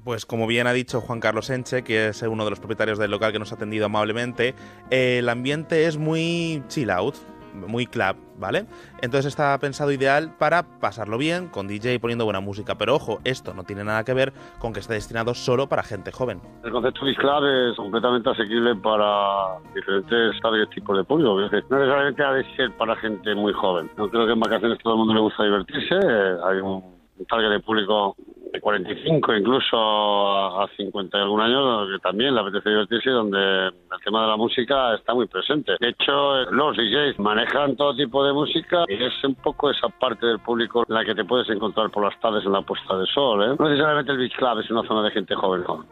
[0.03, 3.11] Pues como bien ha dicho Juan Carlos Enche, que es uno de los propietarios del
[3.11, 4.55] local que nos ha atendido amablemente,
[4.89, 7.15] el ambiente es muy chill out,
[7.57, 8.65] muy club, ¿vale?
[9.01, 12.75] Entonces está pensado ideal para pasarlo bien, con DJ poniendo buena música.
[12.75, 16.11] Pero ojo, esto no tiene nada que ver con que esté destinado solo para gente
[16.11, 16.41] joven.
[16.63, 21.39] El concepto Beach Club es completamente asequible para diferentes tipos de público.
[21.39, 23.89] No necesariamente ha de ser para gente muy joven.
[23.97, 25.95] No creo que en vacaciones todo el mundo le gusta divertirse.
[25.95, 26.83] Eh, Hay un
[27.27, 28.15] target de público
[28.51, 33.67] de 45 incluso a a 50 y algún año que también le apetece divertirse donde
[33.67, 35.73] el tema de la música está muy presente.
[35.79, 40.25] De hecho, los DJs manejan todo tipo de música y es un poco esa parte
[40.25, 43.05] del público en la que te puedes encontrar por las tardes en la puesta de
[43.07, 43.43] sol.
[43.43, 43.55] ¿eh?
[43.57, 45.63] No necesariamente el Beach Club es una zona de gente joven.
[45.67, 45.85] ¿no?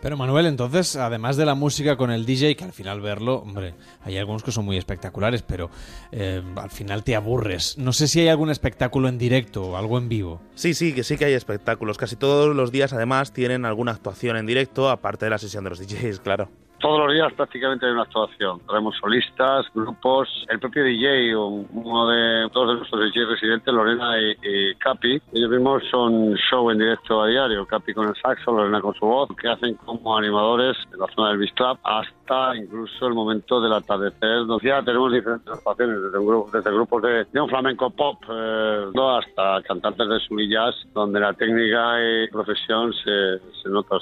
[0.00, 3.74] Pero Manuel, entonces, además de la música con el DJ, que al final verlo, hombre,
[4.02, 5.70] hay algunos que son muy espectaculares, pero
[6.10, 7.76] eh, al final te aburres.
[7.76, 10.40] No sé si hay algún espectáculo en directo o algo en vivo.
[10.54, 11.98] Sí, sí, que sí que hay espectáculos.
[11.98, 15.70] Casi todos los días, además, tienen alguna actuación en directo, aparte de la sesión de
[15.70, 16.48] los DJs, claro.
[16.80, 18.58] Todos los días prácticamente hay una actuación.
[18.66, 24.18] Traemos solistas, grupos, el propio DJ, un- uno de dos de nuestros DJs residentes, Lorena
[24.18, 25.20] y, y Capi.
[25.34, 27.66] Ellos mismos son show en directo a diario.
[27.66, 31.28] Capi con el saxo, Lorena con su voz, que hacen como animadores en la zona
[31.28, 31.52] del Beach
[31.82, 34.46] hasta incluso el momento del atardecer.
[34.46, 38.16] Donde ya tenemos diferentes actuaciones, desde, un grupo, desde grupos de, de un flamenco pop
[38.30, 43.98] eh, hasta cantantes de soul y jazz, donde la técnica y profesión se, se nota.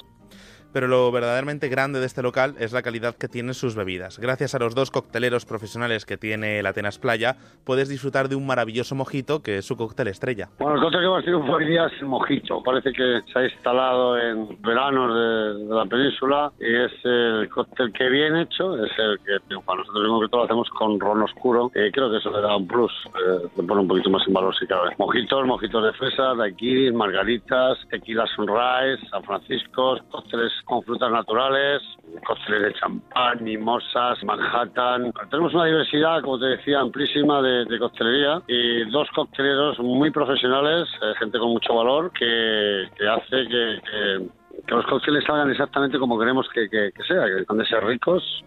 [0.73, 4.19] Pero lo verdaderamente grande de este local es la calidad que tienen sus bebidas.
[4.19, 8.45] Gracias a los dos cocteleros profesionales que tiene el Atenas Playa, puedes disfrutar de un
[8.45, 10.49] maravilloso mojito que es su cóctel estrella.
[10.59, 12.61] Bueno, el cóctel que hemos tenido hoy día es el mojito.
[12.63, 17.91] Parece que se ha instalado en veranos de, de la península y es el cóctel
[17.93, 21.71] que bien hecho, es el que para nosotros en concreto lo hacemos con ron oscuro.
[21.73, 24.33] Eh, creo que eso le da un plus, eh, le pone un poquito más en
[24.33, 24.95] valor si cabe.
[24.97, 31.81] Mojitos, mojitos de fresa, daiquiris, margaritas, tequila sunrise, San Francisco, cócteles con frutas naturales,
[32.25, 35.11] cócteles de champán, mimosas, Manhattan.
[35.29, 40.87] Tenemos una diversidad, como te decía, amplísima de, de coctelería y dos cocteleros muy profesionales,
[41.01, 44.29] eh, gente con mucho valor, que, que hace que,
[44.67, 48.43] los cócteles salgan exactamente como queremos que, que, que sea, que han de ser ricos.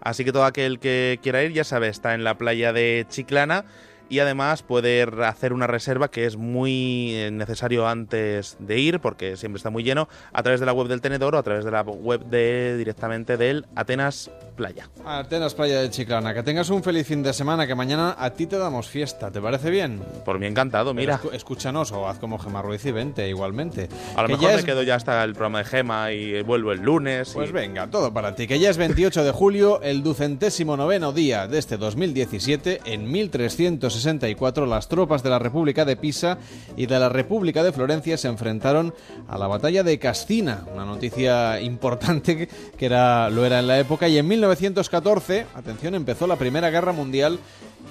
[0.00, 3.64] Así que todo aquel que quiera ir, ya sabe, está en la playa de Chiclana
[4.08, 9.36] y además puede hacer una reserva que es muy eh, necesario antes de ir porque
[9.36, 11.70] siempre está muy lleno a través de la web del tenedor o a través de
[11.70, 14.88] la web de directamente del Atenas Playa.
[15.04, 18.46] Atenas Playa de Chiclana, que tengas un feliz fin de semana, que mañana a ti
[18.46, 20.00] te damos fiesta, ¿te parece bien?
[20.24, 21.20] Por mí encantado, mira.
[21.32, 23.88] escúchanos o haz como Gemma Ruiz y vente igualmente.
[24.16, 26.72] A lo Que mejor me es- quedo ya hasta el programa de Gema y vuelvo
[26.72, 27.30] el lunes.
[27.34, 31.12] Pues y- venga, todo para ti, que ya es 28 de julio, el ducentésimo noveno
[31.12, 36.38] día de este 2017, en 1364 las tropas de la República de Pisa
[36.76, 38.94] y de la República de Florencia se enfrentaron
[39.28, 44.06] a la batalla de Cascina, una noticia importante que- era, lo era en la época,
[44.08, 47.38] y en 1914, atención, empezó la Primera Guerra Mundial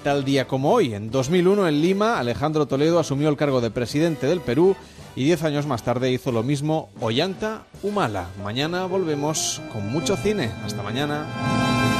[0.02, 0.94] tal día como hoy.
[0.94, 4.76] En 2001 en Lima, Alejandro Toledo asumió el cargo de presidente del Perú
[5.14, 8.28] y diez años más tarde hizo lo mismo Ollanta Humala.
[8.42, 10.50] Mañana volvemos con mucho cine.
[10.64, 11.95] Hasta mañana.